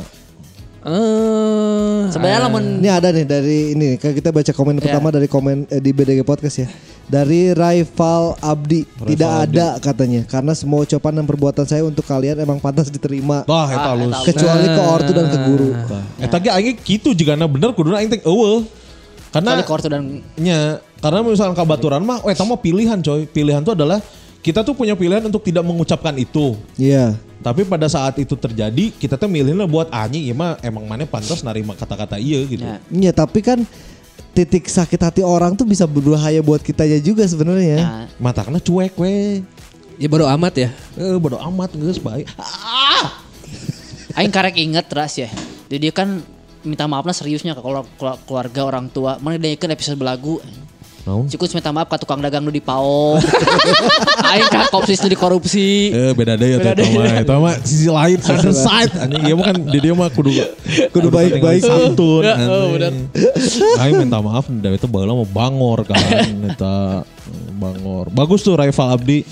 Eh, 0.87 1.99
Sebenarnya 2.15 2.47
lamun 2.47 2.79
Ini 2.79 2.89
ada 2.95 3.11
nih 3.11 3.27
dari 3.27 3.75
ini 3.75 3.99
kan 3.99 4.15
kita 4.15 4.31
baca 4.31 4.51
komen 4.55 4.79
pertama 4.79 5.11
dari 5.11 5.27
komen 5.27 5.67
eh, 5.67 5.83
di 5.83 5.91
BDG 5.91 6.23
podcast 6.23 6.63
ya. 6.63 6.67
Dari 7.07 7.51
Rival 7.55 8.35
Abdi 8.39 8.87
tidak 9.03 9.31
ada 9.47 9.79
katanya 9.79 10.23
karena 10.27 10.51
semua 10.55 10.87
ucapan 10.87 11.19
dan 11.19 11.25
perbuatan 11.27 11.63
saya 11.67 11.83
untuk 11.83 12.03
kalian 12.03 12.35
emang 12.39 12.59
pantas 12.59 12.87
diterima 12.87 13.47
Wah, 13.47 13.67
eta 13.67 13.89
Ah, 13.91 13.95
eta 13.95 14.19
kecuali 14.27 14.67
ke 14.67 14.81
ortu 14.83 15.11
dan 15.11 15.27
ke 15.27 15.37
guru. 15.43 15.69
Eta 16.19 16.35
ge 16.39 16.49
aing 16.51 16.75
kitu 16.79 17.11
jigana 17.11 17.47
bener 17.47 17.75
kuduna 17.75 17.99
aing 17.99 18.11
teh 18.11 18.23
eueuh. 18.23 18.63
Karena 19.31 19.59
Kali 19.59 19.63
kortu 19.67 19.87
dan 19.91 20.23
nya 20.39 20.79
karena 21.03 21.19
misalkan 21.19 21.55
kabaturan 21.55 21.99
mah 21.99 22.23
oh 22.23 22.31
eta 22.31 22.47
mah 22.47 22.59
pilihan 22.59 22.99
coy. 23.03 23.27
Pilihan 23.27 23.59
itu 23.59 23.71
adalah 23.75 23.99
kita 24.39 24.63
tuh 24.63 24.71
punya 24.71 24.95
pilihan 24.95 25.23
untuk 25.27 25.43
tidak 25.43 25.67
mengucapkan 25.67 26.15
itu. 26.15 26.55
Iya. 26.79 27.15
Tapi 27.37 27.63
pada 27.63 27.85
saat 27.87 28.17
itu 28.17 28.33
terjadi, 28.33 28.91
kita 28.91 29.15
tuh 29.15 29.29
milihnya 29.29 29.63
buat 29.63 29.87
anjing, 29.87 30.25
iya 30.25 30.35
mah 30.35 30.57
emang 30.59 30.83
mana 30.83 31.05
pantas 31.05 31.39
narima 31.41 31.77
kata-kata 31.77 32.17
iya 32.17 32.41
gitu. 32.43 32.65
Ya. 32.65 32.77
Iya, 32.89 33.11
tapi 33.13 33.39
kan 33.45 33.61
titik 34.33 34.65
sakit 34.67 35.01
hati 35.01 35.21
orang 35.25 35.53
tuh 35.53 35.65
bisa 35.65 35.85
berbahaya 35.85 36.41
buat 36.41 36.61
kitanya 36.61 36.97
juga 36.97 37.25
sebenarnya. 37.25 37.77
ya, 37.77 37.85
Matakna 38.17 38.57
cuek 38.57 38.93
we. 38.97 39.41
ya 39.97 40.05
bodo 40.05 40.29
amat 40.29 40.53
ya. 40.57 40.69
Eh 40.93 41.17
bodo 41.17 41.41
amat 41.41 41.73
geus 41.73 41.97
baik. 41.97 42.29
aing 44.13 44.33
karek 44.33 44.57
inget 44.57 44.85
ras 44.93 45.17
ya. 45.17 45.29
Jadi 45.69 45.89
dia 45.89 45.93
kan 45.93 46.21
minta 46.61 46.85
maafnya 46.85 47.13
seriusnya 47.13 47.53
ke 47.53 47.61
keluar- 47.61 47.87
keluar- 47.97 48.21
keluarga 48.25 48.61
orang 48.65 48.85
tua. 48.89 49.17
Mana 49.17 49.37
dia 49.37 49.53
kan 49.55 49.69
episode 49.69 49.97
belagu. 49.97 50.41
Naon? 51.07 51.23
Cikus 51.31 51.55
minta 51.55 51.71
maaf 51.71 51.87
ke 51.87 51.95
tukang 51.97 52.19
dagang 52.19 52.43
nu 52.43 52.51
di 52.51 52.59
Pao. 52.59 53.15
aing 54.29 54.51
ka 54.51 54.67
kopsis 54.67 54.99
nu 54.99 55.07
di 55.07 55.15
korupsi. 55.15 55.87
Eh 55.87 56.11
beda 56.11 56.35
deh 56.35 56.51
ya 56.51 56.57
Beda 56.59 56.75
Eta 56.75 56.83
deui. 56.83 56.95
mah 56.99 57.13
Eta 57.23 57.35
mah 57.39 57.53
sisi 57.63 57.87
lain 57.87 58.19
other 58.19 58.51
side 58.51 58.91
anjing 58.99 59.23
Iya 59.23 59.33
mah 59.33 59.45
kan 59.47 59.55
di 59.63 59.77
dia 59.79 59.93
mah 59.95 60.09
kudu 60.11 60.35
Kudu 60.93 61.07
baik-baik. 61.07 61.63
santun 61.63 62.27
Ya, 62.27 62.35
oh, 62.43 62.75
bener. 62.75 62.91
Aing 63.81 64.03
minta 64.03 64.19
maaf 64.19 64.51
da 64.51 64.67
itu 64.69 64.83
baheula 64.85 65.15
mau 65.15 65.23
bangor 65.23 65.87
kan 65.87 65.95
eta 66.43 66.75
bangor. 67.55 68.11
Bagus 68.11 68.43
tuh 68.43 68.59
rival 68.59 68.87
Abdi. 68.91 69.23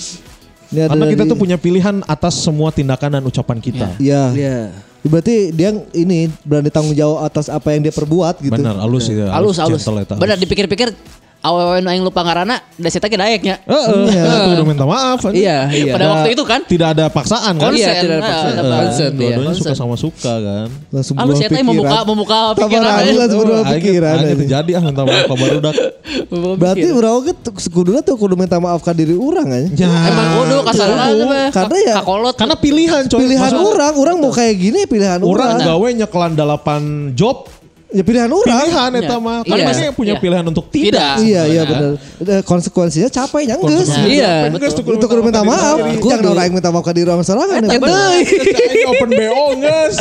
Ini 0.71 0.80
ada 0.88 0.95
Karena 0.95 1.05
kita 1.11 1.23
dari- 1.28 1.32
tuh 1.36 1.38
punya 1.38 1.57
pilihan 1.59 2.01
atas 2.07 2.39
semua 2.39 2.71
tindakan 2.71 3.19
dan 3.19 3.23
ucapan 3.28 3.59
kita. 3.59 3.99
Iya. 3.99 4.32
Iya. 4.32 4.57
Berarti 5.05 5.53
dia 5.53 5.69
ini 5.93 6.32
berani 6.41 6.73
tanggung 6.73 6.97
jawab 6.97 7.30
atas 7.30 7.45
apa 7.45 7.76
yang 7.76 7.86
dia 7.86 7.93
perbuat 7.93 8.41
gitu. 8.41 8.49
Benar, 8.49 8.80
halus 8.82 9.05
ya. 9.05 9.30
Halus 9.30 9.61
halus. 9.61 9.86
halus. 9.86 10.17
Bener 10.17 10.34
dipikir-pikir 10.39 10.97
awewe 11.41 11.77
nu 11.79 11.89
aing 11.89 12.01
lupa 12.01 12.21
ngaranna 12.21 12.57
da 12.75 12.89
sita 12.89 13.05
ge 13.05 13.15
daeknya. 13.15 13.61
Heeh, 13.63 14.05
kita 14.13 14.53
udah 14.55 14.65
minta 14.65 14.86
maaf. 14.86 15.19
anjing. 15.21 15.45
Iya, 15.45 15.59
iya. 15.69 15.93
Pada 15.93 16.05
waktu 16.11 16.29
itu 16.33 16.43
kan 16.43 16.61
Tidak 16.63 16.88
ada 16.91 17.05
paksaan 17.07 17.53
kan? 17.55 17.69
Konsen. 17.69 17.81
Iya, 17.81 17.91
tidak 18.01 18.15
ada 18.15 18.23
paksaan. 18.23 18.53
ada 18.53 18.63
Eh, 18.65 18.77
Consent, 18.81 19.13
iya. 19.21 19.36
Suka 19.53 19.73
sama 19.73 19.95
suka 19.95 20.33
kan. 20.38 20.67
Langsung 20.89 21.15
ya 21.38 21.47
teh 21.49 21.61
membuka 21.61 21.97
membuka 22.05 22.38
pikiran. 22.57 22.91
Langsung 23.13 23.39
berubah 23.45 23.63
pikiran. 23.77 24.15
aing 24.15 24.25
aja. 24.25 24.36
terjadi 24.41 24.71
ah 24.77 24.81
minta 24.86 25.01
maaf 25.03 25.25
kabar 25.25 25.49
udah. 25.59 25.73
Berarti 26.61 26.88
urang 26.91 27.15
ke 27.25 27.33
kuduna 27.69 27.99
tuh 28.01 28.15
kudu 28.17 28.33
minta 28.33 28.57
maaf 28.57 28.81
ke 28.81 28.91
diri 28.93 29.13
orang 29.13 29.47
aja. 29.49 29.86
Ya. 29.86 29.89
Emang 30.09 30.27
kudu 30.41 30.55
kasarna 30.65 31.03
teh. 31.13 31.47
Karena 31.53 31.75
ya- 31.81 31.95
kakolot. 32.01 32.36
Karena 32.36 32.55
pilihan 32.57 33.01
coy. 33.05 33.19
Pilihan 33.21 33.49
Masa 33.53 33.57
orang, 33.61 33.93
orang 33.95 34.15
mau 34.17 34.31
kayak 34.33 34.55
gini 34.57 34.79
pilihan 34.86 35.21
Orang 35.21 35.61
orang. 35.61 35.67
gawe 35.67 35.88
nyekelan 36.03 36.33
delapan 36.33 36.81
job. 37.13 37.47
Ya 37.95 38.03
pilihan 38.03 38.27
orang. 38.27 38.43
Pilihan 38.67 38.91
eta 38.99 39.07
Iya. 39.07 39.17
mah. 39.23 39.37
Iya. 39.39 39.51
Kan 39.55 39.57
masih 39.63 39.85
punya 39.95 40.13
Iya. 40.15 40.23
pilihan 40.27 40.43
untuk 40.43 40.65
tidak. 40.67 41.15
Tidak. 41.15 41.15
Iya 41.23 41.41
iya 41.47 41.61
benar. 41.63 41.91
Eh, 42.19 42.41
Konsekuensinya 42.43 43.07
capek 43.07 43.41
nya 43.47 43.55
geus. 43.55 43.87
Iya. 44.03 44.51
Geus 44.51 44.75
Itu 44.75 44.83
kudu 45.07 45.21
minta 45.23 45.47
maaf. 45.47 45.79
Jangan 45.79 46.35
orang 46.35 46.51
minta 46.51 46.69
maaf 46.75 46.83
ke 46.83 46.91
diri 46.91 47.07
orang 47.07 47.23
sorangan. 47.23 47.63
Eta 47.63 47.87
ya. 47.87 48.19
Aing 48.19 48.87
open 48.91 49.09
BO 49.15 49.45
geus. 49.63 49.95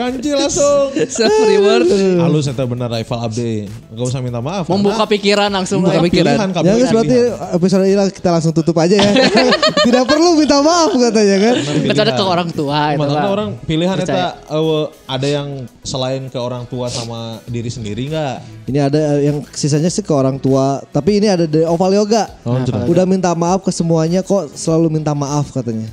Kanci 0.00 0.30
langsung. 0.40 0.84
Self 0.96 1.36
reward. 1.44 1.84
Halus 2.24 2.48
eta 2.48 2.64
bener 2.64 2.88
rival 2.88 3.18
Abdi. 3.20 3.68
Enggak 3.92 4.06
usah 4.08 4.20
minta 4.24 4.40
maaf. 4.40 4.64
Membuka 4.72 5.04
pikiran 5.04 5.52
langsung. 5.52 5.84
Membuka 5.84 6.08
pikiran. 6.08 6.36
Ya 6.64 6.72
guys 6.72 6.88
berarti 6.88 7.18
episode 7.52 7.84
ini 7.84 8.00
kita 8.16 8.28
langsung 8.32 8.56
tutup 8.56 8.80
aja 8.80 8.96
ya. 8.96 9.10
Tidak 9.86 10.04
perlu 10.08 10.40
minta 10.40 10.64
maaf 10.64 10.88
katanya 10.88 11.36
kan. 11.36 11.54
Kecuali 11.84 12.12
ke 12.16 12.24
orang 12.24 12.48
tua 12.48 12.80
itu 12.96 13.00
Makanya 13.04 13.28
orang 13.28 13.48
pilihan 13.68 13.96
eta 14.00 14.40
eh, 14.40 14.84
ada 15.04 15.26
yang 15.26 15.48
selain 15.84 16.32
ke 16.32 16.38
orang 16.40 16.64
tua 16.64 16.88
sama 16.88 17.25
diri 17.46 17.70
sendiri 17.70 18.08
enggak? 18.10 18.42
Ini 18.66 18.78
ada 18.82 19.00
yang 19.22 19.42
sisanya 19.54 19.90
sih 19.92 20.02
ke 20.02 20.12
orang 20.12 20.36
tua. 20.40 20.82
Tapi 20.90 21.22
ini 21.22 21.30
ada 21.30 21.44
dari 21.46 21.64
Oval 21.64 21.92
Yoga. 21.94 22.30
Oh, 22.42 22.58
jelas. 22.62 22.86
Udah 22.86 23.04
minta 23.06 23.30
maaf 23.34 23.62
ke 23.62 23.70
semuanya 23.70 24.24
kok 24.24 24.52
selalu 24.56 25.00
minta 25.00 25.14
maaf 25.14 25.50
katanya. 25.54 25.88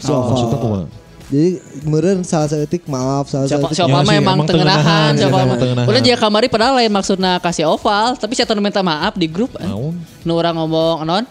Si 0.00 0.10
Oval. 0.10 0.32
Maksudnya 0.32 0.58
kumaha? 0.60 0.86
Jadi 1.30 1.62
kemarin 1.86 2.26
salah 2.26 2.50
satu 2.50 2.66
etik 2.66 2.90
maaf, 2.90 3.30
salah 3.30 3.46
etik. 3.46 3.70
siapa 3.70 3.86
Ya 3.86 4.02
mah 4.02 4.02
sih, 4.02 4.18
emang 4.18 4.38
tengenahan, 4.42 4.50
tengenahan, 4.50 5.10
siapa 5.14 5.38
ya, 5.38 5.74
mah. 5.78 5.86
Udah 5.86 6.02
dia 6.02 6.16
kamari 6.18 6.50
padahal 6.50 6.74
lain 6.82 6.90
maksudnya 6.90 7.38
kasih 7.38 7.70
oval, 7.70 8.18
tapi 8.18 8.34
saya 8.34 8.50
minta 8.58 8.82
maaf 8.82 9.14
di 9.14 9.30
grup. 9.30 9.54
Naon? 9.54 9.94
Nu 10.26 10.34
orang 10.34 10.58
ngomong 10.58 11.06
non 11.06 11.22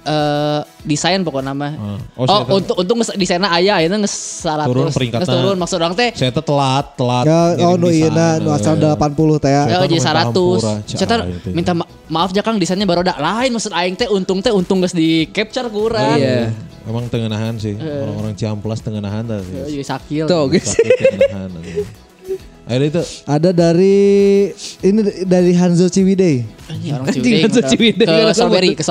eh 0.00 0.60
desain 0.82 1.20
pokoknya 1.20 1.52
mah. 1.52 1.72
Ah. 1.72 1.98
Oh, 2.14 2.24
Oh, 2.24 2.56
untuk 2.56 2.76
untuk 2.76 2.94
nges- 2.96 3.14
desainnya 3.14 3.48
aya 3.48 3.78
ayeuna 3.78 3.98
geus 3.98 4.14
100. 4.42 4.66
Turun 4.66 4.88
peringkatna. 4.88 5.22
Geus 5.22 5.32
turun 5.32 5.56
maksud 5.56 5.76
orang 5.76 5.94
teh 5.94 6.10
Saya 6.12 6.30
teh 6.30 6.40
telat, 6.40 6.86
telat. 6.94 7.24
Ya, 7.24 7.40
oh 7.62 7.74
no 7.74 7.88
iya 7.88 8.08
nah, 8.08 8.36
nu 8.36 8.50
eh. 8.50 8.56
asal 8.56 8.74
80 8.74 8.96
teh 9.38 9.50
ya. 9.50 9.62
Ya 9.64 9.76
Saya 9.76 9.84
jadi 9.84 9.94
minta 9.94 10.10
100. 10.10 10.24
hampura, 10.24 10.72
Saya 10.82 10.98
cah, 10.98 11.06
teh 11.06 11.18
itu. 11.30 11.48
minta 11.52 11.72
ma- 11.72 11.90
maaf 12.08 12.30
ya 12.30 12.40
Kang 12.40 12.56
desainnya 12.56 12.84
baru 12.84 13.00
ada 13.02 13.16
lain 13.16 13.50
maksud 13.52 13.72
aing 13.72 13.94
teh 13.94 14.08
untung 14.08 14.38
teh 14.40 14.50
untung 14.50 14.78
geus 14.78 14.92
di 14.92 15.28
capture 15.28 15.68
kurang. 15.68 16.16
Iya. 16.16 16.50
Emang 16.84 17.04
tengenahan 17.06 17.54
sih. 17.56 17.76
Orang-orang 17.76 18.32
Ciamplas 18.32 18.80
tengenahan 18.80 19.20
tadi. 19.22 19.52
Ya, 19.52 19.64
Jadi 19.68 19.84
sakil. 19.84 20.24
Tuh 20.24 20.48
tengenahan. 20.48 21.50
Akhirnya 22.68 22.88
itu 22.92 23.02
Ada 23.24 23.50
dari 23.50 23.96
ini 24.84 25.00
dari 25.24 25.52
Hanzo 25.56 25.88
Ciwidey. 25.88 26.44
Anjing, 26.68 26.92
orang 26.92 27.06
Ciwidey. 27.16 27.40
Hanzo 27.48 27.60
Ciwidey, 27.64 28.04
Ke 28.04 28.34
Strawberry, 28.36 28.70
ke 28.76 28.82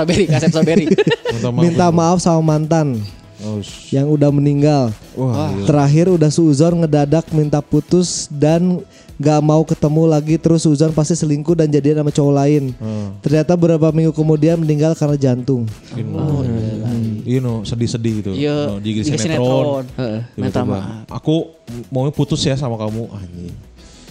Strawberry. 0.50 0.86
minta 1.30 1.50
maaf. 1.54 1.62
Minta 1.62 1.86
maaf 1.94 2.18
sama 2.18 2.42
mantan 2.42 2.98
Oh, 3.38 3.62
yang 3.94 4.10
udah 4.10 4.34
meninggal. 4.34 4.90
Wah, 5.14 5.54
iya. 5.54 5.70
Terakhir 5.70 6.10
udah 6.10 6.34
Suzon 6.34 6.82
ngedadak 6.82 7.30
minta 7.38 7.62
putus 7.62 8.26
dan 8.34 8.82
gak 9.22 9.42
mau 9.46 9.62
ketemu 9.62 10.10
lagi 10.10 10.42
terus 10.42 10.66
Suzon 10.66 10.90
pasti 10.90 11.14
selingkuh 11.14 11.54
dan 11.54 11.70
jadian 11.70 12.02
sama 12.02 12.10
cowok 12.10 12.34
lain. 12.34 12.74
Hmm. 12.82 13.14
Ternyata 13.22 13.54
beberapa 13.54 13.94
minggu 13.94 14.10
kemudian 14.10 14.58
meninggal 14.58 14.98
karena 14.98 15.14
jantung. 15.22 15.70
Oh, 16.18 16.42
iya 17.28 17.40
no, 17.44 17.68
sedih-sedih 17.68 18.14
gitu. 18.24 18.32
Iya, 18.32 18.72
No, 18.72 18.80
di 18.80 19.04
sinetron. 19.04 19.84
Minta 20.40 20.64
maaf. 20.64 21.12
Aku 21.12 21.52
mau 21.92 22.08
putus 22.10 22.40
ya 22.42 22.56
sama 22.56 22.80
kamu. 22.80 23.04
Anjing. 23.12 23.56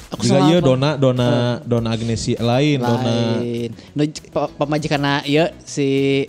Aku 0.06 0.22
Juga 0.22 0.38
salah 0.38 0.48
iya? 0.52 0.58
Dona 0.62 0.90
Dona 0.94 1.28
Dona 1.66 1.88
Agnesia 1.90 2.38
lain, 2.38 2.78
Dona 2.78 3.02
Lain. 3.02 3.70
Nu 3.90 4.02
pa- 4.30 4.52
pemajikanna 4.54 5.26
ieu 5.26 5.50
si 5.66 5.86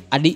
Adi. 0.10 0.34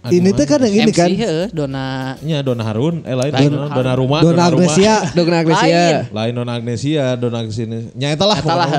Adi 0.00 0.16
ini 0.16 0.32
teh 0.32 0.48
kan 0.48 0.58
yang 0.64 0.74
ini 0.74 0.90
MC 0.90 0.96
kan 0.96 1.10
Dona 1.52 2.16
Nya 2.24 2.40
Dona 2.40 2.64
Harun, 2.64 3.04
eh 3.04 3.12
lain 3.14 3.30
Lain 3.30 3.50
Dona, 3.52 3.68
Harun. 3.68 3.76
Dona 3.76 3.92
Rumah, 3.94 4.20
Dona 4.24 4.44
Rumah. 4.48 4.66
Agnesia. 4.66 4.94
Dogna 5.14 5.36
Agnesia. 5.44 5.68
Lain. 5.70 5.94
Lain 6.10 6.32
Dona 6.34 6.52
Agnesia, 6.56 7.04
Dona 7.14 7.36
Agnesia. 7.38 7.64
Nya 7.94 8.08
eta 8.10 8.24
lah. 8.26 8.38
Eta 8.40 8.54
lah. 8.56 8.70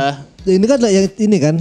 Ini 0.42 0.66
kan 0.66 0.80
yang 0.84 1.06
ini 1.16 1.38
kan 1.38 1.56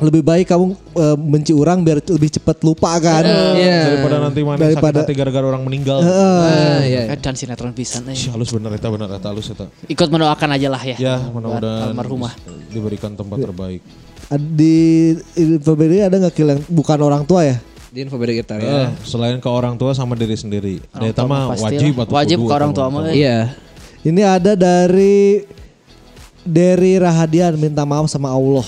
lebih 0.00 0.22
baik 0.22 0.48
kamu 0.48 0.64
eh, 0.72 1.16
benci 1.16 1.52
orang 1.52 1.80
biar 1.80 2.00
lebih 2.00 2.30
cepat 2.32 2.60
lupa 2.60 2.96
kan. 2.96 3.20
Iya. 3.54 3.94
Daripada 3.94 4.16
nanti 4.18 4.40
mana 4.40 4.56
Daripada- 4.56 5.04
sakit 5.04 5.06
hati 5.06 5.14
gara-gara 5.14 5.46
orang 5.46 5.62
meninggal. 5.62 6.00
Ah, 6.00 6.80
iya. 6.82 7.04
Kan 7.12 7.20
dan 7.20 7.34
sinetron 7.36 7.72
pisan. 7.72 8.08
Ih, 8.08 8.32
halus 8.32 8.48
bener 8.48 8.72
eta 8.72 8.88
bener 8.88 9.06
eta 9.06 9.28
halus 9.28 9.48
eta. 9.48 9.68
Ikut 9.86 10.08
mendoakan 10.08 10.48
aja 10.56 10.68
lah 10.68 10.82
ya. 10.82 10.96
Ya, 10.96 11.16
mudah-mudahan 11.28 11.92
almarhumah. 11.92 12.32
diberikan 12.70 13.12
tempat 13.12 13.38
terbaik. 13.38 13.80
Di 14.30 14.76
Februari 15.58 16.00
ada 16.00 16.16
nggak 16.16 16.32
kill 16.32 16.48
yang 16.48 16.60
bukan 16.66 16.98
orang 17.02 17.26
tua 17.26 17.42
ya? 17.44 17.56
Di 17.90 18.06
info 18.06 18.14
beda 18.14 18.30
gitar 18.30 18.62
Eh, 18.62 18.64
ya. 18.64 18.94
selain 19.02 19.42
ke 19.42 19.50
orang 19.50 19.74
tua 19.74 19.90
sama 19.90 20.14
diri 20.14 20.38
sendiri. 20.38 20.78
Mah 20.94 21.10
mah 21.26 21.42
pastilah. 21.50 21.66
wajib 21.74 21.92
atau 21.98 22.12
Wajib 22.14 22.38
kudu 22.38 22.46
ke 22.46 22.54
orang 22.54 22.70
tua 22.70 22.86
mah. 22.86 23.10
Iya. 23.10 23.50
Ini 24.00 24.22
ada 24.22 24.54
dari 24.54 25.42
dari 26.40 26.96
Rahadian 26.96 27.58
minta 27.58 27.82
maaf 27.82 28.06
sama 28.06 28.30
Allah. 28.30 28.64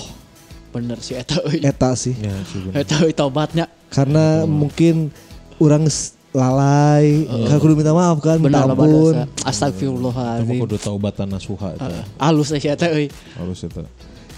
Bener 0.73 0.97
sih 0.99 1.13
eta 1.13 1.37
euy. 1.45 1.61
Eta 1.61 1.93
sih. 1.93 2.17
Ya, 2.17 2.33
sih. 2.49 2.65
Eta 2.73 3.05
euy 3.05 3.13
tobatnya. 3.13 3.69
Karena 3.93 4.49
mungkin 4.49 5.13
orang 5.61 5.85
lalai, 6.33 7.29
kan 7.45 7.61
kudu 7.61 7.77
minta 7.77 7.93
maaf 7.93 8.17
kan, 8.17 8.41
minta 8.41 8.65
ampun. 8.65 8.89
dosa. 8.89 9.21
Eta 9.21 9.29
mah 9.37 9.49
Astagfirullahaladzim. 9.53 10.57
kudu 10.65 10.75
taubatan 10.81 11.29
nasuha 11.29 11.77
eta. 11.77 12.01
Halus 12.17 12.49
aja 12.49 12.73
eta 12.73 12.89
euy. 12.89 13.13
Halus 13.37 13.61
eta. 13.61 13.85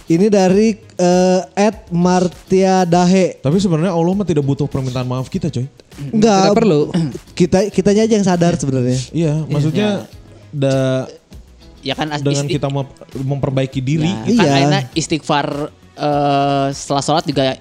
Ini 0.05 0.29
dari 0.29 0.77
eh, 0.77 1.41
Ed 1.57 1.89
Martia 1.89 2.85
Dahe. 2.85 3.41
Tapi 3.41 3.57
sebenarnya 3.57 3.89
Allah 3.89 4.13
mah 4.13 4.21
tidak 4.21 4.45
butuh 4.45 4.69
permintaan 4.69 5.07
maaf 5.07 5.31
kita, 5.31 5.49
coy. 5.49 5.65
Enggak 6.11 6.51
Tidak 6.51 6.53
perlu. 6.53 6.79
Kita 7.33 7.57
kitanya 7.71 8.05
aja 8.05 8.13
yang 8.13 8.27
sadar 8.27 8.53
sebenarnya. 8.53 8.99
Iya, 9.09 9.33
maksudnya 9.47 10.05
da, 10.51 11.07
Ya 11.81 11.93
kan 11.93 12.09
dengan 12.17 12.45
kita 12.45 12.65
mem- 12.65 12.89
memperbaiki 13.13 13.77
diri. 13.77 14.09
Nah, 14.09 14.25
Iya. 14.25 14.41
Kan 14.41 14.49
akhirnya 14.51 14.81
istighfar 14.93 15.47
eh, 15.95 16.67
setelah 16.71 17.01
sholat 17.01 17.23
juga 17.23 17.55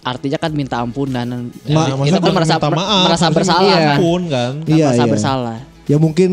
artinya 0.00 0.38
kan 0.38 0.50
minta 0.50 0.76
ampun 0.76 1.06
dan 1.06 1.52
Ma- 1.66 1.92
kita 2.00 2.18
kan 2.18 2.32
merasa 2.32 2.56
minta 2.56 2.68
maaf, 2.72 3.04
merasa 3.04 3.26
bersalah 3.28 3.60
minta 3.60 3.76
kan. 3.76 3.94
ampun 3.94 4.22
kan. 4.26 4.52
Kan 4.58 4.70
Iya, 4.70 4.86
merasa 4.88 5.02
iya. 5.02 5.12
bersalah. 5.12 5.58
Ya 5.84 5.96
mungkin 5.98 6.30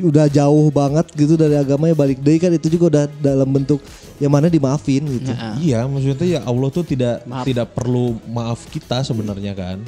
udah 0.00 0.26
jauh 0.26 0.70
banget 0.70 1.06
gitu 1.12 1.34
dari 1.34 1.52
agamanya 1.52 1.92
balik 1.92 2.22
deh 2.22 2.38
kan 2.38 2.48
itu 2.48 2.70
juga 2.70 2.84
udah 2.88 3.04
dalam 3.18 3.48
bentuk 3.50 3.82
yang 4.16 4.30
mana 4.30 4.46
dimaafin 4.46 5.02
gitu. 5.02 5.28
Heeh. 5.28 5.54
Iya, 5.66 5.82
maksudnya 5.84 6.26
ya 6.28 6.40
Allah 6.40 6.68
tuh 6.70 6.84
tidak 6.84 7.26
Maaf. 7.26 7.42
tidak 7.42 7.66
perlu 7.70 8.14
maaf 8.24 8.64
kita 8.66 9.02
sebenarnya 9.02 9.50
kan. 9.52 9.82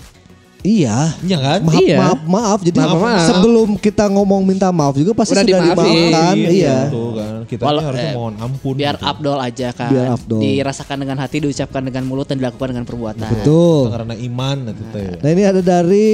Iya. 0.63 1.11
Iya 1.21 1.39
kan? 1.39 1.59
Maaf, 1.61 1.81
Iya. 1.81 1.97
maaf, 1.99 2.21
maaf. 2.25 2.59
Jadi 2.63 2.79
Maaf, 2.79 2.95
maaf. 2.97 3.27
sebelum 3.27 3.69
kita 3.77 4.07
ngomong 4.07 4.43
minta 4.43 4.71
maaf 4.71 4.95
juga 4.95 5.11
pasti 5.13 5.35
Udah 5.35 5.43
sudah 5.43 5.59
dimaafin. 5.61 5.91
dimaafkan. 5.91 6.35
Iya. 6.39 6.79
Gitu 6.87 7.03
kan. 7.13 7.35
Kita 7.45 7.63
Walau- 7.63 7.85
harusnya 7.85 8.09
eh, 8.09 8.15
mohon 8.15 8.35
ampun. 8.39 8.75
Biar 8.75 8.95
gitu. 8.95 9.05
abdol 9.05 9.39
aja 9.39 9.69
kan. 9.73 9.91
Biar 9.91 10.07
afdol. 10.13 10.41
Dirasakan 10.41 10.97
dengan 10.99 11.17
hati, 11.19 11.37
diucapkan 11.41 11.83
dengan 11.83 12.03
mulut 12.05 12.27
dan 12.27 12.39
dilakukan 12.39 12.69
dengan 12.71 12.87
perbuatan. 12.87 13.29
Betul. 13.29 13.91
karena 13.91 14.15
iman 14.17 14.57
itu 14.69 14.85
teh. 14.89 15.09
Nah 15.19 15.29
ini 15.29 15.43
ada 15.43 15.61
dari 15.61 16.11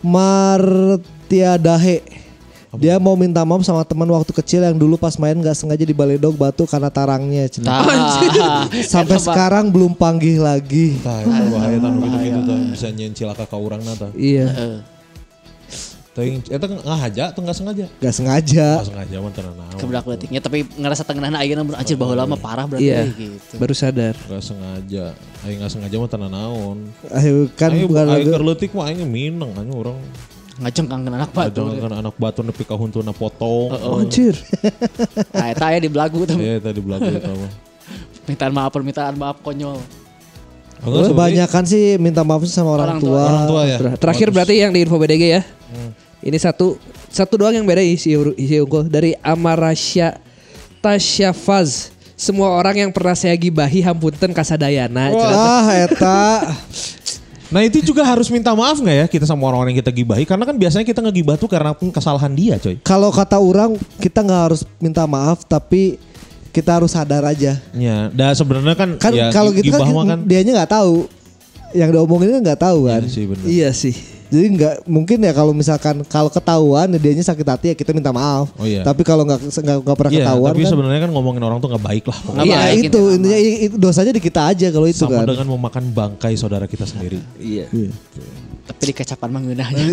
Martia 0.00 1.58
Dahe. 1.58 1.98
Dia 2.76 3.00
mau 3.00 3.16
minta 3.16 3.40
maaf 3.48 3.64
sama 3.64 3.80
teman 3.80 4.04
waktu 4.12 4.28
kecil 4.28 4.60
yang 4.60 4.76
dulu 4.76 5.00
pas 5.00 5.16
main 5.16 5.32
gak 5.40 5.56
sengaja 5.56 5.88
dibaledog 5.88 6.36
batu 6.36 6.68
karena 6.68 6.92
tarangnya. 6.92 7.48
Tah. 7.64 7.88
Sampai 8.92 9.16
sekarang 9.16 9.72
belum 9.72 9.96
panggil 9.96 10.44
lagi. 10.44 11.00
Tah, 11.00 11.24
itu 11.24 11.48
bahaya 11.48 11.80
tah 11.80 11.88
nu 11.88 12.04
gitu-gitu 12.04 12.40
tah 12.44 12.58
bisa 12.68 12.86
nyen 12.92 13.16
cilaka 13.16 13.48
ka 13.48 13.56
urang 13.56 13.80
tah. 13.80 14.12
Iya. 14.12 14.52
Heeh. 14.52 14.78
Teuing 16.12 16.42
eta 16.50 16.66
ngahaja 16.66 17.30
atau 17.30 17.40
enggak 17.46 17.56
sengaja? 17.56 17.86
Gak 18.04 18.14
sengaja. 18.14 18.68
Enggak 18.82 18.90
sengaja 18.90 19.16
mah 19.22 19.30
teu 19.32 19.42
naon. 19.48 19.78
Kebedak 19.78 20.04
letiknya 20.04 20.40
tapi 20.44 20.58
ngerasa 20.66 21.02
tengenahna 21.08 21.38
ayeuna 21.40 21.62
mun 21.64 21.78
anjir 21.78 21.94
baheula 21.96 22.26
mah 22.26 22.36
parah 22.36 22.66
berarti 22.68 22.84
Iya. 22.84 23.06
gitu. 23.16 23.54
Baru 23.56 23.72
sadar. 23.72 24.18
Enggak 24.28 24.44
sengaja. 24.44 25.04
Aing 25.46 25.56
enggak 25.62 25.72
sengaja 25.72 25.96
mah 25.96 26.08
teu 26.10 26.18
naon. 26.20 26.78
Ayo 27.16 27.48
kan 27.56 27.72
Aing 27.72 27.88
bukan 27.88 28.06
keur 28.28 28.44
leutik 28.44 28.76
mah 28.76 28.92
aing 28.92 29.08
mineng 29.08 29.56
anjing 29.56 29.72
urang. 30.58 30.64
Ngajengkangkeun 30.66 31.14
anak 31.14 31.30
batu. 31.30 31.62
Kadang 31.62 31.78
kan 31.78 31.94
anak 32.02 32.14
batu 32.18 32.40
nepi 32.42 32.62
ka 32.66 32.74
huntuna 32.74 33.14
potong. 33.14 33.70
Anjir. 34.02 34.34
Nah, 35.30 35.46
eta 35.54 35.70
aya 35.70 35.78
di 35.78 35.86
belagu 35.86 36.26
tuh. 36.26 36.34
Iya 36.34 36.58
tadi 36.58 36.82
belakang 36.82 37.14
eta 37.14 37.30
mah. 37.30 37.52
Permintaan 38.26 38.52
maaf, 38.52 38.70
permintaan 38.74 39.14
maaf 39.16 39.40
konyol. 39.40 39.80
Enggak, 40.78 41.10
Kebanyakan 41.10 41.64
sih 41.64 41.98
minta 41.98 42.22
maaf 42.22 42.44
sama 42.46 42.76
orang, 42.76 42.98
Orang 42.98 43.00
tua. 43.00 43.08
tua. 43.10 43.24
Orang 43.24 43.46
tua 43.48 43.62
ya. 43.64 43.76
Ter- 43.80 43.98
Terakhir 43.98 44.28
berarti 44.30 44.54
yang 44.58 44.70
di 44.70 44.84
info 44.84 44.98
BDG 44.98 45.24
ya. 45.30 45.42
Ini 46.18 46.36
satu 46.36 46.76
satu 47.08 47.38
doang 47.38 47.54
yang 47.54 47.64
beda 47.64 47.80
isi 47.80 48.12
isi 48.36 48.58
unggul 48.58 48.90
dari 48.90 49.14
Amarasya 49.22 50.18
Tasyafaz. 50.82 51.94
Semua 52.18 52.50
orang 52.50 52.74
yang 52.74 52.90
pernah 52.90 53.14
saya 53.14 53.32
gibahi 53.38 53.78
hampunten 53.78 54.34
kasadayana. 54.34 55.14
Ah, 55.14 55.70
eta. 55.86 56.22
Nah 57.48 57.64
itu 57.64 57.80
juga 57.80 58.04
harus 58.04 58.28
minta 58.28 58.52
maaf 58.52 58.76
nggak 58.76 58.96
ya 58.96 59.06
kita 59.08 59.24
sama 59.24 59.48
orang-orang 59.48 59.72
yang 59.72 59.80
kita 59.80 59.92
gibahi 59.92 60.28
karena 60.28 60.44
kan 60.44 60.56
biasanya 60.56 60.84
kita 60.84 61.00
ngegibah 61.00 61.40
tuh 61.40 61.48
karena 61.48 61.72
kesalahan 61.72 62.32
dia 62.36 62.60
coy. 62.60 62.76
Kalau 62.84 63.08
kata 63.08 63.40
orang 63.40 63.80
kita 63.96 64.20
nggak 64.20 64.42
harus 64.52 64.68
minta 64.76 65.08
maaf 65.08 65.48
tapi 65.48 65.96
kita 66.52 66.76
harus 66.76 66.92
sadar 66.92 67.24
aja. 67.24 67.56
Ya, 67.72 68.10
dan 68.12 68.34
sebenarnya 68.34 68.74
kan, 68.76 69.00
Kan 69.00 69.12
ya, 69.14 69.32
kalau 69.32 69.52
gi- 69.52 69.64
gitu 69.64 69.78
kan, 69.78 69.88
kan 69.94 70.20
dianya 70.26 70.52
nggak 70.60 70.72
tahu. 70.72 71.06
Yang 71.76 71.90
diomongin 71.94 72.28
kan 72.36 72.40
nggak 72.52 72.60
tahu 72.64 72.78
kan. 72.88 73.02
Iya 73.04 73.12
sih 73.12 73.24
bener. 73.28 73.44
Iya 73.44 73.68
sih. 73.72 73.94
Jadi 74.28 74.46
nggak 74.60 74.74
mungkin 74.84 75.18
ya 75.24 75.32
kalau 75.32 75.56
misalkan 75.56 76.04
kalau 76.04 76.28
ketahuan 76.28 76.84
ya 76.92 76.98
dianya 77.00 77.24
sakit 77.24 77.46
hati 77.48 77.66
ya 77.72 77.74
kita 77.74 77.96
minta 77.96 78.12
maaf. 78.12 78.52
Oh 78.60 78.68
iya. 78.68 78.84
Tapi 78.84 79.00
kalau 79.00 79.24
nggak 79.24 79.40
nggak 79.40 79.76
nggak 79.80 79.96
pernah 79.96 80.12
Iya, 80.12 80.20
ketahuan 80.20 80.50
tapi 80.52 80.60
kan. 80.60 80.70
sebenarnya 80.76 81.00
kan 81.00 81.10
ngomongin 81.16 81.42
orang 81.42 81.58
tuh 81.58 81.68
nggak 81.72 81.84
baik 81.84 82.04
lah 82.04 82.18
pokoknya. 82.20 82.36
Nggak 82.36 82.46
Iya 82.46 82.58
baik, 82.60 82.84
itu 82.84 83.00
intinya 83.08 83.38
itu 83.40 83.76
dosanya 83.80 84.12
di 84.12 84.22
kita 84.22 84.40
aja 84.46 84.66
kalau 84.68 84.86
itu 84.86 85.00
Sama 85.00 85.24
kan. 85.24 85.32
dengan 85.32 85.46
memakan 85.48 85.84
bangkai 85.88 86.32
saudara 86.36 86.68
kita 86.68 86.84
sendiri. 86.84 87.16
Iya. 87.40 87.72
Iya. 87.72 87.92
Tapi 88.68 88.82
di 88.84 88.94
kecapan 88.94 89.28
mah 89.32 89.40
ngeunahnya. 89.40 89.84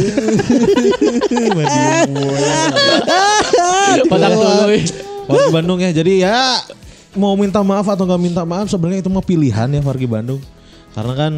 Padahal 4.05 4.33
dulu. 4.35 4.77
Wargi 5.25 5.49
Bandung 5.51 5.79
ya. 5.81 5.89
Jadi 5.89 6.21
ya 6.21 6.59
mau 7.15 7.33
minta 7.39 7.63
maaf 7.63 7.87
atau 7.87 8.03
nggak 8.03 8.21
minta 8.21 8.43
maaf 8.43 8.67
sebenarnya 8.67 8.99
itu 8.99 9.09
mah 9.09 9.23
pilihan 9.23 9.67
ya 9.71 9.81
Wargi 9.81 10.07
Bandung. 10.07 10.41
Karena 10.91 11.13
kan 11.15 11.33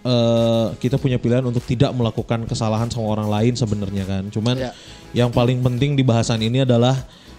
eh, 0.00 0.66
kita 0.76 0.96
punya 0.96 1.16
pilihan 1.16 1.42
untuk 1.42 1.62
tidak 1.62 1.92
melakukan 1.92 2.44
kesalahan 2.44 2.88
sama 2.88 3.12
orang 3.12 3.28
lain 3.28 3.54
sebenarnya 3.54 4.04
kan. 4.04 4.24
Cuman 4.28 4.56
Ya. 4.56 4.72
yang 5.12 5.30
paling 5.30 5.60
penting 5.60 5.94
di 5.94 6.02
bahasan 6.02 6.40
ini 6.40 6.62
adalah 6.62 6.96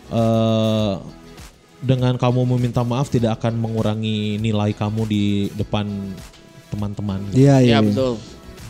eh, 0.08 0.94
dengan 1.82 2.14
kamu 2.14 2.46
meminta 2.46 2.86
maaf 2.86 3.10
tidak 3.10 3.42
akan 3.42 3.58
mengurangi 3.58 4.38
nilai 4.38 4.70
kamu 4.72 5.02
di 5.06 5.26
depan 5.52 5.90
teman-teman. 6.70 7.20
Iya 7.34 7.58
iya. 7.58 7.58
Iya 7.60 7.64
iya. 7.66 7.80
betul. 7.82 8.14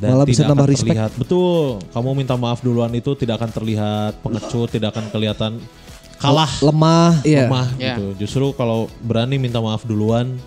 Dan 0.02 0.18
Malah 0.18 0.26
bisa 0.26 0.42
akan 0.50 0.58
respect. 0.66 0.82
terlihat 0.90 1.12
betul. 1.14 1.78
Kamu 1.94 2.10
minta 2.16 2.34
maaf 2.34 2.64
duluan 2.66 2.90
itu 2.92 3.14
tidak 3.14 3.38
akan 3.38 3.52
terlihat 3.54 4.18
pengecut, 4.20 4.72
tidak 4.72 4.98
akan 4.98 5.06
kelihatan 5.14 5.52
kalah, 6.18 6.50
Lemah. 6.58 7.22
Iya. 7.22 7.46
lemah 7.46 7.68
Iya. 7.78 7.96
gitu. 7.98 8.06
Justru 8.26 8.46
kalau 8.56 8.90
berani 9.02 9.38
minta 9.38 9.62
maaf 9.62 9.86
duluan, 9.86 10.42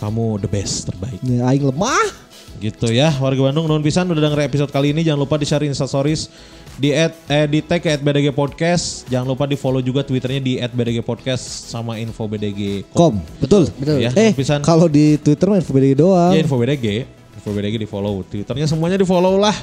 kamu 0.00 0.40
the 0.40 0.48
best 0.48 0.88
terbaik. 0.88 1.20
Ya, 1.20 1.44
aing 1.44 1.68
lemah. 1.68 2.29
Gitu 2.58 2.90
ya, 2.90 3.14
warga 3.16 3.40
Bandung 3.40 3.64
nuhun 3.64 3.80
pisan 3.80 4.04
udah 4.04 4.18
denger 4.20 4.42
episode 4.42 4.68
kali 4.68 4.90
ini. 4.90 5.00
Jangan 5.00 5.20
lupa 5.20 5.36
di-share 5.36 5.62
Insta 5.62 5.84
Stories 5.84 6.26
di 6.74 6.90
at, 6.90 7.12
eh, 7.26 7.44
di 7.44 7.60
tag 7.60 7.78
ke 7.78 7.94
@bdg 7.94 8.32
podcast. 8.32 9.06
Jangan 9.06 9.28
lupa 9.28 9.44
di-follow 9.44 9.78
juga 9.78 10.00
Twitternya 10.00 10.40
di 10.40 10.52
@bdg 10.58 11.00
podcast 11.00 11.44
sama 11.68 11.96
info 11.96 12.24
BDG. 12.24 12.88
Kom, 12.90 13.20
betul. 13.38 13.68
Betul. 13.72 14.00
Ya, 14.00 14.10
Eh, 14.12 14.32
pisan. 14.32 14.60
kalau 14.60 14.88
di 14.88 15.14
Twitter 15.16 15.46
mah 15.46 15.56
info 15.56 15.70
BDG 15.70 15.92
doang. 15.94 16.32
Ya 16.32 16.40
info 16.40 16.56
BDG, 16.56 17.04
info 17.34 17.48
BDG 17.48 17.74
di-follow. 17.78 18.24
Twitternya 18.24 18.66
semuanya 18.66 18.96
di-follow 18.96 19.36
lah. 19.36 19.54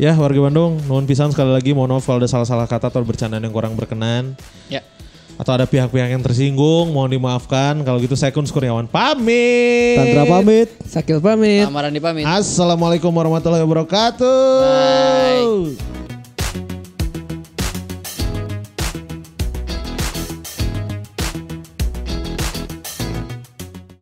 Ya, 0.00 0.16
warga 0.16 0.40
Bandung, 0.40 0.80
nuhun 0.82 1.04
pisan 1.04 1.28
sekali 1.30 1.52
lagi 1.52 1.76
mohon 1.76 1.92
maaf 1.92 2.02
kalau 2.02 2.16
ada 2.16 2.26
salah-salah 2.26 2.64
kata 2.64 2.88
atau 2.88 3.04
bercandaan 3.04 3.44
yang 3.44 3.52
kurang 3.52 3.76
berkenan. 3.76 4.32
Ya. 4.66 4.80
Atau 5.40 5.52
ada 5.56 5.64
pihak-pihak 5.64 6.12
yang 6.12 6.22
tersinggung, 6.22 6.92
mohon 6.92 7.10
dimaafkan. 7.10 7.80
Kalau 7.82 7.98
gitu 7.98 8.14
saya 8.14 8.30
Kun 8.30 8.44
Kurniawan 8.44 8.86
pamit. 8.90 9.96
Tantra 9.96 10.24
pamit. 10.28 10.68
Sakil 10.84 11.18
pamit. 11.18 11.64
Amaran 11.64 11.94
dipamit. 11.94 12.28
Assalamualaikum 12.28 13.10
warahmatullahi 13.10 13.64
wabarakatuh. 13.64 14.60
Bye. 14.60 16.01